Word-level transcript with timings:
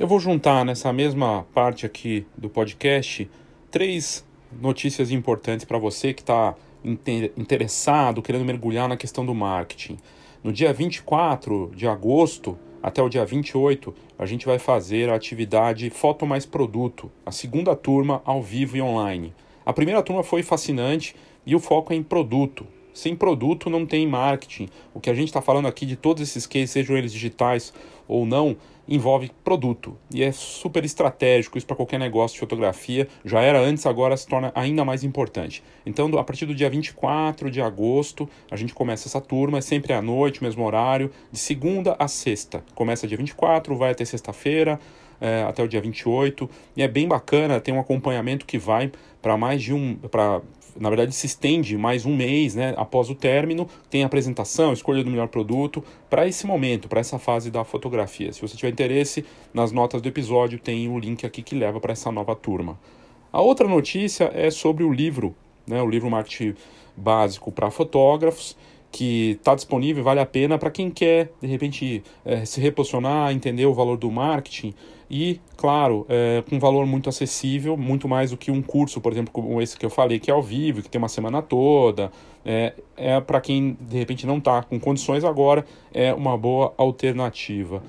Eu 0.00 0.06
vou 0.06 0.18
juntar 0.18 0.64
nessa 0.64 0.90
mesma 0.94 1.46
parte 1.52 1.84
aqui 1.84 2.26
do 2.34 2.48
podcast 2.48 3.30
três 3.70 4.26
notícias 4.50 5.10
importantes 5.10 5.66
para 5.66 5.76
você 5.76 6.14
que 6.14 6.22
está 6.22 6.54
interessado, 7.36 8.22
querendo 8.22 8.46
mergulhar 8.46 8.88
na 8.88 8.96
questão 8.96 9.26
do 9.26 9.34
marketing. 9.34 9.98
No 10.42 10.54
dia 10.54 10.72
24 10.72 11.72
de 11.76 11.86
agosto 11.86 12.58
até 12.82 13.02
o 13.02 13.10
dia 13.10 13.26
28, 13.26 13.94
a 14.18 14.24
gente 14.24 14.46
vai 14.46 14.58
fazer 14.58 15.10
a 15.10 15.14
atividade 15.16 15.90
Foto 15.90 16.24
Mais 16.24 16.46
Produto, 16.46 17.12
a 17.26 17.30
segunda 17.30 17.76
turma 17.76 18.22
ao 18.24 18.42
vivo 18.42 18.78
e 18.78 18.80
online. 18.80 19.34
A 19.66 19.72
primeira 19.74 20.02
turma 20.02 20.22
foi 20.22 20.42
fascinante 20.42 21.14
e 21.44 21.54
o 21.54 21.60
foco 21.60 21.92
é 21.92 21.96
em 21.96 22.02
produto. 22.02 22.66
Sem 22.92 23.14
produto 23.14 23.70
não 23.70 23.86
tem 23.86 24.06
marketing. 24.06 24.68
O 24.94 25.00
que 25.00 25.10
a 25.10 25.14
gente 25.14 25.28
está 25.28 25.40
falando 25.40 25.68
aqui 25.68 25.86
de 25.86 25.96
todos 25.96 26.22
esses 26.22 26.46
cases, 26.46 26.70
sejam 26.70 26.96
eles 26.96 27.12
digitais 27.12 27.72
ou 28.06 28.26
não, 28.26 28.56
envolve 28.90 29.30
produto. 29.44 29.96
E 30.12 30.22
é 30.24 30.32
super 30.32 30.84
estratégico 30.84 31.56
isso 31.56 31.66
para 31.66 31.76
qualquer 31.76 32.00
negócio 32.00 32.34
de 32.34 32.40
fotografia. 32.40 33.06
Já 33.24 33.40
era 33.40 33.60
antes, 33.60 33.86
agora 33.86 34.16
se 34.16 34.26
torna 34.26 34.50
ainda 34.52 34.84
mais 34.84 35.04
importante. 35.04 35.62
Então, 35.86 36.10
a 36.18 36.24
partir 36.24 36.44
do 36.44 36.54
dia 36.54 36.68
24 36.68 37.48
de 37.50 37.62
agosto, 37.62 38.28
a 38.50 38.56
gente 38.56 38.74
começa 38.74 39.06
essa 39.06 39.20
turma, 39.20 39.58
é 39.58 39.60
sempre 39.60 39.92
à 39.92 40.02
noite, 40.02 40.42
mesmo 40.42 40.64
horário, 40.64 41.12
de 41.30 41.38
segunda 41.38 41.94
a 42.00 42.08
sexta. 42.08 42.64
Começa 42.74 43.06
dia 43.06 43.16
24, 43.16 43.76
vai 43.76 43.92
até 43.92 44.04
sexta-feira, 44.04 44.80
é, 45.20 45.44
até 45.44 45.62
o 45.62 45.68
dia 45.68 45.80
28. 45.80 46.50
E 46.76 46.82
é 46.82 46.88
bem 46.88 47.06
bacana, 47.06 47.60
tem 47.60 47.72
um 47.72 47.78
acompanhamento 47.78 48.44
que 48.44 48.58
vai 48.58 48.90
para 49.22 49.36
mais 49.36 49.62
de 49.62 49.72
um. 49.72 49.96
Na 50.78 50.88
verdade, 50.88 51.14
se 51.14 51.26
estende 51.26 51.76
mais 51.76 52.04
um 52.04 52.14
mês 52.14 52.54
né, 52.54 52.74
após 52.76 53.10
o 53.10 53.14
término. 53.14 53.68
Tem 53.88 54.04
apresentação, 54.04 54.72
escolha 54.72 55.02
do 55.02 55.10
melhor 55.10 55.28
produto 55.28 55.82
para 56.08 56.26
esse 56.26 56.46
momento, 56.46 56.88
para 56.88 57.00
essa 57.00 57.18
fase 57.18 57.50
da 57.50 57.64
fotografia. 57.64 58.32
Se 58.32 58.40
você 58.40 58.56
tiver 58.56 58.72
interesse, 58.72 59.24
nas 59.52 59.72
notas 59.72 60.00
do 60.00 60.08
episódio 60.08 60.58
tem 60.58 60.88
o 60.88 60.98
link 60.98 61.24
aqui 61.26 61.42
que 61.42 61.54
leva 61.54 61.80
para 61.80 61.92
essa 61.92 62.10
nova 62.12 62.34
turma. 62.34 62.78
A 63.32 63.40
outra 63.40 63.66
notícia 63.68 64.30
é 64.34 64.50
sobre 64.50 64.84
o 64.84 64.92
livro, 64.92 65.34
né, 65.66 65.80
o 65.82 65.88
livro 65.88 66.10
Marketing 66.10 66.54
Básico 66.96 67.50
para 67.52 67.70
Fotógrafos 67.70 68.56
que 68.90 69.32
está 69.32 69.54
disponível 69.54 70.02
vale 70.02 70.20
a 70.20 70.26
pena 70.26 70.58
para 70.58 70.70
quem 70.70 70.90
quer, 70.90 71.32
de 71.40 71.46
repente, 71.46 72.02
é, 72.24 72.44
se 72.44 72.60
reposicionar, 72.60 73.32
entender 73.32 73.66
o 73.66 73.72
valor 73.72 73.96
do 73.96 74.10
marketing 74.10 74.74
e, 75.10 75.40
claro, 75.56 76.06
é, 76.08 76.44
com 76.48 76.54
um 76.54 76.58
valor 76.60 76.86
muito 76.86 77.08
acessível, 77.08 77.76
muito 77.76 78.06
mais 78.06 78.30
do 78.30 78.36
que 78.36 78.48
um 78.48 78.62
curso, 78.62 79.00
por 79.00 79.10
exemplo, 79.10 79.32
como 79.32 79.60
esse 79.60 79.76
que 79.76 79.84
eu 79.84 79.90
falei, 79.90 80.20
que 80.20 80.30
é 80.30 80.34
ao 80.34 80.40
vivo, 80.40 80.82
que 80.82 80.88
tem 80.88 81.00
uma 81.00 81.08
semana 81.08 81.42
toda. 81.42 82.12
É, 82.44 82.74
é 82.96 83.20
para 83.20 83.40
quem, 83.40 83.76
de 83.80 83.98
repente, 83.98 84.24
não 84.24 84.38
está 84.38 84.62
com 84.62 84.78
condições 84.78 85.24
agora, 85.24 85.66
é 85.92 86.14
uma 86.14 86.38
boa 86.38 86.72
alternativa. 86.76 87.82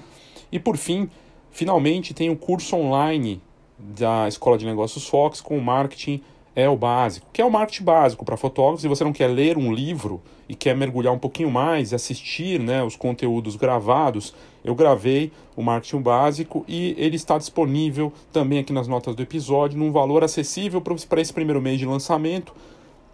E, 0.51 0.57
por 0.57 0.77
fim, 0.77 1.07
finalmente 1.51 2.11
tem 2.11 2.31
o 2.31 2.35
curso 2.35 2.75
online 2.75 3.39
da 3.77 4.27
Escola 4.27 4.57
de 4.57 4.65
Negócios 4.65 5.07
Fox 5.07 5.41
com 5.41 5.59
marketing 5.59 6.23
é 6.55 6.67
o 6.67 6.75
básico, 6.75 7.27
que 7.31 7.41
é 7.41 7.45
o 7.45 7.51
marketing 7.51 7.83
básico 7.83 8.25
para 8.25 8.35
fotógrafos. 8.35 8.81
Se 8.81 8.87
você 8.87 9.03
não 9.03 9.13
quer 9.13 9.27
ler 9.27 9.57
um 9.57 9.73
livro 9.73 10.21
e 10.49 10.55
quer 10.55 10.75
mergulhar 10.75 11.13
um 11.13 11.19
pouquinho 11.19 11.49
mais 11.49 11.91
e 11.91 11.95
assistir 11.95 12.59
né, 12.59 12.83
os 12.83 12.95
conteúdos 12.95 13.55
gravados, 13.55 14.33
eu 14.63 14.75
gravei 14.75 15.31
o 15.55 15.61
marketing 15.61 16.01
básico 16.01 16.65
e 16.67 16.93
ele 16.97 17.15
está 17.15 17.37
disponível 17.37 18.11
também 18.33 18.59
aqui 18.59 18.73
nas 18.73 18.87
notas 18.87 19.15
do 19.15 19.23
episódio, 19.23 19.79
num 19.79 19.91
valor 19.91 20.23
acessível 20.23 20.81
para 20.81 21.21
esse 21.21 21.33
primeiro 21.33 21.61
mês 21.61 21.79
de 21.79 21.85
lançamento. 21.85 22.53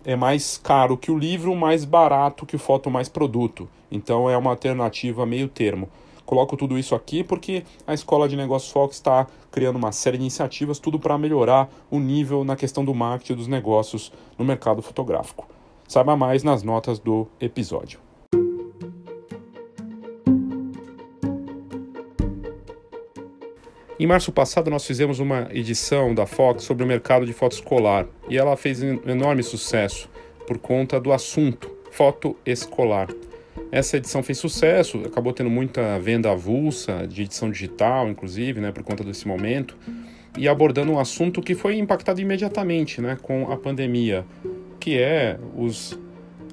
É 0.03 0.15
mais 0.15 0.57
caro 0.57 0.97
que 0.97 1.11
o 1.11 1.17
livro, 1.17 1.55
mais 1.55 1.85
barato 1.85 2.45
que 2.45 2.55
o 2.55 2.59
Foto 2.59 2.89
Mais 2.89 3.09
Produto. 3.09 3.69
Então 3.91 4.29
é 4.29 4.37
uma 4.37 4.49
alternativa 4.49 5.25
meio 5.25 5.47
termo. 5.47 5.89
Coloco 6.27 6.57
tudo 6.57 6.77
isso 6.77 6.93
aqui 6.93 7.23
porque 7.23 7.63
a 7.87 7.93
Escola 7.93 8.27
de 8.27 8.35
Negócios 8.35 8.69
Fox 8.69 8.97
está 8.97 9.25
criando 9.49 9.77
uma 9.77 9.93
série 9.93 10.17
de 10.17 10.23
iniciativas, 10.23 10.77
tudo 10.77 10.99
para 10.99 11.17
melhorar 11.17 11.69
o 11.89 11.99
nível 11.99 12.43
na 12.43 12.57
questão 12.57 12.83
do 12.83 12.93
marketing 12.93 13.35
dos 13.35 13.47
negócios 13.47 14.11
no 14.37 14.43
mercado 14.43 14.81
fotográfico. 14.81 15.47
Saiba 15.87 16.17
mais 16.17 16.43
nas 16.43 16.63
notas 16.63 16.99
do 16.99 17.27
episódio. 17.39 18.01
Em 23.97 24.05
março 24.05 24.29
passado, 24.29 24.69
nós 24.69 24.85
fizemos 24.85 25.19
uma 25.19 25.47
edição 25.51 26.13
da 26.13 26.25
Fox 26.25 26.65
sobre 26.65 26.83
o 26.83 26.87
mercado 26.87 27.25
de 27.25 27.31
foto 27.31 27.53
escolar 27.53 28.05
e 28.27 28.37
ela 28.37 28.57
fez 28.57 28.83
um 28.83 28.99
enorme 29.09 29.41
sucesso 29.43 30.09
por 30.45 30.57
conta 30.57 30.99
do 30.99 31.13
assunto 31.13 31.71
foto 31.89 32.35
escolar. 32.45 33.07
Essa 33.71 33.97
edição 33.97 34.23
fez 34.23 34.37
sucesso, 34.37 35.01
acabou 35.05 35.33
tendo 35.33 35.49
muita 35.49 35.99
venda 35.99 36.31
avulsa 36.31 37.05
de 37.05 37.23
edição 37.23 37.51
digital, 37.51 38.07
inclusive, 38.07 38.61
né, 38.61 38.71
por 38.71 38.81
conta 38.83 39.03
desse 39.03 39.27
momento, 39.27 39.77
e 40.37 40.47
abordando 40.47 40.91
um 40.93 40.99
assunto 40.99 41.41
que 41.41 41.53
foi 41.53 41.77
impactado 41.77 42.21
imediatamente, 42.21 43.01
né, 43.01 43.17
com 43.21 43.51
a 43.51 43.57
pandemia, 43.57 44.25
que 44.79 44.97
é 44.97 45.37
os 45.55 45.99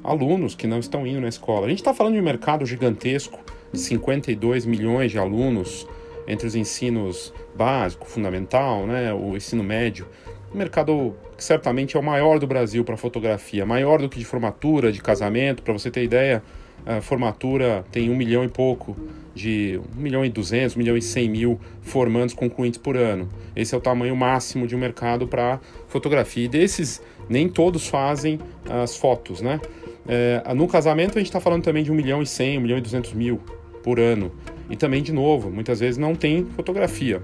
alunos 0.03 0.54
que 0.54 0.66
não 0.66 0.80
estão 0.80 1.06
indo 1.06 1.20
na 1.20 1.28
escola. 1.28 1.66
A 1.66 1.69
gente 1.69 1.78
está 1.78 1.94
falando 1.94 2.14
de 2.14 2.20
um 2.20 2.24
mercado 2.24 2.66
gigantesco 2.66 3.38
de 3.72 3.78
52 3.78 4.66
milhões 4.66 5.12
de 5.12 5.19
alunos 5.19 5.86
entre 6.26 6.47
os 6.47 6.56
ensinos 6.56 7.32
básico, 7.54 8.06
fundamental, 8.06 8.86
né, 8.86 9.14
o 9.14 9.36
ensino 9.36 9.62
médio, 9.62 10.08
um 10.53 10.58
mercado 10.58 11.14
que 11.36 11.44
certamente 11.44 11.97
é 11.97 12.00
o 12.00 12.03
maior 12.03 12.38
do 12.38 12.47
Brasil 12.47 12.84
para 12.84 12.97
fotografia, 12.97 13.64
maior 13.64 14.00
do 14.00 14.08
que 14.08 14.19
de 14.19 14.24
formatura, 14.24 14.91
de 14.91 15.00
casamento, 15.00 15.62
para 15.62 15.72
você 15.72 15.91
ter 15.91 16.03
ideia 16.03 16.42
a 16.87 17.00
formatura 17.00 17.84
tem 17.91 18.11
um 18.11 18.17
milhão 18.17 18.45
e 18.45 18.49
pouco 18.49 18.97
de 19.34 19.81
um 19.97 20.00
milhão 20.00 20.25
e 20.25 20.28
duzentos, 20.28 20.77
um 20.77 20.78
milhão 20.78 20.97
e 20.97 21.03
cem 21.03 21.28
mil 21.28 21.59
formandos 21.83 22.34
concluintes 22.34 22.78
por 22.78 22.97
ano. 22.97 23.28
Esse 23.56 23.75
é 23.75 23.78
o 23.78 23.81
tamanho 23.81 24.15
máximo 24.15 24.67
de 24.67 24.77
um 24.77 24.78
mercado 24.78 25.27
para 25.27 25.61
fotografia. 25.89 26.45
E 26.45 26.49
desses, 26.49 27.03
nem 27.28 27.49
todos 27.49 27.89
fazem 27.89 28.39
as 28.69 28.97
fotos, 28.97 29.41
né? 29.41 29.61
É, 30.06 30.43
no 30.55 30.69
casamento 30.69 31.12
a 31.17 31.21
gente 31.21 31.28
está 31.28 31.41
falando 31.41 31.65
também 31.65 31.83
de 31.83 31.91
um 31.91 31.95
milhão 31.95 32.22
e 32.22 32.27
cem, 32.27 32.59
um 32.59 32.61
milhão 32.61 32.78
e 32.78 32.81
duzentos 32.81 33.12
mil 33.12 33.41
por 33.83 33.99
ano. 33.99 34.31
E 34.71 34.77
também, 34.77 35.03
de 35.03 35.12
novo, 35.12 35.51
muitas 35.51 35.81
vezes 35.81 35.99
não 35.99 36.15
tem 36.15 36.45
fotografia. 36.45 37.22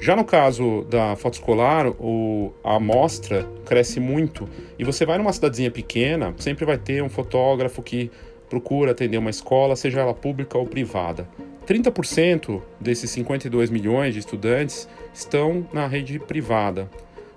Já 0.00 0.16
no 0.16 0.24
caso 0.24 0.86
da 0.88 1.14
foto 1.14 1.34
escolar, 1.34 1.86
o, 1.86 2.54
a 2.64 2.76
amostra 2.76 3.46
cresce 3.66 4.00
muito 4.00 4.48
e 4.78 4.84
você 4.84 5.04
vai 5.04 5.18
numa 5.18 5.30
cidadezinha 5.30 5.70
pequena, 5.70 6.32
sempre 6.38 6.64
vai 6.64 6.78
ter 6.78 7.02
um 7.02 7.08
fotógrafo 7.10 7.82
que 7.82 8.10
procura 8.50 8.90
atender 8.90 9.16
uma 9.16 9.30
escola, 9.30 9.76
seja 9.76 10.00
ela 10.00 10.12
pública 10.12 10.58
ou 10.58 10.66
privada. 10.66 11.26
30% 11.66 12.60
desses 12.80 13.08
52 13.10 13.70
milhões 13.70 14.12
de 14.12 14.18
estudantes 14.18 14.88
estão 15.14 15.66
na 15.72 15.86
rede 15.86 16.18
privada. 16.18 16.90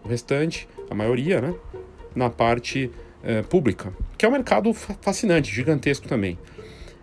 O 0.04 0.08
restante, 0.08 0.68
a 0.90 0.96
maioria, 0.96 1.40
né, 1.40 1.54
na 2.16 2.30
parte 2.32 2.90
eh, 3.24 3.44
pública, 3.44 3.94
que 4.18 4.26
é 4.26 4.30
um 4.30 4.32
mercado 4.32 4.74
fascinante, 4.74 5.54
gigantesco 5.54 6.08
também. 6.08 6.38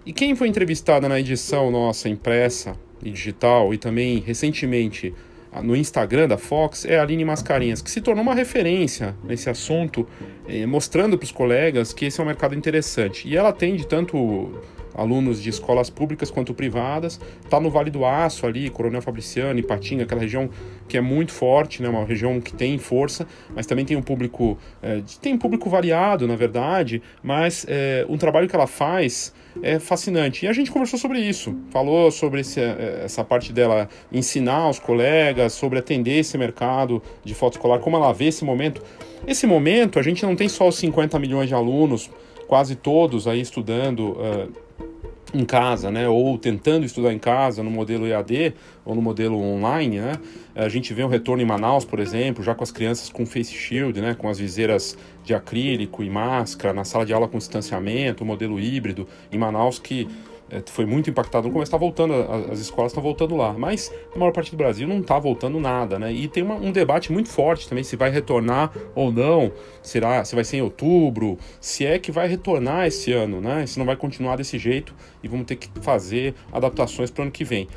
E 0.05 0.13
quem 0.13 0.35
foi 0.35 0.49
entrevistada 0.49 1.09
na 1.09 1.21
edição 1.21 1.71
nossa 1.71 2.09
impressa 2.09 2.75
e 3.03 3.11
digital 3.11 3.73
e 3.73 3.79
também 3.79 4.19
recentemente 4.19 5.15
no 5.63 5.75
Instagram 5.75 6.29
da 6.29 6.39
Fox 6.39 6.85
é 6.85 6.99
a 6.99 7.03
Aline 7.03 7.25
Mascarenhas, 7.25 7.83
que 7.83 7.91
se 7.91 8.01
tornou 8.01 8.23
uma 8.23 8.35
referência 8.35 9.17
nesse 9.25 9.51
assunto, 9.51 10.07
eh, 10.49 10.65
mostrando 10.65 11.19
para 11.19 11.25
os 11.25 11.33
colegas 11.33 11.93
que 11.93 12.05
esse 12.05 12.21
é 12.21 12.23
um 12.23 12.27
mercado 12.27 12.55
interessante. 12.55 13.27
E 13.29 13.37
ela 13.37 13.49
atende 13.49 13.87
tanto 13.87 14.53
alunos 14.95 15.43
de 15.43 15.49
escolas 15.49 15.89
públicas 15.89 16.31
quanto 16.31 16.53
privadas, 16.53 17.21
está 17.45 17.61
no 17.61 17.71
Vale 17.71 17.91
do 17.91 18.05
Aço 18.05 18.47
ali, 18.47 18.69
Coronel 18.71 19.03
Fabriciano, 19.03 19.59
Ipatinga, 19.59 20.05
aquela 20.05 20.21
região 20.21 20.51
que 20.89 20.97
é 20.97 21.01
muito 21.01 21.33
forte, 21.33 21.83
né, 21.83 21.89
uma 21.89 22.05
região 22.05 22.41
que 22.41 22.53
tem 22.53 22.79
força, 22.79 23.27
mas 23.55 23.67
também 23.67 23.85
tem 23.85 23.97
um 23.97 24.03
público, 24.03 24.59
é, 24.83 25.03
tem 25.21 25.35
um 25.35 25.39
público 25.39 25.71
variado, 25.71 26.27
na 26.27 26.37
verdade, 26.37 27.03
mas 27.23 27.65
é, 27.69 28.05
um 28.09 28.17
trabalho 28.17 28.49
que 28.49 28.55
ela 28.55 28.67
faz 28.67 29.33
é 29.63 29.79
fascinante. 29.79 30.45
E 30.45 30.49
a 30.49 30.53
gente 30.53 30.71
conversou 30.71 30.99
sobre 30.99 31.21
isso, 31.21 31.57
falou 31.71 32.11
sobre 32.11 32.41
esse, 32.41 32.61
é, 32.61 33.03
essa 33.05 33.25
parte 33.25 33.53
dela 33.53 33.89
ensinar 34.13 34.69
os 34.69 34.79
colegas, 34.79 35.53
sobre 35.53 35.79
atender 35.79 36.19
esse 36.19 36.37
mercado 36.39 37.03
de 37.25 37.35
foto 37.35 37.55
escolar, 37.55 37.79
como 37.79 37.97
ela 37.97 38.13
vê 38.13 38.27
esse 38.27 38.45
momento. 38.45 38.83
Esse 39.27 39.47
momento, 39.47 39.99
a 39.99 40.03
gente 40.03 40.25
não 40.25 40.35
tem 40.35 40.49
só 40.49 40.69
os 40.69 40.77
50 40.77 41.19
milhões 41.19 41.49
de 41.49 41.55
alunos, 41.55 42.11
quase 42.47 42.75
todos 42.75 43.29
aí 43.29 43.41
estudando 43.41 44.11
uh, 44.11 44.53
em 45.33 45.45
casa, 45.45 45.91
né, 45.91 46.09
ou 46.09 46.37
tentando 46.39 46.85
estudar 46.85 47.13
em 47.13 47.19
casa 47.19 47.63
no 47.63 47.71
modelo 47.71 48.07
EAD 48.07 48.55
ou 48.85 48.95
no 48.95 49.03
modelo 49.03 49.39
online, 49.39 50.01
né, 50.01 50.13
a 50.55 50.69
gente 50.69 50.93
vê 50.93 51.05
um 51.05 51.09
retorno 51.09 51.43
em 51.43 51.47
Manaus, 51.47 51.85
por 51.85 52.01
exemplo, 52.01 52.43
já 52.43 52.55
com 52.55 52.65
as 52.65 52.71
crianças 52.71 53.09
com 53.09 53.25
face 53.25 53.53
shield, 53.53 54.01
né, 54.01 54.15
com 54.15 54.29
as 54.29 54.39
viseiras 54.39 54.97
de 55.25 55.35
acrílico 55.35 56.03
e 56.03 56.11
máscara, 56.11 56.75
na 56.75 56.85
sala 56.85 57.07
de 57.07 57.13
aula 57.13 57.29
com 57.29 57.39
distanciamento, 57.39 58.25
modelo 58.25 58.59
híbrido, 58.59 59.07
em 59.31 59.39
Manaus 59.39 59.79
que 59.79 60.09
foi 60.67 60.85
muito 60.85 61.09
impactado 61.09 61.47
no 61.47 61.53
começo, 61.53 61.69
está 61.69 61.77
voltando, 61.77 62.15
as 62.51 62.59
escolas 62.59 62.93
estão 62.93 63.03
voltando 63.03 63.37
lá, 63.37 63.53
mas 63.53 63.93
na 64.13 64.19
maior 64.19 64.33
parte 64.33 64.51
do 64.51 64.57
Brasil 64.57 64.87
não 64.89 65.01
está 65.01 65.19
voltando 65.19 65.61
nada, 65.61 65.99
né? 65.99 66.13
E 66.13 66.29
tem 66.29 66.43
uma, 66.43 66.55
um 66.57 66.73
debate 66.73 67.13
muito 67.13 67.29
forte 67.29 67.69
também 67.69 67.85
se 67.85 67.97
vai 67.97 68.11
retornar 68.11 68.73
ou 68.95 69.13
não, 69.13 69.53
será, 69.83 70.25
se 70.25 70.35
vai 70.35 70.45
ser 70.45 70.59
em 70.59 70.63
outubro, 70.63 71.39
se 71.61 71.87
é 71.87 71.99
que 71.99 72.11
vai 72.11 72.27
retornar 72.27 72.87
esse 72.87 73.13
ano, 73.13 73.41
né? 73.41 73.67
Se 73.67 73.79
não 73.79 73.87
vai 73.87 73.97
continuar 73.97 74.37
desse 74.37 74.59
jeito 74.59 74.95
e 75.23 75.29
vamos 75.29 75.47
ter 75.47 75.57
que 75.57 75.69
fazer 75.81 76.35
adaptações 76.53 77.11
para 77.11 77.21
o 77.21 77.25
ano 77.25 77.33
que 77.33 77.45
vem. 77.45 77.69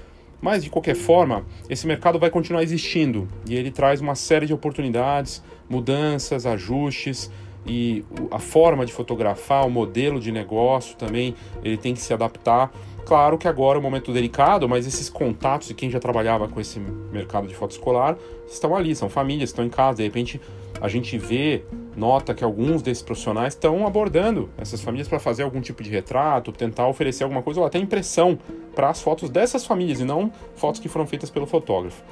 Mas, 0.41 0.61
de 0.61 0.69
qualquer 0.69 0.95
forma, 0.95 1.45
esse 1.69 1.87
mercado 1.87 2.19
vai 2.19 2.29
continuar 2.29 2.63
existindo 2.63 3.29
e 3.47 3.55
ele 3.55 3.71
traz 3.71 4.01
uma 4.01 4.13
série 4.13 4.45
de 4.45 4.53
oportunidades, 4.53 5.41
mudanças, 5.69 6.45
ajustes 6.45 7.31
e 7.65 8.04
a 8.31 8.39
forma 8.39 8.86
de 8.86 8.92
fotografar, 8.92 9.65
o 9.65 9.69
modelo 9.69 10.19
de 10.19 10.31
negócio 10.31 10.95
também, 10.98 11.36
ele 11.63 11.77
tem 11.77 11.94
que 11.94 12.01
se 12.01 12.13
adaptar. 12.13 12.71
Claro 13.06 13.38
que 13.38 13.48
agora 13.48 13.77
é 13.77 13.80
um 13.80 13.83
momento 13.83 14.13
delicado, 14.13 14.68
mas 14.68 14.88
esses 14.88 15.10
contatos 15.10 15.68
de 15.68 15.74
quem 15.74 15.89
já 15.89 16.00
trabalhava 16.00 16.48
com 16.48 16.60
esse 16.60 16.80
mercado 17.12 17.48
de 17.48 17.56
foto 17.56 17.71
escolar 17.71 18.18
estão 18.48 18.75
ali, 18.75 18.95
são 18.95 19.10
famílias, 19.10 19.50
estão 19.50 19.65
em 19.65 19.69
casa. 19.69 19.98
De 19.98 20.04
repente, 20.04 20.39
a 20.81 20.88
gente 20.88 21.18
vê, 21.18 21.63
nota 21.95 22.33
que 22.33 22.44
alguns 22.44 22.81
desses 22.81 23.04
profissionais 23.04 23.54
estão 23.54 23.86
abordando 23.86 24.50
essas 24.57 24.81
famílias 24.81 25.07
para 25.07 25.19
fazer 25.19 25.44
algum 25.44 25.62
tipo 25.62 25.83
de 25.83 25.89
retrato, 25.89 26.51
tentar 26.51 26.88
oferecer 26.88 27.24
alguma 27.24 27.42
coisa 27.42 27.60
ou 27.60 27.65
até 27.65 27.77
impressão 27.77 28.38
para 28.74 28.89
as 28.89 29.01
fotos 29.01 29.30
dessas 29.30 29.65
famílias 29.65 30.00
e 30.00 30.06
não 30.06 30.31
fotos 30.56 30.80
que 30.80 30.89
foram 30.89 31.06
feitas 31.06 31.30
pelo 31.30 31.45
fotógrafo. 31.45 32.04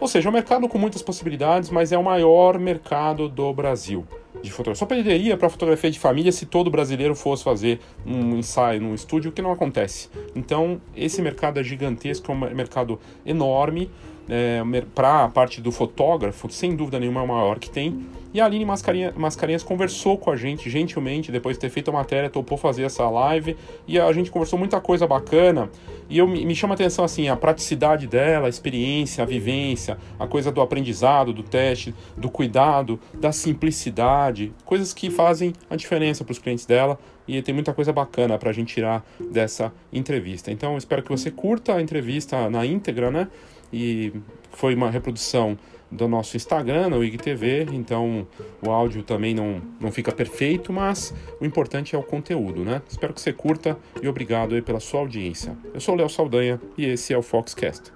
Ou 0.00 0.08
seja, 0.08 0.28
é 0.28 0.30
um 0.30 0.32
mercado 0.32 0.68
com 0.68 0.78
muitas 0.78 1.02
possibilidades, 1.02 1.70
mas 1.70 1.92
é 1.92 1.98
o 1.98 2.02
maior 2.02 2.58
mercado 2.58 3.28
do 3.28 3.52
Brasil 3.52 4.06
de 4.42 4.50
fotografia. 4.50 4.80
Só 4.80 4.86
perderia 4.86 5.36
para 5.36 5.48
fotografia 5.48 5.90
de 5.90 5.98
família 5.98 6.30
se 6.30 6.46
todo 6.46 6.70
brasileiro 6.70 7.14
fosse 7.14 7.42
fazer 7.42 7.80
um 8.04 8.36
ensaio 8.36 8.80
num 8.80 8.94
estúdio, 8.94 9.30
o 9.30 9.32
que 9.32 9.40
não 9.40 9.52
acontece. 9.52 10.10
Então, 10.34 10.80
esse 10.94 11.22
mercado 11.22 11.58
é 11.58 11.62
gigantesco, 11.62 12.30
é 12.30 12.34
um 12.34 12.54
mercado 12.54 12.98
enorme. 13.24 13.90
É, 14.28 14.62
para 14.94 15.24
a 15.24 15.28
parte 15.28 15.60
do 15.60 15.70
fotógrafo, 15.70 16.50
sem 16.50 16.74
dúvida 16.74 16.98
nenhuma 16.98 17.20
é 17.20 17.24
o 17.24 17.28
maior 17.28 17.58
que 17.58 17.70
tem. 17.70 18.06
E 18.34 18.40
a 18.40 18.46
Aline 18.46 18.64
Mascarinha, 18.64 19.14
Mascarinhas 19.16 19.62
conversou 19.62 20.18
com 20.18 20.28
a 20.28 20.34
gente 20.34 20.68
gentilmente, 20.68 21.30
depois 21.30 21.56
de 21.56 21.60
ter 21.60 21.70
feito 21.70 21.90
a 21.90 21.92
matéria, 21.92 22.28
topou 22.28 22.58
fazer 22.58 22.82
essa 22.82 23.08
live 23.08 23.56
e 23.86 23.96
a 23.96 24.12
gente 24.12 24.28
conversou 24.28 24.58
muita 24.58 24.80
coisa 24.80 25.06
bacana. 25.06 25.70
E 26.10 26.18
eu, 26.18 26.26
me 26.26 26.54
chama 26.54 26.74
a 26.74 26.74
atenção 26.74 27.04
assim, 27.04 27.28
a 27.28 27.36
praticidade 27.36 28.08
dela, 28.08 28.46
a 28.46 28.48
experiência, 28.48 29.22
a 29.22 29.26
vivência, 29.26 29.96
a 30.18 30.26
coisa 30.26 30.50
do 30.50 30.60
aprendizado, 30.60 31.32
do 31.32 31.44
teste, 31.44 31.94
do 32.16 32.28
cuidado, 32.28 32.98
da 33.14 33.30
simplicidade, 33.30 34.52
coisas 34.64 34.92
que 34.92 35.10
fazem 35.10 35.52
a 35.70 35.76
diferença 35.76 36.24
para 36.24 36.32
os 36.32 36.38
clientes 36.40 36.66
dela 36.66 36.98
e 37.28 37.40
tem 37.40 37.54
muita 37.54 37.72
coisa 37.72 37.92
bacana 37.92 38.36
para 38.36 38.50
a 38.50 38.52
gente 38.52 38.74
tirar 38.74 39.04
dessa 39.30 39.72
entrevista. 39.92 40.50
Então, 40.50 40.76
espero 40.76 41.04
que 41.04 41.08
você 41.08 41.30
curta 41.30 41.76
a 41.76 41.80
entrevista 41.80 42.50
na 42.50 42.66
íntegra, 42.66 43.12
né? 43.12 43.28
E 43.76 44.12
foi 44.52 44.72
uma 44.72 44.88
reprodução 44.88 45.58
do 45.90 46.06
nosso 46.06 46.36
Instagram, 46.36 46.90
no 46.90 47.02
IGTV, 47.02 47.66
então 47.72 48.24
o 48.64 48.70
áudio 48.70 49.02
também 49.02 49.34
não, 49.34 49.60
não 49.80 49.90
fica 49.90 50.12
perfeito, 50.12 50.72
mas 50.72 51.12
o 51.40 51.44
importante 51.44 51.96
é 51.96 51.98
o 51.98 52.02
conteúdo, 52.04 52.64
né? 52.64 52.80
Espero 52.88 53.12
que 53.12 53.20
você 53.20 53.32
curta 53.32 53.76
e 54.00 54.06
obrigado 54.06 54.54
aí 54.54 54.62
pela 54.62 54.78
sua 54.78 55.00
audiência. 55.00 55.56
Eu 55.72 55.80
sou 55.80 55.94
o 55.94 55.98
Léo 55.98 56.08
Saldanha 56.08 56.60
e 56.78 56.84
esse 56.86 57.12
é 57.12 57.18
o 57.18 57.22
Foxcast. 57.22 57.92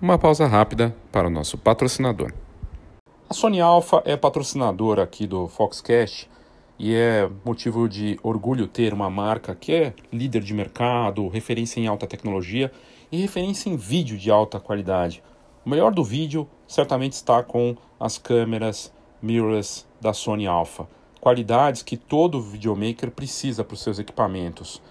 Uma 0.00 0.18
pausa 0.18 0.46
rápida 0.46 0.94
para 1.10 1.28
o 1.28 1.30
nosso 1.30 1.56
patrocinador. 1.56 2.30
A 3.26 3.32
Sony 3.32 3.60
Alpha 3.62 4.02
é 4.04 4.18
patrocinadora 4.18 5.02
aqui 5.02 5.26
do 5.26 5.48
Foxcast 5.48 6.28
e 6.78 6.94
é 6.94 7.28
motivo 7.44 7.88
de 7.88 8.18
orgulho 8.22 8.66
ter 8.66 8.92
uma 8.92 9.08
marca 9.08 9.54
que 9.54 9.72
é 9.72 9.94
líder 10.12 10.42
de 10.42 10.52
mercado, 10.52 11.28
referência 11.28 11.80
em 11.80 11.86
alta 11.86 12.06
tecnologia 12.06 12.70
e 13.10 13.20
referência 13.20 13.70
em 13.70 13.76
vídeo 13.76 14.18
de 14.18 14.30
alta 14.30 14.60
qualidade. 14.60 15.22
O 15.64 15.70
melhor 15.70 15.92
do 15.92 16.04
vídeo 16.04 16.48
certamente 16.66 17.14
está 17.14 17.42
com 17.42 17.76
as 17.98 18.18
câmeras 18.18 18.92
mirrorless 19.22 19.86
da 20.00 20.12
Sony 20.12 20.46
Alpha, 20.46 20.86
qualidades 21.20 21.82
que 21.82 21.96
todo 21.96 22.40
videomaker 22.40 23.10
precisa 23.10 23.64
para 23.64 23.74
os 23.74 23.82
seus 23.82 23.98
equipamentos. 23.98 24.82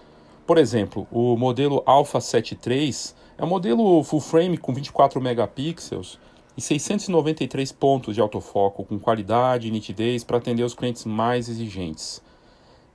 Por 0.46 0.58
exemplo, 0.58 1.06
o 1.10 1.36
modelo 1.36 1.82
Alpha 1.86 2.20
7 2.20 2.58
III 2.66 2.94
é 3.38 3.44
um 3.44 3.48
modelo 3.48 4.02
full 4.02 4.20
frame 4.20 4.58
com 4.58 4.72
24 4.72 5.20
megapixels 5.20 6.18
e 6.56 6.60
693 6.60 7.70
pontos 7.72 8.14
de 8.14 8.20
autofoco 8.20 8.84
com 8.84 8.98
qualidade 8.98 9.68
e 9.68 9.70
nitidez 9.70 10.24
para 10.24 10.38
atender 10.38 10.62
os 10.62 10.74
clientes 10.74 11.04
mais 11.04 11.48
exigentes. 11.48 12.22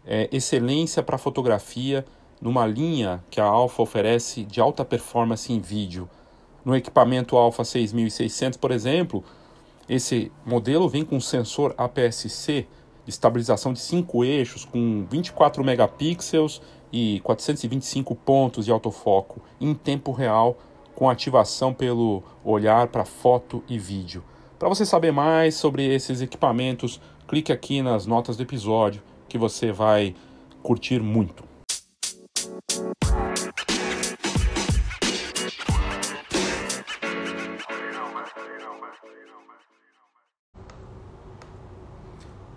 É, 0.06 0.28
excelência 0.31 1.04
para 1.04 1.18
fotografia 1.18 2.04
numa 2.42 2.66
linha 2.66 3.24
que 3.30 3.40
a 3.40 3.46
Alpha 3.46 3.84
oferece 3.84 4.44
de 4.44 4.60
alta 4.60 4.84
performance 4.84 5.54
em 5.54 5.60
vídeo. 5.60 6.10
No 6.66 6.75
equipamento 6.75 7.38
Alpha 7.38 7.63
6600, 7.63 8.58
por 8.58 8.72
exemplo, 8.72 9.24
esse 9.88 10.31
modelo 10.44 10.90
vem 10.90 11.06
com 11.06 11.19
sensor 11.19 11.75
APS-C 11.78 12.66
de 13.06 13.10
estabilização 13.10 13.74
de 13.74 13.80
5 13.80 14.24
eixos 14.24 14.66
com 14.66 15.06
24 15.10 15.64
megapixels 15.64 16.62
e 16.92 17.19
425 17.24 18.16
pontos 18.16 18.66
de 18.66 18.72
autofoco 18.72 19.40
em 19.60 19.74
tempo 19.74 20.12
real 20.12 20.57
com 21.01 21.09
ativação 21.09 21.74
pelo 21.74 22.21
olhar 22.44 22.86
para 22.89 23.03
foto 23.03 23.63
e 23.68 23.80
vídeo. 23.80 24.24
Para 24.59 24.69
você 24.69 24.86
saber 24.86 25.12
mais 25.12 25.56
sobre 25.56 25.83
esses 25.83 26.21
equipamentos, 26.21 27.01
clique 27.27 27.51
aqui 27.51 27.81
nas 27.81 28.06
notas 28.06 28.38
do 28.38 28.44
episódio 28.44 29.01
que 29.27 29.36
você 29.36 29.71
vai 29.71 30.13
curtir 30.62 31.00
muito. 31.00 31.44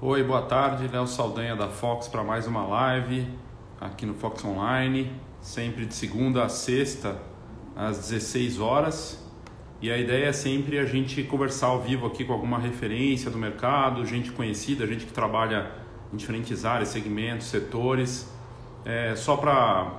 Oi, 0.03 0.23
boa 0.23 0.43
tarde, 0.43 0.87
Léo 0.87 1.07
Saldanha 1.07 1.57
da 1.57 1.69
Fox 1.69 2.09
para 2.09 2.23
mais 2.23 2.47
uma 2.47 2.67
live 2.67 3.27
aqui 3.81 4.05
no 4.05 4.13
Fox 4.13 4.45
Online, 4.45 5.11
sempre 5.41 5.87
de 5.87 5.95
segunda 5.95 6.45
a 6.45 6.51
sexta 6.51 7.33
às 7.77 7.99
16 7.99 8.61
horas. 8.61 9.23
E 9.81 9.91
a 9.91 9.99
ideia 9.99 10.27
é 10.27 10.33
sempre 10.33 10.79
a 10.79 10.85
gente 10.87 11.23
conversar 11.25 11.67
ao 11.67 11.81
vivo 11.81 12.07
aqui 12.07 12.25
com 12.25 12.33
alguma 12.33 12.59
referência 12.59 13.31
do 13.31 13.37
mercado, 13.37 14.05
gente 14.07 14.33
conhecida, 14.33 14.87
gente 14.87 15.05
que 15.05 15.13
trabalha 15.13 15.71
em 16.13 16.17
diferentes 16.17 16.65
áreas, 16.65 16.89
segmentos, 16.89 17.49
setores. 17.49 18.33
É, 18.85 19.15
só 19.17 19.37
para 19.37 19.93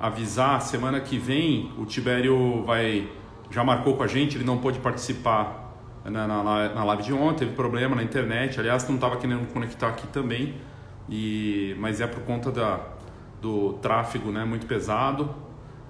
avisar, 0.00 0.60
semana 0.62 1.00
que 1.00 1.18
vem 1.18 1.72
o 1.78 1.84
Tibério 1.84 2.64
vai 2.64 3.08
já 3.50 3.64
marcou 3.64 3.96
com 3.96 4.02
a 4.02 4.06
gente, 4.06 4.36
ele 4.36 4.44
não 4.44 4.58
pôde 4.58 4.78
participar 4.78 5.74
na, 6.04 6.26
na, 6.26 6.42
na 6.42 6.84
live 6.84 7.02
de 7.02 7.12
ontem, 7.12 7.40
teve 7.40 7.52
problema 7.52 7.96
na 7.96 8.02
internet, 8.02 8.58
aliás, 8.58 8.86
não 8.88 8.94
estava 8.94 9.16
querendo 9.16 9.52
conectar 9.52 9.88
aqui 9.88 10.06
também, 10.06 10.54
e, 11.08 11.76
mas 11.78 12.00
é 12.00 12.06
por 12.06 12.22
conta 12.22 12.50
da, 12.50 12.80
do 13.42 13.74
tráfego 13.74 14.30
né, 14.30 14.44
muito 14.44 14.66
pesado. 14.66 15.34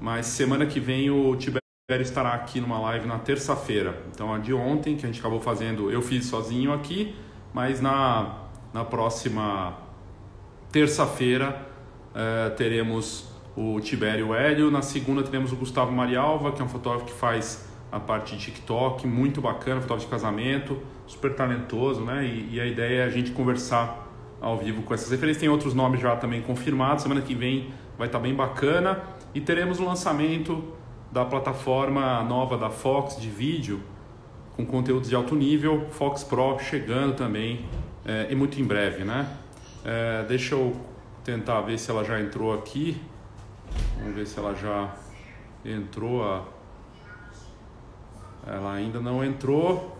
Mas 0.01 0.27
semana 0.27 0.65
que 0.65 0.81
vem 0.81 1.11
o 1.11 1.37
Tibério 1.37 1.61
estará 2.01 2.33
aqui 2.33 2.61
numa 2.61 2.81
live 2.81 3.07
na 3.07 3.19
terça-feira. 3.19 4.03
Então 4.13 4.33
a 4.33 4.39
de 4.39 4.55
ontem, 4.55 4.97
que 4.97 5.05
a 5.05 5.09
gente 5.09 5.21
acabou 5.21 5.41
fazendo, 5.41 5.91
eu 5.91 6.01
fiz 6.01 6.27
sozinho 6.27 6.73
aqui, 6.73 7.15
mas 7.53 7.81
na, 7.81 8.47
na 8.73 8.85
próxima 8.85 9.77
terça-feira 10.73 11.67
é, 12.15 12.51
teremos 12.51 13.29
o 13.57 13.81
Tibério 13.81 14.35
Hélio. 14.35 14.71
Na 14.71 14.83
segunda 14.83 15.23
teremos 15.23 15.53
o 15.53 15.57
Gustavo 15.57 15.93
Marialva, 15.93 16.53
que 16.53 16.63
é 16.63 16.65
um 16.65 16.69
fotógrafo 16.69 17.05
que 17.05 17.13
faz 17.13 17.69
a 17.91 17.99
parte 17.99 18.37
de 18.37 18.45
TikTok, 18.45 19.07
muito 19.07 19.41
bacana, 19.41 19.81
fotógrafo 19.81 20.07
de 20.07 20.11
casamento, 20.11 20.81
super 21.07 21.35
talentoso, 21.35 22.03
né? 22.03 22.25
E, 22.25 22.55
e, 22.55 22.61
a 22.61 22.67
ideia 22.67 23.03
é 23.03 23.05
a 23.05 23.11
gente 23.11 23.33
conversar 23.33 24.09
ao 24.41 24.57
vivo 24.57 24.83
com 24.83 24.95
essas 24.95 25.11
referências. 25.11 25.41
Tem 25.41 25.49
outros 25.49 25.75
nomes 25.75 26.01
já 26.01 26.15
também 26.17 26.41
confirmados. 26.41 27.03
Semana 27.03 27.21
que 27.21 27.35
vem 27.35 27.73
vai 27.99 28.07
estar 28.07 28.21
bem 28.21 28.35
bacana. 28.35 29.03
E 29.33 29.41
teremos 29.41 29.79
o 29.79 29.85
lançamento 29.85 30.65
da 31.13 31.25
plataforma 31.25 32.23
nova 32.25 32.59
da 32.59 32.71
Fox 32.71 33.17
de 33.21 33.29
vídeo 33.29 33.81
com 34.57 34.67
conteúdos 34.67 35.09
de 35.09 35.15
alto 35.15 35.35
nível, 35.35 35.87
Fox 35.91 36.23
Pro 36.23 36.59
chegando 36.59 37.15
também 37.15 37.65
é, 38.05 38.27
e 38.31 38.35
muito 38.35 38.61
em 38.61 38.65
breve, 38.65 39.05
né? 39.05 39.27
É, 39.85 40.25
deixa 40.25 40.55
eu 40.55 40.77
tentar 41.25 41.61
ver 41.63 41.79
se 41.79 41.91
ela 41.91 42.05
já 42.05 42.21
entrou 42.21 42.53
aqui. 42.53 43.01
Vamos 43.99 44.15
ver 44.15 44.27
se 44.27 44.39
ela 44.39 44.55
já 44.55 44.95
entrou. 45.65 46.25
A... 46.25 46.45
Ela 48.47 48.73
ainda 48.75 49.01
não 49.01 49.25
entrou. 49.25 49.97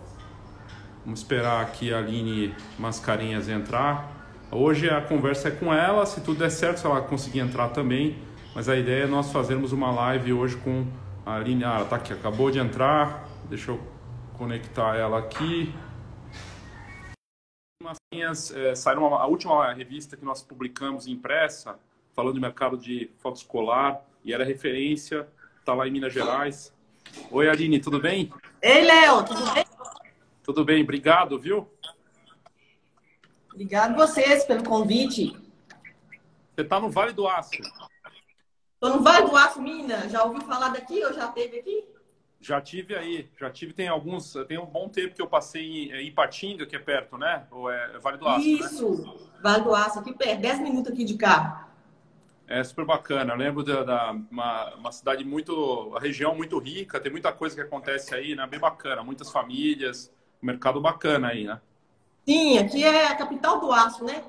Vamos 1.03 1.21
esperar 1.21 1.61
aqui 1.61 1.93
a 1.93 1.97
Aline 1.97 2.53
Mascarinhas 2.77 3.49
entrar. 3.49 4.11
Hoje 4.51 4.89
a 4.89 5.01
conversa 5.01 5.47
é 5.47 5.51
com 5.51 5.73
ela. 5.73 6.05
Se 6.05 6.21
tudo 6.21 6.39
der 6.39 6.51
certo, 6.51 6.77
se 6.77 6.85
ela 6.85 7.01
conseguir 7.01 7.39
entrar 7.39 7.69
também, 7.69 8.17
mas 8.53 8.67
a 8.67 8.75
ideia 8.75 9.03
é 9.03 9.07
nós 9.07 9.31
fazermos 9.31 9.71
uma 9.71 9.91
live 9.91 10.33
hoje 10.33 10.57
com 10.57 10.85
a 11.25 11.35
Aline. 11.35 11.63
Ah, 11.63 11.75
ela 11.75 11.85
tá 11.85 11.95
aqui, 11.95 12.13
acabou 12.13 12.51
de 12.51 12.59
entrar. 12.59 13.27
Deixa 13.49 13.71
eu 13.71 13.79
conectar 14.37 14.95
ela 14.95 15.19
aqui. 15.19 15.73
É, 18.53 18.75
saiu 18.75 18.99
uma, 18.99 19.17
a 19.19 19.25
última 19.25 19.71
revista 19.73 20.17
que 20.17 20.25
nós 20.25 20.41
publicamos 20.41 21.07
impressa, 21.07 21.79
falando 22.13 22.35
do 22.35 22.41
mercado 22.41 22.77
de 22.77 23.09
foto 23.19 23.37
escolar, 23.37 24.01
e 24.23 24.33
era 24.33 24.43
referência, 24.43 25.27
está 25.59 25.73
lá 25.73 25.87
em 25.87 25.91
Minas 25.91 26.13
Gerais. 26.13 26.73
Oi, 27.31 27.49
Aline, 27.49 27.79
tudo 27.79 27.99
bem? 27.99 28.31
Ei, 28.61 28.81
Léo, 28.81 29.23
tudo 29.23 29.53
bem? 29.53 29.65
Tudo 30.43 30.65
bem, 30.65 30.83
obrigado, 30.83 31.39
viu? 31.39 31.67
Obrigado 33.51 33.95
vocês 33.95 34.43
pelo 34.43 34.63
convite. 34.63 35.35
Você 36.53 36.61
está 36.61 36.79
no 36.79 36.89
Vale 36.89 37.13
do 37.13 37.27
Aço. 37.27 37.51
Estou 38.83 38.97
no 38.97 39.03
Vale 39.03 39.27
do 39.27 39.37
Aço, 39.37 39.61
Minas. 39.61 40.11
Já 40.11 40.23
ouviu 40.23 40.41
falar 40.41 40.69
daqui 40.69 41.05
ou 41.05 41.13
já 41.13 41.27
teve 41.27 41.59
aqui? 41.59 41.85
Já 42.39 42.59
tive 42.59 42.95
aí, 42.95 43.29
já 43.39 43.47
tive, 43.47 43.73
tem 43.73 43.87
alguns, 43.87 44.33
tem 44.47 44.57
um 44.57 44.65
bom 44.65 44.89
tempo 44.89 45.13
que 45.13 45.21
eu 45.21 45.27
passei 45.27 45.91
em 45.91 46.07
Ipatinga, 46.07 46.65
que 46.65 46.75
é 46.75 46.79
perto, 46.79 47.15
né? 47.15 47.45
Ou 47.51 47.69
é 47.69 47.99
Vale 47.99 48.17
do 48.17 48.27
Aço, 48.27 48.41
Isso, 48.43 49.03
né? 49.03 49.13
Vale 49.43 49.63
do 49.63 49.75
Aço, 49.75 49.99
aqui 49.99 50.11
perto, 50.11 50.41
10 50.41 50.59
minutos 50.61 50.91
aqui 50.91 51.03
de 51.03 51.13
carro. 51.13 51.63
É 52.47 52.63
super 52.63 52.83
bacana. 52.83 53.33
Eu 53.33 53.37
lembro 53.37 53.63
da, 53.63 53.83
da 53.83 54.11
uma, 54.31 54.73
uma, 54.73 54.91
cidade 54.91 55.23
muito, 55.23 55.93
a 55.95 55.99
região 55.99 56.33
muito 56.33 56.57
rica, 56.57 56.99
tem 56.99 57.11
muita 57.11 57.31
coisa 57.31 57.53
que 57.53 57.61
acontece 57.61 58.15
aí, 58.15 58.33
né? 58.33 58.47
Bem 58.47 58.59
bacana, 58.59 59.03
muitas 59.03 59.31
famílias, 59.31 60.11
um 60.41 60.47
mercado 60.47 60.81
bacana 60.81 61.27
aí, 61.27 61.43
né? 61.43 61.61
Sim, 62.25 62.57
aqui 62.57 62.83
é 62.83 63.05
a 63.05 63.15
capital 63.15 63.59
do 63.59 63.71
aço, 63.71 64.03
né? 64.03 64.23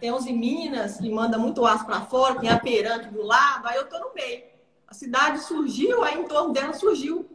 Tem 0.00 0.12
uns 0.12 0.26
em 0.26 0.36
Minas 0.36 0.98
que 0.98 1.08
manda 1.10 1.38
muito 1.38 1.64
aço 1.64 1.86
para 1.86 2.00
fora, 2.02 2.38
tem 2.40 2.48
a 2.48 2.58
Perante 2.58 3.08
do 3.08 3.22
lado, 3.22 3.66
aí 3.66 3.76
eu 3.76 3.88
tô 3.88 3.98
no 3.98 4.14
meio. 4.14 4.44
A 4.86 4.94
cidade 4.94 5.40
surgiu, 5.40 6.04
aí 6.04 6.18
em 6.18 6.28
torno 6.28 6.52
dela 6.52 6.72
surgiu 6.72 7.28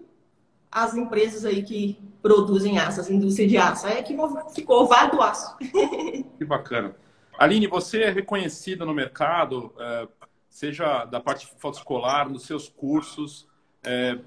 as 0.71 0.95
empresas 0.95 1.45
aí 1.45 1.63
que 1.63 1.97
produzem 2.21 2.77
aço, 2.77 3.01
as 3.01 3.09
indústrias 3.09 3.49
de 3.49 3.57
aço. 3.57 3.87
Aí 3.87 3.97
é 3.97 4.03
que 4.03 4.15
ficou 4.53 4.83
o 4.83 4.85
Vale 4.85 5.11
do 5.11 5.21
Aço. 5.21 5.57
Que 6.37 6.45
bacana. 6.45 6.95
Aline, 7.37 7.67
você 7.67 8.03
é 8.03 8.09
reconhecida 8.09 8.85
no 8.85 8.93
mercado, 8.93 9.73
é, 9.77 10.07
seja 10.49 11.03
da 11.05 11.19
parte 11.19 11.49
escolar, 11.71 12.29
nos 12.29 12.43
seus 12.43 12.69
cursos. 12.69 13.47
É, 13.83 14.17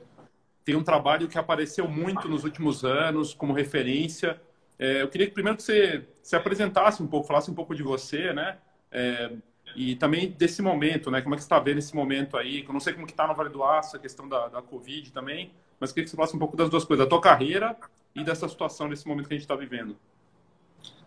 tem 0.64 0.76
um 0.76 0.84
trabalho 0.84 1.28
que 1.28 1.38
apareceu 1.38 1.88
muito 1.88 2.28
nos 2.28 2.44
últimos 2.44 2.84
anos 2.84 3.34
como 3.34 3.52
referência. 3.52 4.40
É, 4.82 5.00
eu 5.00 5.08
queria 5.08 5.28
que 5.28 5.32
primeiro 5.32 5.56
que 5.56 5.62
você 5.62 6.04
se 6.24 6.34
apresentasse 6.34 7.00
um 7.00 7.06
pouco, 7.06 7.28
falasse 7.28 7.48
um 7.48 7.54
pouco 7.54 7.72
de 7.72 7.84
você, 7.84 8.32
né? 8.32 8.58
e 9.76 9.94
também 9.94 10.28
desse 10.32 10.60
momento, 10.60 11.08
né? 11.08 11.22
Como 11.22 11.34
é 11.34 11.38
que 11.38 11.42
você 11.42 11.46
está 11.46 11.60
vendo 11.60 11.78
esse 11.78 11.94
momento 11.94 12.36
aí? 12.36 12.64
Eu 12.66 12.72
não 12.72 12.80
sei 12.80 12.92
como 12.92 13.06
que 13.06 13.12
está 13.12 13.28
no 13.28 13.34
Vale 13.34 13.48
do 13.48 13.62
Aço, 13.62 13.96
a 13.96 13.98
questão 13.98 14.28
da, 14.28 14.48
da 14.48 14.60
Covid 14.60 15.12
também, 15.12 15.52
mas 15.78 15.92
queria 15.92 16.04
que 16.04 16.10
você 16.10 16.16
falasse 16.16 16.34
um 16.34 16.38
pouco 16.38 16.56
das 16.56 16.68
duas 16.68 16.84
coisas, 16.84 17.06
da 17.06 17.08
tua 17.08 17.20
carreira 17.20 17.76
e 18.12 18.24
dessa 18.24 18.48
situação, 18.48 18.88
nesse 18.88 19.06
momento 19.06 19.28
que 19.28 19.34
a 19.34 19.36
gente 19.36 19.44
está 19.44 19.54
vivendo. 19.54 19.96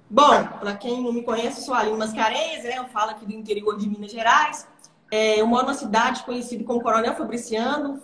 Bom, 0.09 0.47
para 0.59 0.77
quem 0.77 1.03
não 1.03 1.11
me 1.11 1.21
conhece, 1.21 1.59
eu 1.59 1.65
sou 1.65 1.73
Aline 1.73 1.97
Mascarenhas, 1.97 2.63
né? 2.63 2.77
Eu 2.77 2.85
falo 2.85 3.11
aqui 3.11 3.25
do 3.25 3.33
interior 3.33 3.77
de 3.77 3.89
Minas 3.89 4.11
Gerais. 4.11 4.67
É, 5.11 5.41
eu 5.41 5.45
moro 5.45 5.63
numa 5.63 5.75
cidade 5.75 6.23
conhecida 6.23 6.63
como 6.63 6.81
Coronel 6.81 7.13
Fabriciano. 7.13 8.01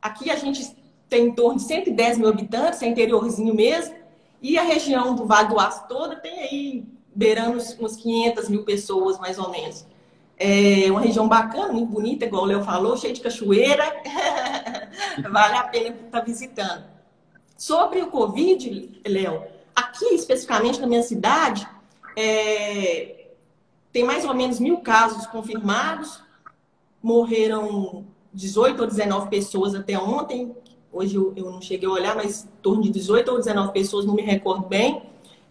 Aqui 0.00 0.30
a 0.30 0.36
gente 0.36 0.74
tem 1.10 1.26
em 1.26 1.34
torno 1.34 1.58
de 1.58 1.64
110 1.64 2.16
mil 2.16 2.28
habitantes, 2.28 2.82
é 2.82 2.88
interiorzinho 2.88 3.54
mesmo. 3.54 3.99
E 4.42 4.58
a 4.58 4.62
região 4.62 5.14
do 5.14 5.26
Vale 5.26 5.48
do 5.48 5.60
Aço 5.60 5.86
toda 5.88 6.16
tem 6.16 6.38
aí 6.40 6.84
beirando 7.14 7.58
uns 7.58 7.96
500 7.96 8.48
mil 8.48 8.64
pessoas, 8.64 9.18
mais 9.18 9.38
ou 9.38 9.50
menos. 9.50 9.86
É 10.38 10.90
uma 10.90 11.02
região 11.02 11.28
bacana, 11.28 11.72
muito 11.72 11.90
bonita, 11.90 12.24
igual 12.24 12.44
o 12.44 12.46
Léo 12.46 12.64
falou, 12.64 12.96
cheia 12.96 13.12
de 13.12 13.20
cachoeira. 13.20 13.84
vale 15.30 15.56
a 15.56 15.64
pena 15.64 15.94
estar 15.94 16.20
visitando. 16.20 16.84
Sobre 17.56 18.00
o 18.00 18.06
Covid, 18.06 19.02
Léo, 19.06 19.44
aqui 19.74 20.06
especificamente 20.14 20.80
na 20.80 20.86
minha 20.86 21.02
cidade, 21.02 21.68
é, 22.16 23.32
tem 23.92 24.02
mais 24.02 24.24
ou 24.24 24.32
menos 24.32 24.58
mil 24.58 24.78
casos 24.78 25.26
confirmados, 25.26 26.22
morreram 27.02 28.06
18 28.32 28.80
ou 28.80 28.86
19 28.86 29.28
pessoas 29.28 29.74
até 29.74 29.98
ontem. 29.98 30.56
Hoje 30.92 31.14
eu, 31.14 31.32
eu 31.36 31.50
não 31.50 31.60
cheguei 31.60 31.88
a 31.88 31.92
olhar, 31.92 32.16
mas 32.16 32.44
em 32.44 32.62
torno 32.62 32.82
de 32.82 32.90
18 32.90 33.30
ou 33.30 33.38
19 33.38 33.72
pessoas, 33.72 34.04
não 34.04 34.14
me 34.14 34.22
recordo 34.22 34.66
bem. 34.66 35.02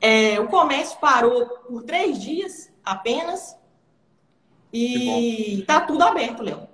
É, 0.01 0.39
o 0.39 0.48
comércio 0.48 1.00
parou 1.00 1.46
por 1.46 1.84
três 1.84 2.22
dias 2.22 2.72
apenas. 2.84 3.58
E 4.72 5.63
tá 5.65 5.81
tudo 5.81 6.03
aberto, 6.03 6.43
Léo. 6.43 6.67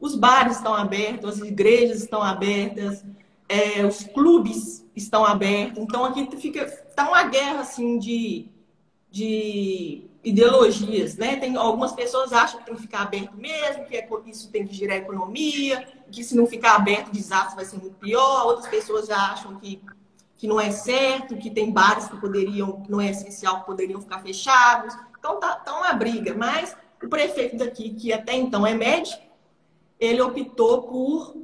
Os 0.00 0.14
bares 0.14 0.56
estão 0.56 0.74
abertos, 0.74 1.40
as 1.40 1.46
igrejas 1.46 2.02
estão 2.02 2.22
abertas, 2.22 3.04
é, 3.48 3.84
os 3.84 4.04
clubes 4.04 4.84
estão 4.94 5.24
abertos. 5.24 5.82
Então 5.82 6.04
aqui 6.04 6.28
fica 6.36 6.66
tá 6.94 7.08
uma 7.08 7.24
guerra 7.24 7.60
assim 7.60 7.98
de, 7.98 8.48
de 9.10 10.04
ideologias, 10.26 11.16
né? 11.16 11.36
Tem 11.36 11.56
algumas 11.56 11.92
pessoas 11.92 12.32
acham 12.32 12.58
que 12.58 12.66
tem 12.66 12.74
que 12.74 12.82
ficar 12.82 13.02
aberto 13.02 13.36
mesmo, 13.36 13.84
que 13.84 13.96
é, 13.96 14.08
isso 14.26 14.50
tem 14.50 14.66
que 14.66 14.74
girar 14.74 14.96
a 14.96 15.00
economia, 15.00 15.86
que 16.10 16.24
se 16.24 16.36
não 16.36 16.46
ficar 16.46 16.74
aberto, 16.74 17.08
o 17.08 17.12
desastre 17.12 17.54
vai 17.54 17.64
ser 17.64 17.78
muito 17.78 17.94
pior. 17.94 18.46
Outras 18.46 18.66
pessoas 18.66 19.06
já 19.06 19.16
acham 19.16 19.56
que 19.60 19.80
que 20.38 20.46
não 20.46 20.60
é 20.60 20.70
certo, 20.70 21.34
que 21.36 21.48
tem 21.48 21.70
bares 21.70 22.08
que 22.08 22.16
poderiam, 22.20 22.82
que 22.82 22.90
não 22.90 23.00
é 23.00 23.08
essencial, 23.08 23.60
que 23.60 23.66
poderiam 23.66 24.02
ficar 24.02 24.20
fechados. 24.20 24.94
Então 25.18 25.40
tá, 25.40 25.56
tá 25.56 25.78
uma 25.78 25.94
briga. 25.94 26.34
Mas 26.34 26.76
o 27.02 27.08
prefeito 27.08 27.56
daqui, 27.56 27.90
que 27.94 28.12
até 28.12 28.34
então 28.34 28.66
é 28.66 28.74
médico, 28.74 29.22
ele 29.98 30.20
optou 30.20 30.82
por 30.82 31.36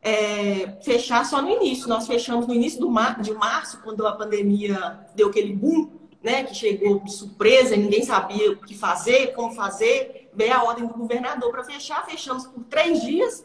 é, 0.00 0.78
fechar 0.82 1.24
só 1.24 1.42
no 1.42 1.50
início. 1.50 1.88
Nós 1.88 2.06
fechamos 2.06 2.46
no 2.46 2.54
início 2.54 2.78
do 2.78 2.88
mar, 2.88 3.20
de 3.20 3.32
março, 3.32 3.80
quando 3.82 4.06
a 4.06 4.12
pandemia 4.12 5.00
deu 5.16 5.30
aquele 5.30 5.52
boom, 5.52 5.97
né, 6.22 6.44
que 6.44 6.54
chegou 6.54 7.06
surpresa, 7.06 7.76
ninguém 7.76 8.02
sabia 8.02 8.52
o 8.52 8.56
que 8.56 8.76
fazer, 8.76 9.34
como 9.34 9.54
fazer. 9.54 10.30
Veio 10.34 10.54
a 10.54 10.62
ordem 10.64 10.86
do 10.86 10.94
governador 10.94 11.50
para 11.50 11.64
fechar, 11.64 12.04
fechamos 12.06 12.46
por 12.46 12.64
três 12.64 13.00
dias 13.02 13.44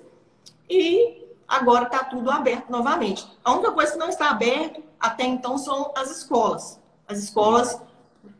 e 0.70 1.26
agora 1.48 1.86
está 1.86 2.04
tudo 2.04 2.30
aberto 2.30 2.70
novamente. 2.70 3.28
A 3.44 3.54
única 3.54 3.72
coisa 3.72 3.94
que 3.94 3.98
não 3.98 4.10
está 4.10 4.30
aberto 4.30 4.84
até 5.00 5.24
então 5.24 5.58
são 5.58 5.92
as 5.96 6.10
escolas. 6.18 6.80
As 7.08 7.20
escolas, 7.20 7.80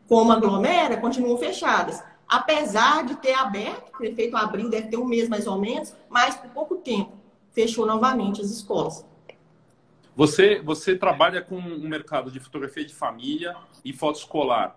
como 0.08 0.32
aglomera, 0.32 0.96
continuam 0.96 1.36
fechadas 1.38 2.02
apesar 2.28 3.04
de 3.04 3.14
ter 3.16 3.34
aberto, 3.34 3.90
o 3.94 3.98
prefeito 3.98 4.36
abriu, 4.36 4.68
deve 4.68 4.88
ter 4.88 4.96
um 4.96 5.04
mês 5.04 5.28
mais 5.28 5.46
ou 5.46 5.58
menos, 5.58 5.94
mas 6.08 6.34
por 6.34 6.50
pouco 6.50 6.76
tempo 6.76 7.12
fechou 7.52 7.86
novamente 7.86 8.40
as 8.40 8.50
escolas. 8.50 9.04
Você, 10.16 10.60
você 10.60 10.96
trabalha 10.96 11.42
com 11.42 11.56
um 11.56 11.88
mercado 11.88 12.30
de 12.30 12.38
fotografia 12.38 12.84
de 12.84 12.94
família 12.94 13.56
e 13.84 13.92
foto 13.92 14.18
escolar. 14.18 14.76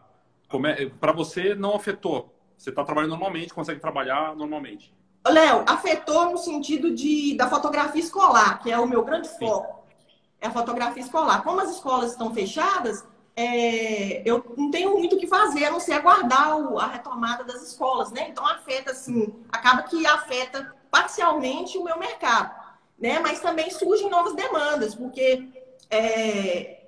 É, 0.77 0.85
Para 0.87 1.11
você, 1.11 1.53
não 1.53 1.75
afetou? 1.75 2.33
Você 2.57 2.71
está 2.71 2.83
trabalhando 2.83 3.11
normalmente, 3.11 3.53
consegue 3.53 3.79
trabalhar 3.79 4.35
normalmente? 4.35 4.93
Léo, 5.27 5.63
afetou 5.67 6.31
no 6.31 6.37
sentido 6.37 6.93
de, 6.93 7.35
da 7.35 7.47
fotografia 7.47 8.01
escolar, 8.01 8.59
que 8.59 8.71
é 8.71 8.79
o 8.79 8.87
meu 8.87 9.03
grande 9.03 9.29
foco. 9.37 9.83
Sim. 9.99 10.05
É 10.41 10.47
a 10.47 10.51
fotografia 10.51 11.03
escolar. 11.03 11.43
Como 11.43 11.59
as 11.59 11.71
escolas 11.71 12.11
estão 12.11 12.33
fechadas, 12.33 13.05
é, 13.35 14.27
eu 14.27 14.43
não 14.57 14.71
tenho 14.71 14.97
muito 14.97 15.15
o 15.15 15.19
que 15.19 15.27
fazer, 15.27 15.65
a 15.65 15.71
não 15.71 15.79
ser 15.79 15.93
aguardar 15.93 16.57
o, 16.57 16.79
a 16.79 16.87
retomada 16.87 17.43
das 17.43 17.61
escolas, 17.61 18.11
né? 18.11 18.29
Então 18.29 18.45
afeta, 18.47 18.91
assim, 18.91 19.31
acaba 19.51 19.83
que 19.83 20.05
afeta 20.07 20.75
parcialmente 20.89 21.77
o 21.77 21.83
meu 21.83 21.99
mercado, 21.99 22.55
né? 22.97 23.19
Mas 23.19 23.39
também 23.39 23.69
surgem 23.69 24.09
novas 24.09 24.33
demandas, 24.33 24.95
porque 24.95 25.47
é, 25.89 26.87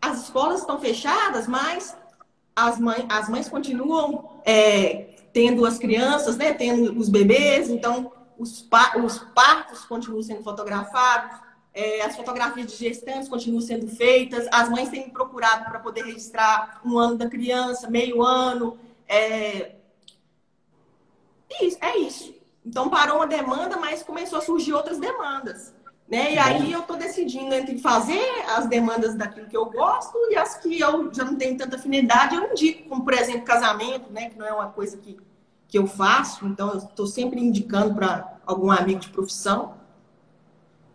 as 0.00 0.24
escolas 0.24 0.60
estão 0.60 0.80
fechadas, 0.80 1.46
mas 1.46 1.96
as 2.54 2.78
mães, 2.78 3.04
as 3.08 3.28
mães 3.28 3.48
continuam 3.48 4.40
é, 4.44 5.14
tendo 5.32 5.64
as 5.64 5.78
crianças, 5.78 6.36
né? 6.36 6.52
Tendo 6.52 6.98
os 6.98 7.08
bebês, 7.08 7.70
então 7.70 8.12
os, 8.38 8.66
os 9.04 9.18
partos 9.34 9.84
continuam 9.84 10.22
sendo 10.22 10.42
fotografados, 10.42 11.40
é, 11.72 12.02
as 12.02 12.16
fotografias 12.16 12.72
de 12.72 12.76
gestantes 12.76 13.28
continuam 13.28 13.60
sendo 13.60 13.86
feitas, 13.86 14.48
as 14.50 14.68
mães 14.68 14.88
têm 14.88 15.08
procurado 15.08 15.64
para 15.66 15.78
poder 15.78 16.04
registrar 16.04 16.80
um 16.84 16.98
ano 16.98 17.16
da 17.16 17.28
criança, 17.28 17.88
meio 17.88 18.22
ano. 18.22 18.78
É... 19.06 19.72
Isso, 21.60 21.78
é 21.80 21.98
isso. 21.98 22.39
Então 22.70 22.88
parou 22.88 23.16
uma 23.16 23.26
demanda, 23.26 23.76
mas 23.76 24.00
começou 24.00 24.38
a 24.38 24.42
surgir 24.42 24.72
outras 24.72 25.00
demandas. 25.00 25.74
Né? 26.08 26.34
E 26.34 26.38
aí 26.38 26.72
eu 26.72 26.80
estou 26.80 26.96
decidindo 26.96 27.52
entre 27.52 27.78
fazer 27.78 28.22
as 28.56 28.68
demandas 28.68 29.16
daquilo 29.16 29.48
que 29.48 29.56
eu 29.56 29.66
gosto 29.66 30.16
e 30.30 30.36
as 30.36 30.56
que 30.56 30.78
eu 30.78 31.12
já 31.12 31.24
não 31.24 31.34
tenho 31.34 31.58
tanta 31.58 31.74
afinidade, 31.74 32.36
eu 32.36 32.48
indico, 32.52 32.88
como 32.88 33.02
por 33.02 33.12
exemplo 33.12 33.42
casamento, 33.42 34.12
né? 34.12 34.30
que 34.30 34.38
não 34.38 34.46
é 34.46 34.52
uma 34.52 34.68
coisa 34.68 34.96
que, 34.98 35.18
que 35.66 35.78
eu 35.78 35.86
faço, 35.88 36.46
então 36.46 36.70
eu 36.70 36.78
estou 36.78 37.08
sempre 37.08 37.40
indicando 37.40 37.92
para 37.92 38.38
algum 38.46 38.70
amigo 38.70 39.00
de 39.00 39.08
profissão. 39.08 39.74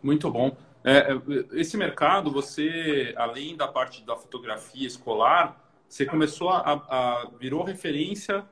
Muito 0.02 0.32
bom. 0.32 0.56
É, 0.82 1.12
é, 1.12 1.60
esse 1.60 1.76
mercado, 1.76 2.32
você, 2.32 3.14
além 3.18 3.58
da 3.58 3.68
parte 3.68 4.02
da 4.02 4.16
fotografia 4.16 4.88
escolar, 4.88 5.62
você 5.90 6.06
começou 6.06 6.50
a, 6.50 6.72
a 6.90 7.28
virou 7.38 7.64
referência 7.64 8.46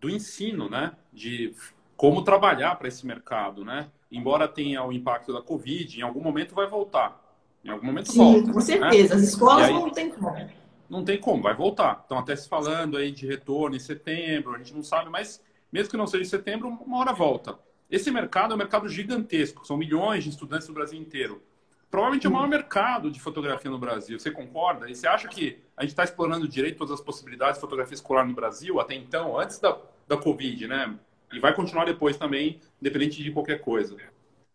do 0.00 0.08
ensino, 0.08 0.70
né? 0.70 0.92
De 1.12 1.54
como 2.02 2.24
trabalhar 2.24 2.74
para 2.74 2.88
esse 2.88 3.06
mercado, 3.06 3.64
né? 3.64 3.86
Embora 4.10 4.48
tenha 4.48 4.82
o 4.82 4.92
impacto 4.92 5.32
da 5.32 5.40
Covid, 5.40 6.00
em 6.00 6.02
algum 6.02 6.20
momento 6.20 6.52
vai 6.52 6.66
voltar. 6.66 7.16
Em 7.64 7.68
algum 7.68 7.86
momento 7.86 8.10
Sim, 8.10 8.18
volta. 8.18 8.48
com 8.48 8.58
né? 8.58 8.64
certeza. 8.64 9.14
Né? 9.14 9.20
As 9.20 9.28
escolas 9.28 9.68
aí, 9.68 9.72
não 9.72 9.88
tem 9.88 10.10
como. 10.10 10.50
Não 10.90 11.04
tem 11.04 11.20
como, 11.20 11.44
vai 11.44 11.54
voltar. 11.54 12.00
Estão 12.02 12.18
até 12.18 12.34
se 12.34 12.48
falando 12.48 12.96
aí 12.96 13.12
de 13.12 13.24
retorno 13.24 13.76
em 13.76 13.78
setembro, 13.78 14.52
a 14.52 14.58
gente 14.58 14.74
não 14.74 14.82
sabe, 14.82 15.10
mas 15.10 15.40
mesmo 15.70 15.92
que 15.92 15.96
não 15.96 16.08
seja 16.08 16.24
em 16.24 16.26
setembro, 16.26 16.66
uma 16.66 16.98
hora 16.98 17.12
volta. 17.12 17.56
Esse 17.88 18.10
mercado 18.10 18.50
é 18.50 18.56
um 18.56 18.58
mercado 18.58 18.88
gigantesco, 18.88 19.64
são 19.64 19.76
milhões 19.76 20.24
de 20.24 20.30
estudantes 20.30 20.66
no 20.66 20.74
Brasil 20.74 20.98
inteiro 20.98 21.40
provavelmente 21.88 22.26
é 22.26 22.30
o 22.30 22.32
maior 22.32 22.48
mercado 22.48 23.10
de 23.10 23.20
fotografia 23.20 23.70
no 23.70 23.78
Brasil. 23.78 24.18
Você 24.18 24.30
concorda? 24.30 24.90
E 24.90 24.94
você 24.94 25.06
acha 25.06 25.28
que 25.28 25.62
a 25.76 25.82
gente 25.82 25.90
está 25.90 26.02
explorando 26.02 26.48
direito 26.48 26.78
todas 26.78 26.94
as 26.94 27.04
possibilidades 27.04 27.56
de 27.56 27.60
fotografia 27.60 27.94
escolar 27.94 28.26
no 28.26 28.32
Brasil 28.32 28.80
até 28.80 28.94
então, 28.94 29.38
antes 29.38 29.58
da, 29.58 29.78
da 30.08 30.16
Covid, 30.16 30.66
né? 30.66 30.98
E 31.32 31.40
vai 31.40 31.54
continuar 31.54 31.84
depois 31.84 32.16
também, 32.16 32.60
independente 32.80 33.22
de 33.22 33.30
qualquer 33.30 33.60
coisa. 33.60 33.96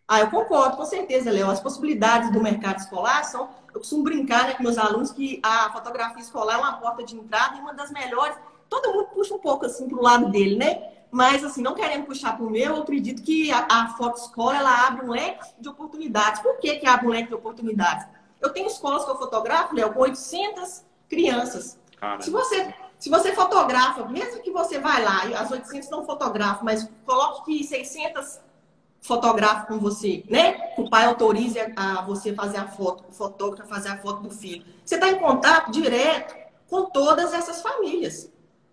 Ah, 0.08 0.22
eu 0.22 0.30
concordo, 0.30 0.78
com 0.78 0.86
certeza, 0.86 1.30
Léo. 1.32 1.50
As 1.50 1.60
possibilidades 1.60 2.32
do 2.32 2.42
mercado 2.42 2.78
escolar 2.78 3.24
são. 3.24 3.50
Eu 3.74 3.80
costumo 3.82 4.04
brincar 4.04 4.46
né, 4.46 4.54
com 4.54 4.64
meus 4.64 4.78
alunos 4.78 5.12
que 5.12 5.40
a 5.44 5.70
fotografia 5.72 6.22
escolar 6.22 6.56
é 6.56 6.58
uma 6.58 6.74
porta 6.78 7.04
de 7.04 7.16
entrada 7.16 7.58
e 7.58 7.60
uma 7.60 7.74
das 7.74 7.92
melhores. 7.92 8.38
Todo 8.70 8.94
mundo 8.94 9.10
puxa 9.14 9.34
um 9.34 9.40
pouco 9.40 9.66
assim 9.66 9.88
para 9.88 9.98
o 9.98 10.02
lado 10.02 10.30
dele, 10.30 10.56
né? 10.56 10.92
Mas, 11.12 11.44
assim, 11.44 11.62
não 11.62 11.74
querendo 11.74 12.06
puxar 12.06 12.36
para 12.36 12.46
o 12.46 12.50
meu, 12.50 12.76
eu 12.76 12.82
acredito 12.82 13.22
que 13.22 13.52
a, 13.52 13.66
a 13.70 13.88
foto 13.90 14.18
escola 14.18 14.58
ela 14.58 14.88
abre 14.88 15.06
um 15.06 15.12
leque 15.12 15.46
de 15.60 15.70
oportunidades. 15.70 16.42
Por 16.42 16.58
que, 16.58 16.76
que 16.78 16.88
abre 16.88 17.08
um 17.08 17.10
leque 17.10 17.30
de 17.30 17.36
oportunidades? 17.36 18.06
Eu 18.42 18.50
tenho 18.52 18.68
escolas 18.68 19.04
que 19.04 19.12
eu 19.12 19.18
fotografo, 19.18 19.76
Léo, 19.76 19.94
com 19.94 20.02
800 20.02 20.84
crianças. 21.10 21.78
Se 22.20 22.30
você 22.30 22.74
se 23.00 23.10
você 23.10 23.34
fotografa, 23.34 24.06
mesmo 24.06 24.42
que 24.42 24.52
você 24.52 24.80
vai 24.80 25.04
lá, 25.04 25.24
as 25.40 25.52
800 25.52 25.90
não 25.90 26.06
fotografam, 26.06 26.64
mas 26.64 26.90
coloque 27.06 27.46
que 27.46 27.64
600 27.64 28.40
fotografam 29.02 29.66
com 29.66 29.80
você, 29.80 30.24
né? 30.30 30.74
O 30.78 30.90
pai 30.90 31.06
autorize 31.06 31.58
a, 31.76 32.02
você 32.02 32.34
fazer 32.34 32.58
a 32.58 32.68
foto, 32.68 33.06
o 33.10 33.14
fotógrafo 33.14 33.70
fazer 33.70 33.90
a 33.90 33.98
foto 33.98 34.24
do 34.24 34.32
filho. 34.32 34.66
Você 34.84 34.96
está 34.96 35.10
em 35.10 35.20
contato 35.20 35.72
direto 35.72 36.36
com 36.68 36.86
todas 36.86 37.34
essas 37.34 37.62
famílias, 37.62 38.32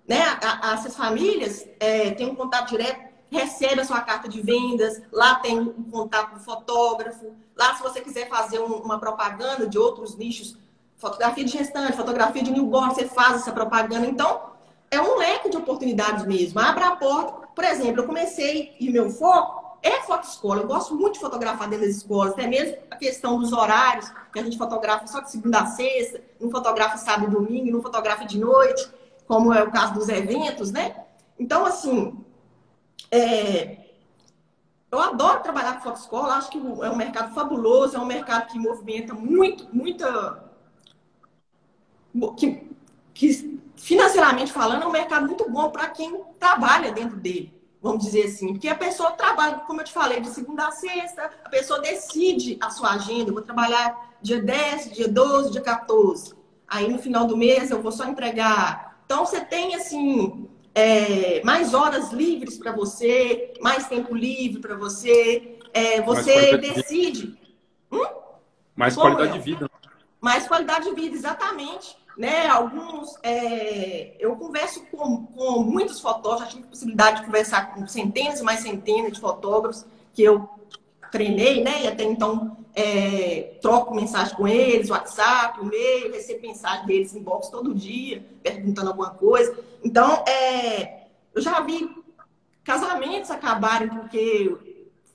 né? 0.08 0.22
Essas 0.72 0.96
famílias 0.96 1.66
é, 1.78 2.10
têm 2.12 2.26
um 2.26 2.34
contato 2.34 2.70
direto, 2.70 3.12
recebe 3.30 3.82
a 3.82 3.84
sua 3.84 4.00
carta 4.00 4.28
de 4.28 4.40
vendas, 4.40 5.02
lá 5.12 5.36
tem 5.36 5.58
um 5.58 5.90
contato 5.90 6.30
com 6.30 6.36
o 6.36 6.40
fotógrafo, 6.40 7.34
lá 7.54 7.74
se 7.74 7.82
você 7.82 8.00
quiser 8.00 8.28
fazer 8.28 8.58
um, 8.58 8.74
uma 8.76 8.98
propaganda 8.98 9.66
de 9.66 9.78
outros 9.78 10.16
nichos, 10.16 10.56
fotografia 11.04 11.44
de 11.44 11.50
gestante, 11.50 11.92
fotografia 11.96 12.42
de 12.42 12.50
newborn, 12.50 12.94
você 12.94 13.06
faz 13.06 13.36
essa 13.36 13.52
propaganda. 13.52 14.06
Então, 14.06 14.40
é 14.90 15.00
um 15.00 15.18
leque 15.18 15.50
de 15.50 15.56
oportunidades 15.56 16.24
mesmo. 16.24 16.58
Abra 16.58 16.88
a 16.88 16.96
porta. 16.96 17.46
Por 17.54 17.64
exemplo, 17.64 18.00
eu 18.00 18.06
comecei, 18.06 18.74
e 18.80 18.90
meu 18.90 19.10
foco 19.10 19.78
é 19.82 20.00
foto 20.00 20.24
escola. 20.24 20.62
Eu 20.62 20.66
gosto 20.66 20.94
muito 20.94 21.14
de 21.14 21.20
fotografar 21.20 21.68
dentro 21.68 21.86
das 21.86 21.96
escolas, 21.96 22.32
até 22.32 22.46
mesmo 22.46 22.78
a 22.90 22.96
questão 22.96 23.38
dos 23.38 23.52
horários, 23.52 24.10
que 24.32 24.38
a 24.38 24.42
gente 24.42 24.56
fotografa 24.56 25.06
só 25.06 25.20
de 25.20 25.30
segunda 25.30 25.60
a 25.60 25.66
sexta, 25.66 26.22
não 26.40 26.50
fotografa 26.50 26.96
sábado 26.96 27.26
e 27.26 27.30
domingo, 27.30 27.70
não 27.70 27.82
fotografa 27.82 28.24
de 28.24 28.38
noite, 28.38 28.88
como 29.28 29.52
é 29.52 29.62
o 29.62 29.70
caso 29.70 29.92
dos 29.94 30.08
eventos, 30.08 30.72
né? 30.72 30.96
Então, 31.38 31.66
assim, 31.66 32.18
é... 33.10 33.78
eu 34.90 34.98
adoro 34.98 35.42
trabalhar 35.42 35.74
com 35.74 35.82
foto 35.82 36.00
escola, 36.00 36.34
acho 36.34 36.48
que 36.48 36.58
é 36.58 36.90
um 36.90 36.96
mercado 36.96 37.34
fabuloso, 37.34 37.94
é 37.94 38.00
um 38.00 38.06
mercado 38.06 38.50
que 38.50 38.58
movimenta 38.58 39.12
muito, 39.12 39.68
muita 39.70 40.43
que, 42.36 42.62
que 43.12 43.54
financeiramente 43.76 44.52
falando, 44.52 44.82
é 44.82 44.86
um 44.86 44.92
mercado 44.92 45.26
muito 45.26 45.48
bom 45.50 45.70
para 45.70 45.88
quem 45.88 46.22
trabalha 46.38 46.92
dentro 46.92 47.16
dele, 47.16 47.52
vamos 47.82 48.04
dizer 48.04 48.24
assim. 48.24 48.52
Porque 48.52 48.68
a 48.68 48.74
pessoa 48.74 49.12
trabalha, 49.12 49.58
como 49.66 49.80
eu 49.80 49.84
te 49.84 49.92
falei, 49.92 50.20
de 50.20 50.28
segunda 50.28 50.66
a 50.66 50.70
sexta, 50.70 51.30
a 51.44 51.48
pessoa 51.48 51.80
decide 51.80 52.56
a 52.60 52.70
sua 52.70 52.92
agenda. 52.92 53.30
Eu 53.30 53.34
vou 53.34 53.42
trabalhar 53.42 54.16
dia 54.22 54.40
10, 54.40 54.92
dia 54.92 55.08
12, 55.08 55.52
dia 55.52 55.60
14. 55.60 56.34
Aí 56.66 56.90
no 56.90 56.98
final 56.98 57.26
do 57.26 57.36
mês 57.36 57.70
eu 57.70 57.82
vou 57.82 57.92
só 57.92 58.06
entregar. 58.06 58.98
Então 59.04 59.26
você 59.26 59.40
tem 59.44 59.74
assim. 59.74 60.48
É, 60.76 61.40
mais 61.44 61.72
horas 61.72 62.10
livres 62.10 62.58
para 62.58 62.72
você, 62.72 63.54
mais 63.60 63.86
tempo 63.86 64.12
livre 64.12 64.60
para 64.60 64.74
você, 64.74 65.60
é, 65.72 66.00
você 66.02 66.56
decide. 66.56 67.28
De 67.28 67.38
hum? 67.92 68.04
Mais 68.74 68.96
Como 68.96 69.14
qualidade 69.14 69.36
é? 69.36 69.38
de 69.38 69.44
vida. 69.44 69.70
Mais 70.20 70.48
qualidade 70.48 70.88
de 70.88 70.94
vida, 70.96 71.14
exatamente 71.14 71.96
né? 72.16 72.46
Alguns, 72.46 73.16
é, 73.22 74.16
eu 74.18 74.36
converso 74.36 74.84
com, 74.86 75.26
com 75.26 75.62
muitos 75.62 76.00
fotógrafos, 76.00 76.46
já 76.46 76.50
tive 76.56 76.68
possibilidade 76.68 77.20
de 77.20 77.26
conversar 77.26 77.74
com 77.74 77.86
centenas 77.86 78.40
e 78.40 78.42
mais 78.42 78.60
centenas 78.60 79.12
de 79.12 79.20
fotógrafos 79.20 79.84
que 80.12 80.22
eu 80.22 80.48
treinei, 81.10 81.62
né? 81.62 81.82
E 81.82 81.88
até 81.88 82.04
então 82.04 82.56
é, 82.74 83.56
troco 83.60 83.94
mensagem 83.94 84.34
com 84.36 84.46
eles, 84.46 84.90
WhatsApp, 84.90 85.60
e-mail, 85.60 86.12
recebo 86.12 86.42
mensagem 86.42 86.86
deles 86.86 87.14
em 87.14 87.22
box 87.22 87.50
todo 87.50 87.74
dia, 87.74 88.24
perguntando 88.42 88.88
alguma 88.88 89.10
coisa. 89.10 89.56
Então, 89.82 90.24
é, 90.26 91.06
eu 91.34 91.42
já 91.42 91.60
vi 91.60 91.88
casamentos 92.62 93.30
acabarem 93.30 93.88
porque 93.88 94.56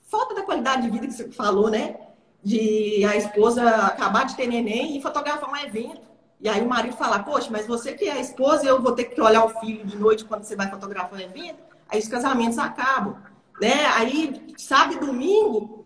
falta 0.10 0.36
da 0.36 0.44
qualidade 0.44 0.84
de 0.84 0.90
vida 0.90 1.08
que 1.08 1.14
você 1.14 1.32
falou, 1.32 1.70
né? 1.70 1.96
De 2.42 3.04
a 3.06 3.16
esposa 3.16 3.64
acabar 3.86 4.26
de 4.26 4.36
ter 4.36 4.48
neném 4.48 4.98
e 4.98 5.02
fotografar 5.02 5.50
um 5.50 5.58
evento 5.58 6.09
e 6.42 6.48
aí 6.48 6.62
o 6.62 6.70
marido 6.70 6.96
fala, 6.96 7.20
poxa, 7.20 7.50
mas 7.52 7.68
você 7.68 7.94
que 7.94 8.06
é 8.06 8.14
a 8.14 8.20
esposa, 8.20 8.66
eu 8.66 8.82
vou 8.82 8.94
ter 8.94 9.06
que 9.06 9.20
olhar 9.20 9.44
o 9.44 9.60
filho 9.60 9.86
de 9.86 9.98
noite 9.98 10.24
quando 10.24 10.44
você 10.44 10.56
vai 10.56 10.70
fotografar 10.70 11.20
o 11.20 11.22
evento. 11.22 11.60
Aí 11.90 12.00
os 12.00 12.08
casamentos 12.08 12.58
acabam. 12.58 13.18
Né? 13.60 13.86
Aí, 13.88 14.54
sábado 14.58 14.96
e 14.96 15.00
domingo, 15.00 15.86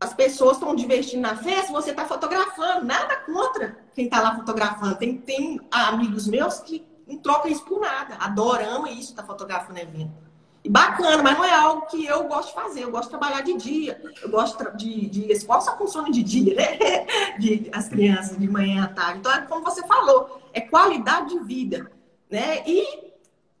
as 0.00 0.12
pessoas 0.12 0.56
estão 0.56 0.74
divertindo 0.74 1.22
na 1.22 1.36
festa, 1.36 1.72
você 1.72 1.90
está 1.90 2.04
fotografando. 2.06 2.84
Nada 2.84 3.16
contra 3.18 3.78
quem 3.94 4.06
está 4.06 4.20
lá 4.20 4.34
fotografando. 4.34 4.96
Tem, 4.96 5.16
tem 5.16 5.60
amigos 5.70 6.26
meus 6.26 6.58
que 6.58 6.84
não 7.06 7.18
trocam 7.18 7.50
isso 7.50 7.64
por 7.64 7.78
nada. 7.78 8.16
Adoram, 8.16 8.84
isso, 8.88 9.14
tá 9.14 9.22
fotografando 9.22 9.78
evento. 9.78 10.29
E 10.62 10.68
bacana, 10.68 11.22
mas 11.22 11.38
não 11.38 11.44
é 11.44 11.54
algo 11.54 11.86
que 11.86 12.04
eu 12.04 12.24
gosto 12.24 12.48
de 12.48 12.54
fazer. 12.54 12.84
Eu 12.84 12.90
gosto 12.90 13.04
de 13.04 13.18
trabalhar 13.18 13.40
de 13.40 13.54
dia. 13.54 14.00
Eu 14.22 14.30
gosto 14.30 14.76
de. 14.76 15.08
de 15.08 15.32
escola 15.32 15.60
só 15.60 15.76
funciona 15.76 16.10
de 16.10 16.22
dia, 16.22 16.54
né? 16.54 17.06
De, 17.38 17.70
as 17.72 17.88
crianças, 17.88 18.36
de 18.36 18.46
manhã 18.46 18.84
à 18.84 18.88
tarde. 18.88 19.20
Então, 19.20 19.32
é 19.32 19.40
como 19.42 19.64
você 19.64 19.86
falou, 19.86 20.42
é 20.52 20.60
qualidade 20.60 21.30
de 21.30 21.38
vida. 21.40 21.90
Né? 22.30 22.62
E, 22.66 23.12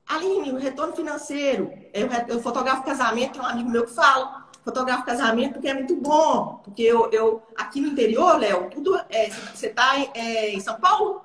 Aline, 0.06 0.52
o 0.52 0.58
retorno 0.58 0.94
financeiro. 0.94 1.72
Eu, 1.94 2.08
eu 2.28 2.42
fotografo 2.42 2.84
casamento, 2.84 3.32
tem 3.32 3.40
um 3.40 3.46
amigo 3.46 3.70
meu 3.70 3.84
que 3.86 3.94
fala. 3.94 4.48
Fotografo 4.62 5.06
casamento 5.06 5.54
porque 5.54 5.68
é 5.68 5.74
muito 5.74 5.96
bom. 5.96 6.60
Porque 6.62 6.82
eu, 6.82 7.10
eu 7.10 7.42
aqui 7.56 7.80
no 7.80 7.88
interior, 7.88 8.38
Léo, 8.38 8.68
tudo. 8.68 9.00
É, 9.08 9.30
você 9.30 9.68
está 9.68 9.98
é, 10.14 10.50
em 10.50 10.60
São 10.60 10.78
Paulo? 10.78 11.22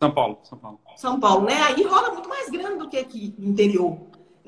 São 0.00 0.10
Paulo, 0.12 0.38
São 0.42 0.58
Paulo. 0.58 0.80
São 0.96 1.20
Paulo, 1.20 1.44
né? 1.44 1.60
Aí 1.62 1.82
rola 1.82 2.12
muito 2.12 2.28
mais 2.28 2.48
grande 2.48 2.78
do 2.78 2.88
que 2.88 2.96
aqui 2.96 3.34
no 3.38 3.50
interior. 3.50 3.98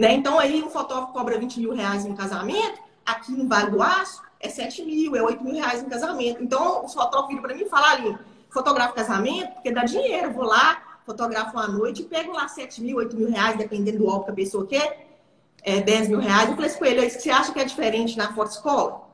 Né? 0.02 0.14
Então, 0.14 0.36
aí 0.36 0.60
um 0.64 0.68
fotógrafo 0.68 1.12
cobra 1.12 1.38
20 1.38 1.60
mil 1.60 1.72
reais 1.72 2.04
em 2.04 2.12
casamento, 2.12 2.76
aqui 3.06 3.30
no 3.30 3.46
Vale 3.46 3.70
do 3.70 3.80
Aço 3.80 4.20
é 4.40 4.48
7 4.48 4.82
mil, 4.82 5.14
é 5.14 5.22
8 5.22 5.44
mil 5.44 5.54
reais 5.54 5.80
em 5.80 5.88
casamento. 5.88 6.42
Então, 6.42 6.84
os 6.84 6.92
fotógrafos 6.92 7.28
viram 7.28 7.42
para 7.42 7.54
mim 7.54 7.62
e 7.62 7.68
falam 7.68 7.88
ali, 7.88 8.18
fotografo 8.50 8.96
casamento, 8.96 9.52
porque 9.52 9.70
dá 9.70 9.84
dinheiro, 9.84 10.32
vou 10.32 10.42
lá, 10.42 10.98
fotografo 11.06 11.52
uma 11.52 11.68
noite 11.68 12.02
pego 12.02 12.32
lá 12.32 12.48
7 12.48 12.82
mil, 12.82 12.96
8 12.96 13.16
mil 13.16 13.30
reais, 13.30 13.56
dependendo 13.56 13.98
do 13.98 14.10
álbum 14.10 14.24
que 14.24 14.30
a 14.32 14.34
pessoa 14.34 14.66
quer, 14.66 15.06
é, 15.62 15.80
10 15.80 16.08
mil 16.08 16.18
reais. 16.18 16.48
Eu 16.48 16.56
falei 16.56 16.68
assim 16.68 16.78
com 16.80 16.84
ele, 16.84 17.08
você 17.08 17.30
acha 17.30 17.52
que 17.52 17.60
é 17.60 17.64
diferente 17.64 18.18
na 18.18 18.34
foto 18.34 18.50
escola? 18.50 19.08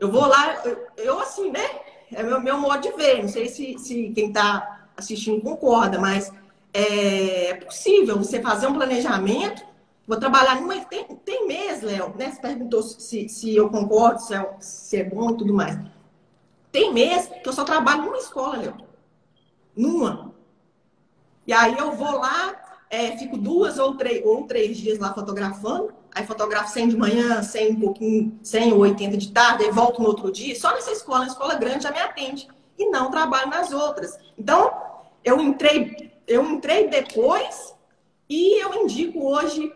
Eu 0.00 0.10
vou 0.10 0.26
lá, 0.26 0.62
eu, 0.64 0.88
eu 0.96 1.20
assim, 1.20 1.48
né? 1.48 1.64
É 2.10 2.24
meu, 2.24 2.40
meu 2.40 2.58
modo 2.58 2.80
de 2.80 2.90
ver. 2.96 3.22
Não 3.22 3.28
sei 3.28 3.48
se, 3.48 3.78
se 3.78 4.10
quem 4.16 4.30
está 4.30 4.88
assistindo 4.96 5.40
concorda, 5.40 6.00
mas 6.00 6.32
é, 6.72 7.54
possível 7.54 8.16
você 8.16 8.40
fazer 8.40 8.66
um 8.66 8.74
planejamento. 8.74 9.62
Vou 10.06 10.18
trabalhar 10.18 10.60
numa. 10.60 10.78
Tem, 10.84 11.04
tem 11.24 11.46
mês, 11.46 11.82
Léo, 11.82 12.14
né? 12.16 12.30
Você 12.30 12.40
perguntou 12.40 12.82
se, 12.82 13.28
se 13.28 13.54
eu 13.54 13.68
concordo, 13.68 14.20
se 14.20 14.34
é, 14.34 14.56
se 14.58 14.96
é 14.96 15.04
bom 15.04 15.30
e 15.30 15.36
tudo 15.36 15.54
mais. 15.54 15.78
Tem 16.70 16.92
mês 16.92 17.26
que 17.26 17.48
eu 17.48 17.52
só 17.52 17.64
trabalho 17.64 18.04
numa 18.04 18.18
escola, 18.18 18.56
Léo. 18.56 18.76
Numa. 19.76 20.32
E 21.46 21.52
aí 21.52 21.76
eu 21.76 21.92
vou 21.92 22.18
lá, 22.18 22.54
é, 22.88 23.16
fico 23.16 23.36
duas 23.36 23.78
ou 23.78 23.96
três, 23.96 24.24
ou 24.24 24.44
três 24.46 24.76
dias 24.76 24.98
lá 24.98 25.12
fotografando. 25.12 25.92
Aí 26.14 26.26
fotografo 26.26 26.70
100 26.70 26.88
de 26.88 26.96
manhã, 26.96 27.42
100 27.42 27.72
um 27.72 27.80
pouquinho, 27.80 28.38
100 28.42 28.72
ou 28.74 28.80
80 28.80 29.16
de 29.16 29.32
tarde, 29.32 29.64
aí 29.64 29.70
volto 29.70 30.00
no 30.02 30.08
outro 30.08 30.30
dia. 30.30 30.54
Só 30.54 30.72
nessa 30.72 30.92
escola, 30.92 31.20
na 31.20 31.26
escola 31.26 31.54
grande, 31.54 31.84
já 31.84 31.90
me 31.90 31.98
atende. 31.98 32.48
E 32.78 32.90
não 32.90 33.10
trabalho 33.10 33.48
nas 33.48 33.72
outras. 33.72 34.18
Então, 34.36 34.70
eu 35.24 35.40
entrei 35.40 36.11
eu 36.26 36.44
entrei 36.44 36.88
depois 36.88 37.74
e 38.28 38.62
eu 38.62 38.82
indico 38.82 39.24
hoje 39.26 39.72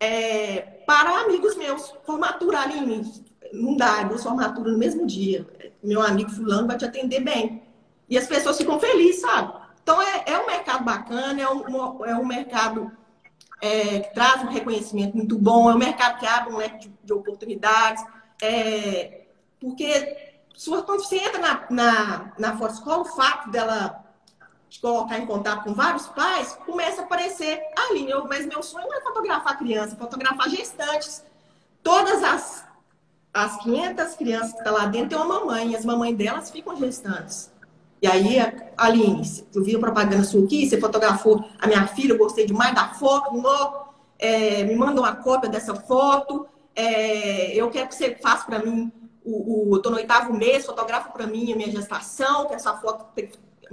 é, 0.00 0.60
para 0.86 1.20
amigos 1.20 1.56
meus. 1.56 1.94
Formatura, 2.04 2.60
Aline, 2.60 3.24
não 3.52 3.76
dá, 3.76 4.02
duas 4.02 4.22
formaturas 4.22 4.72
no 4.72 4.78
mesmo 4.78 5.06
dia. 5.06 5.46
Meu 5.82 6.02
amigo 6.02 6.30
fulano 6.30 6.66
vai 6.66 6.76
te 6.76 6.84
atender 6.84 7.20
bem. 7.20 7.62
E 8.08 8.18
as 8.18 8.26
pessoas 8.26 8.56
ficam 8.58 8.80
felizes, 8.80 9.20
sabe? 9.20 9.52
Então 9.82 10.00
é, 10.00 10.24
é 10.26 10.38
um 10.38 10.46
mercado 10.46 10.84
bacana, 10.84 11.40
é 11.40 11.48
um, 11.48 12.04
é 12.04 12.16
um 12.16 12.26
mercado 12.26 12.90
é, 13.60 14.00
que 14.00 14.14
traz 14.14 14.42
um 14.42 14.48
reconhecimento 14.48 15.16
muito 15.16 15.38
bom, 15.38 15.70
é 15.70 15.74
um 15.74 15.78
mercado 15.78 16.18
que 16.18 16.26
abre 16.26 16.52
um 16.52 16.56
leque 16.56 16.88
de, 16.88 16.94
de 17.04 17.12
oportunidades. 17.12 18.04
É, 18.42 19.22
porque 19.60 20.32
quando 20.66 21.04
você 21.04 21.16
entra 21.16 21.38
na, 21.38 21.66
na, 21.70 22.32
na 22.38 22.56
Call, 22.56 23.02
o 23.02 23.04
fato 23.04 23.50
dela 23.50 24.01
de 24.72 24.80
colocar 24.80 25.18
em 25.18 25.26
contato 25.26 25.64
com 25.64 25.74
vários 25.74 26.06
pais, 26.08 26.58
começa 26.64 27.02
a 27.02 27.04
aparecer 27.04 27.60
ali. 27.76 28.06
Meu, 28.06 28.26
mas 28.26 28.46
meu 28.46 28.62
sonho 28.62 28.90
é 28.90 29.02
fotografar 29.02 29.58
criança, 29.58 29.94
fotografar 29.96 30.48
gestantes. 30.48 31.22
Todas 31.82 32.22
as, 32.22 32.64
as 33.34 33.58
500 33.58 34.14
crianças 34.14 34.52
que 34.52 34.58
estão 34.58 34.72
tá 34.72 34.78
lá 34.80 34.86
dentro 34.86 35.10
têm 35.10 35.18
uma 35.18 35.40
mamãe, 35.40 35.72
e 35.72 35.76
as 35.76 35.84
mamães 35.84 36.16
delas 36.16 36.50
ficam 36.50 36.74
gestantes. 36.74 37.52
E 38.00 38.06
aí, 38.06 38.38
Aline, 38.78 39.22
eu 39.54 39.62
vi 39.62 39.76
a 39.76 39.78
propaganda 39.78 40.24
sua 40.24 40.42
aqui, 40.42 40.66
você 40.66 40.80
fotografou 40.80 41.44
a 41.60 41.66
minha 41.66 41.86
filha, 41.88 42.14
eu 42.14 42.18
gostei 42.18 42.46
demais 42.46 42.74
da 42.74 42.94
foto, 42.94 43.36
no, 43.36 43.84
é, 44.18 44.64
me 44.64 44.74
manda 44.74 45.02
uma 45.02 45.14
cópia 45.16 45.50
dessa 45.50 45.74
foto. 45.74 46.46
É, 46.74 47.54
eu 47.54 47.68
quero 47.68 47.88
que 47.88 47.94
você 47.94 48.14
faça 48.14 48.46
para 48.46 48.60
mim 48.60 48.90
o, 49.22 49.68
o, 49.70 49.76
eu 49.76 49.82
tô 49.82 49.90
no 49.90 49.96
oitavo 49.96 50.32
mês, 50.32 50.64
fotografa 50.64 51.10
para 51.10 51.26
mim 51.26 51.52
a 51.52 51.56
minha 51.56 51.70
gestação, 51.70 52.46
que 52.46 52.54
essa 52.54 52.74
foto 52.78 53.04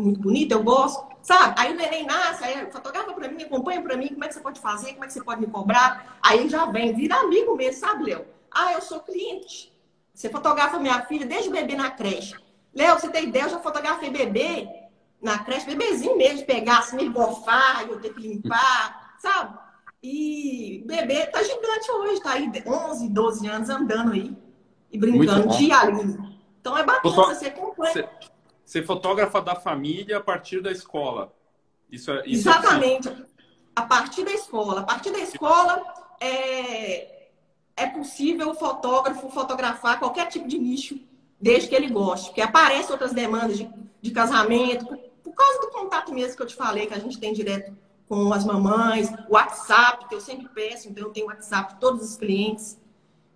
muito 0.01 0.19
bonita, 0.19 0.53
eu 0.55 0.63
gosto, 0.63 1.05
sabe? 1.21 1.55
Aí 1.57 1.73
o 1.73 1.75
neném 1.75 2.05
nasce, 2.05 2.43
aí 2.43 2.71
fotografa 2.71 3.13
para 3.13 3.27
mim, 3.27 3.43
acompanha 3.43 3.81
para 3.81 3.97
mim, 3.97 4.07
como 4.09 4.23
é 4.23 4.27
que 4.27 4.33
você 4.33 4.39
pode 4.39 4.59
fazer, 4.59 4.93
como 4.93 5.03
é 5.03 5.07
que 5.07 5.13
você 5.13 5.23
pode 5.23 5.41
me 5.41 5.47
cobrar. 5.47 6.17
Aí 6.21 6.47
já 6.49 6.65
vem, 6.65 6.93
vira 6.93 7.15
amigo 7.15 7.55
mesmo, 7.55 7.79
sabe, 7.79 8.05
Léo? 8.05 8.25
Ah, 8.51 8.73
eu 8.73 8.81
sou 8.81 8.99
cliente. 9.01 9.71
Você 10.13 10.29
fotografa 10.29 10.79
minha 10.79 11.01
filha 11.03 11.25
desde 11.25 11.49
o 11.49 11.51
bebê 11.51 11.75
na 11.75 11.91
creche. 11.91 12.35
Léo, 12.73 12.99
você 12.99 13.09
tem 13.09 13.25
ideia, 13.25 13.43
eu 13.43 13.49
já 13.49 13.59
fotografei 13.59 14.09
bebê 14.09 14.67
na 15.21 15.39
creche, 15.39 15.65
bebezinho 15.65 16.17
mesmo, 16.17 16.39
de 16.39 16.45
pegar 16.45 16.79
assim, 16.79 16.97
me 16.97 17.09
bofar, 17.09 17.87
eu 17.87 17.99
ter 17.99 18.13
que 18.13 18.21
limpar, 18.21 19.15
sabe? 19.19 19.57
E 20.01 20.83
bebê 20.85 21.25
tá 21.27 21.43
gigante 21.43 21.91
hoje, 21.91 22.21
tá 22.21 22.31
aí 22.31 22.49
11, 22.65 23.09
12 23.09 23.47
anos 23.47 23.69
andando 23.69 24.13
aí 24.13 24.35
e 24.91 24.97
brincando 24.97 25.49
diarinho. 25.57 26.37
Então 26.59 26.77
é 26.77 26.83
bacana, 26.83 27.35
você 27.35 27.47
acompanha. 27.47 27.93
Você, 27.93 28.09
você 28.69 28.83
fotógrafa 28.83 29.41
da 29.41 29.55
família 29.55 30.17
a 30.17 30.21
partir 30.21 30.61
da 30.61 30.71
escola. 30.71 31.33
Isso 31.91 32.11
é, 32.11 32.21
isso 32.27 32.47
é 32.47 32.51
Exatamente. 32.51 33.09
É 33.09 33.15
a 33.75 33.81
partir 33.81 34.23
da 34.23 34.31
escola. 34.31 34.81
A 34.81 34.83
partir 34.83 35.09
da 35.09 35.17
escola 35.17 35.83
é, 36.21 37.29
é 37.75 37.87
possível 37.87 38.51
o 38.51 38.53
fotógrafo 38.53 39.27
fotografar 39.31 39.97
qualquer 39.97 40.27
tipo 40.27 40.47
de 40.47 40.59
nicho, 40.59 40.99
desde 41.41 41.67
que 41.67 41.73
ele 41.73 41.89
goste. 41.89 42.27
Porque 42.27 42.41
aparecem 42.41 42.91
outras 42.91 43.11
demandas 43.11 43.57
de, 43.57 43.67
de 43.99 44.11
casamento, 44.11 44.85
por, 44.85 44.99
por 45.23 45.33
causa 45.33 45.61
do 45.61 45.71
contato 45.71 46.13
mesmo 46.13 46.37
que 46.37 46.43
eu 46.43 46.47
te 46.47 46.55
falei, 46.55 46.85
que 46.85 46.93
a 46.93 46.99
gente 46.99 47.19
tem 47.19 47.33
direto 47.33 47.75
com 48.07 48.31
as 48.31 48.45
mamães, 48.45 49.09
o 49.27 49.33
WhatsApp, 49.33 50.07
que 50.07 50.13
eu 50.13 50.21
sempre 50.21 50.47
peço, 50.47 50.89
então 50.89 51.05
eu 51.05 51.09
tenho 51.11 51.25
WhatsApp 51.25 51.73
de 51.73 51.79
todos 51.79 52.07
os 52.07 52.17
clientes. 52.17 52.79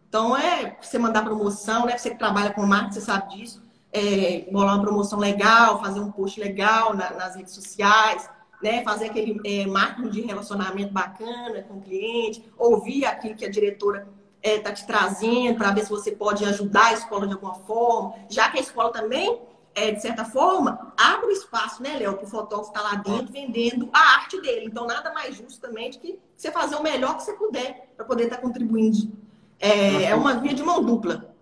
Então, 0.07 0.37
é 0.37 0.77
você 0.79 0.99
mandar 0.99 1.23
promoção, 1.23 1.87
né? 1.87 1.97
Você 1.97 2.11
que 2.11 2.19
trabalha 2.19 2.53
com 2.53 2.67
marketing, 2.67 2.93
você 2.93 3.01
sabe 3.01 3.35
disso. 3.35 3.62
É, 3.95 4.49
bolar 4.51 4.75
uma 4.75 4.81
promoção 4.81 5.19
legal, 5.19 5.79
fazer 5.79 5.99
um 5.99 6.11
post 6.11 6.39
legal 6.39 6.95
na, 6.95 7.11
nas 7.11 7.35
redes 7.35 7.53
sociais, 7.53 8.27
né? 8.61 8.83
Fazer 8.83 9.05
aquele 9.05 9.39
é, 9.45 9.67
marketing 9.67 10.09
de 10.09 10.21
relacionamento 10.21 10.91
bacana 10.91 11.61
com 11.61 11.75
o 11.75 11.81
cliente, 11.81 12.43
ouvir 12.57 13.05
aquilo 13.05 13.35
que 13.35 13.45
a 13.45 13.49
diretora 13.49 14.07
está 14.41 14.49
é, 14.49 14.59
tá 14.59 14.71
te 14.73 14.87
trazendo 14.87 15.57
para 15.57 15.71
ver 15.71 15.83
se 15.83 15.89
você 15.89 16.11
pode 16.11 16.43
ajudar 16.43 16.87
a 16.87 16.93
escola 16.93 17.27
de 17.27 17.33
alguma 17.33 17.55
forma, 17.55 18.15
já 18.29 18.49
que 18.49 18.57
a 18.57 18.61
escola 18.61 18.91
também, 18.91 19.39
é, 19.75 19.91
de 19.91 20.01
certa 20.01 20.25
forma, 20.25 20.93
abre 20.97 21.27
o 21.27 21.31
espaço, 21.31 21.81
né, 21.81 21.97
Léo, 21.97 22.15
para 22.15 22.25
o 22.25 22.27
fotógrafo 22.27 22.71
estar 22.71 22.81
tá 22.81 22.95
lá 22.95 22.95
dentro 22.95 23.31
vendendo 23.31 23.89
a 23.93 23.99
arte 24.15 24.41
dele. 24.41 24.65
Então, 24.65 24.85
nada 24.87 25.13
mais 25.13 25.35
justo 25.35 25.61
também 25.61 25.91
do 25.91 25.99
que 25.99 26.19
você 26.35 26.51
fazer 26.51 26.75
o 26.75 26.83
melhor 26.83 27.15
que 27.15 27.23
você 27.23 27.33
puder 27.33 27.93
para 27.95 28.05
poder 28.05 28.25
estar 28.25 28.37
tá 28.37 28.41
contribuindo 28.41 29.11
é, 29.59 30.03
é 30.05 30.15
uma 30.15 30.35
via 30.35 30.53
de 30.53 30.61
mão 30.61 30.83
dupla. 30.83 31.32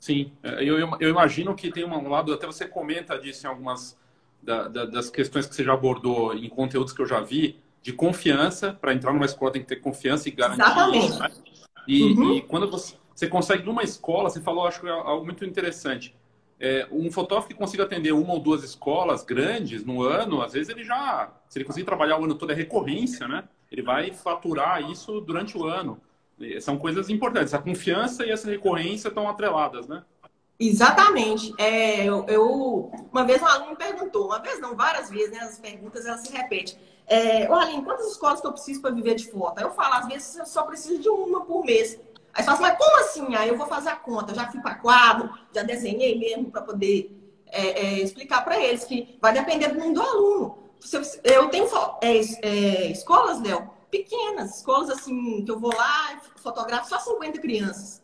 Sim, 0.00 0.32
é, 0.42 0.64
eu, 0.64 0.78
eu 0.98 1.10
imagino 1.10 1.54
que 1.54 1.70
tem 1.70 1.84
um 1.84 2.08
lado, 2.08 2.32
até 2.32 2.46
você 2.46 2.66
comenta 2.66 3.18
disso 3.18 3.46
em 3.46 3.50
algumas 3.50 3.98
da, 4.42 4.66
da, 4.66 4.86
das 4.86 5.10
questões 5.10 5.46
que 5.46 5.54
você 5.54 5.62
já 5.62 5.74
abordou 5.74 6.34
em 6.34 6.48
conteúdos 6.48 6.94
que 6.94 7.02
eu 7.02 7.06
já 7.06 7.20
vi, 7.20 7.60
de 7.82 7.92
confiança, 7.92 8.72
para 8.72 8.94
entrar 8.94 9.12
numa 9.12 9.26
escola 9.26 9.52
tem 9.52 9.62
que 9.62 9.68
ter 9.68 9.76
confiança 9.76 10.28
e 10.28 10.32
garantir 10.32 10.62
Exatamente. 10.62 11.18
Né? 11.18 11.30
e, 11.86 12.02
uhum. 12.02 12.34
e, 12.34 12.42
quando 12.42 12.70
você, 12.70 12.96
você 13.14 13.28
consegue 13.28 13.64
numa 13.64 13.82
escola, 13.82 14.30
você 14.30 14.40
falou, 14.40 14.66
acho 14.66 14.80
que 14.80 14.86
é 14.86 14.90
algo 14.90 15.24
muito 15.24 15.44
interessante. 15.44 16.14
É, 16.58 16.86
um 16.90 17.10
fotógrafo 17.10 17.48
que 17.48 17.54
consiga 17.54 17.84
atender 17.84 18.12
uma 18.12 18.34
ou 18.34 18.40
duas 18.40 18.62
escolas 18.62 19.22
grandes 19.22 19.84
no 19.84 20.02
ano, 20.02 20.42
às 20.42 20.52
vezes 20.52 20.68
ele 20.68 20.84
já, 20.84 21.32
se 21.48 21.58
ele 21.58 21.64
conseguir 21.64 21.86
trabalhar 21.86 22.18
o 22.18 22.24
ano 22.24 22.34
todo, 22.34 22.52
é 22.52 22.54
recorrência, 22.54 23.26
né? 23.26 23.44
Ele 23.70 23.82
vai 23.82 24.12
faturar 24.12 24.90
isso 24.90 25.20
durante 25.20 25.56
o 25.56 25.64
ano. 25.64 25.98
São 26.60 26.78
coisas 26.78 27.08
importantes. 27.08 27.52
A 27.54 27.58
confiança 27.58 28.24
e 28.24 28.30
essa 28.30 28.48
recorrência 28.48 29.08
estão 29.08 29.28
atreladas, 29.28 29.86
né? 29.86 30.02
Exatamente. 30.58 31.54
É, 31.58 32.04
eu, 32.04 32.24
eu, 32.28 32.92
uma 33.10 33.24
vez 33.24 33.40
um 33.40 33.46
aluno 33.46 33.70
me 33.70 33.76
perguntou, 33.76 34.26
uma 34.26 34.38
vez 34.38 34.60
não, 34.60 34.76
várias 34.76 35.08
vezes, 35.08 35.30
né? 35.30 35.38
As 35.38 35.58
perguntas 35.58 36.04
elas 36.04 36.20
se 36.20 36.32
repetem. 36.32 36.76
É, 37.06 37.46
Aline, 37.46 37.82
quantas 37.82 38.10
escolas 38.12 38.40
que 38.40 38.46
eu 38.46 38.52
preciso 38.52 38.80
para 38.80 38.90
viver 38.90 39.14
de 39.14 39.30
foto? 39.30 39.58
Aí 39.58 39.64
eu 39.64 39.72
falo, 39.72 39.94
às 39.94 40.06
vezes 40.06 40.36
eu 40.36 40.46
só 40.46 40.62
preciso 40.62 41.00
de 41.00 41.08
uma 41.08 41.44
por 41.44 41.64
mês. 41.64 41.98
Aí 42.32 42.44
você 42.44 42.50
fala 42.50 42.52
assim, 42.52 42.62
mas 42.62 42.78
como 42.78 42.96
assim? 43.00 43.34
Aí 43.34 43.48
eu 43.48 43.56
vou 43.56 43.66
fazer 43.66 43.88
a 43.88 43.96
conta. 43.96 44.34
Já 44.34 44.50
fui 44.50 44.60
para 44.60 44.76
quadro, 44.76 45.30
já 45.52 45.62
desenhei 45.62 46.18
mesmo 46.18 46.50
para 46.50 46.62
poder 46.62 47.10
é, 47.46 47.80
é, 47.80 48.00
explicar 48.00 48.44
para 48.44 48.62
eles 48.62 48.84
que 48.84 49.18
vai 49.20 49.32
depender 49.32 49.68
do 49.68 49.80
mundo 49.80 49.94
do 49.94 50.06
aluno. 50.06 50.58
Eu 51.24 51.48
tenho 51.48 51.66
é, 52.00 52.20
é, 52.42 52.86
escolas, 52.92 53.40
Léo, 53.42 53.70
pequenas, 53.90 54.56
escolas 54.56 54.90
assim, 54.90 55.44
que 55.44 55.50
eu 55.50 55.58
vou 55.58 55.74
lá 55.74 56.20
fotografo 56.36 56.88
só 56.88 56.98
50 56.98 57.40
crianças 57.40 58.02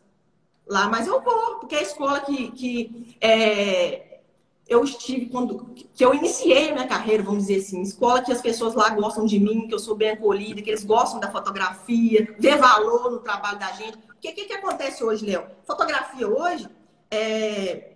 lá, 0.67 0.87
mas 0.89 1.07
eu 1.07 1.21
vou, 1.21 1.55
porque 1.59 1.75
é 1.75 1.79
a 1.79 1.83
escola 1.83 2.19
que, 2.19 2.51
que 2.51 3.17
é, 3.21 4.19
eu 4.67 4.83
estive 4.83 5.27
quando 5.27 5.73
que 5.73 6.03
eu 6.03 6.13
iniciei 6.13 6.71
minha 6.71 6.87
carreira, 6.87 7.23
vamos 7.23 7.47
dizer 7.47 7.61
assim, 7.61 7.81
escola 7.81 8.21
que 8.21 8.31
as 8.31 8.41
pessoas 8.41 8.75
lá 8.75 8.89
gostam 8.89 9.25
de 9.25 9.39
mim, 9.39 9.67
que 9.67 9.73
eu 9.73 9.79
sou 9.79 9.95
bem 9.95 10.11
acolhida, 10.11 10.61
que 10.61 10.69
eles 10.69 10.83
gostam 10.83 11.19
da 11.19 11.31
fotografia, 11.31 12.35
vê 12.37 12.55
valor 12.55 13.11
no 13.11 13.19
trabalho 13.19 13.57
da 13.57 13.71
gente. 13.71 13.97
O 13.97 14.19
que, 14.19 14.33
que, 14.33 14.45
que 14.45 14.53
acontece 14.53 15.03
hoje, 15.03 15.25
Léo? 15.25 15.47
Fotografia 15.63 16.27
hoje 16.27 16.67
é... 17.09 17.93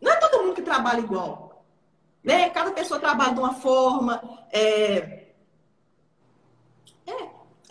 não 0.00 0.12
é 0.12 0.16
todo 0.16 0.42
mundo 0.42 0.54
que 0.54 0.62
trabalha 0.62 1.00
igual. 1.00 1.64
Né? 2.22 2.48
Cada 2.50 2.70
pessoa 2.70 2.98
trabalha 2.98 3.34
de 3.34 3.40
uma 3.40 3.54
forma. 3.54 4.22
É 4.50 5.23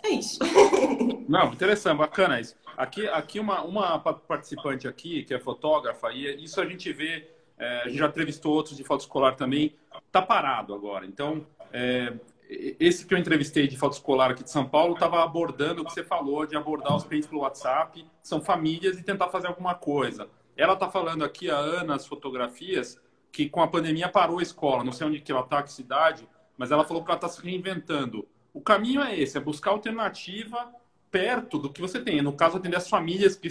é 0.04 0.10
isso. 0.10 0.38
Não, 1.28 1.52
interessante, 1.52 1.98
bacana 1.98 2.40
isso. 2.40 2.54
Aqui, 2.76 3.06
aqui 3.08 3.40
uma, 3.40 3.62
uma 3.62 3.98
participante 3.98 4.86
aqui, 4.86 5.22
que 5.24 5.32
é 5.32 5.38
fotógrafa, 5.38 6.12
e 6.12 6.44
isso 6.44 6.60
a 6.60 6.66
gente 6.66 6.92
vê, 6.92 7.28
é, 7.58 7.82
a 7.82 7.88
gente 7.88 7.98
já 7.98 8.06
entrevistou 8.06 8.52
outros 8.52 8.76
de 8.76 8.84
foto 8.84 9.00
escolar 9.00 9.34
também, 9.36 9.74
tá 10.10 10.20
parado 10.20 10.74
agora. 10.74 11.06
Então, 11.06 11.46
é, 11.72 12.12
esse 12.48 13.06
que 13.06 13.14
eu 13.14 13.18
entrevistei 13.18 13.66
de 13.66 13.76
foto 13.76 13.94
escolar 13.94 14.30
aqui 14.30 14.44
de 14.44 14.50
São 14.50 14.68
Paulo 14.68 14.94
estava 14.94 15.22
abordando 15.22 15.82
o 15.82 15.84
que 15.84 15.92
você 15.92 16.04
falou, 16.04 16.46
de 16.46 16.56
abordar 16.56 16.94
os 16.94 17.04
clientes 17.04 17.28
pelo 17.28 17.42
WhatsApp, 17.42 18.04
são 18.22 18.40
famílias, 18.40 18.98
e 18.98 19.02
tentar 19.02 19.28
fazer 19.28 19.46
alguma 19.46 19.74
coisa. 19.74 20.28
Ela 20.56 20.74
está 20.74 20.90
falando 20.90 21.24
aqui, 21.24 21.50
a 21.50 21.56
Ana, 21.56 21.94
as 21.94 22.06
fotografias, 22.06 23.00
que 23.32 23.48
com 23.48 23.62
a 23.62 23.68
pandemia 23.68 24.08
parou 24.08 24.38
a 24.38 24.42
escola, 24.42 24.84
não 24.84 24.92
sei 24.92 25.06
onde 25.06 25.20
que 25.20 25.32
ela 25.32 25.40
está, 25.40 25.62
que 25.62 25.72
cidade, 25.72 26.28
mas 26.56 26.70
ela 26.70 26.84
falou 26.84 27.02
que 27.02 27.10
ela 27.10 27.16
está 27.16 27.28
se 27.28 27.42
reinventando. 27.42 28.28
O 28.54 28.60
caminho 28.60 29.02
é 29.02 29.18
esse, 29.18 29.36
é 29.36 29.40
buscar 29.40 29.72
alternativa 29.72 30.72
perto 31.10 31.58
do 31.58 31.72
que 31.72 31.80
você 31.80 32.00
tem. 32.00 32.22
No 32.22 32.32
caso, 32.32 32.56
atender 32.56 32.76
as 32.76 32.88
famílias 32.88 33.34
que 33.34 33.48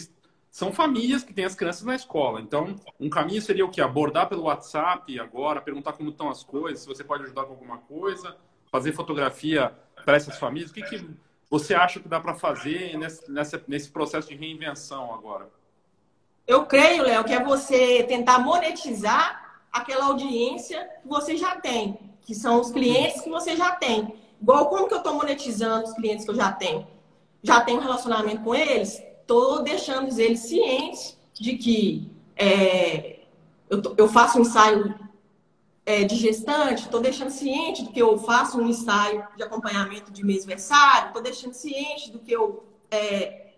são 0.49 0.71
famílias 0.71 1.23
que 1.23 1.33
têm 1.33 1.45
as 1.45 1.55
crianças 1.55 1.83
na 1.83 1.95
escola. 1.95 2.39
Então, 2.39 2.75
um 2.99 3.09
caminho 3.09 3.41
seria 3.41 3.65
o 3.65 3.69
que? 3.69 3.81
Abordar 3.81 4.29
pelo 4.29 4.43
WhatsApp 4.43 5.19
agora, 5.19 5.59
perguntar 5.61 5.93
como 5.93 6.09
estão 6.09 6.29
as 6.29 6.43
coisas, 6.43 6.81
se 6.81 6.87
você 6.87 7.03
pode 7.03 7.23
ajudar 7.23 7.43
com 7.43 7.51
alguma 7.51 7.79
coisa, 7.79 8.37
fazer 8.71 8.93
fotografia 8.93 9.73
para 10.05 10.15
essas 10.15 10.37
famílias. 10.37 10.71
O 10.71 10.73
que, 10.73 10.83
que 10.83 11.05
você 11.49 11.73
acha 11.73 11.99
que 11.99 12.07
dá 12.07 12.19
para 12.19 12.35
fazer 12.35 12.97
nesse, 12.97 13.23
nesse 13.67 13.89
processo 13.89 14.29
de 14.29 14.35
reinvenção 14.35 15.13
agora? 15.13 15.49
Eu 16.47 16.65
creio, 16.65 17.03
Léo, 17.03 17.23
que 17.23 17.33
é 17.33 17.43
você 17.43 18.03
tentar 18.03 18.39
monetizar 18.39 19.61
aquela 19.71 20.05
audiência 20.05 20.87
que 21.01 21.07
você 21.07 21.35
já 21.35 21.55
tem, 21.55 21.99
que 22.21 22.35
são 22.35 22.61
os 22.61 22.71
clientes 22.71 23.21
que 23.21 23.29
você 23.29 23.55
já 23.55 23.71
tem. 23.71 24.22
Igual 24.43 24.67
como 24.67 24.89
que 24.89 24.93
eu 24.93 24.97
estou 24.97 25.13
monetizando 25.13 25.85
os 25.85 25.93
clientes 25.93 26.25
que 26.25 26.31
eu 26.31 26.35
já 26.35 26.51
tenho? 26.51 26.85
Já 27.41 27.61
tenho 27.61 27.79
relacionamento 27.79 28.43
com 28.43 28.53
eles? 28.53 29.01
Estou 29.21 29.63
deixando 29.63 30.19
eles 30.19 30.41
cientes 30.41 31.17
de 31.33 31.57
que 31.57 32.11
é, 32.35 33.21
eu, 33.69 33.81
eu, 33.95 34.09
faço 34.09 34.37
um 34.37 34.41
ensaio 34.41 34.99
é, 35.85 36.03
de 36.03 36.17
gestante, 36.17 36.83
estou 36.83 36.99
deixando 36.99 37.29
ciente 37.29 37.83
do 37.83 37.91
que 37.91 38.01
eu 38.01 38.17
faço 38.17 38.59
um 38.59 38.67
ensaio 38.67 39.25
de 39.37 39.43
acompanhamento 39.43 40.11
de 40.11 40.25
mês-versário, 40.25 41.07
estou 41.07 41.21
deixando 41.21 41.53
ciente 41.53 42.11
do 42.11 42.19
que 42.19 42.33
eu. 42.33 42.65
É, 42.91 43.53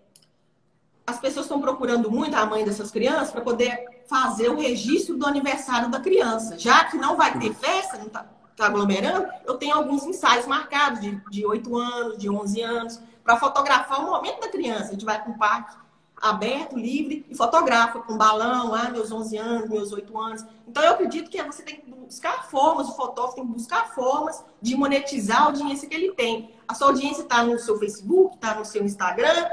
as 1.08 1.20
pessoas 1.20 1.48
estão 1.48 1.60
procurando 1.60 2.12
muito 2.12 2.36
a 2.36 2.46
mãe 2.46 2.64
dessas 2.64 2.92
crianças 2.92 3.32
para 3.32 3.42
poder 3.42 4.04
fazer 4.08 4.50
o 4.50 4.60
registro 4.60 5.18
do 5.18 5.26
aniversário 5.26 5.90
da 5.90 6.00
criança, 6.00 6.60
já 6.60 6.84
que 6.84 6.96
não 6.96 7.18
vai 7.18 7.40
ter 7.40 7.56
festa, 7.56 7.98
não 7.98 8.08
tá, 8.08 8.28
está 8.56 8.68
aglomerando, 8.68 9.28
eu 9.46 9.56
tenho 9.56 9.76
alguns 9.76 10.06
ensaios 10.06 10.48
marcados 10.48 11.02
de, 11.02 11.22
de 11.30 11.46
8 11.46 11.78
anos, 11.78 12.18
de 12.18 12.30
11 12.30 12.62
anos, 12.62 13.00
para 13.22 13.38
fotografar 13.38 14.00
o 14.00 14.12
momento 14.12 14.40
da 14.40 14.48
criança. 14.48 14.86
A 14.86 14.92
gente 14.92 15.04
vai 15.04 15.22
para 15.22 15.30
um 15.30 15.38
parque 15.38 15.76
aberto, 16.22 16.78
livre, 16.78 17.26
e 17.30 17.36
fotografa 17.36 18.00
com 18.00 18.18
balão, 18.18 18.74
ah, 18.74 18.90
meus 18.90 19.12
11 19.12 19.38
anos, 19.38 19.70
meus 19.70 19.92
8 19.92 20.18
anos. 20.18 20.46
Então, 20.66 20.82
eu 20.82 20.92
acredito 20.92 21.30
que 21.30 21.42
você 21.44 21.62
tem 21.64 21.76
que 21.76 21.92
buscar 21.92 22.50
formas, 22.50 22.88
o 22.88 22.96
fotógrafo 22.96 23.36
tem 23.36 23.46
que 23.46 23.52
buscar 23.52 23.94
formas 23.94 24.44
de 24.62 24.76
monetizar 24.76 25.42
a 25.42 25.46
audiência 25.46 25.90
que 25.90 25.94
ele 25.94 26.14
tem. 26.14 26.56
A 26.66 26.74
sua 26.74 26.88
audiência 26.88 27.24
está 27.24 27.44
no 27.44 27.60
seu 27.60 27.78
Facebook, 27.78 28.36
está 28.36 28.56
no 28.56 28.64
seu 28.64 28.84
Instagram. 28.86 29.48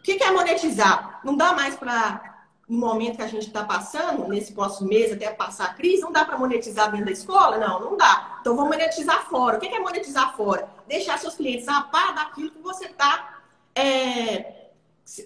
O 0.00 0.02
que, 0.02 0.16
que 0.16 0.24
é 0.24 0.32
monetizar? 0.32 1.20
Não 1.24 1.36
dá 1.36 1.52
mais 1.52 1.76
para 1.76 2.33
no 2.68 2.78
momento 2.78 3.16
que 3.16 3.22
a 3.22 3.28
gente 3.28 3.46
está 3.46 3.64
passando, 3.64 4.28
nesse 4.28 4.52
próximo 4.52 4.88
mês, 4.88 5.12
até 5.12 5.30
passar 5.30 5.66
a 5.66 5.74
crise, 5.74 6.02
não 6.02 6.12
dá 6.12 6.24
para 6.24 6.38
monetizar 6.38 6.90
dentro 6.90 7.06
da 7.06 7.12
escola? 7.12 7.58
Não, 7.58 7.80
não 7.80 7.96
dá. 7.96 8.38
Então 8.40 8.56
vamos 8.56 8.70
monetizar 8.70 9.28
fora. 9.28 9.56
O 9.56 9.60
que 9.60 9.66
é 9.66 9.78
monetizar 9.78 10.34
fora? 10.36 10.68
Deixar 10.88 11.18
seus 11.18 11.34
clientes 11.34 11.68
a 11.68 11.82
par 11.82 12.14
daquilo 12.14 12.50
que 12.50 12.60
você 12.60 12.86
está 12.86 13.34
é, 13.74 14.68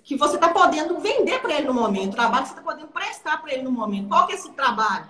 que 0.02 0.16
você 0.16 0.34
está 0.34 0.48
podendo 0.48 0.98
vender 0.98 1.40
para 1.40 1.54
ele 1.54 1.66
no 1.66 1.74
momento, 1.74 2.12
o 2.12 2.16
trabalho 2.16 2.42
que 2.42 2.48
você 2.48 2.58
está 2.58 2.62
podendo 2.62 2.88
prestar 2.88 3.40
para 3.40 3.52
ele 3.52 3.62
no 3.62 3.70
momento. 3.70 4.08
Qual 4.08 4.26
que 4.26 4.32
é 4.32 4.36
esse 4.36 4.50
trabalho? 4.52 5.06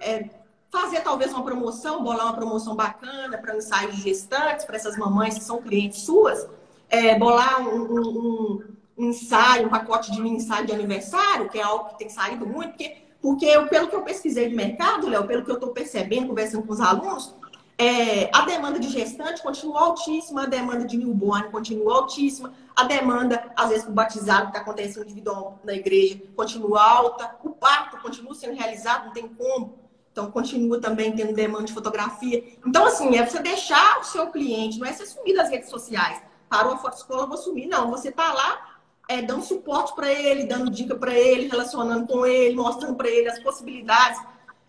É 0.00 0.28
fazer 0.70 1.00
talvez 1.00 1.32
uma 1.32 1.44
promoção, 1.44 2.02
bolar 2.02 2.26
uma 2.26 2.34
promoção 2.34 2.74
bacana 2.74 3.38
para 3.38 3.56
ensaios 3.56 3.96
de 3.96 4.02
gestantes, 4.02 4.64
para 4.64 4.76
essas 4.76 4.96
mamães 4.96 5.34
que 5.34 5.44
são 5.44 5.62
clientes 5.62 6.02
suas, 6.02 6.46
é, 6.88 7.18
bolar 7.18 7.60
um, 7.60 7.82
um, 7.82 8.00
um, 8.00 8.64
ensaio, 8.98 9.66
um 9.66 9.70
pacote 9.70 10.10
de 10.10 10.20
ensaio 10.20 10.66
de 10.66 10.72
aniversário, 10.72 11.48
que 11.48 11.58
é 11.58 11.62
algo 11.62 11.90
que 11.90 11.98
tem 11.98 12.08
saído 12.08 12.46
muito, 12.46 12.70
porque, 12.70 12.96
porque 13.22 13.46
eu, 13.46 13.68
pelo 13.68 13.88
que 13.88 13.94
eu 13.94 14.02
pesquisei 14.02 14.48
de 14.48 14.54
mercado, 14.54 15.08
Léo, 15.08 15.26
pelo 15.26 15.44
que 15.44 15.50
eu 15.50 15.54
estou 15.54 15.70
percebendo, 15.70 16.28
conversando 16.28 16.64
com 16.64 16.72
os 16.72 16.80
alunos, 16.80 17.34
é, 17.80 18.28
a 18.36 18.44
demanda 18.44 18.80
de 18.80 18.88
gestante 18.88 19.40
continua 19.40 19.80
altíssima, 19.82 20.42
a 20.42 20.46
demanda 20.46 20.84
de 20.84 20.96
newborn 20.96 21.48
continua 21.48 21.94
altíssima, 21.94 22.52
a 22.74 22.82
demanda, 22.82 23.52
às 23.54 23.68
vezes, 23.68 23.84
por 23.84 23.92
batizado 23.92 24.46
que 24.46 24.48
está 24.48 24.60
acontecendo 24.60 25.04
individual 25.04 25.60
na 25.62 25.74
igreja 25.74 26.20
continua 26.34 26.82
alta, 26.82 27.36
o 27.44 27.50
parto 27.50 27.96
continua 27.98 28.34
sendo 28.34 28.56
realizado, 28.56 29.06
não 29.06 29.12
tem 29.12 29.28
como. 29.28 29.78
Então, 30.10 30.28
continua 30.32 30.80
também 30.80 31.14
tendo 31.14 31.32
demanda 31.32 31.66
de 31.66 31.72
fotografia. 31.72 32.42
Então, 32.66 32.84
assim, 32.84 33.16
é 33.16 33.24
você 33.24 33.40
deixar 33.40 34.00
o 34.00 34.04
seu 34.04 34.26
cliente, 34.26 34.80
não 34.80 34.86
é 34.86 34.92
você 34.92 35.06
sumir 35.06 35.36
das 35.36 35.48
redes 35.48 35.70
sociais. 35.70 36.20
Parou 36.48 36.72
a 36.72 36.78
foto 36.78 36.96
escola, 36.96 37.26
vou 37.26 37.36
sumir. 37.36 37.68
Não, 37.68 37.92
você 37.92 38.10
tá 38.10 38.32
lá 38.32 38.67
é, 39.08 39.22
dando 39.22 39.42
suporte 39.42 39.94
para 39.94 40.12
ele, 40.12 40.44
dando 40.44 40.70
dica 40.70 40.94
para 40.94 41.14
ele, 41.14 41.48
relacionando 41.48 42.06
com 42.06 42.26
ele, 42.26 42.54
mostrando 42.54 42.94
para 42.94 43.08
ele 43.08 43.28
as 43.28 43.38
possibilidades. 43.38 44.20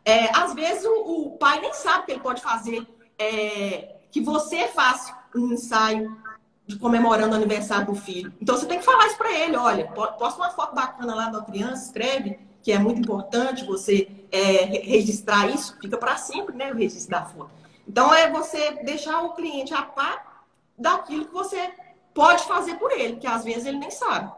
É, 0.06 0.36
às 0.36 0.54
vezes, 0.54 0.86
o, 0.86 1.28
o 1.28 1.38
pai 1.38 1.60
nem 1.60 1.74
sabe 1.74 2.06
que 2.06 2.12
ele 2.14 2.22
pode 2.22 2.42
fazer 2.42 2.88
é, 3.20 3.98
que 4.10 4.22
você 4.22 4.68
faça 4.70 5.16
um 5.36 5.54
ensaio 5.54 6.18
de 6.66 6.78
comemorando 6.78 7.34
o 7.34 7.36
aniversário 7.36 7.88
do 7.88 7.96
filho. 7.96 8.32
Então 8.42 8.56
você 8.56 8.66
tem 8.66 8.80
que 8.80 8.86
falar 8.86 9.08
isso 9.08 9.18
para 9.18 9.32
ele, 9.32 9.58
olha, 9.58 9.88
posta 9.88 10.40
uma 10.40 10.52
foto 10.52 10.74
bacana 10.74 11.16
lá 11.16 11.30
da 11.30 11.42
criança, 11.42 11.86
escreve 11.86 12.40
que 12.62 12.72
é 12.72 12.78
muito 12.78 13.00
importante 13.00 13.66
você 13.66 14.08
é, 14.32 14.66
registrar 14.66 15.50
isso, 15.50 15.76
fica 15.82 15.98
para 15.98 16.16
sempre, 16.18 16.56
né, 16.56 16.72
o 16.72 16.76
registro 16.76 17.10
da 17.10 17.26
foto. 17.26 17.52
Então 17.88 18.14
é 18.14 18.30
você 18.30 18.84
deixar 18.84 19.24
o 19.24 19.34
cliente 19.34 19.74
a 19.74 19.82
par 19.82 20.46
daquilo 20.78 21.26
que 21.26 21.34
você 21.34 21.72
pode 22.14 22.44
fazer 22.44 22.76
por 22.76 22.92
ele, 22.92 23.18
que 23.18 23.28
às 23.28 23.44
vezes 23.44 23.66
ele 23.66 23.78
nem 23.78 23.92
sabe, 23.92 24.32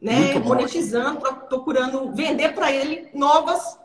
né, 0.00 0.38
monetizando, 0.38 1.20
procurando 1.48 2.12
vender 2.12 2.54
para 2.54 2.72
ele 2.72 3.10
novas 3.14 3.78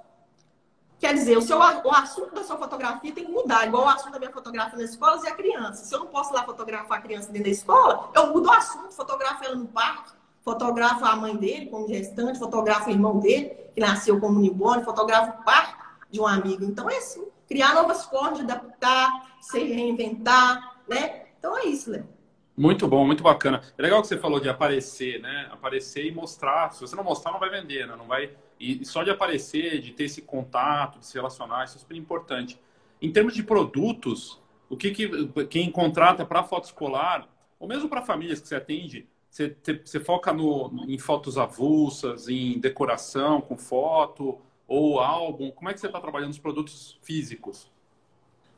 Quer 1.05 1.13
dizer, 1.13 1.37
o, 1.37 1.41
seu, 1.41 1.57
o 1.57 1.91
assunto 1.91 2.33
da 2.33 2.43
sua 2.43 2.57
fotografia 2.57 3.11
tem 3.11 3.25
que 3.25 3.31
mudar, 3.31 3.67
igual 3.67 3.85
o 3.85 3.89
assunto 3.89 4.13
da 4.13 4.19
minha 4.19 4.31
fotografia 4.31 4.79
nas 4.79 4.91
escolas 4.91 5.23
e 5.23 5.27
a 5.27 5.35
criança. 5.35 5.83
Se 5.83 5.93
eu 5.93 5.99
não 5.99 6.07
posso 6.07 6.33
lá 6.33 6.43
fotografar 6.43 6.97
a 6.97 7.01
criança 7.01 7.27
dentro 7.27 7.43
da 7.43 7.49
escola, 7.51 8.09
eu 8.15 8.33
mudo 8.33 8.47
o 8.47 8.51
assunto, 8.51 8.91
fotografo 8.91 9.43
ela 9.43 9.55
no 9.55 9.67
parque, 9.67 10.13
fotografo 10.41 11.03
a 11.03 11.15
mãe 11.15 11.35
dele 11.35 11.67
como 11.67 11.87
gestante, 11.87 12.39
fotografo 12.39 12.89
o 12.89 12.91
irmão 12.91 13.19
dele, 13.19 13.49
que 13.73 13.81
nasceu 13.81 14.19
como 14.19 14.39
newborn, 14.39 14.83
fotografo 14.83 15.41
o 15.41 15.43
parque 15.43 15.75
de 16.09 16.19
um 16.19 16.25
amigo. 16.25 16.63
Então 16.63 16.89
é 16.89 16.97
assim, 16.97 17.27
criar 17.47 17.73
novas 17.73 18.05
formas 18.05 18.37
de 18.39 18.43
adaptar, 18.45 19.37
se 19.41 19.59
reinventar, 19.59 20.77
né? 20.87 21.25
Então 21.37 21.57
é 21.57 21.65
isso, 21.65 21.91
Léo. 21.91 22.14
Muito 22.57 22.87
bom, 22.87 23.05
muito 23.05 23.21
bacana. 23.23 23.61
É 23.77 23.81
legal 23.81 24.01
que 24.01 24.07
você 24.07 24.17
falou 24.17 24.39
de 24.39 24.47
aparecer, 24.47 25.19
né? 25.21 25.49
Aparecer 25.51 26.05
e 26.05 26.11
mostrar. 26.11 26.71
Se 26.71 26.81
você 26.81 26.95
não 26.95 27.03
mostrar, 27.03 27.31
não 27.31 27.39
vai 27.39 27.49
vender, 27.49 27.85
né? 27.85 27.95
Não 27.95 28.07
vai 28.07 28.31
e 28.59 28.85
só 28.85 29.03
de 29.03 29.09
aparecer, 29.09 29.81
de 29.81 29.91
ter 29.91 30.05
esse 30.05 30.21
contato, 30.21 30.99
de 30.99 31.05
se 31.05 31.15
relacionar, 31.15 31.65
isso 31.65 31.77
é 31.77 31.79
super 31.79 31.97
importante. 31.97 32.59
Em 33.01 33.11
termos 33.11 33.33
de 33.33 33.43
produtos, 33.43 34.41
o 34.69 34.77
que, 34.77 34.91
que 34.91 35.27
quem 35.49 35.69
contrata 35.69 36.25
para 36.25 36.43
foto 36.43 36.65
escolar, 36.65 37.27
ou 37.59 37.67
mesmo 37.67 37.89
para 37.89 38.01
famílias 38.01 38.39
que 38.39 38.47
você 38.47 38.55
atende, 38.55 39.07
você, 39.29 39.55
você 39.83 39.99
foca 39.99 40.31
no, 40.31 40.71
em 40.87 40.97
fotos 40.97 41.37
avulsas, 41.37 42.29
em 42.29 42.57
decoração 42.59 43.41
com 43.41 43.57
foto 43.57 44.39
ou 44.67 44.99
álbum? 44.99 45.51
Como 45.51 45.69
é 45.69 45.73
que 45.73 45.79
você 45.79 45.87
está 45.87 45.99
trabalhando 45.99 46.31
os 46.31 46.39
produtos 46.39 46.97
físicos? 47.01 47.69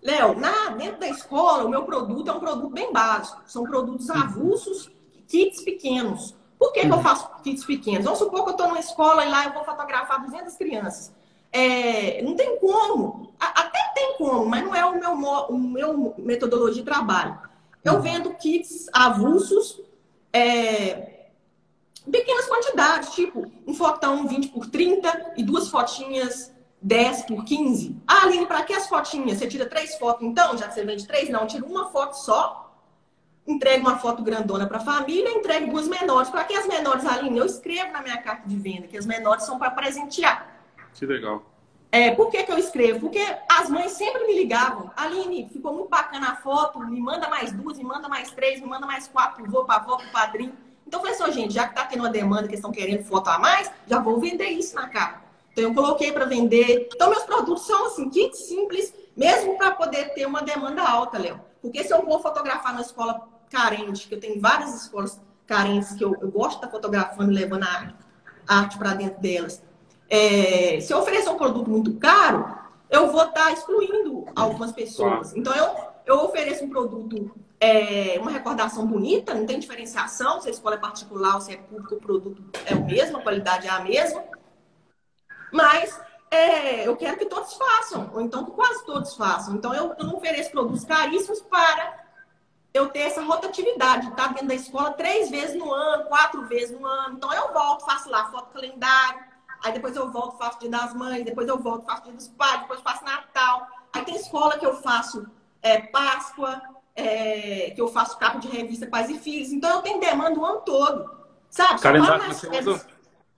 Léo, 0.02 0.36
dentro 0.78 1.00
da 1.00 1.08
escola, 1.10 1.66
o 1.66 1.70
meu 1.70 1.84
produto 1.84 2.30
é 2.30 2.34
um 2.34 2.40
produto 2.40 2.70
bem 2.70 2.92
básico. 2.94 3.42
São 3.46 3.64
produtos 3.64 4.10
avulsos, 4.10 4.92
kits 5.28 5.62
pequenos. 5.64 6.36
Por 6.58 6.72
que, 6.72 6.82
que 6.82 6.92
eu 6.92 7.02
faço 7.02 7.30
kits 7.44 7.66
pequenos? 7.66 8.06
Vamos 8.06 8.20
supor 8.20 8.44
que 8.44 8.50
eu 8.50 8.52
estou 8.52 8.68
numa 8.68 8.80
escola 8.80 9.26
e 9.26 9.30
lá 9.30 9.46
eu 9.46 9.54
vou 9.54 9.64
fotografar 9.64 10.24
200 10.24 10.56
crianças. 10.56 11.14
É, 11.52 12.22
não 12.22 12.36
tem 12.36 12.60
como. 12.60 13.34
Até 13.40 13.92
tem 13.94 14.16
como, 14.18 14.46
mas 14.46 14.64
não 14.64 14.76
é 14.76 14.86
o 14.86 15.00
meu, 15.00 15.30
o 15.50 15.58
meu 15.58 16.14
metodologia 16.18 16.82
de 16.82 16.90
trabalho. 16.90 17.40
Eu 17.84 17.96
uhum. 17.96 18.02
vendo 18.02 18.34
kits 18.36 18.88
avulsos, 18.92 19.82
é, 20.34 21.28
pequenas 22.12 22.48
quantidades, 22.48 23.14
tipo 23.14 23.50
um 23.66 23.74
fotão 23.74 24.28
20 24.28 24.50
por 24.50 24.66
30 24.68 25.34
e 25.38 25.44
duas 25.44 25.70
fotinhas 25.70 26.52
10 26.82 27.24
por 27.24 27.44
15. 27.44 27.98
Ah, 28.08 28.24
Aline, 28.24 28.46
para 28.46 28.64
que 28.64 28.74
as 28.74 28.88
fotinhas? 28.88 29.40
Você 29.40 29.48
tira 29.48 29.66
três 29.66 29.96
fotos 29.96 30.24
então, 30.28 30.58
já 30.58 30.68
que 30.68 30.74
você 30.74 30.86
vende 30.86 31.08
três? 31.08 31.30
Não, 31.30 31.48
tira 31.48 31.66
uma 31.66 31.90
foto 31.90 32.14
só 32.14 32.68
entregue 33.48 33.82
uma 33.82 33.98
foto 33.98 34.22
grandona 34.22 34.68
para 34.68 34.78
a 34.78 34.82
família, 34.82 35.32
entregue 35.32 35.72
duas 35.72 35.88
menores. 35.88 36.30
Para 36.30 36.44
que 36.44 36.54
as 36.54 36.68
menores, 36.68 37.06
Aline? 37.06 37.38
Eu 37.38 37.46
escrevo 37.46 37.92
na 37.94 38.02
minha 38.02 38.18
carta 38.18 38.48
de 38.48 38.58
venda 38.58 38.88
que 38.88 38.98
as 38.98 39.06
menores 39.06 39.44
são 39.44 39.58
para 39.58 39.72
presentear. 39.72 40.60
Que 40.94 41.06
legal. 41.06 41.44
É, 41.90 42.12
por 42.12 42.30
que, 42.30 42.44
que 42.44 42.52
eu 42.52 42.58
escrevo? 42.58 43.00
Porque 43.00 43.26
as 43.50 43.70
mães 43.70 43.94
sempre 43.94 44.28
me 44.28 44.38
ligavam. 44.38 44.92
Aline, 44.98 45.48
ficou 45.50 45.74
muito 45.74 45.90
bacana 45.90 46.32
a 46.32 46.36
foto, 46.36 46.80
me 46.80 47.00
manda 47.00 47.30
mais 47.30 47.54
duas, 47.54 47.78
me 47.78 47.86
manda 47.86 48.10
mais 48.10 48.30
três, 48.32 48.60
me 48.60 48.68
manda 48.68 48.86
mais 48.86 49.08
quatro, 49.08 49.50
vou 49.50 49.64
para 49.64 49.76
avó, 49.76 49.96
para 49.96 50.08
padrinho. 50.08 50.54
Então, 50.86 51.00
eu 51.00 51.06
falei 51.06 51.22
assim, 51.22 51.42
gente, 51.42 51.54
já 51.54 51.64
que 51.64 51.72
está 51.72 51.86
tendo 51.86 52.02
uma 52.02 52.10
demanda 52.10 52.48
que 52.48 52.56
estão 52.56 52.72
querendo 52.72 53.04
foto 53.06 53.30
a 53.30 53.40
mais, 53.40 53.72
já 53.88 54.00
vou 54.00 54.20
vender 54.20 54.50
isso 54.50 54.76
na 54.76 54.90
carta. 54.90 55.27
Então, 55.58 55.72
eu 55.72 55.74
coloquei 55.74 56.12
para 56.12 56.26
vender. 56.26 56.88
Então, 56.94 57.10
meus 57.10 57.24
produtos 57.24 57.66
são 57.66 57.88
assim, 57.88 58.10
kits 58.12 58.48
simples, 58.48 58.94
mesmo 59.16 59.58
para 59.58 59.72
poder 59.72 60.14
ter 60.14 60.28
uma 60.28 60.44
demanda 60.44 60.84
alta, 60.84 61.18
Léo. 61.18 61.42
Porque 61.60 61.84
se 61.84 61.92
eu 61.92 62.06
vou 62.06 62.20
fotografar 62.20 62.76
na 62.76 62.82
escola 62.82 63.28
carente, 63.50 64.08
que 64.08 64.14
eu 64.14 64.20
tenho 64.20 64.40
várias 64.40 64.84
escolas 64.84 65.20
carentes 65.48 65.94
que 65.94 66.04
eu, 66.04 66.16
eu 66.22 66.30
gosto 66.30 66.52
de 66.52 66.56
estar 66.58 66.70
fotografando 66.70 67.32
e 67.32 67.36
levando 67.36 67.64
a 67.64 67.68
arte, 67.68 67.96
arte 68.48 68.78
para 68.78 68.94
dentro 68.94 69.20
delas. 69.20 69.64
É, 70.08 70.80
se 70.80 70.94
eu 70.94 71.00
oferecer 71.00 71.30
um 71.30 71.38
produto 71.38 71.70
muito 71.72 71.96
caro, 71.96 72.56
eu 72.88 73.12
vou 73.12 73.24
estar 73.24 73.52
excluindo 73.52 74.26
algumas 74.36 74.72
pessoas. 74.72 75.36
Então, 75.36 75.56
eu, 75.56 75.76
eu 76.06 76.24
ofereço 76.24 76.64
um 76.64 76.70
produto, 76.70 77.32
é, 77.60 78.20
uma 78.22 78.30
recordação 78.30 78.86
bonita, 78.86 79.34
não 79.34 79.48
tem 79.48 79.58
diferenciação, 79.58 80.40
se 80.40 80.50
a 80.50 80.52
escola 80.52 80.76
é 80.76 80.80
particular 80.80 81.34
ou 81.36 81.42
se 81.42 81.52
é 81.52 81.58
pública, 81.58 81.96
o 81.96 82.00
produto 82.00 82.44
é 82.64 82.76
o 82.76 82.86
mesmo, 82.86 83.18
a 83.18 83.22
qualidade 83.22 83.66
é 83.66 83.72
a 83.72 83.80
mesma. 83.80 84.24
Mas 85.52 86.00
é, 86.30 86.88
eu 86.88 86.96
quero 86.96 87.18
que 87.18 87.26
todos 87.26 87.54
façam, 87.54 88.12
ou 88.14 88.22
então 88.22 88.46
que 88.46 88.52
quase 88.52 88.86
todos 88.86 89.16
façam. 89.16 89.56
Então, 89.56 89.74
eu, 89.74 89.96
eu 89.98 90.06
não 90.06 90.16
ofereço 90.16 90.52
produtos 90.52 90.84
caríssimos 90.84 91.42
para 91.42 92.08
eu 92.74 92.90
ter 92.90 93.00
essa 93.00 93.22
rotatividade, 93.22 94.12
tá 94.12 94.28
dentro 94.28 94.48
da 94.48 94.56
escola 94.56 94.92
três 94.92 95.30
vezes 95.30 95.56
no 95.56 95.74
ano, 95.74 96.06
quatro 96.06 96.46
vezes 96.46 96.80
no 96.80 96.86
ano. 96.86 97.16
Então 97.18 97.34
eu 97.34 97.52
volto, 97.52 97.86
faço 97.86 98.10
lá 98.10 98.30
foto 98.30 98.54
calendário, 98.54 99.20
aí 99.64 99.72
depois 99.72 99.96
eu 99.96 100.12
volto, 100.12 100.38
faço 100.38 100.60
dia 100.60 100.70
das 100.70 100.94
mães, 100.94 101.26
depois 101.26 101.48
eu 101.48 101.58
volto, 101.58 101.86
faço 101.86 102.04
dia 102.04 102.14
dos 102.14 102.28
pais, 102.28 102.62
depois 102.62 102.80
faço 102.82 103.04
Natal. 103.04 103.68
Aí 103.94 104.06
tem 104.06 104.16
escola 104.16 104.58
que 104.58 104.66
eu 104.66 104.76
faço 104.76 105.28
é, 105.62 105.80
Páscoa, 105.82 106.62
é, 106.96 107.72
que 107.72 107.82
eu 107.82 107.88
faço 107.88 108.18
capa 108.18 108.38
de 108.40 108.48
revista 108.48 108.86
Pais 108.86 109.10
e 109.10 109.18
Filhos. 109.18 109.52
Então 109.52 109.70
eu 109.72 109.82
tenho 109.82 110.00
demanda 110.00 110.40
o 110.40 110.46
ano 110.46 110.62
todo. 110.62 111.18
Sabe? 111.50 111.82
Calendário, 111.82 112.26
você, 112.26 112.48
usa, 112.48 112.86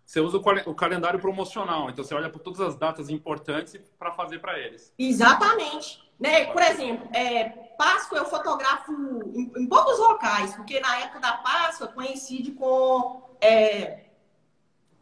você 0.10 0.20
usa 0.20 0.38
o 0.66 0.74
calendário 0.74 1.20
promocional, 1.20 1.88
então 1.88 2.04
você 2.04 2.16
olha 2.16 2.32
para 2.32 2.42
todas 2.42 2.60
as 2.62 2.76
datas 2.76 3.12
importantes 3.12 3.80
para 4.00 4.12
fazer 4.12 4.40
para 4.40 4.58
eles. 4.58 4.92
Exatamente. 4.98 6.02
Né? 6.20 6.46
Por 6.46 6.64
exemplo, 6.64 7.08
é, 7.14 7.50
Páscoa 7.78 8.18
eu 8.18 8.26
fotografo 8.26 8.92
em, 8.92 9.52
em, 9.56 9.68
poucos 9.68 10.00
locais, 10.00 10.56
porque 10.56 10.80
na 10.80 10.98
época 10.98 11.20
da 11.20 11.34
Páscoa 11.34 11.90
coincide 11.90 12.54
com, 12.54 13.22
é, 13.40 14.06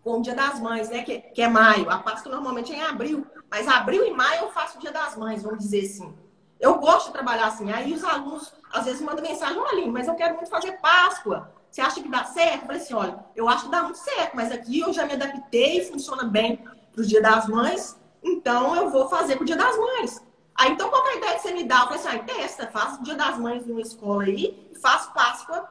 com 0.04 0.20
o 0.20 0.22
Dia 0.22 0.36
das 0.36 0.60
Mães, 0.60 0.90
né? 0.90 1.04
Que, 1.04 1.20
que, 1.22 1.42
é 1.42 1.48
maio. 1.48 1.90
A 1.90 2.00
Páscoa 2.00 2.30
normalmente 2.30 2.74
é 2.74 2.76
em 2.76 2.82
abril, 2.82 3.26
mas 3.50 3.66
abril 3.66 4.06
e 4.06 4.12
maio 4.12 4.42
eu 4.42 4.52
faço 4.52 4.78
o 4.78 4.82
Dia 4.82 4.92
das 4.92 5.16
Mães, 5.16 5.42
vamos 5.42 5.60
dizer 5.60 5.86
assim. 5.86 6.14
Eu 6.60 6.80
gosto 6.80 7.08
de 7.08 7.14
trabalhar 7.14 7.48
assim. 7.48 7.72
Aí 7.72 7.94
os 7.94 8.04
alunos 8.04 8.54
às 8.74 8.84
vezes 8.84 9.00
mandam 9.00 9.24
mensagem, 9.24 9.58
olha, 9.58 9.88
mas 9.88 10.06
eu 10.06 10.16
quero 10.16 10.36
muito 10.36 10.50
fazer 10.50 10.74
Páscoa. 10.82 11.56
Você 11.70 11.82
acha 11.82 12.02
que 12.02 12.10
dá 12.10 12.24
certo? 12.24 12.62
Eu 12.62 12.68
falei 12.68 12.82
assim, 12.82 12.94
olha, 12.94 13.26
eu 13.36 13.48
acho 13.48 13.66
que 13.66 13.72
dá 13.72 13.84
muito 13.84 14.00
certo, 14.00 14.36
mas 14.36 14.52
aqui 14.52 14.80
eu 14.80 14.92
já 14.94 15.06
me 15.06 15.14
adaptei, 15.14 15.86
funciona 15.86 16.24
bem 16.24 16.58
para 16.58 17.02
o 17.02 17.06
Dia 17.06 17.22
das 17.22 17.48
Mães, 17.48 18.00
então 18.24 18.76
eu 18.76 18.90
vou 18.90 19.08
fazer 19.10 19.36
para 19.36 19.44
o 19.44 19.46
Dia 19.46 19.58
das 19.58 19.78
Mães. 19.78 20.26
Aí, 20.56 20.72
então, 20.72 20.90
qual 20.90 21.06
é 21.08 21.12
a 21.12 21.18
ideia 21.18 21.36
que 21.36 21.42
você 21.42 21.54
me 21.54 21.64
dá? 21.64 21.82
Eu 21.82 21.88
falei 21.88 21.98
assim, 22.00 22.18
ah, 22.18 22.24
testa, 22.24 22.68
faço 22.68 23.04
Dia 23.04 23.14
das 23.14 23.38
Mães 23.38 23.66
numa 23.66 23.82
escola 23.82 24.24
aí, 24.24 24.72
faço 24.82 25.14
Páscoa 25.14 25.70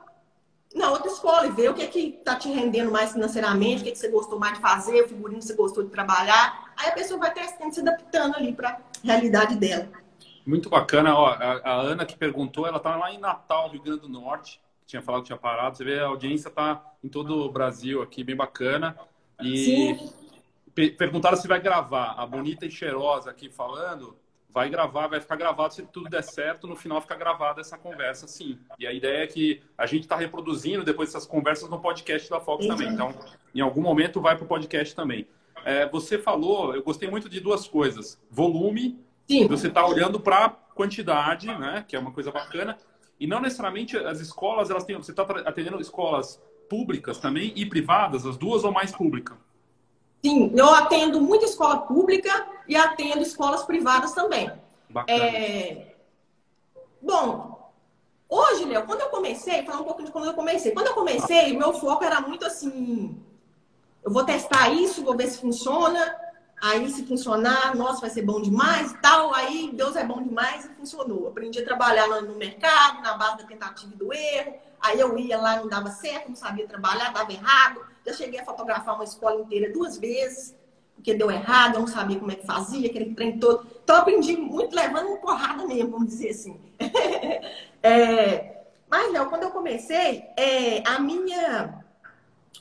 na 0.76 0.90
outra 0.90 1.10
escola 1.10 1.46
e 1.46 1.50
ver 1.50 1.70
o 1.70 1.74
que 1.74 1.82
é 1.82 1.86
que 1.86 2.12
tá 2.24 2.36
te 2.36 2.48
rendendo 2.48 2.90
mais 2.90 3.12
financeiramente, 3.12 3.80
o 3.80 3.84
que, 3.84 3.88
é 3.88 3.92
que 3.92 3.98
você 3.98 4.08
gostou 4.08 4.38
mais 4.38 4.54
de 4.54 4.60
fazer, 4.60 5.02
o 5.02 5.08
figurino 5.08 5.40
que 5.40 5.46
você 5.46 5.54
gostou 5.54 5.82
de 5.82 5.90
trabalhar. 5.90 6.72
Aí 6.76 6.90
a 6.90 6.92
pessoa 6.92 7.18
vai 7.18 7.32
testando, 7.32 7.74
se 7.74 7.80
adaptando 7.80 8.36
ali 8.36 8.52
para 8.52 8.78
realidade 9.02 9.56
dela. 9.56 9.88
Muito 10.46 10.68
bacana. 10.68 11.14
Ó, 11.16 11.26
a, 11.26 11.60
a, 11.64 11.72
Ana 11.80 12.04
que 12.04 12.16
perguntou, 12.16 12.66
ela 12.66 12.78
tá 12.78 12.94
lá 12.94 13.10
em 13.10 13.18
Natal, 13.18 13.70
Rio 13.70 13.82
Grande 13.82 14.02
do 14.02 14.08
Norte. 14.08 14.60
Tinha 14.86 15.02
falado 15.02 15.22
que 15.22 15.26
tinha 15.26 15.38
parado. 15.38 15.76
Você 15.76 15.84
vê, 15.84 15.98
a 15.98 16.06
audiência 16.06 16.50
tá 16.50 16.82
em 17.02 17.08
todo 17.08 17.44
o 17.44 17.50
Brasil 17.50 18.02
aqui, 18.02 18.22
bem 18.22 18.36
bacana. 18.36 18.96
E 19.40 19.94
Sim. 20.74 20.90
perguntaram 20.92 21.36
se 21.36 21.48
vai 21.48 21.60
gravar. 21.60 22.14
A 22.16 22.26
Bonita 22.26 22.64
e 22.64 22.70
Cheirosa 22.70 23.30
aqui 23.30 23.50
falando 23.50 24.16
vai 24.56 24.70
gravar, 24.70 25.06
vai 25.06 25.20
ficar 25.20 25.36
gravado 25.36 25.74
se 25.74 25.82
tudo 25.82 26.08
der 26.08 26.22
certo, 26.22 26.66
no 26.66 26.74
final 26.74 26.98
fica 27.02 27.14
gravada 27.14 27.60
essa 27.60 27.76
conversa, 27.76 28.26
sim. 28.26 28.58
E 28.78 28.86
a 28.86 28.92
ideia 28.92 29.22
é 29.22 29.26
que 29.26 29.60
a 29.76 29.84
gente 29.84 30.04
está 30.04 30.16
reproduzindo 30.16 30.82
depois 30.82 31.10
essas 31.10 31.26
conversas 31.26 31.68
no 31.68 31.78
podcast 31.78 32.30
da 32.30 32.40
Fox 32.40 32.66
também. 32.66 32.88
Então, 32.88 33.14
em 33.54 33.60
algum 33.60 33.82
momento 33.82 34.18
vai 34.18 34.34
para 34.34 34.46
o 34.46 34.48
podcast 34.48 34.96
também. 34.96 35.28
É, 35.62 35.86
você 35.86 36.16
falou, 36.16 36.74
eu 36.74 36.82
gostei 36.82 37.10
muito 37.10 37.28
de 37.28 37.38
duas 37.38 37.68
coisas: 37.68 38.18
volume, 38.30 38.98
sim. 39.28 39.46
você 39.46 39.68
está 39.68 39.86
olhando 39.86 40.18
para 40.18 40.48
quantidade, 40.48 41.48
né? 41.48 41.84
Que 41.86 41.94
é 41.94 41.98
uma 41.98 42.12
coisa 42.12 42.32
bacana. 42.32 42.78
E 43.18 43.26
não 43.26 43.40
necessariamente 43.40 43.96
as 43.96 44.20
escolas, 44.20 44.70
elas 44.70 44.84
têm. 44.84 44.96
Você 44.96 45.10
está 45.10 45.22
atendendo 45.22 45.80
escolas 45.80 46.40
públicas 46.68 47.18
também 47.18 47.52
e 47.56 47.64
privadas, 47.64 48.26
as 48.26 48.36
duas 48.36 48.64
ou 48.64 48.72
mais 48.72 48.92
públicas? 48.92 49.36
Sim, 50.24 50.52
eu 50.54 50.74
atendo 50.74 51.20
muita 51.20 51.44
escola 51.44 51.78
pública 51.78 52.46
e 52.68 52.76
atendo 52.76 53.22
escolas 53.22 53.62
privadas 53.64 54.12
também. 54.12 54.50
Bacana. 54.90 55.24
É... 55.24 55.94
Bom, 57.00 57.72
hoje, 58.28 58.64
Léo, 58.64 58.84
quando 58.86 59.02
eu 59.02 59.08
comecei, 59.08 59.64
falar 59.64 59.80
um 59.80 59.84
pouco 59.84 60.02
de 60.02 60.10
quando 60.10 60.26
eu 60.26 60.34
comecei. 60.34 60.72
Quando 60.72 60.88
eu 60.88 60.94
comecei, 60.94 61.56
meu 61.56 61.72
foco 61.72 62.04
era 62.04 62.20
muito 62.20 62.44
assim: 62.44 63.16
eu 64.04 64.10
vou 64.10 64.24
testar 64.24 64.70
isso, 64.70 65.04
vou 65.04 65.16
ver 65.16 65.28
se 65.28 65.40
funciona. 65.40 66.25
Aí, 66.60 66.88
se 66.90 67.04
funcionar, 67.04 67.76
nossa, 67.76 68.00
vai 68.00 68.10
ser 68.10 68.22
bom 68.22 68.40
demais 68.40 68.90
e 68.90 68.98
tal. 68.98 69.34
Aí, 69.34 69.70
Deus 69.74 69.94
é 69.94 70.04
bom 70.04 70.22
demais 70.22 70.64
e 70.64 70.68
funcionou. 70.70 71.28
Aprendi 71.28 71.58
a 71.58 71.64
trabalhar 71.64 72.08
no 72.22 72.34
mercado, 72.34 73.02
na 73.02 73.14
base 73.14 73.38
da 73.38 73.44
tentativa 73.44 73.92
e 73.92 73.96
do 73.96 74.12
erro. 74.12 74.54
Aí, 74.80 74.98
eu 74.98 75.18
ia 75.18 75.38
lá, 75.38 75.56
não 75.56 75.68
dava 75.68 75.90
certo, 75.90 76.28
não 76.28 76.36
sabia 76.36 76.66
trabalhar, 76.66 77.12
dava 77.12 77.30
errado. 77.30 77.84
Já 78.06 78.14
cheguei 78.14 78.40
a 78.40 78.44
fotografar 78.44 78.94
uma 78.94 79.04
escola 79.04 79.40
inteira 79.40 79.72
duas 79.72 79.98
vezes, 79.98 80.54
porque 80.94 81.12
deu 81.12 81.30
errado, 81.30 81.74
eu 81.74 81.80
não 81.80 81.86
sabia 81.86 82.18
como 82.18 82.32
é 82.32 82.36
que 82.36 82.46
fazia, 82.46 82.88
aquele 82.88 83.14
trem 83.14 83.38
todo. 83.38 83.66
Então, 83.84 83.96
aprendi 83.96 84.36
muito 84.36 84.74
levando 84.74 85.08
uma 85.08 85.18
porrada 85.18 85.66
mesmo, 85.66 85.90
vamos 85.90 86.08
dizer 86.08 86.30
assim. 86.30 86.58
é, 87.82 88.62
mas, 88.88 89.12
Léo, 89.12 89.28
quando 89.28 89.42
eu 89.42 89.50
comecei, 89.50 90.24
é, 90.36 90.82
a 90.86 90.98
minha... 90.98 91.84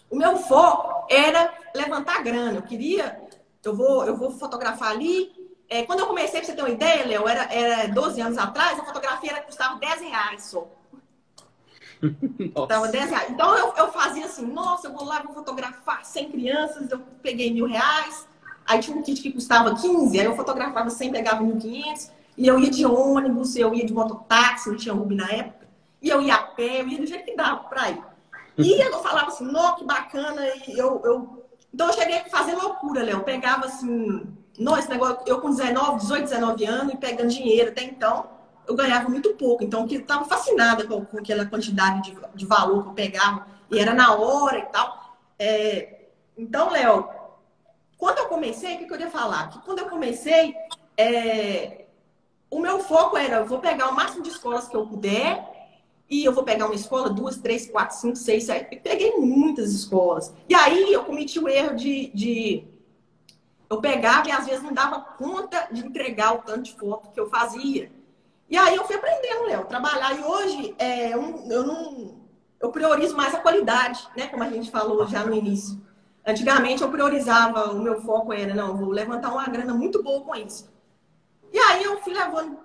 O 0.10 0.16
meu 0.16 0.38
foco 0.38 1.08
era 1.10 1.54
levantar 1.74 2.22
grana. 2.24 2.58
Eu 2.58 2.62
queria... 2.62 3.25
Eu 3.66 3.76
vou, 3.76 4.06
eu 4.06 4.16
vou 4.16 4.32
fotografar 4.32 4.92
ali, 4.92 5.32
é, 5.70 5.84
quando 5.84 6.00
eu 6.00 6.08
comecei, 6.08 6.40
pra 6.40 6.48
você 6.48 6.56
ter 6.56 6.62
uma 6.62 6.70
ideia, 6.70 7.06
Léo, 7.06 7.28
era, 7.28 7.52
era 7.52 7.88
12 7.88 8.22
anos 8.22 8.38
atrás, 8.38 8.80
a 8.80 8.86
fotografia 8.86 9.32
era, 9.32 9.42
custava 9.42 9.80
10 9.80 10.02
reais 10.02 10.44
só. 10.44 10.68
Tava 12.68 12.88
10 12.88 13.10
reais. 13.10 13.30
Então 13.32 13.58
eu, 13.58 13.74
eu 13.76 13.92
fazia 13.92 14.26
assim, 14.26 14.46
nossa, 14.46 14.88
eu 14.88 14.94
vou 14.94 15.04
lá, 15.04 15.22
vou 15.22 15.34
fotografar 15.34 16.06
100 16.06 16.32
crianças, 16.32 16.92
eu 16.92 17.00
peguei 17.22 17.52
mil 17.52 17.66
reais. 17.66 18.28
Aí 18.66 18.80
tinha 18.80 18.96
um 18.96 19.02
kit 19.02 19.22
que 19.22 19.32
custava 19.32 19.76
15, 19.76 20.20
aí 20.20 20.26
eu 20.26 20.36
fotografava 20.36 20.90
100, 20.90 21.12
pegava 21.12 21.44
1.500. 21.44 22.12
E 22.38 22.48
eu 22.48 22.60
ia 22.60 22.70
de 22.70 22.86
ônibus, 22.86 23.56
eu 23.56 23.74
ia 23.74 23.86
de 23.86 23.94
mototáxi, 23.94 24.70
não 24.70 24.78
tinha 24.78 24.94
Uber 24.94 25.18
na 25.18 25.32
época. 25.32 25.68
E 26.02 26.10
eu 26.10 26.22
ia 26.22 26.36
a 26.36 26.44
pé, 26.44 26.82
eu 26.82 26.88
ia 26.88 27.00
do 27.00 27.06
jeito 27.08 27.26
que 27.26 27.36
dava 27.36 27.64
pra 27.64 27.92
ir. 27.92 28.04
E 28.58 28.82
eu 28.82 29.00
falava 29.00 29.28
assim, 29.28 29.46
nossa, 29.46 29.78
que 29.78 29.86
bacana. 29.86 30.42
E 30.68 30.78
eu, 30.78 31.02
eu... 31.04 31.45
Então 31.76 31.88
eu 31.88 31.94
cheguei 31.94 32.20
a 32.20 32.30
fazer 32.30 32.56
loucura, 32.56 33.04
Léo. 33.04 33.22
Pegava 33.24 33.66
assim, 33.66 34.26
nossa, 34.58 34.80
esse 34.80 34.90
negócio, 34.90 35.20
eu 35.26 35.42
com 35.42 35.50
19, 35.50 36.00
18, 36.00 36.24
19 36.24 36.66
anos 36.66 36.94
e 36.94 36.98
pegando 36.98 37.28
dinheiro 37.28 37.70
até 37.70 37.84
então 37.84 38.30
eu 38.66 38.74
ganhava 38.76 39.10
muito 39.10 39.34
pouco. 39.34 39.62
Então, 39.62 39.86
eu 39.92 40.00
estava 40.00 40.24
fascinada 40.24 40.88
com, 40.88 41.06
com, 41.06 41.20
aquela 41.20 41.46
quantidade 41.46 42.02
de, 42.02 42.18
de, 42.34 42.46
valor 42.46 42.82
que 42.82 42.90
eu 42.90 42.94
pegava. 42.94 43.46
E 43.70 43.78
era 43.78 43.94
na 43.94 44.16
hora 44.16 44.58
e 44.58 44.66
tal. 44.68 45.18
É, 45.38 46.06
então, 46.38 46.72
Léo, 46.72 47.10
quando 47.98 48.20
eu 48.20 48.28
comecei, 48.28 48.76
o 48.76 48.78
que, 48.80 48.86
que 48.86 48.94
eu 48.94 49.00
ia 49.00 49.10
falar? 49.10 49.50
Que 49.50 49.60
quando 49.60 49.80
eu 49.80 49.90
comecei, 49.90 50.56
é, 50.98 51.86
o 52.50 52.60
meu 52.60 52.80
foco 52.80 53.18
era, 53.18 53.36
eu 53.36 53.46
vou 53.46 53.60
pegar 53.60 53.90
o 53.90 53.96
máximo 53.96 54.24
de 54.24 54.30
escolas 54.30 54.68
que 54.68 54.76
eu 54.76 54.88
puder 54.88 55.55
e 56.10 56.24
eu 56.24 56.32
vou 56.32 56.44
pegar 56.44 56.66
uma 56.66 56.76
escola, 56.76 57.10
duas, 57.10 57.38
três, 57.38 57.70
quatro, 57.70 57.98
cinco, 57.98 58.16
seis, 58.16 58.44
sete. 58.44 58.76
peguei 58.78 59.18
muitas 59.18 59.72
escolas. 59.72 60.34
E 60.48 60.54
aí 60.54 60.94
eu 60.94 61.04
cometi 61.04 61.40
o 61.40 61.50
erro 61.50 61.76
de, 61.76 62.12
de, 62.14 62.64
Eu 63.70 63.82
pegava 63.82 64.28
e 64.30 64.32
às 64.32 64.46
vezes 64.46 64.64
não 64.64 64.74
dava 64.74 65.02
conta 65.02 65.68
de 65.72 65.86
entregar 65.86 66.36
o 66.36 66.44
tanto 66.44 66.64
de 66.64 66.76
foto 66.76 67.12
que 67.12 67.20
eu 67.20 67.30
fazia. 67.30 67.92
E 68.48 68.56
aí 68.56 68.76
eu 68.76 68.86
fui 68.86 68.96
aprendendo, 68.96 69.46
Léo, 69.46 69.66
trabalhar. 69.66 70.16
E 70.16 70.24
hoje 70.24 70.76
é, 70.78 71.14
eu, 71.14 71.44
eu 71.50 71.64
não. 71.66 72.24
Eu 72.60 72.72
priorizo 72.72 73.18
mais 73.18 73.34
a 73.34 73.40
qualidade, 73.40 74.08
né? 74.16 74.28
Como 74.28 74.44
a 74.44 74.50
gente 74.50 74.70
falou 74.70 75.08
já 75.08 75.26
no 75.26 75.34
início. 75.34 75.84
Antigamente 76.26 76.82
eu 76.82 76.90
priorizava, 76.90 77.72
o 77.72 77.82
meu 77.82 78.02
foco 78.02 78.34
era, 78.34 78.54
não, 78.54 78.76
vou 78.78 78.90
levantar 78.90 79.32
uma 79.32 79.46
grana 79.46 79.74
muito 79.74 80.02
boa 80.02 80.22
com 80.22 80.36
isso. 80.36 80.72
E 81.52 81.58
aí 81.58 81.84
eu 81.84 82.02
fui 82.02 82.14
levando, 82.14 82.58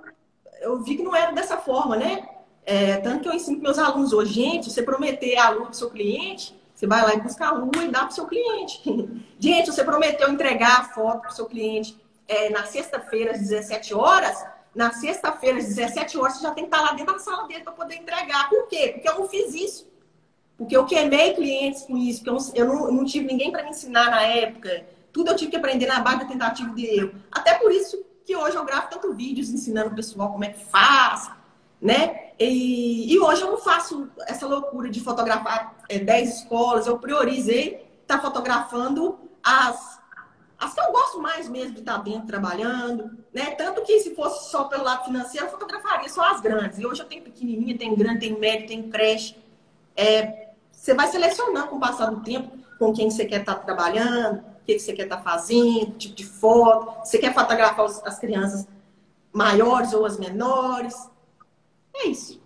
eu 0.61 0.83
vi 0.83 0.97
que 0.97 1.03
não 1.03 1.15
era 1.15 1.33
dessa 1.33 1.59
forma, 1.59 1.97
né? 1.97 2.27
É, 2.65 2.97
tanto 2.99 3.23
que 3.23 3.29
eu 3.29 3.33
ensino 3.33 3.59
para 3.59 3.69
meus 3.69 3.79
alunos 3.79 4.13
hoje, 4.13 4.33
gente, 4.33 4.71
você 4.71 4.83
prometer 4.83 5.37
a 5.37 5.51
lua 5.51 5.63
para 5.63 5.71
o 5.71 5.75
seu 5.75 5.91
cliente, 5.91 6.55
você 6.75 6.87
vai 6.87 7.03
lá 7.03 7.15
e 7.15 7.21
busca 7.21 7.47
a 7.47 7.53
lua 7.53 7.85
e 7.85 7.89
dá 7.89 8.01
para 8.01 8.09
o 8.09 8.13
seu 8.13 8.27
cliente. 8.27 8.83
gente, 9.39 9.71
você 9.71 9.85
prometeu 9.85 10.31
entregar 10.31 10.81
a 10.81 10.85
foto 10.85 11.21
para 11.21 11.31
o 11.31 11.35
seu 11.35 11.47
cliente 11.47 12.01
é, 12.27 12.49
na 12.51 12.65
sexta-feira 12.65 13.33
às 13.33 13.41
17 13.41 13.93
horas, 13.93 14.39
na 14.75 14.93
sexta-feira, 14.93 15.59
às 15.59 15.67
17 15.67 16.17
horas, 16.17 16.37
você 16.37 16.43
já 16.43 16.53
tem 16.53 16.65
que 16.65 16.75
estar 16.75 16.83
lá 16.83 16.93
dentro 16.93 17.13
da 17.13 17.19
sala 17.19 17.47
dele 17.49 17.65
para 17.65 17.73
poder 17.73 17.97
entregar. 17.97 18.49
Por 18.49 18.69
quê? 18.69 18.93
Porque 18.95 19.09
eu 19.09 19.19
não 19.19 19.29
fiz 19.29 19.53
isso. 19.53 19.91
Porque 20.57 20.77
eu 20.77 20.85
queimei 20.85 21.35
clientes 21.35 21.83
com 21.83 21.97
isso, 21.97 22.23
porque 22.23 22.61
eu 22.61 22.67
não, 22.67 22.87
eu 22.87 22.93
não, 22.93 23.05
tive 23.05 23.27
ninguém 23.27 23.51
para 23.51 23.65
me 23.65 23.71
ensinar 23.71 24.11
na 24.11 24.23
época. 24.23 24.87
Tudo 25.13 25.31
eu 25.31 25.37
tive 25.37 25.51
que 25.51 25.57
aprender 25.57 25.87
na 25.87 26.01
base 26.01 26.21
da 26.21 26.25
tentativa 26.27 26.73
de 26.75 26.87
erro. 26.87 27.15
Até 27.33 27.55
por 27.55 27.73
isso 27.73 28.05
que 28.25 28.37
hoje 28.37 28.57
eu 28.57 28.65
gravo 28.65 28.89
tanto 28.91 29.13
vídeos 29.13 29.49
ensinando 29.49 29.91
o 29.91 29.95
pessoal 29.95 30.31
como 30.31 30.45
é 30.45 30.51
que 30.51 30.65
faz, 30.65 31.31
né? 31.81 32.30
E, 32.41 33.13
e 33.13 33.21
hoje 33.21 33.43
eu 33.43 33.51
não 33.51 33.59
faço 33.59 34.09
essa 34.27 34.47
loucura 34.47 34.89
de 34.89 34.99
fotografar 35.01 35.77
é, 35.91 35.99
10 35.99 36.37
escolas. 36.37 36.87
Eu 36.87 36.99
priorizei 36.99 37.87
estar 38.03 38.17
tá 38.17 38.21
fotografando 38.21 39.19
as 39.45 40.01
as 40.61 40.75
que 40.75 40.81
eu 40.81 40.93
gosto 40.93 41.19
mais 41.19 41.49
mesmo 41.49 41.73
de 41.73 41.81
estar 41.81 41.97
dentro 41.99 42.27
trabalhando, 42.27 43.11
né? 43.33 43.53
Tanto 43.53 43.81
que 43.81 43.99
se 44.01 44.15
fosse 44.15 44.51
só 44.51 44.65
pelo 44.65 44.85
lado 44.85 45.07
financeiro, 45.07 45.47
eu 45.47 45.51
fotografaria 45.51 46.09
só 46.11 46.23
as 46.31 46.43
grandes. 46.43 46.79
E 46.79 46.85
hoje 46.85 47.01
eu 47.01 47.07
tenho 47.07 47.23
pequenininha, 47.23 47.79
tem 47.79 47.95
grande, 47.95 48.21
tem 48.21 48.39
médio, 48.39 48.69
tem 48.69 48.91
creche. 48.91 49.39
É, 49.97 50.51
você 50.71 50.93
vai 50.93 51.07
selecionando 51.09 51.69
com 51.69 51.77
o 51.77 51.81
passar 51.81 52.11
do 52.11 52.21
tempo 52.21 52.59
com 52.79 52.93
quem 52.93 53.11
você 53.11 53.25
quer 53.25 53.41
estar 53.41 53.55
trabalhando, 53.57 54.41
o 54.41 54.65
que 54.67 54.79
você 54.79 54.93
quer 54.93 55.05
estar 55.05 55.23
fazendo, 55.23 55.93
tipo 55.93 56.15
de 56.15 56.27
foto. 56.27 57.07
Você 57.07 57.17
quer 57.17 57.33
fotografar 57.33 57.87
as 57.87 58.19
crianças 58.19 58.69
maiores 59.33 59.95
ou 59.95 60.05
as 60.05 60.19
menores. 60.19 61.10
É 61.95 62.07
isso. 62.07 62.41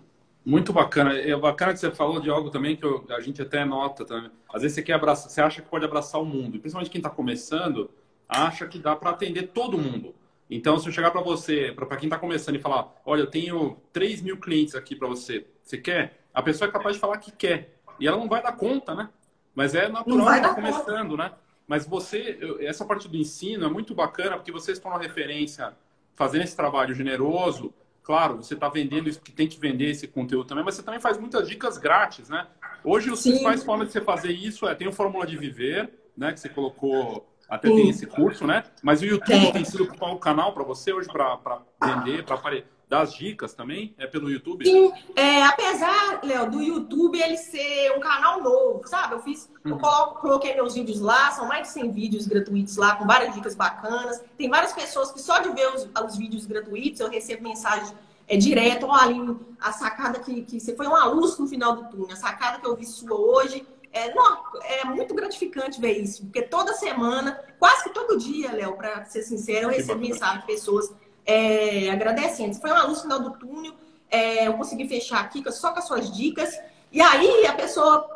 Muito 0.45 0.73
bacana. 0.73 1.15
É 1.19 1.35
bacana 1.37 1.73
que 1.73 1.81
você 1.81 1.91
falou 1.91 2.21
de 2.21 2.29
algo 2.29 2.51
também 2.51 2.77
que 2.77 2.85
eu, 2.85 3.05
a 3.11 3.21
gente 3.21 3.41
até 3.41 3.65
nota 3.65 4.05
também. 4.05 4.31
Às 4.53 4.63
vezes 4.63 4.75
você 4.75 4.83
quer 4.83 4.93
abraçar, 4.95 5.31
você 5.31 5.41
acha 5.41 5.63
que 5.63 5.69
pode 5.69 5.85
abraçar 5.85 6.21
o 6.21 6.25
mundo. 6.25 6.59
Principalmente 6.59 6.91
quem 6.91 6.99
está 6.99 7.11
começando, 7.11 7.91
acha 8.29 8.67
que 8.67 8.79
dá 8.79 8.95
para 8.95 9.11
atender 9.11 9.49
todo 9.49 9.79
mundo. 9.79 10.15
Então, 10.51 10.79
se 10.79 10.87
eu 10.87 10.93
chegar 10.93 11.11
para 11.11 11.23
você, 11.23 11.73
para 11.73 11.97
quem 11.97 12.07
está 12.07 12.19
começando 12.19 12.57
e 12.57 12.61
falar, 12.61 12.93
olha, 13.07 13.23
eu 13.23 13.27
tenho 13.27 13.79
3 13.93 14.21
mil 14.21 14.37
clientes 14.37 14.75
aqui 14.75 14.95
para 14.95 15.09
você, 15.09 15.47
você 15.63 15.79
quer? 15.79 16.21
A 16.35 16.43
pessoa 16.43 16.69
é 16.69 16.73
capaz 16.73 16.97
de 16.97 17.01
falar 17.01 17.17
que 17.19 17.33
quer. 17.33 17.79
E 17.99 18.07
ela 18.07 18.19
não 18.19 18.29
vai 18.29 18.43
dar 18.43 18.53
conta, 18.53 18.95
né? 18.95 19.09
Mas 19.55 19.75
é 19.75 19.89
natural 19.89 20.27
que 20.27 20.35
está 20.35 20.55
começando, 20.55 21.11
conta. 21.11 21.23
né? 21.25 21.33
Mas 21.67 21.87
você, 21.87 22.39
essa 22.61 22.85
parte 22.85 23.09
do 23.09 23.17
ensino 23.17 23.65
é 23.65 23.69
muito 23.69 23.95
bacana 23.95 24.37
porque 24.37 24.53
vocês 24.53 24.77
estão 24.77 24.91
na 24.91 24.99
referência 24.99 25.75
fazendo 26.15 26.43
esse 26.45 26.55
trabalho 26.55 26.95
generoso. 26.95 27.73
Claro, 28.05 28.37
você 28.37 28.53
está 28.53 28.69
vendendo 28.69 29.09
isso 29.09 29.21
que 29.21 29.33
tem 29.33 29.49
que 29.49 29.59
vender 29.59 29.89
esse 29.89 30.07
conteúdo 30.07 30.47
também, 30.47 30.63
mas 30.63 30.75
você 30.75 30.83
também 30.83 31.01
faz 31.01 31.19
muitas 31.19 31.49
dicas 31.49 31.79
grátis, 31.79 32.29
né? 32.29 32.47
Hoje, 32.85 33.11
os 33.11 33.23
principais 33.23 33.65
formas 33.65 33.87
de 33.87 33.95
você 33.95 34.01
fazer 34.03 34.31
isso 34.31 34.69
é 34.69 34.75
tem 34.75 34.87
o 34.87 34.93
Fórmula 34.93 35.27
de 35.27 35.39
Viver, 35.39 35.91
né? 36.15 36.31
Que 36.31 36.39
você 36.39 36.51
colocou 36.51 37.27
até 37.49 37.69
Sim. 37.69 37.77
tem 37.77 37.89
esse 37.89 38.07
curso, 38.07 38.47
né? 38.47 38.63
Mas 38.83 39.01
o 39.01 39.07
YouTube 39.07 39.27
tem, 39.27 39.53
tem 39.53 39.65
sido 39.65 39.85
o 39.85 40.19
canal 40.19 40.53
para 40.53 40.63
você 40.63 40.93
hoje 40.93 41.09
para 41.09 41.63
vender, 41.83 42.25
para 42.25 42.37
dar 42.37 42.65
as 42.91 43.15
dicas 43.15 43.55
também? 43.55 43.95
É 43.99 44.07
pelo 44.07 44.31
YouTube? 44.31 44.65
Sim, 44.65 44.93
é, 45.17 45.43
apesar, 45.43 46.21
Léo, 46.23 46.51
do 46.51 46.63
YouTube 46.63 47.21
ele 47.21 47.37
ser 47.37 47.93
um 47.97 48.01
canal 48.01 48.43
novo, 48.43 48.87
sabe? 48.87 49.15
Eu 49.15 49.21
fiz, 49.21 49.51
uhum. 49.65 49.73
eu 49.73 49.79
coloco, 49.79 50.21
coloquei 50.21 50.55
meus 50.55 50.75
vídeos 50.75 51.01
lá, 51.01 51.31
são 51.33 51.47
mais 51.49 51.69
de 51.69 51.75
100 51.75 51.91
vídeos 51.93 52.27
gratuitos 52.27 52.77
lá, 52.77 52.97
com 52.97 53.07
várias 53.07 53.35
dicas 53.35 53.55
bacanas. 53.55 54.23
Tem 54.37 54.49
várias 54.49 54.73
pessoas 54.73 55.11
que 55.11 55.21
só 55.21 55.39
de 55.39 55.51
ver 55.51 55.75
os, 55.75 55.89
os 56.05 56.17
vídeos 56.17 56.47
gratuitos 56.47 57.01
eu 57.01 57.09
recebo 57.09 57.43
mensagens 57.43 57.95
é 58.27 58.37
direto. 58.37 58.87
Olha, 58.87 59.03
ali, 59.03 59.37
a 59.61 59.73
sacada 59.73 60.19
que, 60.19 60.43
que 60.43 60.61
você 60.61 60.75
foi 60.75 60.87
uma 60.87 61.05
luz 61.07 61.39
no 61.39 61.47
final 61.47 61.77
do 61.77 61.91
túnel, 61.91 62.13
a 62.13 62.17
sacada 62.17 62.59
que 62.59 62.67
eu 62.67 62.77
vi 62.77 62.87
sua 62.87 63.19
hoje. 63.19 63.67
É, 63.93 64.13
não, 64.13 64.43
é 64.65 64.85
muito 64.87 65.15
gratificante 65.15 65.81
ver 65.81 65.97
isso, 66.03 66.25
porque 66.25 66.43
toda 66.43 66.73
semana, 66.73 67.41
quase 67.61 67.85
que 67.85 67.91
todo 67.91 68.19
dia, 68.19 68.51
Léo, 68.51 68.77
para 68.77 69.05
ser 69.05 69.23
sincero, 69.23 69.67
eu 69.67 69.69
recebo 69.69 70.01
mensagem 70.01 70.41
de 70.41 70.47
pessoas 70.47 70.93
é, 71.25 71.91
agradecendo. 71.91 72.55
Foi 72.57 72.71
uma 72.71 72.85
luz 72.85 72.99
no 72.99 73.03
final 73.03 73.21
do 73.21 73.31
túnel, 73.39 73.75
é, 74.11 74.47
eu 74.47 74.55
consegui 74.55 74.89
fechar 74.89 75.21
aqui 75.21 75.43
só 75.53 75.73
com 75.73 75.79
as 75.79 75.87
suas 75.87 76.11
dicas. 76.15 76.59
E 76.93 77.01
aí 77.01 77.47
a 77.47 77.53
pessoa 77.55 78.09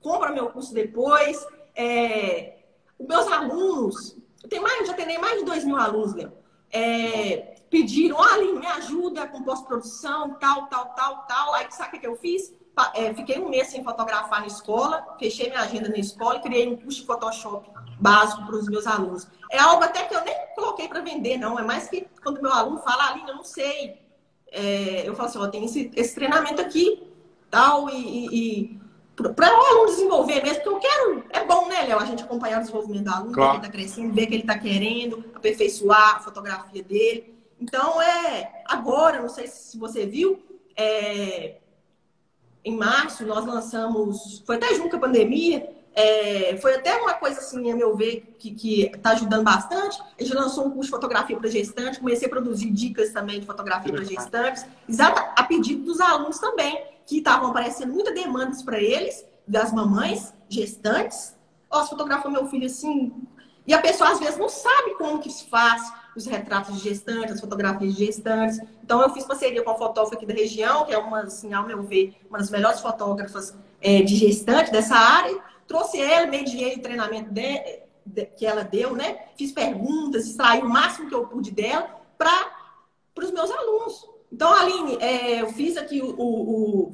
compra 0.00 0.30
meu 0.30 0.50
curso 0.50 0.74
depois. 0.74 1.46
É, 1.74 2.56
os 2.98 3.06
meus 3.06 3.26
alunos, 3.26 4.16
eu 4.42 4.48
tenho 4.48 4.62
mais, 4.62 4.86
já 4.86 4.94
tenho 4.94 5.20
mais 5.20 5.38
de 5.38 5.44
2 5.44 5.64
mil 5.64 5.76
alunos, 5.76 6.14
Léo. 6.14 6.32
É, 6.70 7.56
pediram, 7.70 8.16
olha, 8.18 8.60
me 8.60 8.66
ajuda 8.66 9.26
com 9.26 9.42
pós-produção, 9.42 10.34
tal, 10.34 10.66
tal, 10.66 10.86
tal, 10.94 11.24
tal. 11.26 11.54
Aí 11.54 11.66
sabe 11.70 11.96
o 11.96 12.00
que 12.00 12.06
eu 12.06 12.16
fiz? 12.16 12.52
É, 12.94 13.12
fiquei 13.14 13.40
um 13.40 13.48
mês 13.48 13.68
sem 13.68 13.82
fotografar 13.82 14.40
na 14.40 14.46
escola, 14.46 15.16
fechei 15.18 15.48
minha 15.48 15.62
agenda 15.62 15.88
na 15.88 15.96
escola 15.96 16.36
e 16.36 16.40
criei 16.40 16.68
um 16.68 16.76
curso 16.76 17.00
de 17.00 17.06
Photoshop 17.06 17.68
básico 17.98 18.46
para 18.46 18.56
os 18.56 18.68
meus 18.68 18.86
alunos. 18.86 19.26
É 19.50 19.58
algo 19.58 19.82
até 19.82 20.04
que 20.04 20.14
eu 20.14 20.24
nem 20.24 20.34
coloquei 20.54 20.88
para 20.88 21.00
vender, 21.00 21.36
não. 21.38 21.58
É 21.58 21.62
mais 21.62 21.88
que 21.88 22.06
quando 22.22 22.42
meu 22.42 22.52
aluno 22.52 22.78
fala, 22.78 23.10
Aline, 23.10 23.28
eu 23.28 23.36
não 23.36 23.44
sei. 23.44 24.00
É, 24.50 25.06
eu 25.06 25.14
falo 25.14 25.28
assim, 25.28 25.38
ó, 25.38 25.48
tem 25.48 25.64
esse, 25.64 25.90
esse 25.94 26.14
treinamento 26.14 26.60
aqui, 26.60 27.06
tal, 27.50 27.90
e, 27.90 28.26
e 28.32 28.80
para 29.14 29.52
o 29.52 29.66
aluno 29.66 29.86
desenvolver 29.86 30.42
mesmo, 30.42 30.62
porque 30.62 30.68
eu 30.68 30.80
quero. 30.90 31.24
É 31.30 31.44
bom, 31.44 31.68
né, 31.68 31.82
Léo, 31.82 31.98
a 31.98 32.04
gente 32.04 32.22
acompanhar 32.22 32.58
o 32.58 32.60
desenvolvimento 32.60 33.04
do 33.04 33.10
aluno, 33.10 33.32
claro. 33.32 33.52
ver 33.52 33.58
que 33.60 33.66
ele 33.66 33.66
está 33.66 33.78
crescendo, 33.78 34.14
ver 34.14 34.26
que 34.26 34.34
ele 34.34 34.42
está 34.42 34.58
querendo, 34.58 35.24
aperfeiçoar 35.34 36.16
a 36.16 36.20
fotografia 36.20 36.82
dele. 36.82 37.34
Então, 37.60 38.00
é. 38.00 38.62
Agora, 38.66 39.20
não 39.20 39.28
sei 39.28 39.48
se 39.48 39.76
você 39.76 40.06
viu, 40.06 40.40
é, 40.76 41.56
em 42.64 42.76
março 42.76 43.26
nós 43.26 43.44
lançamos. 43.44 44.42
Foi 44.46 44.56
até 44.56 44.74
junto 44.74 44.90
com 44.90 44.96
a 44.96 45.08
pandemia. 45.08 45.77
É, 46.00 46.56
foi 46.58 46.76
até 46.76 46.94
uma 46.94 47.14
coisa 47.14 47.40
assim, 47.40 47.72
a 47.72 47.74
meu 47.74 47.96
ver, 47.96 48.36
que 48.38 48.84
está 48.84 49.10
ajudando 49.10 49.42
bastante. 49.42 50.00
A 50.16 50.22
gente 50.22 50.32
lançou 50.32 50.64
um 50.64 50.70
curso 50.70 50.84
de 50.84 50.90
fotografia 50.90 51.36
para 51.36 51.50
gestante, 51.50 51.98
comecei 51.98 52.28
a 52.28 52.30
produzir 52.30 52.70
dicas 52.70 53.10
também 53.10 53.40
de 53.40 53.46
fotografia 53.46 53.92
para 53.92 54.04
gestantes, 54.04 54.64
exato, 54.88 55.20
a 55.34 55.42
pedido 55.42 55.82
dos 55.82 56.00
alunos 56.00 56.38
também 56.38 56.80
que 57.04 57.18
estavam 57.18 57.50
aparecendo 57.50 57.92
muitas 57.92 58.14
demandas 58.14 58.62
para 58.62 58.80
eles, 58.80 59.26
das 59.44 59.72
mamães, 59.72 60.32
gestantes. 60.48 61.34
Ó, 61.68 61.82
você 61.82 61.90
fotografou 61.90 62.30
meu 62.30 62.46
filho 62.46 62.66
assim. 62.66 63.12
E 63.66 63.74
a 63.74 63.80
pessoa 63.82 64.10
às 64.10 64.20
vezes 64.20 64.38
não 64.38 64.48
sabe 64.48 64.94
como 64.94 65.18
que 65.18 65.30
se 65.30 65.46
faz 65.46 65.82
os 66.14 66.26
retratos 66.26 66.76
de 66.76 66.88
gestantes, 66.90 67.34
as 67.34 67.40
fotografias 67.40 67.96
de 67.96 68.06
gestantes. 68.06 68.60
Então 68.84 69.02
eu 69.02 69.10
fiz 69.10 69.24
parceria 69.24 69.64
com 69.64 69.70
a 69.70 69.74
fotógrafa 69.74 70.14
aqui 70.14 70.26
da 70.26 70.34
região, 70.34 70.84
que 70.84 70.92
é 70.92 70.98
uma, 70.98 71.22
assim, 71.22 71.52
ao 71.52 71.66
meu 71.66 71.82
ver, 71.82 72.14
uma 72.28 72.38
das 72.38 72.50
melhores 72.50 72.78
fotógrafas 72.78 73.52
é, 73.80 74.00
de 74.02 74.14
gestante 74.14 74.70
dessa 74.70 74.94
área. 74.94 75.47
Trouxe 75.68 76.00
ela, 76.00 76.26
mediei 76.26 76.76
o 76.76 76.82
treinamento 76.82 77.30
de, 77.30 77.82
de, 78.04 78.24
que 78.24 78.46
ela 78.46 78.64
deu, 78.64 78.96
né? 78.96 79.26
Fiz 79.36 79.52
perguntas, 79.52 80.26
extraí 80.26 80.62
o 80.62 80.68
máximo 80.68 81.08
que 81.08 81.14
eu 81.14 81.26
pude 81.26 81.50
dela 81.50 81.94
para 82.16 82.50
os 83.22 83.30
meus 83.30 83.50
alunos. 83.50 84.08
Então, 84.32 84.52
Aline, 84.52 84.96
é, 84.96 85.42
eu 85.42 85.52
fiz 85.52 85.76
aqui 85.76 86.00
o, 86.00 86.14
o, 86.18 86.92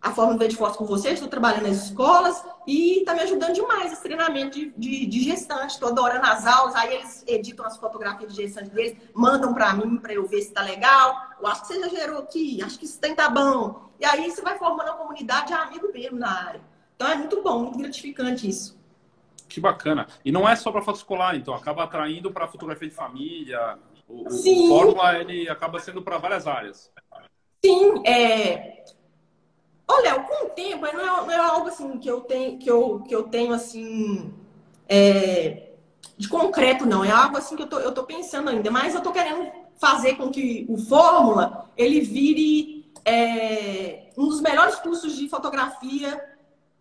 a 0.00 0.12
forma 0.12 0.36
de 0.48 0.56
foto 0.56 0.78
com 0.78 0.86
você, 0.86 1.10
estou 1.10 1.28
trabalhando 1.28 1.68
nas 1.68 1.84
escolas 1.84 2.42
e 2.66 3.00
está 3.00 3.12
me 3.12 3.20
ajudando 3.20 3.52
demais 3.52 3.92
esse 3.92 4.02
treinamento 4.02 4.58
de, 4.58 4.72
de, 4.76 5.06
de 5.06 5.22
gestante. 5.22 5.74
Estou 5.74 5.90
adorando 5.90 6.24
as 6.24 6.46
aulas, 6.46 6.74
aí 6.74 6.94
eles 6.94 7.22
editam 7.26 7.66
as 7.66 7.76
fotografias 7.76 8.34
de 8.34 8.42
gestante 8.42 8.70
deles, 8.70 8.96
mandam 9.12 9.52
para 9.52 9.74
mim 9.74 9.98
para 9.98 10.14
eu 10.14 10.26
ver 10.26 10.40
se 10.40 10.48
está 10.48 10.62
legal. 10.62 11.20
Eu 11.38 11.46
acho 11.48 11.62
que 11.62 11.68
você 11.68 11.80
já 11.80 11.88
gerou 11.88 12.20
aqui, 12.20 12.62
acho 12.62 12.78
que 12.78 12.86
isso 12.86 12.98
tem 12.98 13.14
tá 13.14 13.28
bom. 13.28 13.90
E 14.00 14.06
aí 14.06 14.30
você 14.30 14.40
vai 14.40 14.56
formando 14.56 14.88
uma 14.88 14.96
comunidade 14.96 15.48
de 15.48 15.52
amigo 15.52 15.92
mesmo 15.92 16.18
na 16.18 16.46
área. 16.46 16.75
Então 16.96 17.08
é 17.08 17.14
muito 17.14 17.42
bom, 17.42 17.60
muito 17.60 17.78
gratificante 17.78 18.48
isso. 18.48 18.76
Que 19.48 19.60
bacana. 19.60 20.06
E 20.24 20.32
não 20.32 20.48
é 20.48 20.56
só 20.56 20.72
para 20.72 20.82
foto 20.82 20.96
escolar, 20.96 21.36
então 21.36 21.54
acaba 21.54 21.84
atraindo 21.84 22.32
para 22.32 22.48
fotografia 22.48 22.88
de 22.88 22.94
família, 22.94 23.78
o, 24.08 24.28
Sim. 24.30 24.66
o 24.66 24.68
Fórmula 24.68 25.18
ele 25.18 25.48
acaba 25.48 25.78
sendo 25.78 26.02
para 26.02 26.18
várias 26.18 26.46
áreas. 26.46 26.90
Sim, 27.64 28.06
é. 28.06 28.84
Olha, 29.88 30.20
com 30.20 30.46
o 30.46 30.50
tempo, 30.50 30.82
não 30.82 31.00
é, 31.00 31.26
não 31.26 31.30
é, 31.30 31.36
algo 31.36 31.68
assim 31.68 31.98
que 31.98 32.08
eu 32.08 32.20
tenho, 32.22 32.58
que 32.58 32.68
eu, 32.68 33.00
que 33.00 33.14
eu 33.14 33.24
tenho 33.24 33.52
assim 33.52 34.32
é, 34.88 35.70
de 36.16 36.28
concreto, 36.28 36.86
não. 36.86 37.04
É 37.04 37.10
algo 37.10 37.36
assim 37.36 37.56
que 37.56 37.62
eu 37.62 37.68
tô, 37.68 37.78
eu 37.78 37.92
tô 37.92 38.04
pensando 38.04 38.50
ainda, 38.50 38.70
mas 38.70 38.94
eu 38.94 39.00
tô 39.00 39.12
querendo 39.12 39.50
fazer 39.78 40.16
com 40.16 40.30
que 40.30 40.66
o 40.68 40.76
Fórmula 40.76 41.70
ele 41.76 42.00
vire 42.00 42.90
é, 43.04 44.10
um 44.16 44.26
dos 44.26 44.40
melhores 44.40 44.76
cursos 44.76 45.16
de 45.16 45.28
fotografia 45.28 46.35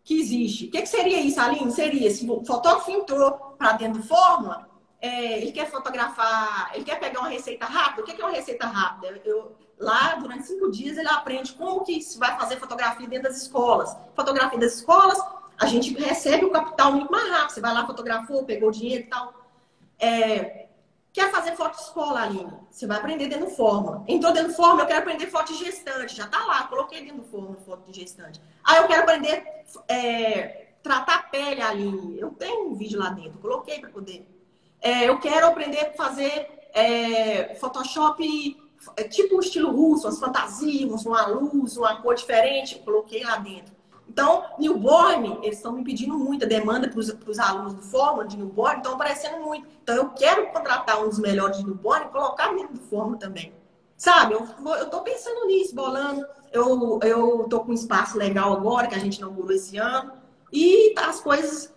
que 0.05 0.21
existe. 0.21 0.67
O 0.67 0.71
que, 0.71 0.81
que 0.83 0.87
seria 0.87 1.19
isso, 1.19 1.41
Aline? 1.41 1.71
Seria 1.71 2.09
se 2.11 2.29
o 2.29 2.45
fotógrafo 2.45 2.91
entrou 2.91 3.31
para 3.57 3.73
dentro 3.73 4.01
do 4.01 4.07
Fórmula, 4.07 4.69
é, 5.01 5.39
ele 5.41 5.51
quer 5.51 5.69
fotografar, 5.69 6.71
ele 6.75 6.85
quer 6.85 6.99
pegar 6.99 7.21
uma 7.21 7.29
receita 7.29 7.65
rápida. 7.65 8.03
O 8.03 8.05
que 8.05 8.21
é 8.21 8.23
uma 8.23 8.33
receita 8.33 8.67
rápida? 8.67 9.19
Eu, 9.25 9.55
lá, 9.79 10.13
durante 10.15 10.45
cinco 10.45 10.69
dias, 10.69 10.95
ele 10.97 11.09
aprende 11.09 11.53
como 11.53 11.83
que 11.83 11.99
se 12.01 12.19
vai 12.19 12.37
fazer 12.37 12.57
fotografia 12.57 13.07
dentro 13.07 13.29
das 13.29 13.41
escolas. 13.41 13.97
Fotografia 14.15 14.59
das 14.59 14.75
escolas, 14.75 15.19
a 15.57 15.65
gente 15.65 15.91
recebe 15.95 16.45
o 16.45 16.51
capital 16.51 16.91
muito 16.91 17.11
mais 17.11 17.27
rápido. 17.27 17.51
Você 17.53 17.61
vai 17.61 17.73
lá, 17.73 17.87
fotografou, 17.87 18.45
pegou 18.45 18.69
dinheiro 18.69 19.05
e 19.05 19.07
tal. 19.07 19.33
É, 19.99 20.64
quer 21.15 21.31
fazer 21.31 21.55
foto 21.55 21.79
escola, 21.79 22.21
Aline? 22.21 22.53
Você 22.69 22.85
vai 22.85 22.97
aprender 22.97 23.27
dentro 23.27 23.49
Fórmula. 23.49 24.03
Entrou 24.07 24.31
dentro 24.31 24.53
Fórmula, 24.53 24.83
eu 24.83 24.87
quero 24.87 24.99
aprender 24.99 25.27
foto 25.27 25.51
de 25.51 25.65
gestante. 25.65 26.15
Já 26.15 26.27
tá 26.27 26.45
lá, 26.45 26.63
coloquei 26.67 27.03
dentro 27.03 27.23
Fórmula 27.23 27.55
foto 27.65 27.91
de 27.91 27.99
gestante. 27.99 28.39
Aí 28.63 28.77
eu 28.77 28.87
quero 28.87 29.01
aprender 29.01 29.43
é, 29.87 30.67
tratar 30.83 31.15
a 31.15 31.23
pele, 31.23 31.61
Aline. 31.61 32.19
Eu 32.19 32.29
tenho 32.31 32.69
um 32.69 32.75
vídeo 32.75 32.99
lá 32.99 33.09
dentro, 33.09 33.39
coloquei 33.39 33.79
para 33.79 33.89
poder 33.89 34.35
é, 34.85 35.09
eu 35.09 35.19
quero 35.19 35.47
aprender 35.47 35.79
a 35.79 35.93
fazer 35.93 36.47
é, 36.71 37.55
Photoshop 37.55 38.55
é, 38.95 39.03
tipo 39.05 39.39
estilo 39.39 39.71
russo, 39.71 40.07
as 40.07 40.19
fantasias, 40.19 41.07
uma 41.07 41.25
luz, 41.25 41.75
uma 41.75 41.99
cor 42.03 42.13
diferente, 42.13 42.77
coloquei 42.85 43.23
lá 43.23 43.37
dentro. 43.37 43.74
Então, 44.07 44.45
newborn, 44.57 45.39
eles 45.43 45.57
estão 45.57 45.73
me 45.73 45.83
pedindo 45.83 46.17
muita 46.17 46.45
demanda 46.45 46.87
para 46.87 46.99
os 46.99 47.39
alunos 47.39 47.73
do 47.73 47.81
Fórmula 47.81 48.25
de 48.25 48.37
newborn, 48.37 48.77
estão 48.77 48.93
aparecendo 48.93 49.41
muito. 49.43 49.67
Então, 49.83 49.95
eu 49.95 50.09
quero 50.09 50.47
contratar 50.47 51.03
um 51.03 51.09
dos 51.09 51.19
melhores 51.19 51.57
de 51.57 51.65
newborn 51.65 52.05
e 52.05 52.09
colocar 52.09 52.53
dentro 52.53 52.73
do 52.73 52.79
Fórmula 52.81 53.17
também. 53.17 53.53
Sabe, 53.97 54.33
eu, 54.33 54.89
tô 54.89 55.01
pensando 55.01 55.47
nisso, 55.47 55.73
bolando. 55.73 56.25
Eu, 56.51 57.47
tô 57.49 57.61
com 57.61 57.71
um 57.71 57.73
espaço 57.73 58.17
legal 58.17 58.53
agora, 58.53 58.87
que 58.87 58.95
a 58.95 58.99
gente 58.99 59.17
inaugurou 59.17 59.51
esse 59.51 59.77
ano. 59.77 60.13
E 60.51 60.93
tá, 60.93 61.09
as 61.09 61.19
coisas 61.21 61.73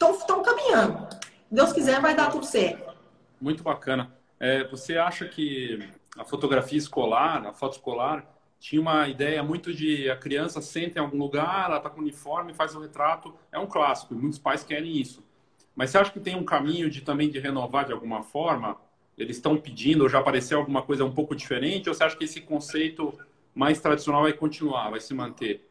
estão 0.00 0.42
caminhando. 0.42 1.06
Deus 1.50 1.72
quiser, 1.72 2.00
vai 2.00 2.14
dar 2.14 2.30
tudo 2.30 2.46
certo. 2.46 2.94
Muito 3.40 3.62
bacana. 3.62 4.12
É, 4.40 4.64
você 4.68 4.96
acha 4.96 5.26
que 5.26 5.88
a 6.16 6.24
fotografia 6.24 6.78
escolar, 6.78 7.46
a 7.46 7.52
foto 7.52 7.74
escolar, 7.74 8.33
tinha 8.64 8.80
uma 8.80 9.06
ideia 9.06 9.42
muito 9.42 9.74
de 9.74 10.08
a 10.08 10.16
criança 10.16 10.62
senta 10.62 10.98
em 10.98 11.02
algum 11.02 11.18
lugar, 11.18 11.66
ela 11.66 11.76
está 11.76 11.90
com 11.90 12.00
uniforme, 12.00 12.54
faz 12.54 12.74
um 12.74 12.80
retrato. 12.80 13.34
É 13.52 13.58
um 13.58 13.66
clássico, 13.66 14.14
e 14.14 14.16
muitos 14.16 14.38
pais 14.38 14.64
querem 14.64 14.96
isso. 14.98 15.22
Mas 15.76 15.90
você 15.90 15.98
acha 15.98 16.10
que 16.10 16.18
tem 16.18 16.34
um 16.34 16.46
caminho 16.46 16.88
de 16.88 17.02
também 17.02 17.28
de 17.28 17.38
renovar 17.38 17.84
de 17.84 17.92
alguma 17.92 18.22
forma? 18.22 18.78
Eles 19.18 19.36
estão 19.36 19.58
pedindo, 19.58 20.04
ou 20.04 20.08
já 20.08 20.18
apareceu 20.18 20.58
alguma 20.58 20.80
coisa 20.80 21.04
um 21.04 21.12
pouco 21.12 21.36
diferente? 21.36 21.90
Ou 21.90 21.94
você 21.94 22.04
acha 22.04 22.16
que 22.16 22.24
esse 22.24 22.40
conceito 22.40 23.12
mais 23.54 23.82
tradicional 23.82 24.22
vai 24.22 24.32
continuar, 24.32 24.88
vai 24.88 25.00
se 25.00 25.12
manter? 25.12 25.68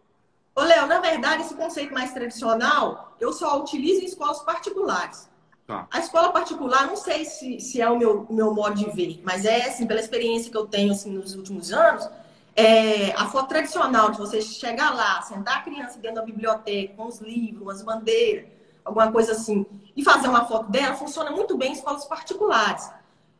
Ô, 0.56 0.62
Léo, 0.62 0.86
na 0.86 1.00
verdade, 1.00 1.42
esse 1.42 1.56
conceito 1.56 1.96
mais 1.96 2.14
tradicional, 2.14 3.18
eu 3.20 3.34
só 3.34 3.60
utilizo 3.60 4.02
em 4.02 4.06
escolas 4.06 4.44
particulares. 4.44 5.28
Tá. 5.66 5.88
A 5.90 5.98
escola 5.98 6.32
particular, 6.32 6.86
não 6.86 6.96
sei 6.96 7.26
se, 7.26 7.60
se 7.60 7.82
é 7.82 7.90
o 7.90 7.98
meu, 7.98 8.28
meu 8.30 8.54
modo 8.54 8.76
de 8.76 8.88
ver, 8.92 9.20
mas 9.24 9.46
é 9.46 9.68
assim, 9.68 9.88
pela 9.88 10.00
experiência 10.00 10.52
que 10.52 10.58
eu 10.58 10.68
tenho 10.68 10.92
assim, 10.92 11.10
nos 11.10 11.34
últimos 11.34 11.74
anos, 11.74 12.08
é, 12.56 13.12
a 13.14 13.28
foto 13.28 13.50
tradicional 13.50 14.12
de 14.12 14.18
você 14.18 14.42
chegar 14.42 14.94
lá, 14.94 15.22
sentar 15.22 15.58
a 15.58 15.62
criança 15.62 16.00
dentro 16.00 16.18
da 16.18 16.22
biblioteca 16.22 16.94
com 16.96 17.08
os 17.08 17.20
livros, 17.20 17.76
as 17.76 17.82
bandeiras, 17.82 18.48
alguma 18.86 19.12
coisa 19.12 19.32
assim, 19.32 19.66
e 19.96 20.04
fazer 20.04 20.28
uma 20.28 20.46
foto 20.46 20.70
dela, 20.70 20.96
funciona 20.96 21.32
muito 21.32 21.58
bem 21.58 21.72
em 21.72 21.74
escolas 21.74 22.06
particulares. 22.06 22.92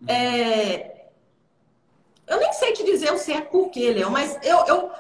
É, 0.08 1.06
eu 2.28 2.40
nem 2.40 2.54
sei 2.54 2.74
te 2.74 2.84
dizer 2.84 3.12
o 3.14 3.18
certo 3.18 3.52
porquê, 3.52 3.92
Léo, 3.92 4.10
mas 4.10 4.38
eu, 4.44 4.66
eu 4.66 4.92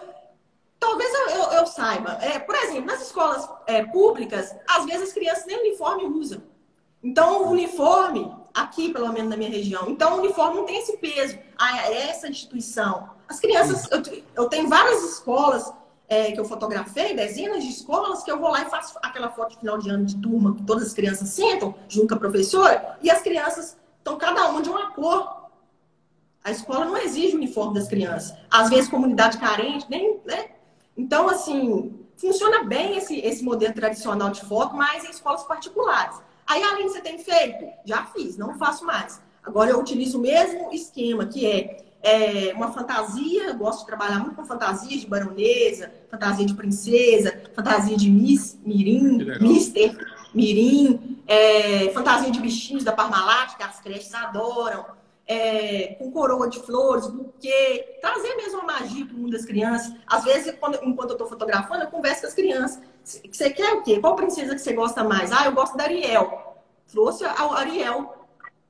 talvez 0.79 1.11
eu, 1.13 1.29
eu, 1.29 1.43
eu 1.53 1.65
saiba. 1.65 2.17
É, 2.21 2.39
por 2.39 2.55
exemplo, 2.55 2.85
nas 2.85 3.01
escolas 3.01 3.49
é, 3.65 3.83
públicas, 3.85 4.55
às 4.67 4.85
vezes 4.85 5.09
as 5.09 5.13
crianças 5.13 5.45
nem 5.45 5.59
uniforme 5.59 6.05
usam. 6.05 6.43
Então, 7.01 7.43
o 7.43 7.51
uniforme, 7.51 8.33
aqui, 8.53 8.91
pelo 8.91 9.11
menos 9.11 9.29
na 9.29 9.37
minha 9.37 9.49
região, 9.49 9.89
então 9.89 10.15
o 10.15 10.19
uniforme 10.19 10.57
não 10.57 10.65
tem 10.65 10.77
esse 10.77 10.97
peso. 10.97 11.37
Ah, 11.57 11.89
é 11.89 12.09
essa 12.09 12.27
instituição. 12.27 13.09
As 13.33 13.39
crianças, 13.39 13.89
eu, 13.89 14.23
eu 14.35 14.45
tenho 14.47 14.69
várias 14.69 15.03
escolas 15.03 15.73
é, 16.07 16.31
que 16.31 16.39
eu 16.39 16.45
fotografei, 16.45 17.15
dezenas 17.15 17.63
de 17.63 17.69
escolas, 17.71 18.21
que 18.21 18.31
eu 18.31 18.37
vou 18.37 18.51
lá 18.51 18.61
e 18.61 18.69
faço 18.69 18.95
aquela 19.01 19.31
foto 19.31 19.53
de 19.53 19.57
final 19.57 19.79
de 19.79 19.89
ano 19.89 20.05
de 20.05 20.15
turma, 20.17 20.53
que 20.53 20.61
todas 20.61 20.85
as 20.85 20.93
crianças 20.93 21.29
sentam 21.29 21.73
junto 21.87 22.09
com 22.09 22.13
a 22.13 22.19
professora, 22.19 22.95
e 23.01 23.09
as 23.09 23.23
crianças 23.23 23.75
estão 23.97 24.19
cada 24.19 24.45
uma 24.49 24.61
de 24.61 24.69
uma 24.69 24.91
cor. 24.91 25.49
A 26.43 26.51
escola 26.51 26.85
não 26.85 26.95
exige 26.95 27.33
o 27.33 27.37
uniforme 27.37 27.73
das 27.73 27.87
crianças. 27.87 28.37
Às 28.51 28.69
vezes, 28.69 28.87
comunidade 28.87 29.39
carente, 29.39 29.87
nem, 29.89 30.21
né? 30.23 30.49
Então, 30.95 31.27
assim, 31.27 32.05
funciona 32.15 32.63
bem 32.65 32.97
esse, 32.97 33.19
esse 33.19 33.43
modelo 33.43 33.73
tradicional 33.73 34.29
de 34.29 34.41
foto, 34.41 34.75
mas 34.75 35.05
em 35.05 35.09
escolas 35.09 35.41
particulares. 35.45 36.21
Aí, 36.45 36.61
além 36.61 36.85
de 36.85 36.93
você 36.93 37.01
tem 37.01 37.17
feito, 37.17 37.65
já 37.83 38.05
fiz, 38.05 38.37
não 38.37 38.59
faço 38.59 38.85
mais. 38.85 39.19
Agora 39.43 39.71
eu 39.71 39.79
utilizo 39.79 40.19
o 40.19 40.21
mesmo 40.21 40.71
esquema, 40.71 41.25
que 41.25 41.47
é, 41.47 41.83
é 42.03 42.53
uma 42.53 42.71
fantasia, 42.73 43.53
gosto 43.53 43.79
de 43.79 43.85
trabalhar 43.87 44.19
muito 44.19 44.35
com 44.35 44.43
fantasias 44.43 44.99
de 44.99 45.07
baronesa, 45.07 45.89
fantasia 46.11 46.45
de 46.45 46.53
princesa, 46.53 47.41
fantasia 47.55 47.95
de 47.95 48.11
Miss, 48.11 48.59
Mirim, 48.65 49.19
Mister, 49.39 49.97
Mirim, 50.35 51.23
é, 51.25 51.89
fantasia 51.91 52.29
de 52.29 52.41
bichinhos 52.41 52.83
da 52.83 52.91
Parmalat, 52.91 53.55
que 53.55 53.63
as 53.63 53.79
creches 53.79 54.13
adoram 54.13 54.85
é, 55.25 55.95
com 55.97 56.11
coroa 56.11 56.49
de 56.49 56.59
flores, 56.59 57.07
buquê, 57.07 57.97
trazer 58.01 58.35
mesmo 58.35 58.59
a 58.59 58.65
magia 58.65 59.05
para 59.05 59.15
o 59.15 59.19
mundo 59.19 59.31
das 59.31 59.45
crianças. 59.45 59.95
Às 60.05 60.25
vezes, 60.25 60.53
quando, 60.59 60.77
enquanto 60.83 61.11
eu 61.11 61.15
estou 61.15 61.27
fotografando, 61.27 61.83
eu 61.83 61.87
converso 61.87 62.21
com 62.21 62.27
as 62.27 62.33
crianças. 62.33 62.81
Você 63.03 63.49
quer 63.49 63.73
o 63.73 63.81
quê? 63.81 63.99
Qual 63.99 64.15
princesa 64.15 64.53
que 64.53 64.61
você 64.61 64.73
gosta 64.73 65.03
mais? 65.05 65.31
Ah, 65.31 65.45
eu 65.45 65.53
gosto 65.53 65.77
da 65.77 65.85
Ariel. 65.85 66.57
Trouxe 66.91 67.23
a 67.23 67.53
Ariel. 67.55 68.22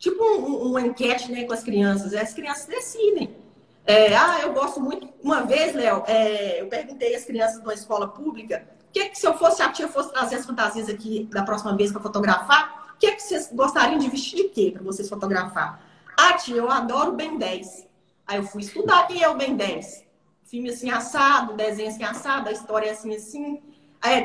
Tipo 0.03 0.21
um, 0.21 0.67
uma 0.67 0.81
enquete 0.81 1.31
né, 1.31 1.45
com 1.45 1.53
as 1.53 1.63
crianças. 1.63 2.13
As 2.13 2.33
crianças 2.33 2.65
decidem. 2.65 3.37
É, 3.85 4.13
ah, 4.13 4.41
eu 4.41 4.51
gosto 4.51 4.81
muito. 4.81 5.07
Uma 5.23 5.43
vez, 5.43 5.73
Léo, 5.73 6.03
é, 6.05 6.59
eu 6.59 6.67
perguntei 6.67 7.15
às 7.15 7.23
crianças 7.23 7.55
de 7.55 7.63
uma 7.63 7.73
escola 7.73 8.09
pública 8.09 8.67
que, 8.91 9.05
que 9.07 9.17
se 9.17 9.25
eu 9.25 9.37
fosse 9.37 9.61
a 9.61 9.71
tia 9.71 9.87
fosse 9.87 10.11
trazer 10.11 10.35
as 10.35 10.45
fantasias 10.45 10.89
aqui 10.89 11.29
da 11.31 11.43
próxima 11.43 11.73
vez 11.77 11.89
para 11.89 12.01
fotografar, 12.01 12.93
o 12.93 12.99
que, 12.99 13.13
que 13.13 13.23
vocês 13.23 13.49
gostariam 13.53 13.97
de 13.97 14.09
vestir 14.09 14.43
de 14.43 14.49
quê 14.49 14.71
para 14.73 14.83
vocês 14.83 15.07
fotografar? 15.07 15.79
Ah, 16.17 16.33
tia, 16.33 16.57
eu 16.57 16.69
adoro 16.69 17.13
o 17.13 17.15
Ben 17.15 17.37
10. 17.37 17.87
Aí 18.27 18.39
eu 18.39 18.43
fui 18.43 18.61
estudar 18.61 19.07
quem 19.07 19.23
é 19.23 19.29
o 19.29 19.35
Ben 19.35 19.55
10. 19.55 20.03
Filme 20.43 20.69
assim 20.69 20.91
assado, 20.91 21.53
desenho 21.53 21.87
assim 21.87 22.03
assado, 22.03 22.49
a 22.49 22.51
história 22.51 22.87
é 22.87 22.91
assim 22.91 23.15
assim. 23.15 23.63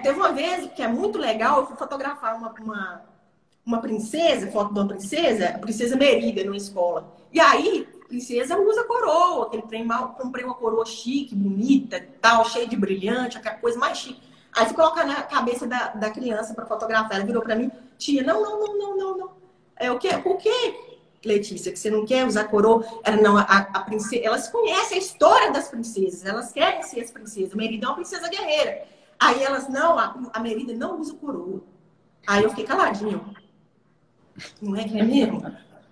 Teve 0.02 0.18
uma 0.18 0.32
vez 0.32 0.68
que 0.72 0.82
é 0.82 0.88
muito 0.88 1.18
legal, 1.18 1.60
eu 1.60 1.66
fui 1.68 1.76
fotografar 1.76 2.36
uma, 2.36 2.52
uma, 2.60 3.02
uma 3.68 3.82
princesa, 3.82 4.50
foto 4.50 4.72
de 4.72 4.80
uma 4.80 4.88
princesa, 4.88 5.50
a 5.50 5.58
princesa 5.58 5.94
Merida, 5.94 6.42
numa 6.42 6.56
escola. 6.56 7.14
E 7.30 7.38
aí, 7.38 7.86
princesa 8.08 8.58
usa 8.58 8.82
coroa, 8.84 9.46
aquele 9.46 9.62
trem 9.64 9.84
mal, 9.84 10.14
comprei 10.14 10.42
uma 10.42 10.54
coroa 10.54 10.86
chique, 10.86 11.34
bonita, 11.34 12.02
tal, 12.18 12.46
cheia 12.46 12.66
de 12.66 12.74
brilhante, 12.74 13.36
aquela 13.36 13.56
coisa 13.56 13.78
mais 13.78 13.98
chique. 13.98 14.22
Aí 14.56 14.64
fui 14.64 14.74
colocar 14.74 15.04
na 15.04 15.22
cabeça 15.22 15.66
da, 15.66 15.88
da 15.88 16.10
criança 16.10 16.54
para 16.54 16.64
fotografar. 16.64 17.16
Ela 17.16 17.26
virou 17.26 17.42
para 17.42 17.54
mim, 17.54 17.70
tia, 17.98 18.22
não, 18.22 18.42
não, 18.42 18.58
não, 18.58 18.78
não, 18.78 18.96
não, 18.96 19.18
não. 19.18 19.30
É 19.76 19.92
o 19.92 19.98
quê? 19.98 20.16
Por 20.16 20.38
quê? 20.38 20.74
Letícia, 21.22 21.70
que 21.70 21.78
você 21.78 21.90
não 21.90 22.06
quer 22.06 22.26
usar 22.26 22.44
coroa. 22.44 22.86
Ela, 23.04 23.18
não, 23.18 23.36
a, 23.36 23.42
a 23.42 23.80
princesa, 23.80 24.24
elas 24.24 24.48
conhecem 24.48 24.96
a 24.96 25.00
história 25.00 25.52
das 25.52 25.68
princesas, 25.68 26.24
elas 26.24 26.52
querem 26.52 26.82
ser 26.82 27.02
as 27.02 27.10
princesas. 27.10 27.52
Merida 27.52 27.84
é 27.84 27.88
uma 27.90 27.96
princesa 27.96 28.30
guerreira. 28.30 28.86
Aí 29.20 29.42
elas, 29.42 29.68
não, 29.68 29.98
a, 29.98 30.16
a 30.32 30.40
Merida 30.40 30.72
não 30.72 30.98
usa 30.98 31.14
coroa. 31.16 31.60
Aí 32.26 32.42
eu 32.42 32.48
fiquei 32.48 32.64
caladinho. 32.64 33.36
Não 34.60 34.76
é 34.76 34.84
que 34.84 34.98
é 34.98 35.02
mesmo? 35.02 35.42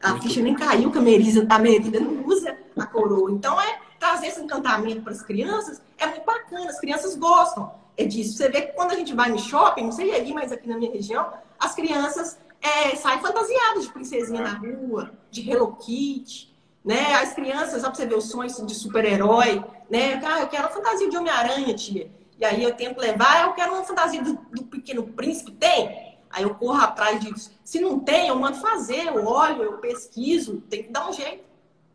A 0.02 0.20
ficha 0.20 0.40
nem 0.40 0.54
caiu 0.54 0.90
que 0.90 0.98
a 0.98 1.00
Merida, 1.00 1.46
a 1.48 1.58
Merida 1.58 2.00
não 2.00 2.24
usa 2.26 2.56
a 2.76 2.86
coroa. 2.86 3.30
Então, 3.30 3.60
é 3.60 3.78
trazer 3.98 4.28
esse 4.28 4.40
encantamento 4.40 5.02
para 5.02 5.12
as 5.12 5.22
crianças 5.22 5.80
é 5.98 6.06
muito 6.06 6.24
bacana, 6.24 6.68
as 6.68 6.78
crianças 6.78 7.16
gostam 7.16 7.72
é 7.96 8.04
disso. 8.04 8.36
Você 8.36 8.48
vê 8.48 8.62
que 8.62 8.72
quando 8.72 8.92
a 8.92 8.94
gente 8.94 9.14
vai 9.14 9.30
no 9.30 9.38
shopping, 9.38 9.84
não 9.84 9.92
sei 9.92 10.12
aí, 10.12 10.32
mas 10.32 10.52
aqui 10.52 10.68
na 10.68 10.76
minha 10.76 10.92
região, 10.92 11.32
as 11.58 11.74
crianças 11.74 12.38
é, 12.60 12.94
saem 12.94 13.20
fantasiadas 13.20 13.84
de 13.84 13.92
princesinha 13.92 14.42
na 14.42 14.52
rua, 14.52 15.12
de 15.30 15.48
Hello 15.48 15.74
Kitty, 15.76 16.54
né? 16.84 17.14
As 17.14 17.32
crianças, 17.32 17.80
pra 17.80 17.94
você 17.94 18.06
ver 18.06 18.16
os 18.16 18.28
sonhos 18.28 18.64
de 18.66 18.74
super-herói, 18.74 19.64
né? 19.90 20.20
Ah, 20.24 20.40
eu 20.40 20.48
quero 20.48 20.64
uma 20.64 20.70
fantasia 20.70 21.08
de 21.08 21.16
Homem-Aranha, 21.16 21.74
tia. 21.74 22.10
E 22.38 22.44
aí 22.44 22.62
eu 22.62 22.74
tento 22.74 23.00
levar, 23.00 23.46
eu 23.46 23.54
quero 23.54 23.72
uma 23.72 23.84
fantasia 23.84 24.22
do, 24.22 24.34
do 24.52 24.64
Pequeno 24.64 25.02
Príncipe, 25.04 25.52
tem? 25.52 26.05
Aí 26.36 26.44
eu 26.44 26.54
corro 26.54 26.80
atrás 26.80 27.18
disso. 27.20 27.50
Se 27.64 27.80
não 27.80 27.98
tem, 27.98 28.28
eu 28.28 28.36
mando 28.36 28.58
fazer, 28.58 29.06
eu 29.06 29.26
olho, 29.26 29.62
eu 29.62 29.78
pesquiso, 29.78 30.60
tem 30.70 30.84
que 30.84 30.90
dar 30.90 31.08
um 31.08 31.12
jeito 31.12 31.44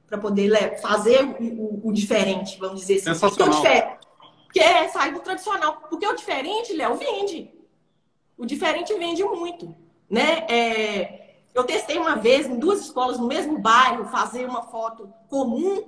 para 0.08 0.18
poder 0.18 0.82
fazer 0.82 1.24
o, 1.24 1.44
o, 1.44 1.82
o, 1.90 1.94
diferente, 1.94 2.60
vamos 2.60 2.82
dizer 2.82 2.96
assim. 2.96 3.14
Sensacional. 3.14 3.62
Que 4.52 4.60
é 4.60 4.90
sair 4.90 5.14
do 5.14 5.22
tradicional. 5.22 5.78
Porque 5.90 6.06
o 6.06 6.16
diferente, 6.16 6.74
Léo, 6.74 6.96
vende. 6.96 7.50
O 8.38 8.46
diferente 8.46 8.94
vende 8.96 9.24
muito 9.24 9.74
né? 10.12 10.46
É, 10.50 11.38
eu 11.56 11.64
testei 11.64 11.98
uma 11.98 12.18
vez 12.18 12.46
em 12.46 12.60
duas 12.60 12.82
escolas 12.82 13.18
no 13.18 13.28
mesmo 13.28 13.58
bairro 13.58 14.06
fazer 14.06 14.46
uma 14.46 14.64
foto 14.64 15.12
comum 15.30 15.88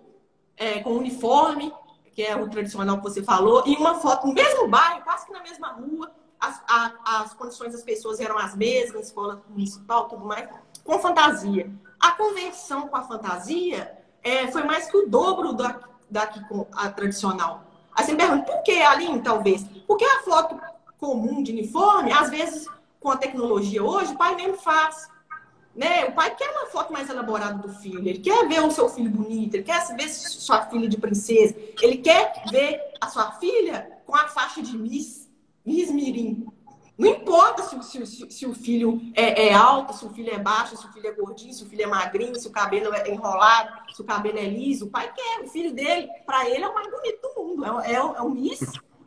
é, 0.55 0.79
com 0.79 0.91
uniforme, 0.91 1.73
que 2.13 2.23
é 2.23 2.33
o 2.33 2.49
tradicional 2.49 2.97
que 2.97 3.03
você 3.03 3.21
falou, 3.21 3.63
e 3.65 3.75
uma 3.75 3.95
foto 3.95 4.27
no 4.27 4.33
mesmo 4.33 4.69
bairro, 4.69 5.03
quase 5.03 5.25
que 5.25 5.33
na 5.33 5.43
mesma 5.43 5.73
rua. 5.73 6.09
As, 6.43 6.61
a, 6.67 7.21
as 7.21 7.33
condições 7.33 7.71
das 7.71 7.83
pessoas 7.83 8.19
eram 8.19 8.37
as 8.37 8.53
mesmas, 8.53 9.07
escola 9.07 9.41
municipal, 9.47 10.09
tudo 10.09 10.25
mais, 10.25 10.49
com 10.83 10.99
fantasia. 10.99 11.71
A 11.97 12.11
conversão 12.11 12.89
com 12.89 12.97
a 12.97 13.03
fantasia 13.03 13.97
é, 14.21 14.51
foi 14.51 14.63
mais 14.63 14.91
que 14.91 14.97
o 14.97 15.07
dobro 15.07 15.53
da, 15.53 15.79
daqui 16.09 16.45
com 16.49 16.67
a 16.73 16.89
tradicional. 16.89 17.63
Aí 17.95 18.03
você 18.03 18.11
me 18.11 18.17
pergunta, 18.17 18.43
por 18.43 18.61
que, 18.63 18.81
Aline, 18.81 19.21
talvez? 19.21 19.65
Porque 19.87 20.03
a 20.03 20.19
foto 20.23 20.59
comum 20.99 21.41
de 21.41 21.53
uniforme, 21.53 22.11
às 22.11 22.29
vezes 22.29 22.67
com 22.99 23.09
a 23.09 23.15
tecnologia 23.15 23.81
hoje, 23.81 24.13
o 24.13 24.17
pai 24.17 24.35
nem 24.35 24.53
faz. 24.57 25.09
Né? 25.73 26.03
O 26.05 26.11
pai 26.11 26.35
quer 26.35 26.49
uma 26.51 26.65
foto 26.67 26.91
mais 26.91 27.09
elaborada 27.09 27.65
do 27.65 27.73
filho, 27.75 28.05
ele 28.05 28.19
quer 28.19 28.47
ver 28.49 28.59
o 28.59 28.69
seu 28.69 28.89
filho 28.89 29.09
bonito, 29.09 29.55
ele 29.55 29.63
quer 29.63 29.81
ver 29.95 30.09
sua 30.09 30.65
filha 30.65 30.89
de 30.89 30.97
princesa, 30.97 31.55
ele 31.81 31.97
quer 31.99 32.43
ver 32.51 32.81
a 32.99 33.07
sua 33.07 33.31
filha 33.33 33.97
com 34.05 34.13
a 34.13 34.27
faixa 34.27 34.61
de 34.61 34.77
Miss, 34.77 35.22
Miss 35.65 35.91
Mirim. 35.91 36.45
Não 36.97 37.09
importa 37.09 37.63
se, 37.63 38.05
se, 38.05 38.31
se 38.31 38.45
o 38.45 38.53
filho 38.53 39.01
é, 39.15 39.47
é, 39.47 39.53
alto, 39.53 39.93
se 39.93 40.05
o 40.05 40.09
filho 40.11 40.31
é 40.31 40.37
baixo, 40.37 40.77
se 40.77 40.85
o 40.85 40.93
filho 40.93 41.07
é 41.07 41.11
gordinho, 41.11 41.53
se 41.53 41.63
o 41.63 41.65
filho 41.67 41.83
é 41.83 41.87
magrinho, 41.87 42.35
se 42.35 42.47
o 42.47 42.51
cabelo 42.51 42.93
é 42.93 43.09
enrolado, 43.11 43.93
se 43.93 44.01
o 44.01 44.05
cabelo 44.05 44.37
é 44.37 44.45
liso. 44.45 44.85
O 44.85 44.89
pai 44.89 45.11
quer, 45.11 45.43
o 45.43 45.49
filho 45.49 45.73
dele, 45.73 46.07
para 46.25 46.47
ele, 46.47 46.63
é 46.63 46.67
o 46.67 46.73
mais 46.73 46.89
bonito 46.89 47.19
do 47.21 47.43
mundo. 47.43 47.65
É, 47.83 47.93
é, 47.93 47.95
é 47.95 48.21
o 48.21 48.29
Miss 48.29 48.61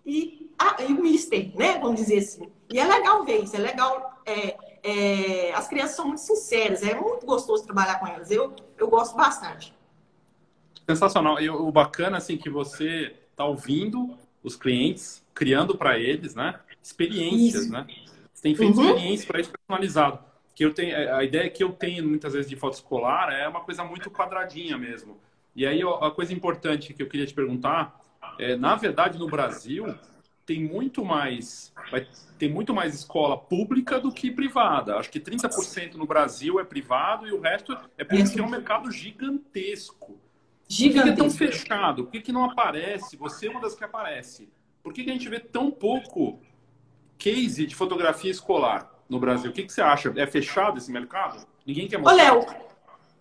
e, 0.04 0.50
a, 0.58 0.82
e 0.82 0.92
o 0.92 1.02
Mister, 1.02 1.50
né? 1.56 1.78
Vamos 1.78 2.00
dizer 2.00 2.18
assim. 2.18 2.50
E 2.72 2.78
é 2.78 2.84
legal 2.84 3.24
ver 3.24 3.42
isso, 3.42 3.56
é 3.56 3.58
legal. 3.58 4.20
É, 4.24 4.56
é, 4.82 5.52
as 5.52 5.68
crianças 5.68 5.96
são 5.96 6.06
muito 6.06 6.20
sinceras, 6.20 6.82
é 6.82 6.94
muito 6.94 7.26
gostoso 7.26 7.64
trabalhar 7.64 7.98
com 7.98 8.06
elas. 8.06 8.30
Eu, 8.30 8.54
eu 8.78 8.88
gosto 8.88 9.16
bastante. 9.16 9.74
Sensacional. 10.88 11.40
E 11.40 11.50
o 11.50 11.70
bacana, 11.72 12.18
assim, 12.18 12.36
que 12.36 12.48
você 12.48 13.16
está 13.30 13.44
ouvindo 13.44 14.16
os 14.42 14.54
clientes, 14.54 15.22
criando 15.36 15.76
para 15.76 15.98
eles, 15.98 16.34
né? 16.34 16.58
Experiências, 16.82 17.64
isso. 17.64 17.72
né? 17.72 17.86
Você 18.32 18.42
tem 18.42 18.54
feito 18.54 18.80
uhum. 18.80 18.88
experiência 18.88 19.26
para 19.26 19.40
isso 19.40 19.50
personalizado. 19.50 20.18
Que 20.54 20.64
eu 20.64 20.72
tenho, 20.72 21.14
a 21.14 21.22
ideia 21.22 21.50
que 21.50 21.62
eu 21.62 21.72
tenho 21.72 22.08
muitas 22.08 22.32
vezes 22.32 22.48
de 22.48 22.56
foto 22.56 22.72
escolar 22.72 23.30
é 23.30 23.46
uma 23.46 23.60
coisa 23.60 23.84
muito 23.84 24.10
quadradinha 24.10 24.78
mesmo. 24.78 25.18
E 25.54 25.66
aí 25.66 25.82
a 25.82 26.10
coisa 26.10 26.32
importante 26.32 26.94
que 26.94 27.02
eu 27.02 27.06
queria 27.06 27.26
te 27.26 27.34
perguntar 27.34 28.00
é, 28.38 28.56
na 28.56 28.74
verdade, 28.74 29.18
no 29.18 29.28
Brasil, 29.28 29.94
tem 30.46 30.64
muito 30.64 31.04
mais 31.04 31.72
tem 32.38 32.50
muito 32.50 32.74
mais 32.74 32.94
escola 32.94 33.36
pública 33.36 34.00
do 34.00 34.12
que 34.12 34.30
privada. 34.30 34.96
Acho 34.96 35.10
que 35.10 35.20
30% 35.20 35.94
no 35.94 36.06
Brasil 36.06 36.58
é 36.58 36.64
privado 36.64 37.26
e 37.26 37.32
o 37.32 37.40
resto 37.40 37.76
é 37.98 38.04
porque 38.04 38.40
é 38.40 38.42
um 38.42 38.50
mercado 38.50 38.90
gigantesco. 38.90 40.18
Gigantesco. 40.68 41.04
Por 41.04 41.04
que 41.04 41.08
é 41.08 41.16
tão 41.16 41.30
fechado? 41.30 42.04
Por 42.04 42.12
que, 42.12 42.20
que 42.20 42.32
não 42.32 42.44
aparece? 42.44 43.16
Você 43.16 43.48
é 43.48 43.50
uma 43.50 43.60
das 43.60 43.74
que 43.74 43.84
aparece. 43.84 44.48
Por 44.86 44.92
que, 44.92 45.02
que 45.02 45.10
a 45.10 45.12
gente 45.14 45.28
vê 45.28 45.40
tão 45.40 45.68
pouco 45.68 46.38
case 47.18 47.66
de 47.66 47.74
fotografia 47.74 48.30
escolar 48.30 48.88
no 49.08 49.18
Brasil? 49.18 49.50
O 49.50 49.52
que, 49.52 49.64
que 49.64 49.72
você 49.72 49.82
acha? 49.82 50.14
É 50.14 50.28
fechado 50.28 50.78
esse 50.78 50.92
mercado? 50.92 51.44
Ninguém 51.66 51.88
quer 51.88 51.98
mostrar? 51.98 52.14
Ô, 52.14 52.38
Léo, 52.38 52.46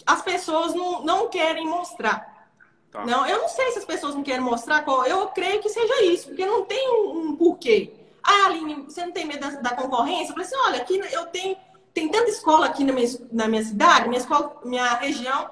as 0.05 0.21
pessoas 0.21 0.75
não, 0.75 1.03
não 1.03 1.27
querem 1.27 1.65
mostrar. 1.65 2.51
Tá. 2.91 3.03
Não, 3.03 3.25
eu 3.25 3.39
não 3.39 3.49
sei 3.49 3.71
se 3.71 3.79
as 3.79 3.85
pessoas 3.85 4.13
não 4.13 4.21
querem 4.21 4.41
mostrar 4.41 4.83
qual. 4.83 5.07
Eu 5.07 5.25
creio 5.29 5.59
que 5.59 5.69
seja 5.69 6.03
isso, 6.03 6.27
porque 6.27 6.45
não 6.45 6.65
tem 6.65 6.87
um, 6.87 7.29
um 7.29 7.35
porquê. 7.35 7.91
Ah, 8.21 8.45
Aline, 8.45 8.83
você 8.83 9.03
não 9.03 9.11
tem 9.11 9.25
medo 9.25 9.39
da, 9.39 9.49
da, 9.59 9.75
concorrência? 9.75 10.33
Eu 10.33 10.35
falei 10.35 10.45
assim, 10.45 10.57
olha, 10.67 10.81
aqui 10.83 11.01
eu 11.11 11.25
tenho. 11.25 11.57
Tem 11.95 12.07
tanta 12.09 12.29
escola 12.29 12.67
aqui 12.67 12.83
na 12.83 12.93
minha, 12.93 13.07
na 13.31 13.47
minha 13.47 13.63
cidade, 13.63 14.07
minha, 14.07 14.21
escola, 14.21 14.61
minha 14.63 14.93
região, 14.97 15.49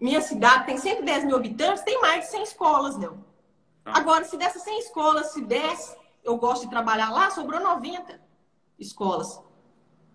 minha 0.00 0.20
cidade 0.20 0.66
tem 0.66 0.78
110 0.78 1.26
mil 1.26 1.36
habitantes, 1.36 1.84
tem 1.84 2.00
mais 2.00 2.24
de 2.24 2.30
100 2.32 2.42
escolas, 2.42 2.98
não. 2.98 3.33
Tá. 3.84 3.92
Agora, 3.94 4.24
se 4.24 4.36
dessas 4.36 4.62
100 4.62 4.78
escolas, 4.80 5.32
se 5.32 5.42
10 5.42 5.96
eu 6.24 6.36
gosto 6.38 6.62
de 6.62 6.70
trabalhar 6.70 7.10
lá, 7.10 7.30
sobrou 7.30 7.60
90 7.60 8.18
escolas 8.78 9.40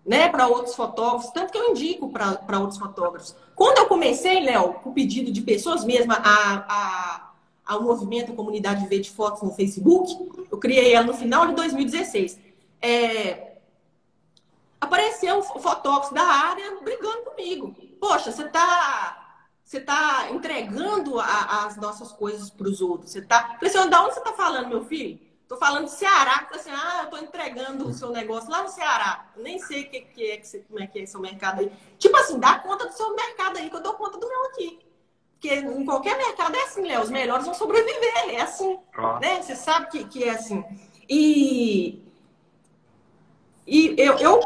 né, 0.04 0.28
para 0.28 0.48
outros 0.48 0.74
fotógrafos, 0.74 1.30
tanto 1.30 1.52
que 1.52 1.58
eu 1.58 1.70
indico 1.70 2.10
para 2.10 2.58
outros 2.58 2.78
fotógrafos. 2.78 3.36
Quando 3.54 3.78
eu 3.78 3.86
comecei, 3.86 4.40
Léo, 4.40 4.74
com 4.74 4.90
o 4.90 4.92
pedido 4.92 5.30
de 5.30 5.40
pessoas 5.42 5.84
mesmo 5.84 6.12
a, 6.12 6.18
a, 6.18 7.30
ao 7.64 7.82
movimento 7.82 8.32
Comunidade 8.32 8.86
Ver 8.88 9.00
de 9.00 9.10
Fotos 9.10 9.42
no 9.42 9.52
Facebook, 9.52 10.46
eu 10.50 10.58
criei 10.58 10.94
ela 10.94 11.06
no 11.06 11.14
final 11.14 11.46
de 11.46 11.54
2016. 11.54 12.38
É, 12.82 13.58
apareceu 14.80 15.42
fotógrafos 15.42 16.12
da 16.12 16.24
área 16.24 16.80
brigando 16.80 17.22
comigo. 17.22 17.74
Poxa, 18.00 18.32
você 18.32 18.42
está 18.42 19.19
você 19.70 19.78
está 19.78 20.28
entregando 20.32 21.20
a, 21.20 21.64
as 21.64 21.76
nossas 21.76 22.10
coisas 22.10 22.50
para 22.50 22.66
os 22.66 22.80
outros. 22.80 23.12
Você 23.12 23.20
está. 23.20 23.54
Falei 23.54 23.68
assim, 23.68 23.88
de 23.88 23.96
onde 23.96 24.14
você 24.14 24.18
está 24.18 24.32
falando, 24.32 24.68
meu 24.68 24.84
filho? 24.84 25.20
Estou 25.42 25.56
falando 25.58 25.84
de 25.84 25.92
Ceará, 25.92 26.40
que 26.40 26.56
assim, 26.56 26.70
ah, 26.72 26.98
eu 26.98 27.04
estou 27.04 27.20
entregando 27.20 27.86
o 27.86 27.94
seu 27.94 28.10
negócio 28.10 28.50
lá 28.50 28.64
no 28.64 28.68
Ceará. 28.68 29.30
Nem 29.36 29.60
sei 29.60 29.84
que, 29.84 30.00
que 30.00 30.28
é, 30.28 30.38
que 30.38 30.48
você, 30.48 30.58
como 30.58 30.80
é 30.80 30.88
que 30.88 30.98
é 30.98 31.06
seu 31.06 31.20
mercado 31.20 31.60
aí. 31.60 31.70
Tipo 32.00 32.16
assim, 32.16 32.40
dá 32.40 32.58
conta 32.58 32.88
do 32.88 32.92
seu 32.92 33.14
mercado 33.14 33.58
aí, 33.58 33.70
que 33.70 33.76
eu 33.76 33.80
dou 33.80 33.94
conta 33.94 34.18
do 34.18 34.26
meu 34.26 34.46
aqui. 34.46 34.80
Porque 35.34 35.54
em 35.54 35.84
qualquer 35.84 36.16
mercado 36.16 36.56
é 36.56 36.62
assim, 36.64 36.82
né? 36.82 36.98
Os 36.98 37.08
melhores 37.08 37.44
vão 37.44 37.54
sobreviver, 37.54 38.30
é 38.30 38.40
assim. 38.40 38.76
Ah. 38.92 39.20
Né? 39.20 39.40
Você 39.40 39.54
sabe 39.54 39.86
que, 39.86 40.04
que 40.04 40.24
é 40.24 40.30
assim. 40.30 40.64
E, 41.08 42.04
e 43.64 43.94
eu, 43.96 44.18
eu, 44.18 44.40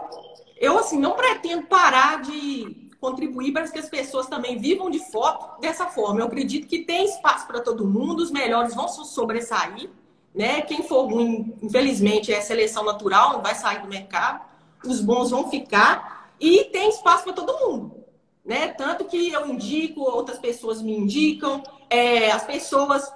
eu, 0.59 0.79
assim, 0.79 0.99
não 0.99 1.13
pretendo 1.13 1.67
parar 1.67 2.21
de 2.21 2.84
contribuir 3.05 3.53
para 3.53 3.69
que 3.69 3.79
as 3.79 3.89
pessoas 3.89 4.27
também 4.27 4.57
vivam 4.57 4.89
de 4.89 4.99
foto 4.99 5.61
dessa 5.61 5.87
forma. 5.87 6.21
Eu 6.21 6.27
acredito 6.27 6.67
que 6.67 6.79
tem 6.79 7.05
espaço 7.05 7.47
para 7.47 7.61
todo 7.61 7.87
mundo, 7.87 8.23
os 8.23 8.31
melhores 8.31 8.75
vão 8.75 8.89
sobressair, 8.89 9.91
né? 10.35 10.63
Quem 10.63 10.83
for 10.83 11.13
ruim, 11.13 11.55
infelizmente, 11.61 12.33
é 12.33 12.41
seleção 12.41 12.83
natural, 12.83 13.35
não 13.35 13.43
vai 13.43 13.55
sair 13.55 13.83
do 13.83 13.89
mercado. 13.89 14.41
Os 14.87 15.03
bons 15.03 15.31
vão 15.31 15.51
ficar 15.51 16.33
e 16.41 16.65
tem 16.65 16.89
espaço 16.89 17.25
para 17.25 17.35
todo 17.35 17.59
mundo, 17.59 17.95
né? 18.43 18.69
Tanto 18.69 19.05
que 19.05 19.31
eu 19.31 19.47
indico, 19.47 20.01
outras 20.01 20.39
pessoas 20.39 20.81
me 20.81 20.97
indicam, 20.97 21.63
é, 21.91 22.31
as 22.31 22.45
pessoas 22.45 23.13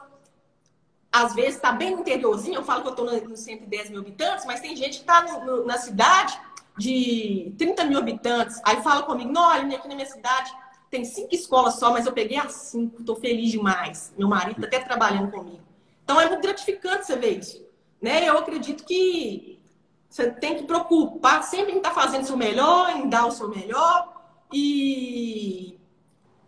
às 1.11 1.35
vezes 1.35 1.55
está 1.55 1.73
bem 1.73 1.93
no 1.93 2.01
interiorzinho, 2.01 2.57
eu 2.57 2.63
falo 2.63 2.83
que 2.83 2.89
eu 2.89 2.91
estou 2.91 3.07
nos 3.07 3.41
110 3.41 3.89
mil 3.89 4.01
habitantes, 4.01 4.45
mas 4.45 4.61
tem 4.61 4.77
gente 4.77 4.99
que 4.99 5.11
está 5.11 5.25
na 5.65 5.79
cidade 5.79 6.39
de 6.79 7.53
30 7.59 7.85
mil 7.85 7.99
habitantes, 7.99 8.61
aí 8.65 8.81
fala 8.83 9.03
comigo, 9.03 9.33
não, 9.33 9.43
olha, 9.43 9.77
aqui 9.77 9.89
na 9.89 9.95
minha 9.95 10.07
cidade 10.07 10.51
tem 10.91 11.05
cinco 11.05 11.35
escolas 11.35 11.75
só, 11.75 11.93
mas 11.93 12.07
eu 12.07 12.13
peguei 12.13 12.39
as 12.39 12.53
cinco, 12.53 13.01
estou 13.01 13.17
feliz 13.17 13.51
demais. 13.51 14.15
Meu 14.17 14.29
marido 14.29 14.65
está 14.65 14.67
até 14.67 14.87
trabalhando 14.87 15.31
comigo. 15.31 15.61
Então 16.03 16.21
é 16.21 16.27
muito 16.29 16.41
gratificante 16.41 17.05
você 17.05 17.17
ver 17.17 17.39
isso. 17.39 17.63
Né? 18.01 18.27
Eu 18.27 18.39
acredito 18.39 18.85
que 18.85 19.61
você 20.09 20.31
tem 20.31 20.57
que 20.57 20.65
preocupar 20.65 21.43
sempre 21.43 21.73
em 21.73 21.77
estar 21.79 21.91
tá 21.91 22.01
fazendo 22.01 22.23
o 22.23 22.27
seu 22.27 22.37
melhor, 22.37 22.91
em 22.97 23.09
dar 23.09 23.27
o 23.27 23.31
seu 23.31 23.49
melhor 23.49 24.15
e 24.53 25.79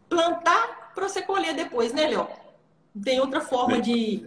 plantar 0.09 0.93
para 0.95 1.09
você 1.09 1.20
colher 1.20 1.55
depois, 1.55 1.93
né, 1.93 2.09
Léo? 2.09 2.26
Não 2.95 3.03
tem 3.03 3.20
outra 3.20 3.41
forma 3.41 3.81
de, 3.81 4.26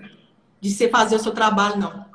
de 0.62 0.70
você 0.70 0.88
fazer 0.89 1.16
o 1.16 1.20
seu 1.20 1.34
trabalho, 1.34 1.78
não. 1.78 2.12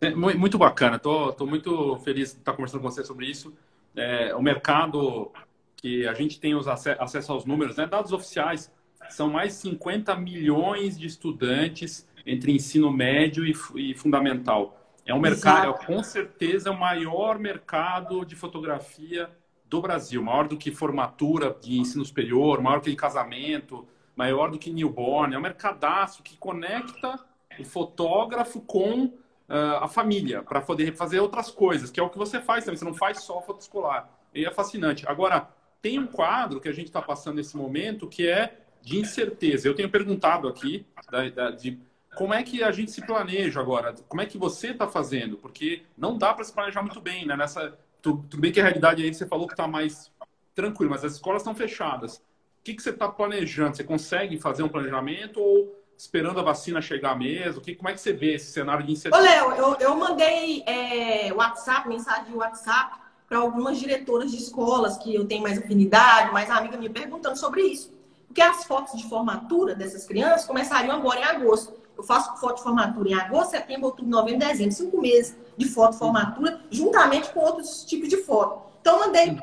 É, 0.00 0.14
muito 0.14 0.56
bacana, 0.56 0.96
estou 0.96 1.46
muito 1.46 1.96
feliz 1.98 2.32
de 2.32 2.38
estar 2.38 2.52
conversando 2.52 2.80
com 2.80 2.90
você 2.90 3.02
sobre 3.04 3.26
isso. 3.26 3.52
É, 3.96 4.34
o 4.34 4.40
mercado 4.40 5.32
que 5.76 6.06
a 6.06 6.14
gente 6.14 6.38
tem 6.40 6.54
os 6.54 6.68
acesso 6.68 7.32
aos 7.32 7.44
números, 7.44 7.76
né, 7.76 7.86
dados 7.86 8.12
oficiais, 8.12 8.72
são 9.10 9.30
mais 9.30 9.54
50 9.54 10.14
milhões 10.16 10.98
de 10.98 11.06
estudantes 11.06 12.06
entre 12.26 12.52
ensino 12.52 12.90
médio 12.92 13.44
e, 13.44 13.54
e 13.74 13.94
fundamental. 13.94 14.78
É 15.06 15.14
um 15.14 15.20
mercado, 15.20 15.70
Exato. 15.70 15.86
com 15.86 16.02
certeza, 16.02 16.68
é 16.68 16.72
o 16.72 16.78
maior 16.78 17.38
mercado 17.38 18.24
de 18.24 18.36
fotografia 18.36 19.30
do 19.64 19.80
Brasil, 19.80 20.22
maior 20.22 20.46
do 20.46 20.56
que 20.56 20.70
formatura 20.70 21.56
de 21.60 21.78
ensino 21.78 22.04
superior, 22.04 22.60
maior 22.60 22.80
que 22.80 22.94
casamento, 22.94 23.86
maior 24.14 24.50
do 24.50 24.58
que 24.58 24.70
newborn. 24.70 25.34
É 25.34 25.38
um 25.38 25.42
mercadaço 25.42 26.22
que 26.22 26.36
conecta 26.36 27.18
o 27.58 27.64
fotógrafo 27.64 28.60
com 28.60 29.12
uh, 29.48 29.82
a 29.82 29.88
família, 29.88 30.42
para 30.42 30.60
poder 30.60 30.94
fazer 30.94 31.20
outras 31.20 31.50
coisas, 31.50 31.90
que 31.90 31.98
é 31.98 32.02
o 32.02 32.10
que 32.10 32.18
você 32.18 32.40
faz 32.40 32.64
também. 32.64 32.78
Você 32.78 32.84
não 32.84 32.94
faz 32.94 33.22
só 33.22 33.40
foto 33.40 33.60
escolar. 33.60 34.10
E 34.34 34.44
é 34.44 34.50
fascinante. 34.50 35.08
Agora, 35.08 35.48
tem 35.80 35.98
um 35.98 36.06
quadro 36.06 36.60
que 36.60 36.68
a 36.68 36.72
gente 36.72 36.86
está 36.86 37.00
passando 37.00 37.36
nesse 37.36 37.56
momento 37.56 38.08
que 38.08 38.28
é 38.28 38.58
de 38.82 38.98
incerteza. 38.98 39.66
Eu 39.66 39.74
tenho 39.74 39.90
perguntado 39.90 40.48
aqui 40.48 40.86
da, 41.10 41.28
da, 41.28 41.50
de 41.50 41.78
como 42.16 42.34
é 42.34 42.42
que 42.42 42.62
a 42.62 42.72
gente 42.72 42.90
se 42.90 43.04
planeja 43.04 43.60
agora, 43.60 43.94
como 44.08 44.20
é 44.20 44.26
que 44.26 44.38
você 44.38 44.68
está 44.68 44.88
fazendo, 44.88 45.36
porque 45.36 45.82
não 45.96 46.18
dá 46.18 46.34
para 46.34 46.44
se 46.44 46.52
planejar 46.52 46.82
muito 46.82 47.00
bem, 47.00 47.26
né? 47.26 47.36
Nessa, 47.36 47.78
tudo, 48.02 48.36
bem 48.38 48.50
que 48.50 48.60
a 48.60 48.64
realidade 48.64 49.02
aí 49.02 49.12
você 49.12 49.26
falou 49.26 49.46
que 49.46 49.52
está 49.52 49.68
mais 49.68 50.10
tranquilo, 50.54 50.90
mas 50.90 51.04
as 51.04 51.12
escolas 51.12 51.42
estão 51.42 51.54
fechadas. 51.54 52.16
O 52.16 52.22
que, 52.64 52.74
que 52.74 52.82
você 52.82 52.90
está 52.90 53.08
planejando? 53.08 53.76
Você 53.76 53.84
consegue 53.84 54.38
fazer 54.38 54.62
um 54.62 54.68
planejamento 54.68 55.40
ou 55.40 55.77
esperando 55.98 56.38
a 56.38 56.42
vacina 56.42 56.80
chegar 56.80 57.18
mesmo? 57.18 57.60
Que, 57.60 57.74
como 57.74 57.88
é 57.88 57.92
que 57.92 58.00
você 58.00 58.12
vê 58.12 58.34
esse 58.34 58.52
cenário 58.52 58.86
de 58.86 58.92
incerteza? 58.92 59.20
Ô, 59.20 59.26
Léo, 59.26 59.52
eu, 59.56 59.76
eu 59.80 59.96
mandei 59.96 60.62
é, 60.64 61.32
WhatsApp, 61.32 61.88
mensagem 61.88 62.30
de 62.30 62.36
WhatsApp 62.36 63.00
para 63.28 63.38
algumas 63.38 63.78
diretoras 63.78 64.30
de 64.30 64.38
escolas 64.38 64.96
que 64.96 65.12
eu 65.14 65.26
tenho 65.26 65.42
mais 65.42 65.58
afinidade, 65.58 66.32
mais 66.32 66.48
amiga 66.48 66.76
me 66.76 66.88
perguntando 66.88 67.36
sobre 67.36 67.62
isso. 67.62 67.92
Porque 68.28 68.40
as 68.40 68.64
fotos 68.64 68.96
de 68.96 69.08
formatura 69.08 69.74
dessas 69.74 70.06
crianças 70.06 70.46
começariam 70.46 70.94
agora 70.94 71.18
em 71.18 71.24
agosto. 71.24 71.74
Eu 71.96 72.04
faço 72.04 72.36
foto 72.36 72.58
de 72.58 72.62
formatura 72.62 73.08
em 73.08 73.14
agosto, 73.14 73.50
setembro, 73.50 73.86
outubro, 73.86 74.08
novembro, 74.08 74.46
dezembro. 74.46 74.72
Cinco 74.72 75.00
meses 75.00 75.36
de 75.56 75.66
foto 75.66 75.92
de 75.92 75.98
formatura, 75.98 76.60
juntamente 76.70 77.30
com 77.30 77.40
outros 77.40 77.84
tipos 77.84 78.08
de 78.08 78.18
foto. 78.18 78.62
Então, 78.80 79.00
mandei 79.00 79.36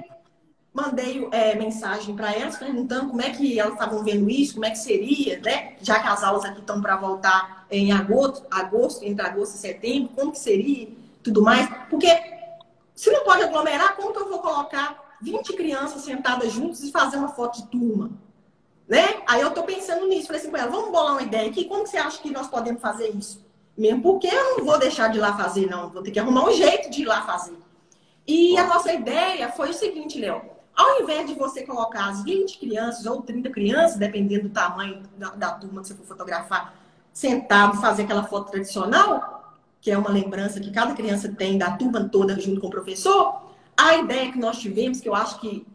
mandei 0.75 1.25
é, 1.31 1.55
mensagem 1.55 2.13
para 2.13 2.33
elas 2.33 2.57
perguntando 2.57 3.09
como 3.09 3.21
é 3.21 3.29
que 3.29 3.57
elas 3.57 3.73
estavam 3.73 4.03
vendo 4.03 4.29
isso, 4.29 4.55
como 4.55 4.65
é 4.65 4.71
que 4.71 4.77
seria, 4.77 5.39
né? 5.39 5.77
Já 5.81 6.01
que 6.01 6.07
as 6.07 6.21
aulas 6.21 6.43
aqui 6.43 6.59
estão 6.59 6.81
para 6.81 6.97
voltar 6.97 7.65
em 7.71 7.93
agosto, 7.93 8.45
agosto, 8.51 9.05
entre 9.05 9.25
agosto 9.25 9.55
e 9.55 9.57
setembro, 9.57 10.09
como 10.13 10.33
que 10.33 10.37
seria, 10.39 10.89
tudo 11.23 11.41
mais. 11.41 11.69
Porque 11.89 12.09
se 12.93 13.09
não 13.09 13.23
pode 13.23 13.43
aglomerar, 13.43 13.95
como 13.95 14.11
que 14.11 14.19
eu 14.19 14.27
vou 14.29 14.39
colocar 14.39 15.15
20 15.21 15.53
crianças 15.53 16.01
sentadas 16.01 16.51
juntas 16.51 16.83
e 16.83 16.91
fazer 16.91 17.15
uma 17.15 17.29
foto 17.29 17.61
de 17.61 17.67
turma? 17.67 18.11
Né? 18.85 19.23
Aí 19.25 19.39
eu 19.39 19.51
tô 19.51 19.63
pensando 19.63 20.05
nisso, 20.07 20.27
falei 20.27 20.41
assim 20.41 20.51
com 20.51 20.57
ela, 20.57 20.69
vamos 20.69 20.91
bolar 20.91 21.13
uma 21.13 21.23
ideia 21.23 21.49
aqui, 21.49 21.63
como 21.65 21.83
que 21.83 21.89
você 21.89 21.97
acha 21.97 22.21
que 22.21 22.29
nós 22.29 22.47
podemos 22.47 22.81
fazer 22.81 23.09
isso? 23.15 23.43
Mesmo 23.77 24.01
porque 24.01 24.27
eu 24.27 24.57
não 24.57 24.65
vou 24.65 24.77
deixar 24.77 25.07
de 25.07 25.17
ir 25.19 25.21
lá 25.21 25.37
fazer, 25.37 25.69
não. 25.69 25.89
Vou 25.89 26.03
ter 26.03 26.11
que 26.11 26.19
arrumar 26.19 26.49
um 26.49 26.53
jeito 26.53 26.89
de 26.89 27.01
ir 27.01 27.05
lá 27.05 27.21
fazer. 27.23 27.57
E 28.27 28.57
a 28.57 28.67
nossa 28.67 28.91
ideia 28.91 29.51
foi 29.51 29.69
o 29.69 29.73
seguinte, 29.73 30.19
Léo. 30.19 30.54
Ao 30.75 31.01
invés 31.01 31.27
de 31.27 31.35
você 31.35 31.63
colocar 31.63 32.09
as 32.09 32.23
20 32.23 32.59
crianças 32.59 33.05
ou 33.05 33.21
30 33.21 33.49
crianças, 33.49 33.97
dependendo 33.97 34.49
do 34.49 34.53
tamanho 34.53 35.01
da, 35.17 35.29
da 35.29 35.51
turma 35.51 35.81
que 35.81 35.87
você 35.87 35.95
for 35.95 36.05
fotografar, 36.05 36.75
sentado, 37.13 37.79
fazer 37.79 38.03
aquela 38.03 38.23
foto 38.23 38.51
tradicional, 38.51 39.55
que 39.79 39.89
é 39.89 39.97
uma 39.97 40.09
lembrança 40.09 40.59
que 40.59 40.71
cada 40.71 40.93
criança 40.93 41.29
tem 41.29 41.57
da 41.57 41.77
turma 41.77 42.09
toda 42.09 42.37
junto 42.39 42.59
com 42.59 42.67
o 42.67 42.71
professor, 42.71 43.41
a 43.77 43.95
ideia 43.95 44.31
que 44.31 44.37
nós 44.37 44.59
tivemos, 44.59 44.99
que 44.99 45.07
eu 45.07 45.15
acho 45.15 45.39
que 45.39 45.65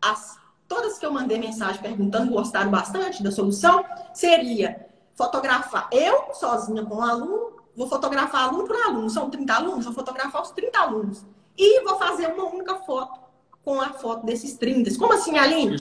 as, 0.00 0.38
todas 0.68 0.96
que 0.96 1.04
eu 1.04 1.12
mandei 1.12 1.38
mensagem 1.38 1.82
perguntando 1.82 2.32
gostaram 2.32 2.70
bastante 2.70 3.22
da 3.22 3.32
solução, 3.32 3.84
seria 4.14 4.86
fotografar 5.14 5.88
eu 5.90 6.32
sozinha 6.34 6.84
com 6.84 6.96
o 6.96 7.02
aluno, 7.02 7.52
vou 7.76 7.88
fotografar 7.88 8.48
aluno 8.48 8.64
por 8.64 8.76
aluno, 8.76 9.10
são 9.10 9.28
30 9.28 9.52
alunos, 9.52 9.84
vou 9.86 9.94
fotografar 9.94 10.42
os 10.42 10.50
30 10.50 10.78
alunos. 10.78 11.24
E 11.58 11.82
vou 11.82 11.98
fazer 11.98 12.28
uma 12.28 12.44
única 12.44 12.76
foto 12.76 13.29
com 13.64 13.80
a 13.80 13.90
foto 13.90 14.26
desses 14.26 14.56
30. 14.56 14.96
Como 14.98 15.12
assim, 15.12 15.38
Aline? 15.38 15.76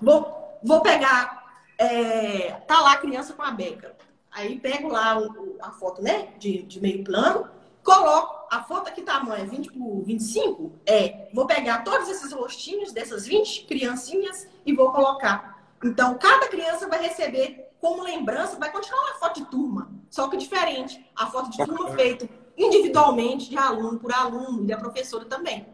Vou, 0.00 0.58
vou 0.62 0.80
pegar. 0.80 1.44
É, 1.78 2.52
tá 2.66 2.80
lá 2.80 2.92
a 2.92 2.98
criança 2.98 3.32
com 3.32 3.42
a 3.42 3.50
beca. 3.50 3.94
Aí 4.30 4.58
pego 4.58 4.88
lá 4.88 5.18
o, 5.18 5.56
a 5.60 5.70
foto, 5.70 6.02
né? 6.02 6.28
De, 6.38 6.62
de 6.62 6.80
meio 6.80 7.04
plano, 7.04 7.48
coloco 7.82 8.44
a 8.54 8.62
foto 8.62 8.88
aqui 8.88 9.02
tamanho 9.02 9.42
é 9.42 9.46
20 9.46 9.72
por 9.72 10.02
25. 10.04 10.72
É, 10.86 11.28
vou 11.34 11.46
pegar 11.46 11.82
todos 11.82 12.08
esses 12.08 12.32
rostinhos 12.32 12.92
dessas 12.92 13.26
20 13.26 13.64
criancinhas 13.64 14.46
e 14.64 14.72
vou 14.72 14.92
colocar. 14.92 15.60
Então, 15.82 16.16
cada 16.16 16.46
criança 16.48 16.88
vai 16.88 17.02
receber 17.02 17.72
como 17.80 18.02
lembrança, 18.02 18.56
vai 18.56 18.70
continuar 18.70 19.02
uma 19.02 19.14
foto 19.14 19.40
de 19.40 19.46
turma, 19.46 19.90
só 20.08 20.28
que 20.28 20.36
diferente. 20.36 21.04
A 21.16 21.26
foto 21.26 21.50
de 21.50 21.58
turma 21.58 21.90
feita 21.90 22.28
individualmente, 22.56 23.50
de 23.50 23.58
aluno 23.58 23.98
por 23.98 24.12
aluno, 24.12 24.62
e 24.62 24.66
da 24.68 24.76
professora 24.76 25.24
também. 25.24 25.66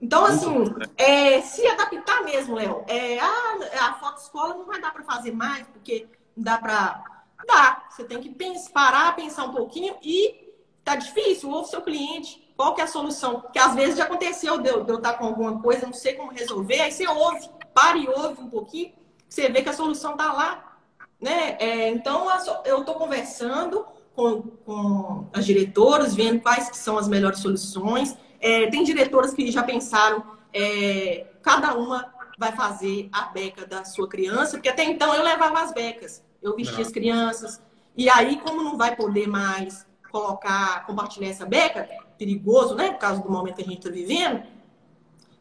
Então, 0.00 0.24
assim, 0.24 0.74
é, 0.96 1.40
se 1.40 1.66
adaptar 1.66 2.22
mesmo, 2.22 2.54
Léo. 2.54 2.84
É, 2.86 3.18
ah, 3.18 3.58
a 3.80 3.94
foto 3.94 4.20
escola 4.20 4.54
não 4.54 4.66
vai 4.66 4.80
dar 4.80 4.92
para 4.92 5.02
fazer 5.04 5.32
mais, 5.32 5.66
porque 5.68 6.06
não 6.36 6.44
dá 6.44 6.58
para. 6.58 7.04
Dá. 7.46 7.86
Você 7.90 8.04
tem 8.04 8.20
que 8.20 8.30
pensar, 8.30 8.70
parar, 8.70 9.16
pensar 9.16 9.44
um 9.44 9.52
pouquinho 9.52 9.96
e 10.02 10.52
tá 10.84 10.96
difícil. 10.96 11.50
Ouve 11.50 11.70
seu 11.70 11.82
cliente. 11.82 12.46
Qual 12.56 12.74
que 12.74 12.80
é 12.80 12.84
a 12.84 12.88
solução? 12.88 13.40
Porque 13.40 13.58
às 13.58 13.74
vezes 13.74 13.96
já 13.96 14.04
aconteceu 14.04 14.58
de 14.58 14.68
eu, 14.68 14.82
de 14.82 14.90
eu 14.90 14.96
estar 14.96 15.14
com 15.14 15.26
alguma 15.26 15.60
coisa, 15.60 15.86
não 15.86 15.92
sei 15.92 16.14
como 16.14 16.32
resolver, 16.32 16.80
aí 16.80 16.90
você 16.90 17.06
ouve, 17.06 17.50
para 17.74 17.98
e 17.98 18.08
ouve 18.08 18.40
um 18.40 18.48
pouquinho, 18.48 18.94
você 19.28 19.50
vê 19.50 19.62
que 19.62 19.68
a 19.68 19.74
solução 19.74 20.16
tá 20.16 20.32
lá. 20.32 20.78
Né? 21.20 21.56
É, 21.58 21.90
então, 21.90 22.26
eu 22.64 22.80
estou 22.80 22.94
conversando 22.94 23.84
com, 24.14 24.42
com 24.64 25.28
as 25.34 25.44
diretoras, 25.44 26.14
vendo 26.14 26.40
quais 26.40 26.70
que 26.70 26.78
são 26.78 26.96
as 26.96 27.06
melhores 27.06 27.40
soluções 27.40 28.16
é, 28.40 28.66
tem 28.68 28.84
diretoras 28.84 29.32
que 29.32 29.50
já 29.50 29.62
pensaram, 29.62 30.24
é, 30.52 31.26
cada 31.42 31.74
uma 31.74 32.14
vai 32.38 32.52
fazer 32.52 33.08
a 33.12 33.26
beca 33.26 33.66
da 33.66 33.84
sua 33.84 34.08
criança, 34.08 34.52
porque 34.56 34.68
até 34.68 34.84
então 34.84 35.14
eu 35.14 35.22
levava 35.22 35.60
as 35.60 35.72
becas, 35.72 36.22
eu 36.42 36.54
vestia 36.54 36.82
as 36.82 36.90
crianças, 36.90 37.62
e 37.96 38.10
aí, 38.10 38.38
como 38.40 38.62
não 38.62 38.76
vai 38.76 38.94
poder 38.94 39.26
mais 39.26 39.86
colocar, 40.10 40.84
compartilhar 40.86 41.28
essa 41.28 41.46
beca, 41.46 41.88
perigoso, 42.18 42.74
né, 42.74 42.90
por 42.92 42.98
causa 42.98 43.22
do 43.22 43.30
momento 43.30 43.56
que 43.56 43.62
a 43.62 43.66
gente 43.66 43.78
está 43.78 43.90
vivendo, 43.90 44.42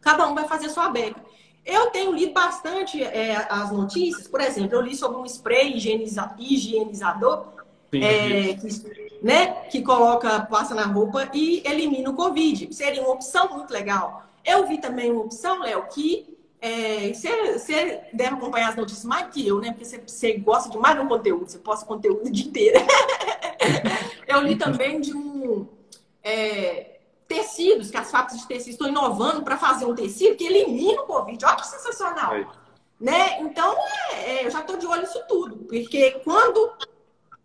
cada 0.01 0.27
um 0.27 0.33
vai 0.33 0.47
fazer 0.47 0.67
a 0.67 0.69
sua 0.69 0.89
beca. 0.89 1.19
Eu 1.65 1.87
tenho 1.87 2.13
lido 2.13 2.31
bastante 2.31 3.03
é, 3.03 3.35
as 3.49 3.71
notícias, 3.71 4.27
por 4.27 4.39
exemplo, 4.39 4.75
eu 4.75 4.81
li 4.81 4.95
sobre 4.95 5.17
um 5.17 5.25
spray 5.25 5.75
higieniza 5.75 6.35
higienizador 6.37 7.47
Sim, 7.91 8.03
é, 8.03 8.53
que, 8.53 8.67
né, 9.21 9.65
que 9.69 9.81
coloca, 9.81 10.41
passa 10.41 10.75
na 10.75 10.85
roupa 10.85 11.29
e 11.33 11.61
elimina 11.65 12.09
o 12.09 12.15
Covid. 12.15 12.73
Seria 12.73 13.01
uma 13.01 13.11
opção 13.11 13.49
muito 13.49 13.71
legal. 13.71 14.23
Eu 14.43 14.67
vi 14.67 14.77
também 14.77 15.11
uma 15.11 15.21
opção, 15.21 15.59
Léo, 15.59 15.87
que 15.87 16.35
é, 16.61 17.13
você, 17.13 17.59
você 17.59 18.01
deve 18.13 18.35
acompanhar 18.35 18.69
as 18.69 18.75
notícias 18.75 19.05
mais 19.05 19.27
que 19.33 19.47
eu, 19.47 19.59
né? 19.59 19.71
Porque 19.71 19.85
você, 19.85 19.97
você 19.99 20.33
gosta 20.37 20.69
de 20.69 20.77
mais 20.77 20.99
um 20.99 21.07
conteúdo, 21.07 21.47
você 21.47 21.59
posta 21.59 21.85
conteúdo 21.85 22.27
o 22.27 22.31
dia 22.31 22.45
inteiro. 22.45 22.79
eu 24.27 24.41
li 24.41 24.55
também 24.55 24.99
de 24.99 25.15
um. 25.15 25.67
É, 26.23 26.95
tecidos, 27.27 27.89
que 27.89 27.97
as 27.97 28.09
fábricas 28.09 28.41
de 28.41 28.47
tecido 28.47 28.73
estão 28.73 28.87
inovando 28.87 29.43
para 29.43 29.57
fazer 29.57 29.85
um 29.85 29.95
tecido 29.95 30.35
que 30.35 30.45
elimina 30.45 31.01
o 31.01 31.05
Covid. 31.05 31.43
Olha 31.45 31.55
que 31.55 31.67
sensacional. 31.67 32.35
É. 32.35 32.47
Né? 32.99 33.41
Então, 33.41 33.75
é, 34.13 34.37
é 34.37 34.45
eu 34.45 34.51
já 34.51 34.61
estou 34.61 34.77
de 34.77 34.85
olho 34.85 35.01
nisso 35.01 35.21
tudo. 35.27 35.57
Porque 35.57 36.19
quando 36.23 36.71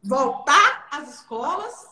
voltar 0.03 0.89
às 0.91 1.15
escolas, 1.17 1.87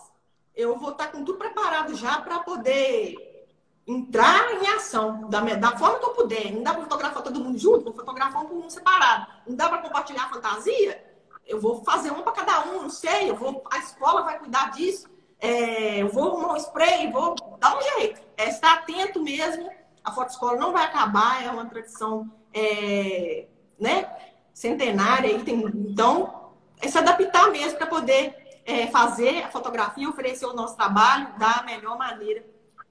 eu 0.54 0.78
vou 0.78 0.90
estar 0.90 1.08
com 1.08 1.24
tudo 1.24 1.38
preparado 1.38 1.94
já 1.94 2.20
para 2.20 2.40
poder 2.40 3.46
entrar 3.86 4.52
em 4.52 4.66
ação 4.68 5.28
da, 5.28 5.40
da 5.40 5.76
forma 5.76 5.98
que 5.98 6.04
eu 6.04 6.14
puder. 6.14 6.52
Não 6.52 6.62
dá 6.62 6.72
para 6.72 6.82
fotografar 6.82 7.22
todo 7.22 7.40
mundo 7.40 7.58
junto, 7.58 7.84
vou 7.84 7.94
fotografar 7.94 8.42
um 8.44 8.48
por 8.48 8.56
um 8.56 8.70
separado. 8.70 9.26
Não 9.46 9.56
dá 9.56 9.68
para 9.68 9.78
compartilhar 9.78 10.24
a 10.24 10.30
fantasia? 10.30 11.04
Eu 11.46 11.60
vou 11.60 11.82
fazer 11.84 12.10
um 12.10 12.22
para 12.22 12.32
cada 12.32 12.64
um, 12.68 12.82
não 12.82 12.90
sei. 12.90 13.30
Eu 13.30 13.36
vou, 13.36 13.62
a 13.70 13.78
escola 13.78 14.22
vai 14.22 14.38
cuidar 14.38 14.70
disso 14.72 15.08
é, 15.40 16.02
eu 16.02 16.08
vou 16.08 16.28
arrumar 16.28 16.54
um 16.54 16.56
spray, 16.56 17.10
vou 17.10 17.34
dar 17.58 17.76
um 17.76 17.82
jeito. 17.82 18.20
É 18.36 18.48
estar 18.48 18.74
atento 18.74 19.22
mesmo. 19.22 19.70
A 20.02 20.12
foto 20.12 20.30
escola 20.30 20.58
não 20.58 20.72
vai 20.72 20.84
acabar, 20.84 21.44
é 21.44 21.50
uma 21.50 21.66
tradição 21.66 22.30
é, 22.52 23.46
né, 23.78 24.10
centenária. 24.52 25.30
então, 25.30 26.47
é 26.80 26.88
se 26.88 26.98
adaptar 26.98 27.50
mesmo 27.50 27.78
para 27.78 27.86
poder 27.86 28.60
é, 28.64 28.86
fazer 28.88 29.44
a 29.44 29.48
fotografia, 29.48 30.08
oferecer 30.08 30.46
o 30.46 30.52
nosso 30.52 30.76
trabalho 30.76 31.28
da 31.38 31.62
melhor 31.64 31.96
maneira 31.96 32.44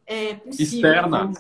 é, 0.07 0.35
possível. 0.35 0.89
Externa. 0.89 1.31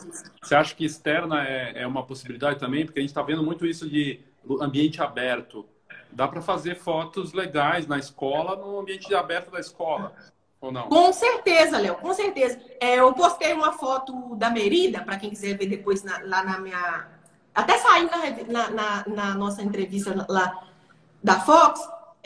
Você 0.41 0.53
acha 0.53 0.75
que 0.75 0.85
externa 0.85 1.47
é, 1.47 1.83
é 1.83 1.87
uma 1.87 2.05
possibilidade 2.05 2.59
também? 2.59 2.85
Porque 2.85 2.99
a 2.99 3.01
gente 3.01 3.09
está 3.09 3.21
vendo 3.21 3.41
muito 3.41 3.65
isso 3.65 3.89
de 3.89 4.19
ambiente 4.61 5.01
aberto. 5.01 5.65
Dá 6.11 6.27
para 6.27 6.41
fazer 6.41 6.75
fotos 6.75 7.33
legais 7.33 7.87
na 7.87 7.97
escola, 7.97 8.55
no 8.55 8.79
ambiente 8.79 9.13
aberto 9.15 9.51
da 9.51 9.59
escola. 9.59 10.13
Ou 10.59 10.71
não? 10.71 10.89
Com 10.89 11.13
certeza, 11.13 11.77
Léo, 11.77 11.95
com 11.95 12.13
certeza. 12.13 12.59
É, 12.79 12.99
eu 12.99 13.13
postei 13.13 13.53
uma 13.53 13.73
foto 13.73 14.35
da 14.35 14.49
Merida, 14.49 15.01
para 15.01 15.17
quem 15.17 15.29
quiser 15.29 15.57
ver 15.57 15.67
depois 15.67 16.03
na, 16.03 16.19
lá 16.23 16.43
na 16.43 16.59
minha. 16.59 17.07
Até 17.53 17.77
saiu 17.77 18.09
na, 18.47 18.69
na, 18.69 19.05
na, 19.07 19.33
nossa 19.35 19.61
entrevista 19.61 20.25
lá 20.29 20.67
da 21.23 21.39
Fox, 21.39 21.79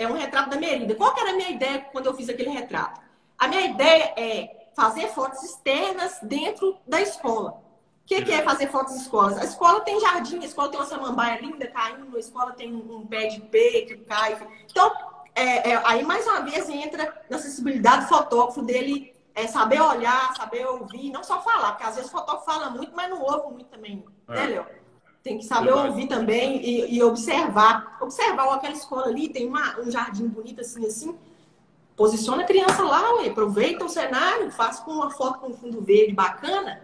é 0.04 0.08
um 0.08 0.18
retrato 0.18 0.50
da 0.50 0.58
Merida. 0.58 0.96
Qual 0.96 1.14
que 1.14 1.22
era 1.22 1.32
a 1.32 1.36
minha 1.36 1.50
ideia 1.50 1.80
quando 1.92 2.08
eu 2.08 2.14
fiz 2.14 2.30
aquele 2.30 2.50
retrato? 2.50 3.02
A 3.38 3.48
minha 3.48 3.62
ideia 3.62 4.14
é 4.18 4.68
fazer 4.76 5.08
fotos 5.10 5.44
externas 5.44 6.20
dentro 6.22 6.78
da 6.88 7.02
escola. 7.02 7.62
O 8.04 8.06
que, 8.06 8.22
que, 8.24 8.32
é 8.32 8.42
fazer 8.42 8.68
fotos 8.68 8.94
de 8.96 9.02
escolas? 9.02 9.38
A 9.38 9.44
escola 9.44 9.82
tem 9.82 10.00
jardim, 10.00 10.40
a 10.42 10.46
escola 10.46 10.70
tem 10.70 10.80
uma 10.80 10.86
samambaia 10.86 11.40
linda 11.40 11.68
caindo, 11.68 12.18
a 12.18 12.20
escola 12.20 12.52
tem 12.52 12.74
um 12.74 13.06
pé 13.06 13.28
de 13.28 13.40
pé 13.42 13.82
que 13.82 13.98
cai. 13.98 14.38
Então, 14.70 14.92
é, 15.34 15.72
é, 15.72 15.82
aí 15.86 16.04
mais 16.04 16.26
uma 16.28 16.42
vez 16.42 16.68
entra 16.70 17.24
na 17.30 17.38
sensibilidade 17.38 18.04
do 18.04 18.10
fotógrafo 18.10 18.62
dele 18.62 19.16
é, 19.34 19.48
saber 19.48 19.80
olhar, 19.82 20.36
saber 20.36 20.66
ouvir, 20.66 21.10
não 21.10 21.24
só 21.24 21.42
falar, 21.42 21.72
porque 21.72 21.86
às 21.86 21.96
vezes 21.96 22.10
o 22.10 22.14
fotógrafo 22.14 22.46
fala 22.46 22.70
muito, 22.70 22.92
mas 22.94 23.10
não 23.10 23.22
ouve 23.22 23.54
muito 23.54 23.70
também, 23.70 24.04
é. 24.28 24.34
né, 24.34 24.46
Léo? 24.48 24.81
Tem 25.24 25.38
que 25.38 25.46
saber 25.46 25.68
Verdade. 25.68 25.90
ouvir 25.90 26.08
também 26.08 26.62
e, 26.66 26.96
e, 26.96 27.04
observar. 27.04 27.98
Observar 28.02 28.56
aquela 28.56 28.74
escola 28.74 29.08
ali, 29.08 29.30
tem 29.30 29.48
uma, 29.48 29.80
um 29.80 29.92
jardim 29.92 30.28
bonito 30.28 30.62
assim, 30.62 30.86
assim. 30.86 31.16
Posiciona 31.96 32.42
a 32.42 32.46
criança 32.46 32.82
lá, 32.84 33.16
ué, 33.18 33.28
aproveita 33.28 33.86
o 33.86 33.90
cenário, 33.90 34.50
faz 34.52 34.80
com 34.80 34.92
uma 34.92 35.12
foto 35.12 35.40
com 35.40 35.54
fundo 35.54 35.82
verde 35.82 36.14
bacana. 36.14 36.82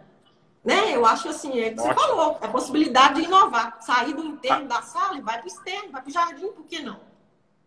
Né? 0.64 0.96
Eu 0.96 1.06
acho 1.06 1.30
assim, 1.30 1.60
é 1.60 1.72
que 1.72 1.78
você 1.78 1.94
falou, 1.94 2.38
é 2.42 2.46
a 2.46 2.50
possibilidade 2.50 3.22
de 3.22 3.28
inovar. 3.28 3.78
Sair 3.82 4.14
do 4.14 4.24
interno 4.24 4.66
ah. 4.66 4.76
da 4.76 4.82
sala 4.84 5.18
e 5.18 5.22
vai 5.22 5.38
para 5.38 5.46
o 5.46 5.48
externo, 5.48 5.92
vai 5.92 6.02
para 6.02 6.10
o 6.10 6.14
jardim, 6.14 6.48
por 6.52 6.66
que 6.66 6.82
não? 6.82 7.00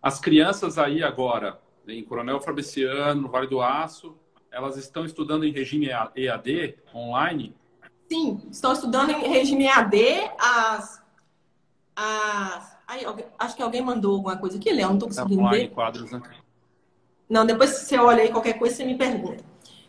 As 0.01 0.21
crianças 0.21 0.79
aí 0.79 1.03
agora, 1.03 1.61
em 1.89 2.05
Coronel 2.05 2.41
Fabriciano, 2.41 3.23
no 3.23 3.29
Vale 3.29 3.49
do 3.49 3.61
Aço, 3.61 4.16
elas 4.51 4.77
estão 4.77 5.05
estudando 5.05 5.45
em 5.45 5.53
regime 5.53 5.89
EAD, 6.14 6.77
online? 6.95 7.55
Sim, 8.11 8.41
estão 8.51 8.73
estudando 8.73 9.11
em 9.11 9.29
regime 9.29 9.67
EAD. 9.67 10.31
As, 10.39 11.03
as... 11.95 12.79
Aí, 12.87 13.07
acho 13.39 13.57
que 13.57 13.63
alguém 13.63 13.81
mandou 13.81 14.17
alguma 14.17 14.37
coisa 14.37 14.59
aqui, 14.59 14.73
Léo, 14.73 14.89
não 14.89 14.95
estou 14.95 15.09
conseguindo 15.09 15.43
online, 15.43 15.69
ver. 15.69 15.75
quadros, 15.75 16.11
né? 16.11 16.21
Não, 17.29 17.47
depois 17.47 17.71
você 17.71 17.97
olha 17.97 18.23
aí 18.23 18.31
qualquer 18.31 18.55
coisa, 18.55 18.75
você 18.75 18.85
me 18.85 18.99
pergunta. 18.99 19.45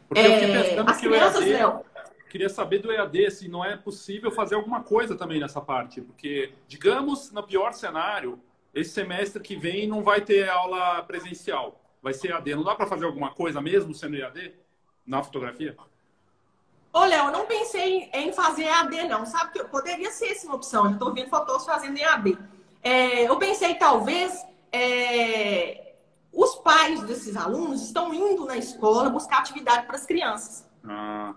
Porque 0.07 0.21
é, 0.21 0.79
as 0.79 0.97
crianças, 0.99 1.41
EAD... 1.41 1.53
Léo, 1.53 1.81
queria 2.29 2.49
saber 2.49 2.79
do 2.79 2.91
EAD 2.91 3.31
se 3.31 3.47
não 3.47 3.65
é 3.65 3.75
possível 3.75 4.31
fazer 4.31 4.53
alguma 4.53 4.83
coisa 4.83 5.15
também 5.15 5.39
nessa 5.39 5.59
parte, 5.59 5.99
porque 5.99 6.53
digamos 6.67 7.31
no 7.31 7.41
pior 7.41 7.73
cenário 7.73 8.39
esse 8.73 8.91
semestre 8.91 9.41
que 9.41 9.55
vem 9.55 9.87
não 9.87 10.03
vai 10.03 10.21
ter 10.21 10.47
aula 10.47 11.01
presencial, 11.03 11.81
vai 12.01 12.13
ser 12.13 12.33
AD. 12.33 12.55
Não 12.55 12.63
dá 12.63 12.75
para 12.75 12.87
fazer 12.87 13.05
alguma 13.05 13.31
coisa 13.31 13.59
mesmo 13.59 13.93
sendo 13.93 14.15
EAD 14.15 14.53
na 15.05 15.23
fotografia? 15.23 15.75
Ô, 16.93 17.05
Léo, 17.05 17.27
eu 17.27 17.31
não 17.31 17.45
pensei 17.45 18.09
em 18.13 18.33
fazer 18.33 18.67
AD, 18.67 19.03
não. 19.07 19.25
Sabe 19.25 19.53
que 19.53 19.63
poderia 19.65 20.11
ser 20.11 20.31
essa 20.31 20.45
uma 20.45 20.55
opção. 20.55 20.91
Estou 20.91 21.13
vendo 21.13 21.29
fotógrafos 21.29 21.65
fazendo 21.65 21.97
EAD. 21.97 22.37
É, 22.83 23.29
eu 23.29 23.37
pensei, 23.37 23.75
talvez, 23.75 24.45
é, 24.71 25.93
os 26.33 26.55
pais 26.55 27.01
desses 27.03 27.37
alunos 27.37 27.81
estão 27.83 28.13
indo 28.13 28.45
na 28.45 28.57
escola 28.57 29.09
buscar 29.09 29.39
atividade 29.39 29.85
para 29.85 29.95
as 29.95 30.05
crianças. 30.05 30.67
Ah. 30.83 31.33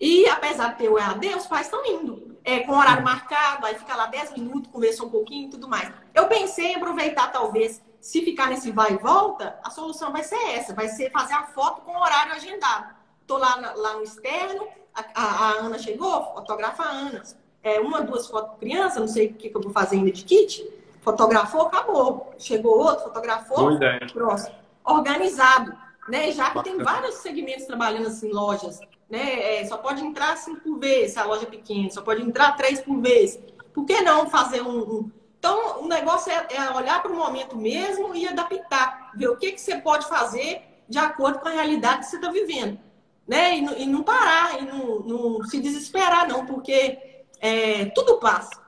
E, 0.00 0.28
apesar 0.28 0.72
de 0.72 0.78
ter 0.78 0.88
o 0.88 0.98
EAD, 0.98 1.34
os 1.36 1.46
pais 1.46 1.66
estão 1.66 1.84
indo 1.86 2.36
é, 2.44 2.60
com 2.60 2.72
horário 2.72 3.04
marcado, 3.04 3.64
aí 3.64 3.76
fica 3.76 3.94
lá 3.94 4.06
10 4.06 4.32
minutos, 4.32 4.70
conversa 4.70 5.04
um 5.04 5.10
pouquinho 5.10 5.46
e 5.46 5.50
tudo 5.50 5.68
mais. 5.68 5.90
Eu 6.12 6.26
pensei 6.26 6.72
em 6.72 6.76
aproveitar, 6.76 7.32
talvez, 7.32 7.80
se 8.00 8.22
ficar 8.22 8.48
nesse 8.48 8.70
vai 8.70 8.92
e 8.92 8.98
volta, 8.98 9.58
a 9.62 9.70
solução 9.70 10.12
vai 10.12 10.24
ser 10.24 10.50
essa, 10.50 10.74
vai 10.74 10.88
ser 10.88 11.10
fazer 11.10 11.34
a 11.34 11.44
foto 11.44 11.80
com 11.82 11.96
horário 11.96 12.32
agendado. 12.34 13.03
Tô 13.26 13.38
lá, 13.38 13.74
lá 13.76 13.94
no 13.94 14.02
externo, 14.02 14.66
a, 14.94 15.04
a, 15.14 15.24
a 15.24 15.50
Ana 15.60 15.78
chegou, 15.78 16.34
fotografa 16.34 16.82
a 16.82 16.90
Ana. 16.90 17.22
É, 17.62 17.80
uma, 17.80 18.02
duas 18.02 18.26
fotos 18.26 18.58
criança, 18.58 19.00
não 19.00 19.08
sei 19.08 19.28
o 19.28 19.34
que, 19.34 19.48
que 19.48 19.56
eu 19.56 19.62
vou 19.62 19.72
fazer 19.72 19.96
ainda 19.96 20.10
de 20.10 20.24
kit. 20.24 20.68
Fotografou, 21.00 21.62
acabou. 21.62 22.34
Chegou 22.38 22.78
outro, 22.78 23.04
fotografou, 23.04 23.78
próximo. 24.12 24.54
Organizado. 24.84 25.74
Né? 26.08 26.32
Já 26.32 26.50
que 26.50 26.62
tem 26.62 26.76
vários 26.78 27.14
segmentos 27.16 27.64
trabalhando 27.64 28.08
assim, 28.08 28.30
lojas 28.30 28.78
né? 29.08 29.60
É, 29.60 29.64
só 29.66 29.76
pode 29.76 30.04
entrar 30.04 30.36
cinco 30.36 30.60
por 30.60 30.78
vez, 30.78 31.12
se 31.12 31.18
a 31.18 31.24
loja 31.24 31.44
é 31.44 31.46
pequena, 31.46 31.90
só 31.90 32.02
pode 32.02 32.22
entrar 32.22 32.56
três 32.56 32.80
por 32.80 33.00
vez. 33.00 33.38
Por 33.72 33.84
que 33.84 34.00
não 34.00 34.28
fazer 34.28 34.62
um. 34.62 34.78
um... 34.78 35.10
Então, 35.38 35.82
o 35.82 35.88
negócio 35.88 36.32
é, 36.32 36.46
é 36.54 36.70
olhar 36.70 37.02
para 37.02 37.12
o 37.12 37.16
momento 37.16 37.56
mesmo 37.56 38.14
e 38.14 38.26
adaptar, 38.26 39.12
ver 39.14 39.28
o 39.28 39.36
que, 39.36 39.52
que 39.52 39.60
você 39.60 39.76
pode 39.76 40.06
fazer 40.08 40.62
de 40.88 40.98
acordo 40.98 41.38
com 41.38 41.48
a 41.48 41.52
realidade 41.52 42.00
que 42.00 42.06
você 42.06 42.16
está 42.16 42.30
vivendo. 42.30 42.78
Né? 43.26 43.58
E, 43.58 43.82
e, 43.82 43.86
não 43.86 44.02
parar, 44.02 44.62
e 44.62 44.66
não, 44.66 45.00
não, 45.00 45.44
se 45.44 45.60
desesperar, 45.60 46.28
não, 46.28 46.44
porque 46.44 46.98
é, 47.40 47.86
tudo 47.86 48.18
passa. 48.18 48.62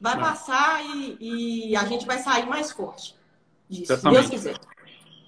Vai 0.00 0.14
não. 0.14 0.22
passar 0.22 0.84
e, 0.84 1.70
e, 1.70 1.76
a 1.76 1.84
gente 1.84 2.04
vai 2.04 2.18
sair 2.18 2.46
mais 2.46 2.72
forte 2.72 3.14
disso, 3.68 3.96
se 3.96 4.10
Deus 4.10 4.28
quiser. 4.28 4.58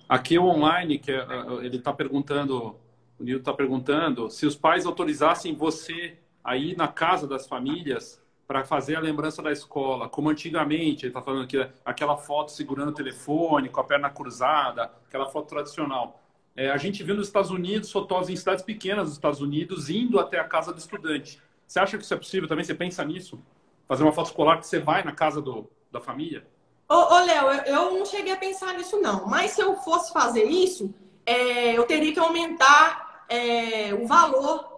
Aqui 0.08 0.38
o 0.38 0.46
online, 0.46 0.98
que 0.98 1.12
é, 1.12 1.26
ele 1.62 1.76
está 1.76 1.92
perguntando 1.92 2.76
o 3.18 3.22
Nildo 3.22 3.40
está 3.40 3.52
perguntando 3.52 4.28
se 4.28 4.46
os 4.46 4.56
pais 4.56 4.86
autorizassem 4.86 5.54
você 5.54 6.18
a 6.42 6.56
ir 6.56 6.76
na 6.76 6.88
casa 6.88 7.26
das 7.26 7.46
famílias 7.46 8.20
para 8.46 8.64
fazer 8.64 8.96
a 8.96 9.00
lembrança 9.00 9.42
da 9.42 9.50
escola, 9.50 10.08
como 10.08 10.28
antigamente, 10.28 11.06
ele 11.06 11.10
está 11.10 11.22
falando 11.22 11.46
que 11.46 11.66
aquela 11.84 12.16
foto 12.16 12.52
segurando 12.52 12.90
o 12.90 12.94
telefone, 12.94 13.70
com 13.70 13.80
a 13.80 13.84
perna 13.84 14.10
cruzada, 14.10 14.90
aquela 15.06 15.26
foto 15.26 15.48
tradicional. 15.48 16.22
É, 16.56 16.70
a 16.70 16.76
gente 16.76 17.02
viu 17.02 17.14
nos 17.14 17.26
Estados 17.26 17.50
Unidos 17.50 17.90
fotógrafos 17.90 18.30
em 18.30 18.36
cidades 18.36 18.62
pequenas 18.62 19.06
dos 19.06 19.14
Estados 19.14 19.40
Unidos 19.40 19.90
indo 19.90 20.20
até 20.20 20.38
a 20.38 20.44
casa 20.44 20.72
do 20.72 20.78
estudante. 20.78 21.40
Você 21.66 21.80
acha 21.80 21.96
que 21.98 22.04
isso 22.04 22.14
é 22.14 22.16
possível 22.16 22.48
também? 22.48 22.64
Você 22.64 22.74
pensa 22.74 23.04
nisso? 23.04 23.40
Fazer 23.88 24.02
uma 24.02 24.12
foto 24.12 24.26
escolar 24.26 24.58
que 24.58 24.66
você 24.66 24.78
vai 24.78 25.02
na 25.02 25.12
casa 25.12 25.42
do, 25.42 25.68
da 25.90 26.00
família? 26.00 26.46
Ô, 26.88 26.94
ô 26.94 27.18
Léo, 27.24 27.48
eu, 27.48 27.74
eu 27.74 27.98
não 27.98 28.04
cheguei 28.04 28.32
a 28.32 28.36
pensar 28.36 28.74
nisso 28.74 29.00
não. 29.00 29.26
Mas 29.26 29.52
se 29.52 29.60
eu 29.60 29.74
fosse 29.76 30.12
fazer 30.12 30.44
isso, 30.44 30.94
é, 31.26 31.76
eu 31.76 31.84
teria 31.84 32.12
que 32.12 32.18
aumentar 32.18 33.24
é, 33.28 33.94
o 33.94 34.06
valor. 34.06 34.72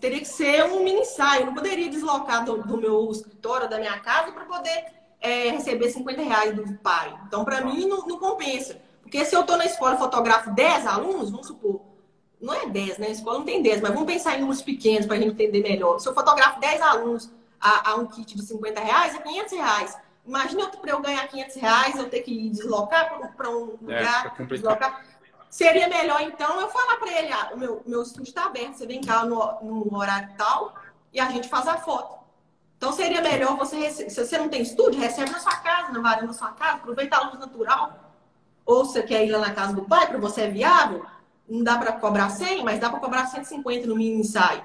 Teria 0.00 0.18
que 0.18 0.26
ser 0.26 0.64
um 0.64 0.82
mini 0.82 1.00
ensaio. 1.00 1.42
Eu 1.42 1.46
não 1.46 1.54
poderia 1.54 1.88
deslocar 1.88 2.44
do, 2.44 2.62
do 2.62 2.76
meu 2.76 3.08
escritório, 3.10 3.68
da 3.68 3.78
minha 3.78 3.98
casa, 4.00 4.32
para 4.32 4.44
poder 4.44 4.86
é, 5.20 5.50
receber 5.50 5.90
50 5.90 6.22
reais 6.22 6.56
do 6.56 6.74
pai. 6.78 7.16
Então, 7.26 7.44
para 7.44 7.60
mim, 7.60 7.86
não, 7.86 8.06
não, 8.06 8.18
compensa. 8.18 8.80
Porque 9.10 9.24
se 9.24 9.34
eu 9.34 9.40
estou 9.40 9.56
na 9.56 9.64
escola 9.66 9.96
e 9.96 9.98
fotografo 9.98 10.52
10 10.52 10.86
alunos, 10.86 11.30
vamos 11.30 11.48
supor, 11.48 11.80
não 12.40 12.54
é 12.54 12.66
10, 12.66 12.98
né? 12.98 13.08
A 13.08 13.10
escola 13.10 13.38
não 13.38 13.44
tem 13.44 13.60
10, 13.60 13.80
mas 13.80 13.92
vamos 13.92 14.06
pensar 14.06 14.36
em 14.36 14.40
números 14.40 14.62
pequenos 14.62 15.04
para 15.04 15.16
a 15.16 15.18
gente 15.18 15.32
entender 15.32 15.60
melhor. 15.60 15.98
Se 15.98 16.08
eu 16.08 16.14
fotografo 16.14 16.60
10 16.60 16.80
alunos 16.80 17.28
a, 17.60 17.90
a 17.90 17.94
um 17.96 18.06
kit 18.06 18.36
de 18.36 18.42
50 18.46 18.80
reais, 18.80 19.16
é 19.16 19.18
500 19.18 19.52
reais. 19.52 19.98
Imagina 20.24 20.68
para 20.68 20.90
eu 20.92 21.00
ganhar 21.00 21.26
500 21.26 21.56
reais, 21.56 21.96
eu 21.96 22.08
ter 22.08 22.20
que 22.20 22.50
deslocar 22.50 23.32
para 23.36 23.50
um 23.50 23.70
é, 23.88 23.96
lugar, 23.96 24.36
é, 24.38 24.44
deslocar. 24.44 25.04
Seria 25.50 25.88
melhor, 25.88 26.20
então, 26.22 26.60
eu 26.60 26.68
falar 26.68 26.96
para 26.98 27.10
ele, 27.10 27.32
ah, 27.32 27.50
o 27.52 27.58
meu, 27.58 27.82
meu 27.84 28.02
estúdio 28.02 28.28
está 28.28 28.44
aberto, 28.44 28.74
você 28.74 28.86
vem 28.86 29.00
cá 29.00 29.24
no, 29.24 29.60
no 29.60 29.98
horário 29.98 30.28
tal 30.38 30.72
e 31.12 31.18
a 31.18 31.28
gente 31.30 31.48
faz 31.48 31.66
a 31.66 31.78
foto. 31.78 32.20
Então, 32.76 32.92
seria 32.92 33.20
melhor 33.20 33.56
você, 33.56 33.90
se 33.90 34.24
você 34.24 34.38
não 34.38 34.48
tem 34.48 34.62
estúdio, 34.62 35.00
recebe 35.00 35.32
na 35.32 35.40
sua 35.40 35.56
casa, 35.56 35.90
na 35.90 36.00
varanda 36.00 36.28
da 36.28 36.32
sua 36.32 36.52
casa, 36.52 36.74
aproveita 36.74 37.16
a 37.16 37.24
luz 37.24 37.40
natural. 37.40 38.09
Ou 38.64 38.84
você 38.84 39.02
quer 39.02 39.26
ir 39.26 39.30
lá 39.30 39.38
na 39.38 39.52
casa 39.52 39.74
do 39.74 39.82
pai, 39.82 40.06
para 40.08 40.18
você 40.18 40.42
é 40.42 40.50
viável, 40.50 41.04
não 41.48 41.62
dá 41.62 41.76
para 41.78 41.92
cobrar 41.92 42.28
100, 42.28 42.64
mas 42.64 42.78
dá 42.78 42.88
para 42.90 43.00
cobrar 43.00 43.26
150 43.26 43.86
no 43.86 43.96
mini 43.96 44.20
ensaio. 44.20 44.62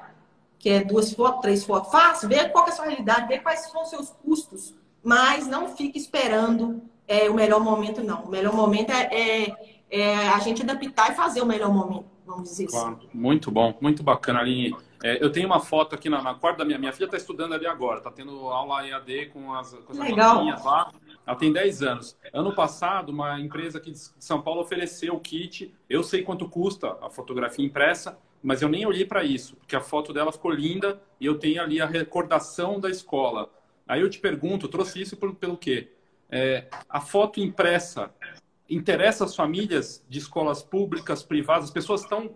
Que 0.60 0.70
é 0.70 0.84
duas 0.84 1.14
fotos, 1.14 1.42
três 1.42 1.64
fotos. 1.64 1.92
Faça, 1.92 2.28
vê 2.28 2.50
qual 2.50 2.68
é 2.68 2.70
a 2.70 2.74
sua 2.74 2.86
realidade, 2.86 3.28
vê 3.28 3.40
quais 3.40 3.62
são 3.62 3.84
os 3.84 3.90
seus 3.90 4.10
custos. 4.10 4.76
Mas 5.04 5.48
não 5.48 5.76
fique 5.76 5.98
esperando 5.98 6.82
é, 7.08 7.30
o 7.30 7.34
melhor 7.34 7.60
momento, 7.60 8.04
não. 8.04 8.24
O 8.24 8.30
melhor 8.30 8.54
momento 8.54 8.92
é, 8.92 9.10
é 9.12 9.76
é, 9.90 10.30
a 10.30 10.40
gente 10.40 10.62
adaptar 10.62 11.12
e 11.12 11.16
fazer 11.16 11.42
o 11.42 11.46
melhor 11.46 11.74
momento, 11.74 12.06
vamos 12.26 12.50
dizer 12.50 12.66
assim. 12.66 12.74
claro. 12.74 12.98
assim. 12.98 13.08
Muito 13.14 13.52
bom, 13.52 13.74
muito 13.80 14.04
bacana, 14.04 14.40
Aline. 14.40 14.76
É, 15.04 15.24
eu 15.24 15.32
tenho 15.32 15.46
uma 15.46 15.60
foto 15.60 15.94
aqui 15.96 16.10
na, 16.10 16.22
na 16.22 16.34
quarta 16.34 16.60
da 16.60 16.66
minha, 16.66 16.80
minha 16.80 16.92
filha 16.92 17.06
está 17.06 17.18
estudando 17.18 17.54
ali 17.54 17.68
agora, 17.68 18.00
está 18.00 18.12
tendo 18.12 18.32
aula 18.50 18.88
EAD 18.88 19.28
com 19.28 19.54
as, 19.54 19.74
com 19.74 19.94
as 19.94 20.00
Legal. 20.00 20.44
lá. 20.44 20.92
Ela 21.26 21.36
tem 21.36 21.52
10 21.52 21.82
anos. 21.82 22.18
Ano 22.32 22.54
passado, 22.54 23.10
uma 23.10 23.40
empresa 23.40 23.78
aqui 23.78 23.92
de 23.92 24.00
São 24.20 24.42
Paulo 24.42 24.62
ofereceu 24.62 25.16
o 25.16 25.20
kit. 25.20 25.74
Eu 25.90 26.04
sei 26.04 26.22
quanto 26.22 26.48
custa 26.48 26.98
a 27.02 27.10
fotografia 27.10 27.66
impressa, 27.66 28.18
mas 28.44 28.62
eu 28.62 28.70
nem 28.70 28.86
olhei 28.86 29.06
para 29.06 29.24
isso, 29.24 29.56
porque 29.56 29.76
a 29.76 29.82
foto 29.82 30.14
dela 30.14 30.32
ficou 30.32 30.52
linda 30.52 31.02
e 31.20 31.26
eu 31.26 31.40
tenho 31.40 31.62
ali 31.62 31.82
a 31.82 31.86
recordação 31.86 32.80
da 32.80 32.90
escola. 32.90 33.50
Aí 33.88 34.02
eu 34.02 34.10
te 34.10 34.20
pergunto, 34.20 34.68
trouxe 34.68 35.02
isso 35.02 35.18
pelo, 35.18 35.34
pelo 35.34 35.58
quê? 35.58 35.92
É, 36.30 36.66
a 36.88 37.02
foto 37.02 37.40
impressa, 37.40 38.12
interessa 38.70 39.26
as 39.26 39.36
famílias 39.36 40.06
de 40.08 40.20
escolas 40.20 40.62
públicas, 40.62 41.24
privadas? 41.24 41.66
As 41.66 41.72
pessoas 41.72 42.02
estão 42.02 42.36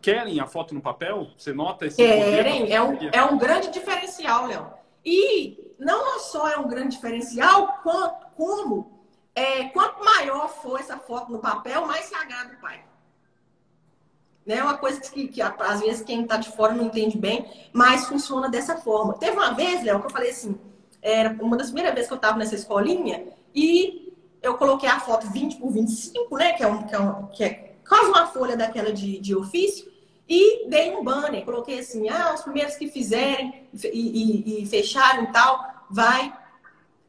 querem 0.00 0.40
a 0.40 0.46
foto 0.46 0.74
no 0.74 0.80
papel? 0.80 1.28
Você 1.36 1.52
nota 1.52 1.86
esse 1.86 1.96
Querem, 1.96 2.72
é 2.72 2.82
um, 2.82 2.96
é 3.12 3.22
um 3.22 3.38
grande 3.38 3.70
diferencial, 3.70 4.46
Léo. 4.46 4.66
E 5.10 5.74
não 5.78 6.20
só 6.20 6.46
é 6.48 6.58
um 6.58 6.68
grande 6.68 6.96
diferencial, 6.96 7.78
quanto, 7.82 8.26
como 8.36 9.00
é, 9.34 9.64
quanto 9.70 10.04
maior 10.04 10.50
for 10.50 10.78
essa 10.78 10.98
foto 10.98 11.32
no 11.32 11.38
papel, 11.38 11.86
mais 11.86 12.04
se 12.04 12.14
agrada 12.14 12.52
o 12.52 12.60
pai. 12.60 12.84
É 14.46 14.62
uma 14.62 14.76
coisa 14.76 15.00
que, 15.00 15.28
que 15.28 15.40
às 15.40 15.80
vezes 15.80 16.02
quem 16.02 16.22
está 16.22 16.36
de 16.36 16.50
fora 16.50 16.74
não 16.74 16.84
entende 16.84 17.16
bem, 17.16 17.50
mas 17.72 18.04
funciona 18.04 18.50
dessa 18.50 18.76
forma. 18.76 19.14
Teve 19.14 19.34
uma 19.34 19.54
vez, 19.54 19.82
Léo, 19.82 19.98
que 20.00 20.06
eu 20.06 20.10
falei 20.10 20.30
assim, 20.30 20.58
era 21.00 21.34
uma 21.42 21.56
das 21.56 21.68
primeiras 21.68 21.94
vezes 21.94 22.08
que 22.08 22.12
eu 22.12 22.16
estava 22.16 22.36
nessa 22.36 22.54
escolinha, 22.54 23.26
e 23.54 24.14
eu 24.42 24.58
coloquei 24.58 24.90
a 24.90 25.00
foto 25.00 25.26
20 25.30 25.56
por 25.56 25.70
25, 25.70 26.36
né? 26.36 26.52
Que 26.52 26.62
é, 26.62 26.66
um, 26.66 26.82
que 26.82 26.94
é, 26.94 27.00
um, 27.00 27.26
que 27.28 27.44
é 27.44 27.76
quase 27.88 28.10
uma 28.10 28.26
folha 28.26 28.58
daquela 28.58 28.92
de, 28.92 29.18
de 29.18 29.34
ofício. 29.34 29.90
E 30.28 30.68
dei 30.68 30.94
um 30.94 31.02
banner, 31.02 31.44
coloquei 31.44 31.78
assim, 31.78 32.08
ah, 32.08 32.34
os 32.34 32.42
primeiros 32.42 32.76
que 32.76 32.88
fizerem 32.88 33.66
e, 33.72 33.88
e, 33.88 34.62
e 34.62 34.66
fecharem 34.66 35.24
e 35.24 35.32
tal, 35.32 35.66
vai 35.88 36.36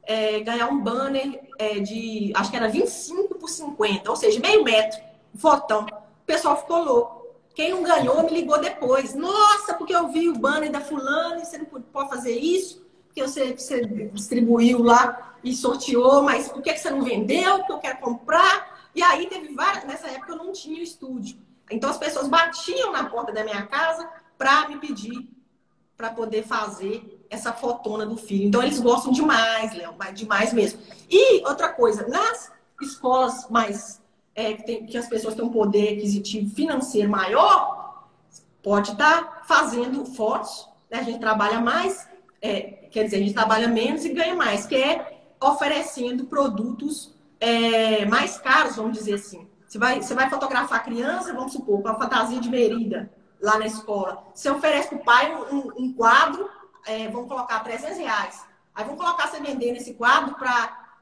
é, 0.03 0.39
ganhar 0.39 0.67
um 0.67 0.79
banner 0.79 1.41
é, 1.57 1.79
de, 1.79 2.31
acho 2.33 2.49
que 2.49 2.55
era 2.55 2.69
25 2.69 3.35
por 3.35 3.49
50, 3.49 4.09
ou 4.09 4.15
seja, 4.15 4.39
meio 4.39 4.63
metro, 4.63 4.99
fotão. 5.35 5.85
O 5.85 6.25
pessoal 6.25 6.57
ficou 6.57 6.83
louco. 6.83 7.27
Quem 7.53 7.71
não 7.71 7.83
ganhou 7.83 8.23
me 8.23 8.29
ligou 8.29 8.57
depois. 8.59 9.13
Nossa, 9.13 9.73
porque 9.73 9.93
eu 9.93 10.07
vi 10.07 10.29
o 10.29 10.39
banner 10.39 10.71
da 10.71 10.79
fulana 10.79 11.41
e 11.41 11.45
você 11.45 11.57
não 11.57 11.65
pode 11.65 12.09
fazer 12.09 12.39
isso, 12.39 12.87
porque 13.05 13.21
você, 13.21 13.53
você 13.53 13.85
distribuiu 14.13 14.81
lá 14.81 15.35
e 15.43 15.53
sorteou, 15.53 16.21
mas 16.21 16.47
por 16.47 16.61
que, 16.61 16.71
que 16.71 16.79
você 16.79 16.89
não 16.89 17.01
vendeu? 17.01 17.57
Porque 17.57 17.73
eu 17.73 17.79
quero 17.79 17.99
comprar. 17.99 18.89
E 18.95 19.03
aí 19.03 19.27
teve 19.27 19.53
várias. 19.53 19.83
Nessa 19.83 20.07
época 20.07 20.31
eu 20.31 20.37
não 20.37 20.53
tinha 20.53 20.81
estúdio. 20.81 21.37
Então 21.69 21.89
as 21.89 21.97
pessoas 21.97 22.27
batiam 22.27 22.91
na 22.91 23.09
porta 23.09 23.31
da 23.31 23.43
minha 23.43 23.65
casa 23.67 24.09
para 24.37 24.67
me 24.67 24.77
pedir 24.77 25.29
para 25.99 26.11
poder 26.11 26.43
fazer 26.43 27.25
essa 27.29 27.51
fotona 27.51 28.05
do 28.05 28.15
filho. 28.15 28.47
Então 28.47 28.63
eles 28.63 28.79
gostam 28.79 29.11
demais, 29.11 29.75
Léo, 29.75 29.93
demais 30.13 30.53
mesmo. 30.53 30.79
E 31.09 31.45
outra 31.45 31.67
coisa, 31.73 32.07
nas 32.07 32.49
escolas 32.81 33.49
mais 33.49 34.01
é, 34.33 34.53
que, 34.53 34.65
tem, 34.65 34.85
que, 34.85 34.97
as 34.97 35.09
pessoas 35.09 35.35
têm 35.35 35.43
um 35.43 35.51
poder 35.51 35.97
aquisitivo 35.97 36.55
financeiro 36.55 37.09
maior, 37.09 38.07
pode 38.63 38.91
estar 38.91 39.23
tá 39.25 39.43
fazendo 39.45 40.05
fotos. 40.05 40.69
Né? 40.89 40.99
A 40.99 41.03
gente 41.03 41.19
trabalha 41.19 41.59
mais, 41.59 42.07
é, 42.41 42.61
quer 42.89 43.03
dizer, 43.03 43.17
a 43.17 43.19
gente 43.19 43.33
trabalha 43.33 43.67
menos 43.67 44.05
e 44.05 44.13
ganha 44.13 44.35
mais, 44.35 44.65
que 44.65 44.75
é 44.75 45.19
oferecendo 45.41 46.27
produtos 46.27 47.13
é, 47.41 48.05
mais 48.05 48.37
caros, 48.37 48.77
vamos 48.77 48.97
dizer 48.97 49.15
assim. 49.15 49.48
Você 49.69 49.77
vai, 49.77 50.01
você 50.01 50.15
vai 50.15 50.27
fotografar 50.27 50.79
a 50.79 50.83
criança, 50.83 51.31
vamos 51.31 51.53
supor, 51.53 51.83
com 51.83 51.89
a 51.89 51.93
fantasia 51.93 52.41
de 52.41 52.49
merida 52.49 53.11
lá 53.39 53.59
na 53.59 53.67
escola. 53.67 54.25
Você 54.33 54.49
oferece 54.49 54.89
para 54.89 54.97
o 54.97 55.03
pai 55.03 55.35
um, 55.51 55.71
um 55.77 55.93
quadro, 55.93 56.49
é, 56.87 57.07
vamos 57.07 57.27
colocar 57.27 57.59
300 57.59 57.99
reais. 57.99 58.43
Aí 58.73 58.83
vamos 58.83 58.99
colocar 58.99 59.27
você 59.27 59.39
vendendo 59.39 59.77
esse 59.77 59.93
quadro 59.93 60.35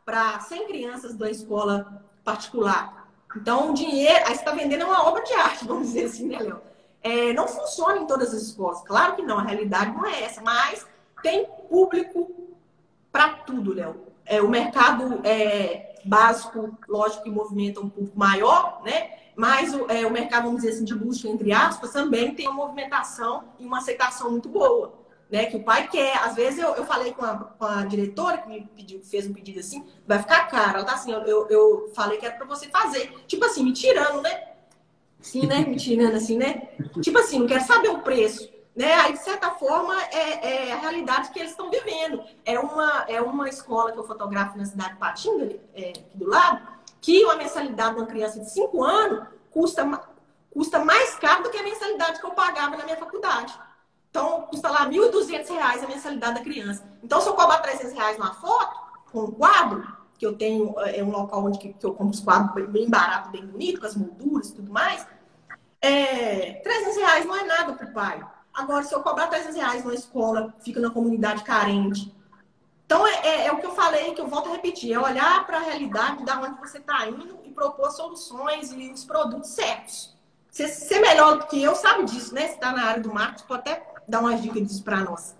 para 0.05 0.39
100 0.41 0.67
crianças 0.67 1.15
da 1.15 1.31
escola 1.31 2.03
particular. 2.25 3.07
Então, 3.37 3.71
o 3.71 3.73
dinheiro, 3.73 4.25
aí 4.25 4.33
você 4.35 4.41
está 4.41 4.51
vendendo 4.51 4.85
uma 4.85 5.07
obra 5.07 5.23
de 5.23 5.33
arte, 5.33 5.63
vamos 5.65 5.87
dizer 5.87 6.05
assim, 6.05 6.27
né, 6.27 6.39
Léo? 6.39 6.61
É, 7.01 7.31
não 7.31 7.47
funciona 7.47 7.99
em 7.99 8.05
todas 8.05 8.33
as 8.33 8.41
escolas. 8.41 8.81
Claro 8.81 9.15
que 9.15 9.21
não, 9.21 9.39
a 9.39 9.43
realidade 9.43 9.95
não 9.95 10.05
é 10.05 10.23
essa, 10.23 10.41
mas 10.41 10.85
tem 11.23 11.47
público 11.69 12.29
para 13.13 13.29
tudo, 13.29 13.73
Léo 13.73 14.07
é, 14.27 14.41
o 14.41 14.49
mercado 14.49 15.21
é, 15.23 15.95
básico, 16.07 16.77
lógico 16.87 17.23
que 17.23 17.29
movimenta 17.29 17.79
um 17.79 17.89
pouco 17.89 18.17
maior, 18.17 18.81
né? 18.83 19.11
Mas 19.35 19.73
o, 19.73 19.85
é, 19.87 20.05
o 20.05 20.11
mercado, 20.11 20.45
vamos 20.45 20.61
dizer 20.61 20.73
assim, 20.73 20.83
de 20.83 20.95
luxo, 20.95 21.27
entre 21.27 21.51
aspas, 21.51 21.91
também 21.91 22.33
tem 22.33 22.47
uma 22.47 22.65
movimentação 22.65 23.43
e 23.59 23.65
uma 23.65 23.77
aceitação 23.77 24.31
muito 24.31 24.49
boa. 24.49 25.05
Né, 25.29 25.45
que 25.47 25.57
o 25.57 25.63
pai 25.63 25.89
quer. 25.89 26.17
Às 26.23 26.35
vezes 26.35 26.57
eu, 26.57 26.69
eu 26.75 26.85
falei 26.85 27.11
com 27.11 27.25
a, 27.25 27.35
com 27.35 27.65
a 27.65 27.83
diretora 27.83 28.37
que 28.37 28.47
me 28.47 28.61
pediu, 28.73 29.01
fez 29.03 29.27
um 29.27 29.33
pedido 29.33 29.59
assim, 29.59 29.85
vai 30.07 30.19
ficar 30.19 30.47
caro. 30.47 30.77
Ela 30.77 30.85
tá 30.85 30.93
assim, 30.93 31.11
eu, 31.11 31.19
eu, 31.25 31.47
eu 31.49 31.91
falei 31.93 32.17
que 32.17 32.25
era 32.25 32.35
para 32.35 32.47
você 32.47 32.69
fazer. 32.69 33.13
Tipo 33.27 33.43
assim, 33.43 33.61
me 33.61 33.73
tirando, 33.73 34.21
né? 34.21 34.53
Sim, 35.19 35.45
né? 35.45 35.65
Me 35.65 35.75
tirando 35.75 36.15
assim, 36.15 36.37
né? 36.37 36.69
Tipo 37.01 37.19
assim, 37.19 37.39
não 37.39 37.47
quero 37.47 37.65
saber 37.65 37.89
o 37.89 37.99
preço. 37.99 38.49
Né? 38.77 38.93
Aí, 38.93 39.13
de 39.13 39.23
certa 39.23 39.49
forma, 39.49 39.99
é, 40.03 40.67
é 40.67 40.71
a 40.71 40.77
realidade 40.77 41.31
que 41.31 41.39
eles 41.39 41.49
estão 41.49 41.71
vivendo. 41.71 42.23
É 42.45 42.59
uma, 42.59 43.05
é 43.07 43.19
uma 43.19 43.49
escola 43.49 43.91
que 43.91 43.97
eu 43.97 44.05
fotografo 44.05 44.55
na 44.55 44.65
cidade 44.65 44.93
de 44.93 44.99
Patinga, 44.99 45.59
é, 45.73 45.89
aqui 45.89 46.05
do 46.13 46.29
lado, 46.29 46.61
que 47.01 47.25
uma 47.25 47.35
mensalidade 47.35 47.95
de 47.95 48.01
uma 48.01 48.05
criança 48.05 48.39
de 48.39 48.47
5 48.51 48.83
anos 48.83 49.27
custa, 49.49 49.83
custa 50.53 50.85
mais 50.85 51.15
caro 51.15 51.41
do 51.41 51.49
que 51.49 51.57
a 51.57 51.63
mensalidade 51.63 52.19
que 52.19 52.25
eu 52.27 52.31
pagava 52.31 52.77
na 52.77 52.83
minha 52.83 52.97
faculdade. 52.97 53.51
Então, 54.11 54.43
custa 54.43 54.69
lá 54.69 54.83
R$ 54.83 54.95
1.200 54.95 55.83
a 55.83 55.87
mensalidade 55.87 56.35
da 56.35 56.41
criança. 56.41 56.87
Então, 57.01 57.19
se 57.19 57.27
eu 57.27 57.33
cobrar 57.33 57.57
300 57.57 57.93
reais 57.93 58.19
numa 58.19 58.35
foto, 58.35 58.79
com 59.11 59.21
um 59.21 59.31
quadro, 59.31 59.87
que 60.19 60.25
eu 60.25 60.37
tenho, 60.37 60.75
é 60.81 61.03
um 61.03 61.09
local 61.09 61.43
onde 61.45 61.57
que, 61.57 61.73
que 61.73 61.85
eu 61.85 61.95
compro 61.95 62.13
os 62.13 62.19
quadros 62.19 62.69
bem 62.69 62.87
barato, 62.87 63.31
bem 63.31 63.43
bonito, 63.43 63.79
com 63.79 63.87
as 63.87 63.95
molduras 63.95 64.49
e 64.49 64.53
tudo 64.53 64.71
mais, 64.71 65.07
é, 65.81 66.61
300 66.63 66.97
reais 66.97 67.25
não 67.25 67.35
é 67.35 67.43
nada 67.43 67.73
para 67.73 67.87
o 67.87 67.93
pai. 67.93 68.36
Agora, 68.57 68.83
se 68.83 68.95
eu 68.95 69.03
cobrar 69.03 69.27
300 69.27 69.55
reais 69.55 69.83
numa 69.83 69.93
escola, 69.93 70.51
fica 70.61 70.79
na 70.79 70.89
comunidade 70.89 71.43
carente. 71.43 72.11
Então, 72.87 73.05
é, 73.05 73.13
é, 73.23 73.47
é, 73.47 73.51
o 73.51 73.59
que 73.59 73.67
eu 73.67 73.75
falei, 73.75 74.15
que 74.15 74.21
eu 74.21 74.27
volto 74.27 74.49
a 74.49 74.53
repetir. 74.53 74.93
É 74.93 74.99
olhar 74.99 75.45
para 75.45 75.57
a 75.57 75.61
realidade 75.61 76.25
da 76.25 76.41
onde 76.41 76.59
você 76.59 76.79
está 76.79 77.07
indo 77.07 77.37
e 77.43 77.51
propor 77.51 77.91
soluções 77.91 78.71
e 78.71 78.89
os 78.91 79.05
produtos 79.05 79.51
certos. 79.51 80.17
Você 80.49 80.99
melhor 80.99 81.37
do 81.37 81.45
que 81.45 81.61
eu 81.61 81.75
sabe 81.75 82.05
disso, 82.05 82.33
né? 82.33 82.47
Você 82.47 82.55
está 82.55 82.71
na 82.71 82.85
área 82.85 83.03
do 83.03 83.13
marketing, 83.13 83.45
pode 83.45 83.59
até 83.59 83.85
dar 84.07 84.21
umas 84.21 84.41
dicas 84.41 84.67
disso 84.67 84.83
para 84.83 85.01
nós. 85.01 85.37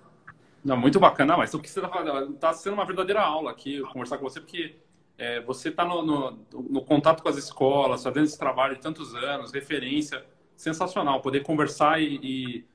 Não, 0.63 0.77
muito 0.77 0.99
bacana, 0.99 1.35
mas 1.35 1.51
o 1.55 1.59
que 1.59 1.67
você 1.67 1.79
está 1.79 1.89
falando 1.89 2.35
está 2.35 2.53
sendo 2.53 2.73
uma 2.73 2.85
verdadeira 2.85 3.21
aula 3.21 3.49
aqui, 3.49 3.81
conversar 3.93 4.19
com 4.19 4.29
você, 4.29 4.39
porque 4.39 4.75
é, 5.17 5.41
você 5.41 5.69
está 5.69 5.83
no, 5.83 6.03
no, 6.03 6.45
no, 6.51 6.81
contato 6.83 7.23
com 7.23 7.29
as 7.29 7.37
escolas, 7.37 8.03
fazendo 8.03 8.25
esse 8.25 8.37
trabalho 8.37 8.75
de 8.75 8.81
tantos 8.81 9.15
anos, 9.15 9.51
referência, 9.51 10.23
sensacional, 10.55 11.19
poder 11.19 11.41
conversar 11.41 11.99
e, 11.99 12.19
e 12.21 12.65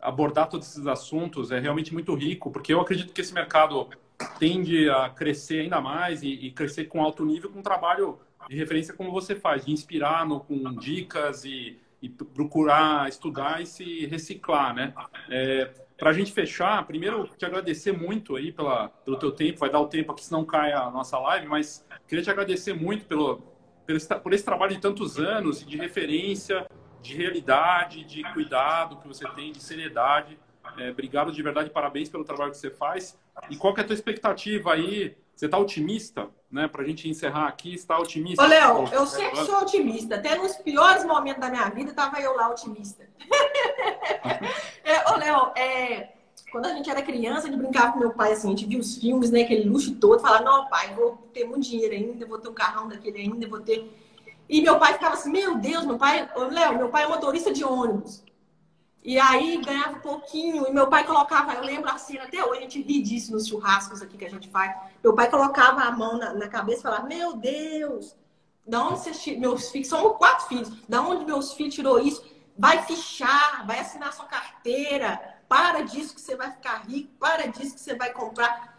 abordar 0.00 0.48
todos 0.48 0.68
esses 0.68 0.86
assuntos 0.86 1.50
é 1.50 1.58
realmente 1.58 1.92
muito 1.92 2.14
rico, 2.14 2.50
porque 2.50 2.72
eu 2.72 2.80
acredito 2.80 3.12
que 3.12 3.20
esse 3.20 3.34
mercado 3.34 3.88
tende 4.38 4.88
a 4.88 5.08
crescer 5.08 5.60
ainda 5.60 5.80
mais 5.80 6.22
e, 6.22 6.28
e 6.28 6.50
crescer 6.50 6.84
com 6.84 7.02
alto 7.02 7.24
nível 7.24 7.50
com 7.50 7.60
um 7.60 7.62
trabalho 7.62 8.18
de 8.48 8.56
referência 8.56 8.94
como 8.94 9.10
você 9.10 9.34
faz, 9.34 9.64
de 9.64 9.72
inspirar 9.72 10.26
no, 10.26 10.40
com 10.40 10.74
dicas 10.74 11.44
e, 11.44 11.78
e, 12.02 12.08
procurar 12.08 13.08
estudar 13.08 13.62
e 13.62 13.66
se 13.66 14.06
reciclar, 14.06 14.74
né? 14.74 14.94
É, 15.30 15.70
Para 15.96 16.10
a 16.10 16.12
gente 16.12 16.32
fechar, 16.32 16.84
primeiro 16.86 17.28
te 17.36 17.44
agradecer 17.44 17.92
muito 17.92 18.36
aí 18.36 18.50
pela, 18.50 18.88
pelo 18.88 19.18
teu 19.18 19.30
tempo, 19.30 19.58
vai 19.58 19.70
dar 19.70 19.80
o 19.80 19.86
tempo 19.86 20.12
aqui 20.12 20.24
se 20.24 20.32
não 20.32 20.44
cai 20.44 20.72
a 20.72 20.90
nossa 20.90 21.18
live, 21.18 21.46
mas 21.46 21.86
queria 22.08 22.24
te 22.24 22.30
agradecer 22.30 22.74
muito 22.74 23.04
pelo, 23.06 23.42
pelo 23.86 24.00
por 24.22 24.32
esse 24.32 24.44
trabalho 24.44 24.74
de 24.74 24.80
tantos 24.80 25.18
anos 25.18 25.62
e 25.62 25.66
de 25.66 25.76
referência 25.76 26.66
de 27.02 27.16
realidade, 27.16 28.04
de 28.04 28.22
cuidado 28.32 28.96
que 28.96 29.08
você 29.08 29.28
tem, 29.30 29.52
de 29.52 29.62
seriedade. 29.62 30.38
É, 30.78 30.90
obrigado 30.90 31.32
de 31.32 31.42
verdade, 31.42 31.70
parabéns 31.70 32.08
pelo 32.08 32.24
trabalho 32.24 32.50
que 32.50 32.58
você 32.58 32.70
faz. 32.70 33.18
E 33.48 33.56
qual 33.56 33.74
que 33.74 33.80
é 33.80 33.84
a 33.84 33.86
tua 33.86 33.94
expectativa 33.94 34.72
aí? 34.72 35.16
Você 35.34 35.46
está 35.46 35.56
otimista, 35.56 36.28
né? 36.50 36.68
Para 36.68 36.82
a 36.82 36.84
gente 36.84 37.08
encerrar 37.08 37.48
aqui, 37.48 37.74
está 37.74 37.98
otimista? 37.98 38.42
Ô, 38.42 38.46
Léo, 38.46 38.88
eu 38.92 39.06
sempre 39.06 39.42
sou 39.44 39.62
otimista. 39.62 40.16
Até 40.16 40.36
nos 40.36 40.56
piores 40.56 41.02
momentos 41.04 41.40
da 41.40 41.48
minha 41.48 41.66
vida, 41.70 41.90
estava 41.90 42.20
eu 42.20 42.36
lá 42.36 42.50
otimista. 42.50 43.08
é, 44.84 45.10
ô, 45.10 45.16
Léo, 45.16 45.52
é, 45.56 46.10
quando 46.52 46.66
a 46.66 46.74
gente 46.74 46.90
era 46.90 47.00
criança, 47.00 47.46
a 47.46 47.50
gente 47.50 47.58
brincava 47.58 47.92
com 47.92 48.00
meu 48.00 48.10
pai, 48.10 48.32
assim, 48.32 48.48
a 48.48 48.50
gente 48.50 48.66
via 48.66 48.78
os 48.78 48.98
filmes, 48.98 49.30
né? 49.30 49.42
Aquele 49.42 49.68
luxo 49.68 49.94
todo, 49.94 50.20
falava, 50.20 50.44
não, 50.44 50.68
pai, 50.68 50.94
vou 50.94 51.16
ter 51.32 51.44
muito 51.44 51.68
dinheiro 51.68 51.94
ainda, 51.94 52.26
vou 52.26 52.38
ter 52.38 52.48
um 52.48 52.54
carrão 52.54 52.88
daquele 52.88 53.20
ainda, 53.20 53.48
vou 53.48 53.60
ter... 53.60 53.90
E 54.50 54.60
meu 54.60 54.80
pai 54.80 54.94
ficava 54.94 55.14
assim, 55.14 55.30
meu 55.30 55.58
Deus, 55.58 55.86
meu 55.86 55.96
pai... 55.96 56.28
Léo, 56.50 56.76
meu 56.76 56.88
pai 56.88 57.04
é 57.04 57.06
motorista 57.06 57.52
de 57.52 57.64
ônibus. 57.64 58.24
E 59.04 59.16
aí 59.16 59.58
ganhava 59.58 59.96
um 59.96 60.00
pouquinho, 60.00 60.66
e 60.66 60.72
meu 60.72 60.88
pai 60.88 61.04
colocava, 61.04 61.54
eu 61.54 61.62
lembro 61.62 61.88
assim, 61.88 62.18
até 62.18 62.44
hoje 62.44 62.58
a 62.58 62.62
gente 62.62 62.82
ri 62.82 63.00
disso 63.00 63.30
nos 63.30 63.46
churrascos 63.46 64.02
aqui 64.02 64.18
que 64.18 64.24
a 64.24 64.28
gente 64.28 64.48
faz. 64.48 64.76
Meu 65.04 65.14
pai 65.14 65.30
colocava 65.30 65.82
a 65.82 65.92
mão 65.92 66.18
na, 66.18 66.34
na 66.34 66.48
cabeça 66.48 66.80
e 66.80 66.82
falava, 66.82 67.06
meu 67.06 67.34
Deus, 67.34 68.16
da 68.66 68.84
onde 68.84 68.98
você 68.98 69.36
meus 69.36 69.70
filhos, 69.70 69.86
são 69.86 70.14
quatro 70.14 70.48
filhos, 70.48 70.68
da 70.88 71.00
onde 71.00 71.24
meus 71.24 71.52
filhos 71.52 71.72
tirou 71.72 72.00
isso? 72.00 72.22
Vai 72.58 72.82
fichar, 72.82 73.64
vai 73.68 73.78
assinar 73.78 74.12
sua 74.12 74.26
carteira, 74.26 75.38
para 75.48 75.82
disso 75.82 76.12
que 76.12 76.20
você 76.20 76.34
vai 76.34 76.50
ficar 76.50 76.82
rico, 76.88 77.08
para 77.20 77.46
disso 77.46 77.74
que 77.74 77.80
você 77.80 77.94
vai 77.94 78.12
comprar. 78.12 78.76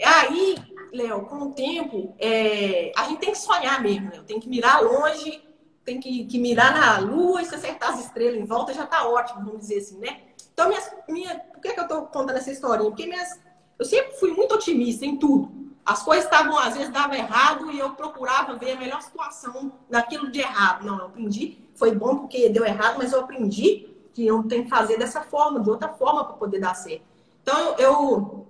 Aí, 0.00 0.54
Léo, 0.92 1.26
com 1.26 1.36
o 1.36 1.52
tempo, 1.52 2.14
é, 2.18 2.92
a 2.96 3.04
gente 3.04 3.18
tem 3.18 3.32
que 3.32 3.38
sonhar 3.38 3.82
mesmo, 3.82 4.10
Léo, 4.10 4.24
tem 4.24 4.40
que 4.40 4.48
mirar 4.48 4.82
longe 4.82 5.42
tem 5.88 5.98
que, 5.98 6.26
que 6.26 6.38
mirar 6.38 6.74
na 6.74 6.98
lua 6.98 7.40
e 7.40 7.46
se 7.46 7.54
acertar 7.54 7.94
as 7.94 8.00
estrelas 8.00 8.38
em 8.38 8.44
volta 8.44 8.74
já 8.74 8.86
tá 8.86 9.08
ótimo, 9.08 9.42
vamos 9.42 9.60
dizer 9.60 9.78
assim, 9.78 9.98
né? 9.98 10.20
Então, 10.52 10.68
minhas, 10.68 10.92
minha, 11.08 11.38
por 11.38 11.62
que, 11.62 11.72
que 11.72 11.80
eu 11.80 11.88
tô 11.88 12.02
contando 12.02 12.36
essa 12.36 12.50
historinha? 12.50 12.90
Porque 12.90 13.06
minhas, 13.06 13.40
eu 13.78 13.86
sempre 13.86 14.12
fui 14.16 14.32
muito 14.32 14.54
otimista 14.54 15.06
em 15.06 15.16
tudo. 15.16 15.50
As 15.86 16.02
coisas 16.02 16.24
estavam, 16.24 16.58
às 16.58 16.74
vezes, 16.74 16.92
davam 16.92 17.16
errado 17.16 17.70
e 17.70 17.78
eu 17.78 17.94
procurava 17.94 18.56
ver 18.56 18.72
a 18.72 18.76
melhor 18.76 19.00
situação 19.00 19.72
daquilo 19.88 20.30
de 20.30 20.40
errado. 20.40 20.84
Não, 20.84 20.98
eu 20.98 21.06
aprendi. 21.06 21.58
Foi 21.74 21.94
bom 21.94 22.18
porque 22.18 22.50
deu 22.50 22.66
errado, 22.66 22.96
mas 22.98 23.14
eu 23.14 23.20
aprendi 23.20 23.88
que 24.12 24.26
eu 24.26 24.42
tenho 24.42 24.64
que 24.64 24.70
fazer 24.70 24.98
dessa 24.98 25.22
forma, 25.22 25.60
de 25.60 25.70
outra 25.70 25.88
forma, 25.88 26.24
para 26.24 26.34
poder 26.34 26.60
dar 26.60 26.74
certo. 26.74 27.04
Então, 27.40 27.76
eu. 27.78 28.46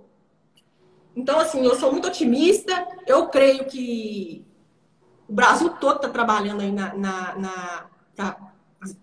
Então, 1.19 1.37
assim, 1.37 1.65
eu 1.65 1.75
sou 1.75 1.91
muito 1.91 2.07
otimista. 2.07 2.87
Eu 3.05 3.27
creio 3.27 3.65
que 3.65 4.45
o 5.27 5.33
Brasil 5.33 5.69
todo 5.71 5.97
está 5.97 6.07
trabalhando 6.07 6.61
aí 6.61 6.71
na, 6.71 6.93
na, 6.93 7.35
na 7.35 8.39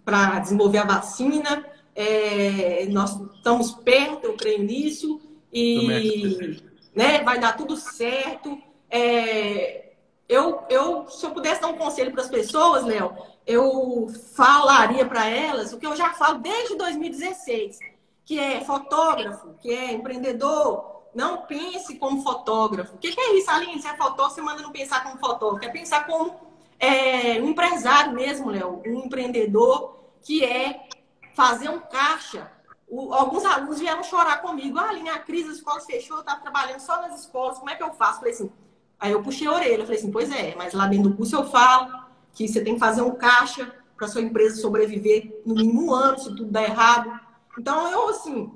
para 0.03 0.39
desenvolver 0.39 0.79
a 0.79 0.87
vacina. 0.87 1.67
É, 1.95 2.87
nós 2.87 3.21
estamos 3.37 3.73
perto, 3.73 4.25
eu 4.25 4.35
creio 4.35 4.63
nisso. 4.63 5.21
E 5.53 6.59
né, 6.95 7.23
vai 7.23 7.39
dar 7.39 7.55
tudo 7.55 7.77
certo. 7.77 8.59
É, 8.91 9.93
eu, 10.27 10.65
eu, 10.71 11.07
se 11.09 11.27
eu 11.27 11.33
pudesse 11.33 11.61
dar 11.61 11.69
um 11.69 11.77
conselho 11.77 12.13
para 12.13 12.23
as 12.23 12.31
pessoas, 12.31 12.83
Léo, 12.83 13.15
eu 13.47 14.09
falaria 14.35 15.05
para 15.05 15.29
elas 15.29 15.75
o 15.75 15.79
que 15.79 15.87
eu 15.87 15.95
já 15.95 16.15
falo 16.15 16.39
desde 16.39 16.77
2016, 16.77 17.79
que 18.25 18.39
é 18.39 18.63
fotógrafo, 18.63 19.55
que 19.61 19.71
é 19.71 19.93
empreendedor, 19.93 20.96
não 21.17 21.39
pense 21.47 21.97
como 21.97 22.23
fotógrafo. 22.23 22.95
O 22.95 22.99
que, 22.99 23.11
que 23.11 23.21
é 23.21 23.39
isso, 23.39 23.51
Aline? 23.51 23.81
Você 23.81 23.89
é 23.89 23.97
fotógrafo, 23.97 24.35
você 24.35 24.43
manda 24.43 24.63
não 24.63 24.71
pensar 24.71 25.03
como 25.03 25.19
fotógrafo. 25.19 25.65
É 25.65 25.73
pensar 25.73 26.07
como 26.07 26.39
é, 26.79 27.41
um 27.41 27.49
empresário 27.49 28.13
mesmo, 28.13 28.51
Léo. 28.51 28.83
Um 28.87 29.07
empreendedor 29.07 29.99
que 30.21 30.45
é 30.45 30.87
fazer 31.35 31.71
um 31.71 31.81
caixa. 31.81 32.53
O, 32.87 33.15
alguns 33.15 33.47
alunos 33.47 33.81
vieram 33.81 34.03
chorar 34.03 34.43
comigo. 34.43 34.79
Ah, 34.79 34.91
Aline, 34.91 35.09
a 35.09 35.19
crise 35.19 35.49
das 35.49 35.57
escolas 35.57 35.87
fechou, 35.87 36.19
eu 36.19 36.21
estava 36.21 36.43
trabalhando 36.43 36.81
só 36.81 37.01
nas 37.01 37.23
escolas. 37.23 37.59
Como 37.59 37.71
é 37.71 37.75
que 37.75 37.83
eu 37.83 37.95
faço? 37.95 38.19
Falei 38.19 38.35
assim. 38.35 38.53
Aí 39.01 39.13
eu 39.13 39.23
puxei 39.23 39.47
a 39.47 39.53
orelha. 39.53 39.85
Falei 39.85 39.99
assim, 39.99 40.13
pois 40.13 40.31
é, 40.31 40.55
mas 40.55 40.75
lá 40.75 40.87
dentro 40.87 41.09
do 41.09 41.17
curso 41.17 41.35
eu 41.35 41.45
falo 41.45 42.05
que 42.35 42.47
você 42.47 42.63
tem 42.63 42.75
que 42.75 42.81
fazer 42.81 43.01
um 43.01 43.15
caixa 43.15 43.75
para 43.97 44.07
sua 44.07 44.21
empresa 44.21 44.61
sobreviver 44.61 45.41
no 45.47 45.55
mínimo 45.55 45.87
um 45.87 45.95
ano, 45.95 46.19
se 46.19 46.25
tudo 46.25 46.45
der 46.45 46.69
errado. 46.69 47.19
Então, 47.59 47.91
eu, 47.91 48.11
assim, 48.11 48.53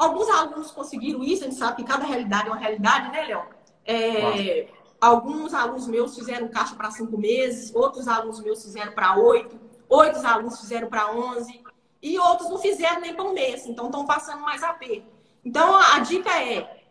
Alguns 0.00 0.30
alunos 0.30 0.70
conseguiram 0.70 1.22
isso, 1.22 1.44
a 1.44 1.46
gente 1.46 1.58
sabe 1.58 1.76
que 1.76 1.84
cada 1.84 2.06
realidade 2.06 2.48
é 2.48 2.50
uma 2.50 2.56
realidade, 2.56 3.12
né, 3.12 3.26
Léo? 3.26 3.42
É, 3.84 4.66
alguns 4.98 5.52
alunos 5.52 5.86
meus 5.86 6.14
fizeram 6.14 6.48
caixa 6.48 6.74
para 6.74 6.90
cinco 6.90 7.18
meses, 7.18 7.70
outros 7.74 8.08
alunos 8.08 8.40
meus 8.40 8.62
fizeram 8.62 8.92
para 8.92 9.18
oito, 9.18 9.60
oito 9.90 10.26
alunos 10.26 10.58
fizeram 10.58 10.88
para 10.88 11.14
onze, 11.14 11.62
e 12.02 12.18
outros 12.18 12.48
não 12.48 12.56
fizeram 12.56 13.02
nem 13.02 13.12
para 13.12 13.26
um 13.26 13.34
mês, 13.34 13.66
então 13.66 13.86
estão 13.86 14.06
passando 14.06 14.40
mais 14.40 14.62
aperto. 14.62 15.04
Então, 15.44 15.76
a 15.76 15.98
dica 15.98 16.30
é: 16.42 16.86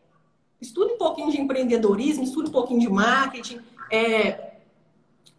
estude 0.62 0.94
um 0.94 0.98
pouquinho 1.00 1.32
de 1.32 1.42
empreendedorismo, 1.42 2.24
estude 2.24 2.50
um 2.50 2.54
pouquinho 2.54 2.80
de 2.80 2.90
marketing, 2.90 3.60
é, 3.90 4.52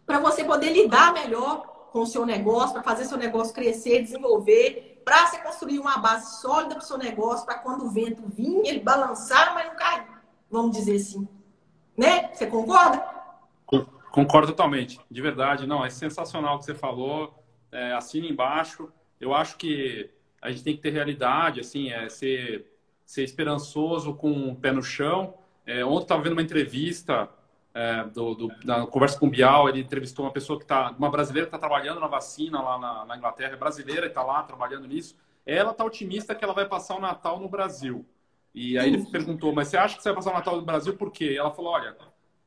para 0.05 0.19
você 0.19 0.43
poder 0.43 0.73
lidar 0.73 1.13
melhor 1.13 1.87
com 1.93 2.01
o 2.01 2.05
seu 2.05 2.25
negócio, 2.25 2.73
para 2.73 2.83
fazer 2.83 3.05
seu 3.05 3.17
negócio 3.17 3.53
crescer, 3.53 4.03
desenvolver 4.03 4.90
para 5.03 5.27
você 5.27 5.37
construir 5.39 5.79
uma 5.79 5.97
base 5.97 6.41
sólida 6.41 6.75
para 6.75 6.83
o 6.83 6.87
seu 6.87 6.97
negócio, 6.97 7.45
para 7.45 7.59
quando 7.59 7.85
o 7.85 7.89
vento 7.89 8.23
vir, 8.27 8.61
ele 8.65 8.79
balançar, 8.79 9.53
mas 9.53 9.67
não 9.67 9.75
cair. 9.75 10.07
Vamos 10.49 10.77
dizer 10.77 10.95
assim. 10.95 11.27
Né? 11.97 12.29
Você 12.33 12.47
concorda? 12.47 13.03
Concordo 14.11 14.47
totalmente, 14.47 14.99
de 15.09 15.21
verdade. 15.21 15.65
Não, 15.65 15.85
é 15.85 15.89
sensacional 15.89 16.55
o 16.55 16.59
que 16.59 16.65
você 16.65 16.75
falou. 16.75 17.33
É, 17.71 17.93
assina 17.93 18.27
embaixo. 18.27 18.91
Eu 19.19 19.33
acho 19.33 19.55
que 19.55 20.11
a 20.41 20.51
gente 20.51 20.63
tem 20.63 20.75
que 20.75 20.81
ter 20.81 20.91
realidade, 20.91 21.61
assim, 21.61 21.91
é 21.91 22.09
ser, 22.09 22.73
ser 23.05 23.23
esperançoso 23.23 24.13
com 24.13 24.49
o 24.49 24.55
pé 24.55 24.71
no 24.71 24.83
chão. 24.83 25.35
É, 25.65 25.85
ontem 25.85 26.03
estava 26.03 26.23
vendo 26.23 26.33
uma 26.33 26.41
entrevista 26.41 27.29
é, 27.73 28.03
do, 28.03 28.35
do, 28.35 28.47
da 28.65 28.85
conversa 28.85 29.17
com 29.17 29.27
o 29.27 29.29
Bial, 29.29 29.69
ele 29.69 29.79
entrevistou 29.79 30.25
uma 30.25 30.31
pessoa 30.31 30.57
que 30.59 30.65
está, 30.65 30.91
uma 30.97 31.09
brasileira 31.09 31.47
que 31.47 31.55
está 31.55 31.59
trabalhando 31.59 31.99
na 31.99 32.07
vacina 32.07 32.61
lá 32.61 32.77
na, 32.77 33.05
na 33.05 33.17
Inglaterra, 33.17 33.53
é 33.53 33.57
brasileira 33.57 34.05
e 34.05 34.09
está 34.09 34.23
lá 34.23 34.43
trabalhando 34.43 34.87
nisso. 34.87 35.15
Ela 35.45 35.71
está 35.71 35.83
otimista 35.83 36.35
que 36.35 36.43
ela 36.43 36.53
vai 36.53 36.67
passar 36.67 36.95
o 36.95 37.01
Natal 37.01 37.39
no 37.39 37.49
Brasil. 37.49 38.05
E 38.53 38.77
aí 38.77 38.89
ele 38.89 39.05
perguntou, 39.05 39.53
mas 39.53 39.69
você 39.69 39.77
acha 39.77 39.95
que 39.95 40.03
você 40.03 40.09
vai 40.09 40.17
passar 40.17 40.31
o 40.31 40.33
Natal 40.33 40.55
no 40.57 40.61
Brasil 40.63 40.97
por 40.97 41.11
quê? 41.11 41.31
E 41.31 41.37
ela 41.37 41.51
falou, 41.51 41.71
olha, 41.71 41.95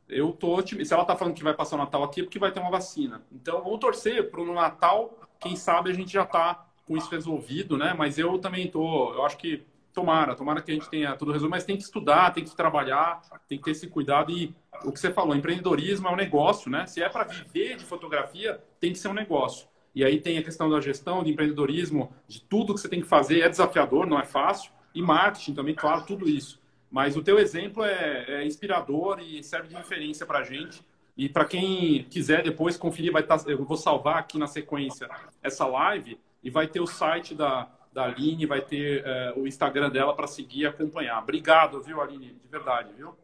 eu 0.08 0.32
tô 0.32 0.54
otimista. 0.56 0.88
Se 0.88 0.94
ela 0.94 1.02
está 1.02 1.16
falando 1.16 1.34
que 1.34 1.42
vai 1.42 1.54
passar 1.54 1.76
o 1.76 1.78
Natal 1.78 2.02
aqui, 2.02 2.20
é 2.20 2.24
porque 2.24 2.38
vai 2.38 2.52
ter 2.52 2.60
uma 2.60 2.70
vacina. 2.70 3.22
Então, 3.32 3.62
vamos 3.62 3.80
torcer 3.80 4.30
para 4.30 4.40
o 4.40 4.52
Natal, 4.52 5.18
quem 5.40 5.56
sabe 5.56 5.90
a 5.90 5.94
gente 5.94 6.12
já 6.12 6.22
está 6.22 6.66
com 6.86 6.96
isso 6.96 7.10
resolvido, 7.10 7.78
né? 7.78 7.94
Mas 7.96 8.18
eu 8.18 8.38
também 8.38 8.70
tô, 8.70 9.14
eu 9.14 9.24
acho 9.24 9.38
que 9.38 9.64
tomara, 9.94 10.34
tomara 10.34 10.60
que 10.60 10.70
a 10.70 10.74
gente 10.74 10.90
tenha 10.90 11.16
tudo 11.16 11.32
resolvido, 11.32 11.50
mas 11.50 11.64
tem 11.64 11.76
que 11.76 11.84
estudar, 11.84 12.32
tem 12.32 12.44
que 12.44 12.54
trabalhar, 12.54 13.22
tem 13.48 13.56
que 13.56 13.64
ter 13.64 13.70
esse 13.70 13.86
cuidado 13.86 14.32
e 14.32 14.54
o 14.84 14.92
que 14.92 14.98
você 14.98 15.10
falou, 15.10 15.34
empreendedorismo 15.34 16.08
é 16.08 16.10
um 16.10 16.16
negócio, 16.16 16.70
né? 16.70 16.84
Se 16.86 17.02
é 17.02 17.08
para 17.08 17.24
viver 17.24 17.76
de 17.76 17.84
fotografia, 17.84 18.60
tem 18.80 18.92
que 18.92 18.98
ser 18.98 19.08
um 19.08 19.14
negócio. 19.14 19.68
E 19.94 20.04
aí 20.04 20.20
tem 20.20 20.36
a 20.36 20.42
questão 20.42 20.68
da 20.68 20.80
gestão, 20.80 21.22
de 21.22 21.30
empreendedorismo, 21.30 22.12
de 22.26 22.42
tudo 22.42 22.74
que 22.74 22.80
você 22.80 22.88
tem 22.88 23.00
que 23.00 23.06
fazer, 23.06 23.40
é 23.40 23.48
desafiador, 23.48 24.06
não 24.06 24.18
é 24.18 24.24
fácil. 24.24 24.72
E 24.92 25.00
marketing 25.00 25.54
também, 25.54 25.74
claro, 25.74 26.04
tudo 26.04 26.28
isso. 26.28 26.60
Mas 26.90 27.16
o 27.16 27.22
teu 27.22 27.38
exemplo 27.38 27.84
é, 27.84 28.24
é 28.28 28.46
inspirador 28.46 29.20
e 29.20 29.42
serve 29.42 29.68
de 29.68 29.74
referência 29.74 30.26
para 30.26 30.40
a 30.40 30.44
gente. 30.44 30.82
E 31.16 31.28
para 31.28 31.44
quem 31.44 32.04
quiser 32.10 32.42
depois 32.42 32.76
conferir, 32.76 33.12
vai 33.12 33.22
estar, 33.22 33.38
tá, 33.38 33.50
eu 33.50 33.64
vou 33.64 33.76
salvar 33.76 34.18
aqui 34.18 34.36
na 34.36 34.48
sequência 34.48 35.08
essa 35.40 35.64
live 35.66 36.18
e 36.42 36.50
vai 36.50 36.66
ter 36.66 36.80
o 36.80 36.86
site 36.86 37.34
da, 37.34 37.68
da 37.94 38.06
Aline, 38.06 38.44
vai 38.44 38.60
ter 38.60 39.04
é, 39.06 39.32
o 39.36 39.46
Instagram 39.46 39.88
dela 39.88 40.14
para 40.16 40.26
seguir 40.26 40.62
e 40.62 40.66
acompanhar. 40.66 41.22
Obrigado, 41.22 41.80
viu, 41.80 42.00
Aline? 42.00 42.34
De 42.42 42.48
verdade, 42.48 42.92
viu? 42.92 43.16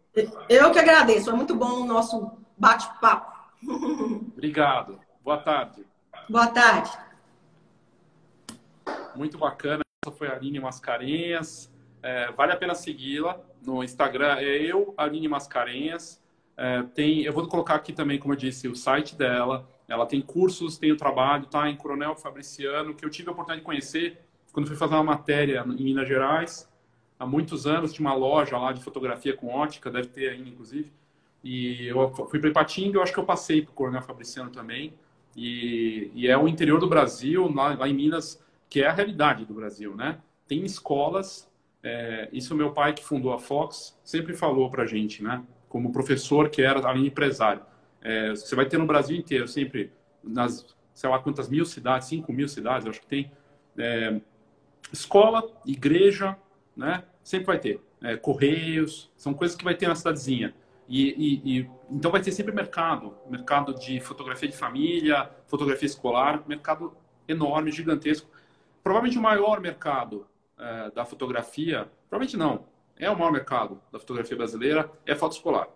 Eu 0.49 0.71
que 0.71 0.79
agradeço, 0.79 1.29
é 1.29 1.33
muito 1.33 1.57
bom 1.57 1.83
o 1.83 1.85
nosso 1.85 2.39
bate-papo. 2.57 3.37
Obrigado. 4.33 5.01
Boa 5.25 5.39
tarde. 5.39 5.85
Boa 6.29 6.47
tarde. 6.47 6.91
Muito 9.16 9.37
bacana. 9.37 9.83
Essa 10.05 10.16
foi 10.16 10.29
a 10.29 10.35
Aline 10.35 10.61
Mascarenhas. 10.61 11.68
É, 12.01 12.31
vale 12.31 12.53
a 12.53 12.57
pena 12.57 12.75
segui-la 12.75 13.41
no 13.61 13.83
Instagram. 13.83 14.37
É 14.39 14.57
eu, 14.57 14.95
Aline 14.97 15.27
Mascarenhas. 15.27 16.23
É, 16.57 16.83
tem, 16.95 17.23
eu 17.23 17.33
vou 17.33 17.47
colocar 17.49 17.75
aqui 17.75 17.93
também, 17.93 18.21
como 18.21 18.35
eu 18.35 18.39
disse, 18.39 18.68
o 18.68 18.77
site 18.77 19.16
dela. 19.16 19.68
Ela 19.89 20.07
tem 20.07 20.21
cursos, 20.21 20.79
tem 20.79 20.93
o 20.93 20.97
trabalho, 20.97 21.47
tá? 21.47 21.68
Em 21.68 21.77
Coronel 21.77 22.14
Fabriciano, 22.14 22.95
que 22.95 23.05
eu 23.05 23.11
tive 23.11 23.29
a 23.29 23.33
oportunidade 23.33 23.61
de 23.61 23.66
conhecer 23.66 24.30
quando 24.53 24.66
fui 24.66 24.76
fazer 24.76 24.94
uma 24.94 25.05
matéria 25.05 25.64
em 25.66 25.84
Minas 25.84 26.09
Gerais 26.09 26.68
há 27.18 27.26
muitos 27.26 27.66
anos, 27.66 27.92
tinha 27.92 28.07
uma 28.09 28.14
loja 28.14 28.57
lá 28.57 28.72
de 28.72 28.82
fotografia 28.82 29.36
com 29.36 29.48
ótica, 29.48 29.90
deve 29.90 30.09
ter 30.09 30.30
ainda, 30.30 30.48
inclusive. 30.48 30.90
E 31.44 31.86
eu 31.86 32.12
fui 32.28 32.38
para 32.38 32.51
Ipatinga, 32.51 32.98
eu 32.98 33.03
acho 33.03 33.12
que 33.12 33.18
eu 33.18 33.24
passei 33.24 33.62
para 33.62 33.70
o 33.70 33.74
Coronel 33.74 34.03
Fabriciano 34.03 34.51
também. 34.51 34.94
E, 35.36 36.11
e, 36.14 36.28
é 36.28 36.36
o 36.36 36.48
interior 36.48 36.78
do 36.80 36.88
Brasil, 36.88 37.51
lá, 37.53 37.74
lá, 37.74 37.88
em 37.88 37.94
Minas, 37.94 38.42
que 38.68 38.82
é 38.82 38.86
a 38.86 38.92
realidade 38.92 39.44
do 39.44 39.55
Brasil, 39.55 39.94
né? 39.94 40.18
Tem 40.48 40.64
escolas, 40.64 41.51
é, 41.82 42.28
isso 42.32 42.55
meu 42.55 42.72
pai 42.72 42.92
que 42.92 43.05
fundou 43.05 43.32
a 43.32 43.38
Fox 43.38 43.98
sempre 44.03 44.34
falou 44.34 44.68
para 44.70 44.84
gente, 44.86 45.22
né? 45.22 45.42
Como 45.68 45.92
professor 45.92 46.51
que 46.51 46.62
era 46.62 46.80
além 46.86 47.07
empresário. 47.07 47.62
É, 48.03 48.30
você 48.30 48.57
vai 48.57 48.66
ter 48.66 48.78
no 48.78 48.86
Brasil 48.86 49.16
inteiro, 49.16 49.46
sempre 49.46 49.92
nas, 50.22 50.66
sei 50.92 51.09
lá 51.09 51.18
quantas 51.18 51.48
mil 51.48 51.64
cidades, 51.64 52.09
cinco 52.09 52.32
mil 52.32 52.48
cidades, 52.48 52.86
acho 52.86 53.01
que 53.01 53.07
tem, 53.07 53.30
é, 53.78 54.20
escola, 54.93 55.43
igreja, 55.64 56.36
né? 56.76 57.05
Sempre 57.22 57.47
vai 57.47 57.59
ter. 57.59 57.80
É, 58.03 58.16
correios, 58.16 59.11
são 59.16 59.34
coisas 59.34 59.57
que 59.57 59.64
vai 59.64 59.74
ter 59.74 59.88
na 59.88 59.95
cidadezinha. 59.95 60.55
E, 60.88 61.11
e, 61.45 61.59
e, 61.59 61.70
então 61.91 62.11
vai 62.11 62.20
ter 62.20 62.32
sempre 62.32 62.53
mercado, 62.53 63.14
mercado 63.28 63.74
de 63.74 64.01
fotografia 64.01 64.49
de 64.49 64.57
família, 64.57 65.30
fotografia 65.47 65.86
escolar, 65.86 66.43
mercado 66.49 66.93
enorme, 67.28 67.70
gigantesco. 67.70 68.28
Provavelmente 68.82 69.18
o 69.18 69.22
maior 69.22 69.61
mercado 69.61 70.26
é, 70.59 70.91
da 70.91 71.05
fotografia, 71.05 71.88
provavelmente 72.09 72.36
não, 72.36 72.64
é 72.97 73.09
o 73.09 73.16
maior 73.16 73.30
mercado 73.30 73.80
da 73.93 73.99
fotografia 74.01 74.36
brasileira, 74.36 74.91
é 75.07 75.14
foto 75.14 75.32
escolar. 75.32 75.68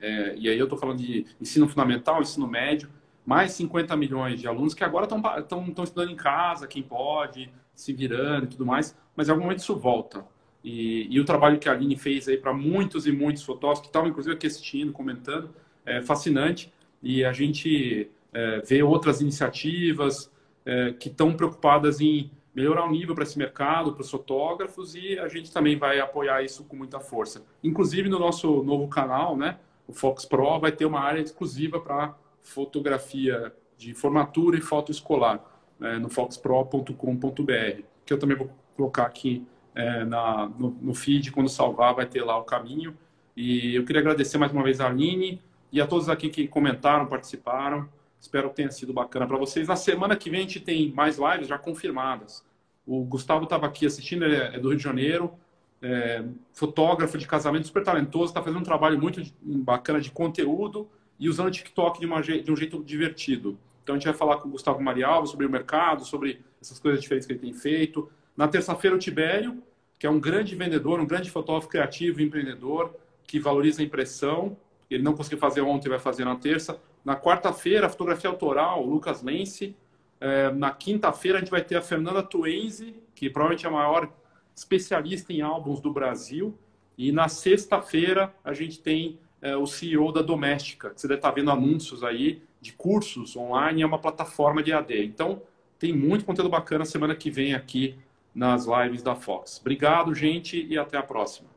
É, 0.00 0.34
e 0.36 0.48
aí 0.48 0.58
eu 0.58 0.64
estou 0.64 0.78
falando 0.78 0.98
de 0.98 1.26
ensino 1.40 1.68
fundamental, 1.68 2.22
ensino 2.22 2.46
médio, 2.46 2.88
mais 3.26 3.52
50 3.52 3.96
milhões 3.96 4.40
de 4.40 4.48
alunos 4.48 4.72
que 4.72 4.82
agora 4.82 5.04
estão 5.04 5.84
estudando 5.84 6.10
em 6.10 6.16
casa, 6.16 6.66
quem 6.66 6.82
pode, 6.82 7.52
se 7.80 7.92
virando 7.92 8.44
e 8.44 8.48
tudo 8.48 8.66
mais, 8.66 8.96
mas 9.16 9.28
em 9.28 9.30
algum 9.30 9.44
momento 9.44 9.60
isso 9.60 9.76
volta. 9.76 10.24
E, 10.62 11.06
e 11.08 11.18
o 11.18 11.24
trabalho 11.24 11.58
que 11.58 11.68
a 11.68 11.72
Aline 11.72 11.96
fez 11.96 12.28
aí 12.28 12.36
para 12.36 12.52
muitos 12.52 13.06
e 13.06 13.12
muitos 13.12 13.42
fotógrafos 13.42 13.80
que 13.80 13.88
estavam 13.88 14.08
inclusive 14.08 14.34
aqui 14.34 14.46
assistindo, 14.46 14.92
comentando, 14.92 15.50
é 15.86 16.02
fascinante. 16.02 16.72
E 17.02 17.24
a 17.24 17.32
gente 17.32 18.10
é, 18.32 18.60
vê 18.60 18.82
outras 18.82 19.20
iniciativas 19.20 20.30
é, 20.64 20.92
que 20.92 21.08
estão 21.08 21.32
preocupadas 21.32 22.00
em 22.00 22.30
melhorar 22.54 22.84
o 22.84 22.90
nível 22.90 23.14
para 23.14 23.24
esse 23.24 23.38
mercado, 23.38 23.92
para 23.92 24.02
os 24.02 24.10
fotógrafos, 24.10 24.94
e 24.94 25.18
a 25.18 25.28
gente 25.28 25.52
também 25.52 25.78
vai 25.78 26.00
apoiar 26.00 26.42
isso 26.42 26.64
com 26.64 26.76
muita 26.76 27.00
força. 27.00 27.42
Inclusive 27.62 28.08
no 28.08 28.18
nosso 28.18 28.62
novo 28.62 28.88
canal, 28.88 29.36
né, 29.36 29.58
o 29.86 29.92
Fox 29.92 30.24
Pro, 30.24 30.58
vai 30.58 30.72
ter 30.72 30.84
uma 30.84 31.00
área 31.00 31.20
exclusiva 31.20 31.80
para 31.80 32.14
fotografia 32.42 33.54
de 33.76 33.94
formatura 33.94 34.58
e 34.58 34.60
foto 34.60 34.90
escolar, 34.90 35.49
né, 35.80 35.98
no 35.98 36.10
foxpro.com.br, 36.10 37.82
que 38.04 38.12
eu 38.12 38.18
também 38.18 38.36
vou 38.36 38.50
colocar 38.76 39.04
aqui 39.04 39.44
é, 39.74 40.04
na, 40.04 40.48
no, 40.58 40.76
no, 40.80 40.94
feed, 40.94 41.32
quando 41.32 41.48
salvar 41.48 41.94
vai 41.94 42.06
ter 42.06 42.22
lá 42.22 42.38
o 42.38 42.44
caminho. 42.44 42.96
E 43.36 43.74
eu 43.74 43.84
queria 43.84 44.00
agradecer 44.00 44.36
mais 44.36 44.52
uma 44.52 44.62
vez 44.62 44.80
a 44.80 44.86
Aline 44.86 45.40
e 45.72 45.80
a 45.80 45.86
todos 45.86 46.08
aqui 46.08 46.28
que 46.28 46.46
comentaram, 46.46 47.06
participaram. 47.06 47.88
Espero 48.20 48.50
que 48.50 48.56
tenha 48.56 48.70
sido 48.70 48.92
bacana 48.92 49.26
para 49.26 49.38
vocês. 49.38 49.66
Na 49.66 49.76
semana 49.76 50.14
que 50.14 50.28
vem 50.28 50.40
a 50.40 50.42
gente 50.42 50.60
tem 50.60 50.92
mais 50.92 51.18
lives 51.18 51.48
já 51.48 51.58
confirmadas. 51.58 52.44
O 52.86 53.02
Gustavo 53.04 53.44
estava 53.44 53.66
aqui 53.66 53.86
assistindo, 53.86 54.24
ele 54.24 54.36
é 54.36 54.58
do 54.58 54.68
Rio 54.68 54.76
de 54.76 54.82
Janeiro, 54.82 55.32
é, 55.80 56.24
fotógrafo 56.52 57.16
de 57.16 57.26
casamento 57.26 57.66
super 57.66 57.82
talentoso, 57.82 58.26
está 58.26 58.42
fazendo 58.42 58.60
um 58.60 58.64
trabalho 58.64 59.00
muito 59.00 59.22
bacana 59.40 60.00
de 60.00 60.10
conteúdo 60.10 60.88
e 61.18 61.28
usando 61.28 61.48
o 61.48 61.50
TikTok 61.50 62.00
de, 62.00 62.06
uma, 62.06 62.20
de 62.20 62.50
um 62.50 62.56
jeito 62.56 62.82
divertido. 62.82 63.58
Então 63.82 63.94
a 63.94 63.98
gente 63.98 64.06
vai 64.06 64.14
falar 64.14 64.36
com 64.38 64.48
o 64.48 64.52
Gustavo 64.52 64.80
Marialva 64.80 65.26
sobre 65.26 65.46
o 65.46 65.50
mercado, 65.50 66.04
sobre 66.04 66.40
essas 66.60 66.78
coisas 66.78 67.00
diferentes 67.00 67.26
que 67.26 67.32
ele 67.32 67.40
tem 67.40 67.52
feito. 67.52 68.10
Na 68.36 68.48
terça-feira, 68.48 68.94
o 68.94 68.98
Tibério, 68.98 69.62
que 69.98 70.06
é 70.06 70.10
um 70.10 70.20
grande 70.20 70.54
vendedor, 70.54 71.00
um 71.00 71.06
grande 71.06 71.30
fotógrafo 71.30 71.68
criativo 71.68 72.22
empreendedor, 72.22 72.94
que 73.26 73.38
valoriza 73.38 73.82
a 73.82 73.84
impressão. 73.84 74.56
Ele 74.90 75.02
não 75.02 75.14
conseguiu 75.14 75.38
fazer 75.38 75.60
ontem, 75.60 75.88
vai 75.88 75.98
fazer 75.98 76.24
na 76.24 76.36
terça. 76.36 76.80
Na 77.04 77.16
quarta-feira, 77.16 77.86
a 77.86 77.90
fotografia 77.90 78.28
autoral, 78.30 78.84
Lucas 78.84 79.22
Lense. 79.22 79.76
É, 80.20 80.50
na 80.52 80.70
quinta-feira, 80.70 81.38
a 81.38 81.40
gente 81.40 81.50
vai 81.50 81.62
ter 81.62 81.76
a 81.76 81.82
Fernanda 81.82 82.22
Tuenzi, 82.22 82.94
que 83.14 83.30
provavelmente 83.30 83.66
é 83.66 83.68
a 83.68 83.72
maior 83.72 84.10
especialista 84.54 85.32
em 85.32 85.40
álbuns 85.40 85.80
do 85.80 85.92
Brasil. 85.92 86.56
E 86.96 87.12
na 87.12 87.28
sexta-feira, 87.28 88.34
a 88.44 88.52
gente 88.52 88.80
tem 88.80 89.18
é, 89.40 89.56
o 89.56 89.66
CEO 89.66 90.12
da 90.12 90.22
Doméstica, 90.22 90.92
você 90.94 91.08
deve 91.08 91.18
estar 91.18 91.30
vendo 91.30 91.50
anúncios 91.50 92.04
aí 92.04 92.42
de 92.60 92.72
cursos 92.72 93.36
online, 93.36 93.82
é 93.82 93.86
uma 93.86 93.98
plataforma 93.98 94.62
de 94.62 94.72
AD. 94.72 95.04
Então, 95.04 95.42
tem 95.78 95.92
muito 95.92 96.24
conteúdo 96.24 96.50
bacana 96.50 96.84
semana 96.84 97.14
que 97.14 97.30
vem 97.30 97.54
aqui 97.54 97.96
nas 98.34 98.66
lives 98.66 99.02
da 99.02 99.14
Fox. 99.14 99.58
Obrigado, 99.60 100.14
gente, 100.14 100.66
e 100.68 100.78
até 100.78 100.98
a 100.98 101.02
próxima. 101.02 101.48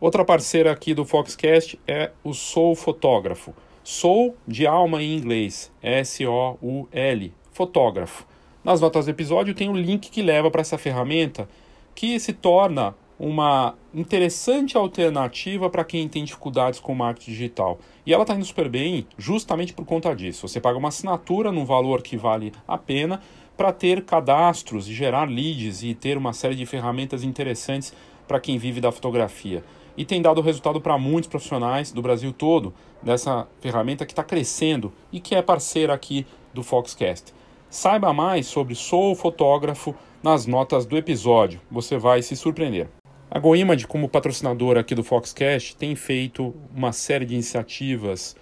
Outra 0.00 0.24
parceira 0.24 0.72
aqui 0.72 0.94
do 0.94 1.04
Foxcast 1.04 1.78
é 1.86 2.10
o 2.24 2.32
Soul 2.32 2.74
Fotógrafo. 2.74 3.54
Soul 3.84 4.34
de 4.48 4.66
alma 4.66 5.02
em 5.02 5.14
inglês, 5.14 5.70
S-O-U-L, 5.82 7.34
fotógrafo. 7.52 8.26
Nas 8.64 8.80
notas 8.80 9.04
do 9.04 9.10
episódio 9.10 9.54
tem 9.54 9.68
um 9.68 9.76
link 9.76 10.10
que 10.10 10.22
leva 10.22 10.50
para 10.50 10.62
essa 10.62 10.78
ferramenta 10.78 11.48
que 11.94 12.18
se 12.18 12.32
torna 12.32 12.94
uma 13.20 13.74
interessante 13.92 14.78
alternativa 14.78 15.68
para 15.68 15.84
quem 15.84 16.08
tem 16.08 16.24
dificuldades 16.24 16.80
com 16.80 16.94
marketing 16.94 17.32
digital. 17.32 17.78
E 18.06 18.14
ela 18.14 18.22
está 18.22 18.34
indo 18.34 18.46
super 18.46 18.66
bem 18.66 19.06
justamente 19.18 19.74
por 19.74 19.84
conta 19.84 20.16
disso. 20.16 20.48
Você 20.48 20.58
paga 20.58 20.78
uma 20.78 20.88
assinatura 20.88 21.52
num 21.52 21.66
valor 21.66 22.00
que 22.00 22.16
vale 22.16 22.50
a 22.66 22.78
pena 22.78 23.20
para 23.58 23.74
ter 23.74 24.06
cadastros 24.06 24.88
e 24.88 24.94
gerar 24.94 25.28
leads 25.28 25.82
e 25.82 25.92
ter 25.94 26.16
uma 26.16 26.32
série 26.32 26.54
de 26.54 26.64
ferramentas 26.64 27.22
interessantes 27.22 27.92
para 28.26 28.40
quem 28.40 28.56
vive 28.56 28.80
da 28.80 28.90
fotografia. 28.90 29.62
E 29.98 30.04
tem 30.06 30.22
dado 30.22 30.40
resultado 30.40 30.80
para 30.80 30.96
muitos 30.96 31.28
profissionais 31.28 31.92
do 31.92 32.00
Brasil 32.00 32.32
todo 32.32 32.72
dessa 33.02 33.46
ferramenta 33.60 34.06
que 34.06 34.12
está 34.12 34.24
crescendo 34.24 34.94
e 35.12 35.20
que 35.20 35.34
é 35.34 35.42
parceira 35.42 35.92
aqui 35.92 36.26
do 36.54 36.62
Foxcast. 36.62 37.34
Saiba 37.68 38.14
mais 38.14 38.46
sobre 38.46 38.74
Sou 38.74 39.14
Fotógrafo 39.14 39.94
nas 40.22 40.46
notas 40.46 40.86
do 40.86 40.96
episódio, 40.96 41.60
você 41.70 41.98
vai 41.98 42.22
se 42.22 42.34
surpreender. 42.34 42.88
A 43.32 43.38
GoImage, 43.38 43.86
como 43.86 44.08
patrocinadora 44.08 44.80
aqui 44.80 44.92
do 44.92 45.04
Foxcast, 45.04 45.76
tem 45.76 45.94
feito 45.94 46.52
uma 46.74 46.90
série 46.90 47.24
de 47.24 47.34
iniciativas 47.34 48.34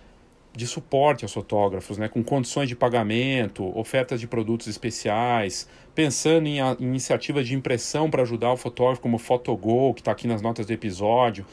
de 0.57 0.67
suporte 0.67 1.27
aos 1.27 1.33
fotógrafos, 1.35 1.99
né, 1.99 2.09
com 2.09 2.25
condições 2.25 2.71
de 2.71 2.75
pagamento, 2.75 3.71
ofertas 3.79 4.19
de 4.19 4.27
produtos 4.27 4.67
especiais, 4.67 5.69
pensando 5.95 6.47
em, 6.47 6.63
a, 6.63 6.75
em 6.81 6.85
iniciativas 6.85 7.47
de 7.47 7.55
impressão 7.55 8.09
para 8.09 8.23
ajudar 8.23 8.51
o 8.51 8.57
fotógrafo, 8.57 9.03
como 9.03 9.17
o 9.17 9.19
Photogol, 9.19 9.93
que 9.93 10.01
está 10.01 10.11
aqui 10.11 10.27
nas 10.27 10.41
notas 10.41 10.65
do 10.65 10.73
episódio. 10.73 11.45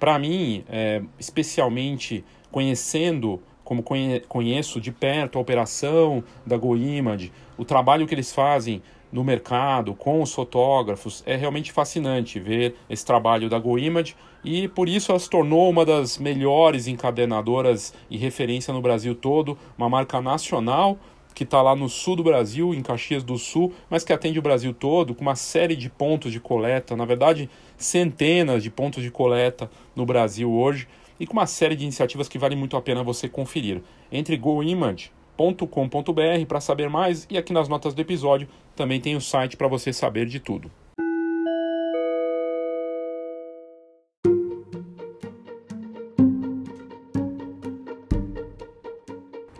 Para 0.00 0.18
mim, 0.18 0.64
é, 0.68 1.00
especialmente 1.16 2.24
conhecendo, 2.50 3.40
como 3.62 3.84
conhe, 3.84 4.18
conheço 4.22 4.80
de 4.80 4.90
perto 4.90 5.38
a 5.38 5.40
operação 5.40 6.24
da 6.44 6.56
GoImage, 6.56 7.32
o 7.56 7.64
trabalho 7.64 8.04
que 8.04 8.14
eles 8.16 8.32
fazem 8.32 8.82
no 9.14 9.22
mercado, 9.22 9.94
com 9.94 10.20
os 10.20 10.34
fotógrafos. 10.34 11.22
É 11.24 11.36
realmente 11.36 11.70
fascinante 11.70 12.40
ver 12.40 12.74
esse 12.90 13.06
trabalho 13.06 13.48
da 13.48 13.60
GoImage 13.60 14.16
e 14.44 14.66
por 14.66 14.88
isso 14.88 15.12
ela 15.12 15.20
se 15.20 15.30
tornou 15.30 15.70
uma 15.70 15.86
das 15.86 16.18
melhores 16.18 16.88
encadenadoras 16.88 17.94
e 18.10 18.16
referência 18.16 18.74
no 18.74 18.82
Brasil 18.82 19.14
todo, 19.14 19.56
uma 19.78 19.88
marca 19.88 20.20
nacional 20.20 20.98
que 21.32 21.44
está 21.44 21.62
lá 21.62 21.76
no 21.76 21.88
sul 21.88 22.16
do 22.16 22.24
Brasil, 22.24 22.74
em 22.74 22.82
Caxias 22.82 23.22
do 23.22 23.38
Sul, 23.38 23.72
mas 23.88 24.02
que 24.02 24.12
atende 24.12 24.38
o 24.38 24.42
Brasil 24.42 24.74
todo, 24.74 25.14
com 25.14 25.22
uma 25.22 25.36
série 25.36 25.76
de 25.76 25.88
pontos 25.88 26.32
de 26.32 26.40
coleta, 26.40 26.96
na 26.96 27.04
verdade, 27.04 27.48
centenas 27.76 28.62
de 28.62 28.70
pontos 28.70 29.02
de 29.02 29.10
coleta 29.10 29.68
no 29.96 30.06
Brasil 30.06 30.52
hoje, 30.52 30.86
e 31.18 31.26
com 31.26 31.32
uma 31.32 31.46
série 31.46 31.74
de 31.74 31.82
iniciativas 31.82 32.28
que 32.28 32.38
vale 32.38 32.54
muito 32.54 32.76
a 32.76 32.82
pena 32.82 33.02
você 33.02 33.28
conferir. 33.28 33.82
Entre 34.12 34.36
GoImage 34.36 35.10
com.br 35.36 36.46
para 36.46 36.60
saber 36.60 36.88
mais 36.88 37.26
e 37.30 37.36
aqui 37.36 37.52
nas 37.52 37.68
notas 37.68 37.94
do 37.94 38.00
episódio 38.00 38.48
também 38.76 39.00
tem 39.00 39.16
o 39.16 39.20
site 39.20 39.56
para 39.56 39.68
você 39.68 39.92
saber 39.92 40.26
de 40.26 40.40
tudo. 40.40 40.70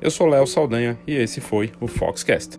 Eu 0.00 0.10
sou 0.10 0.26
Léo 0.26 0.46
Saldanha 0.46 0.98
e 1.06 1.14
esse 1.14 1.40
foi 1.40 1.72
o 1.80 1.86
Foxcast. 1.86 2.58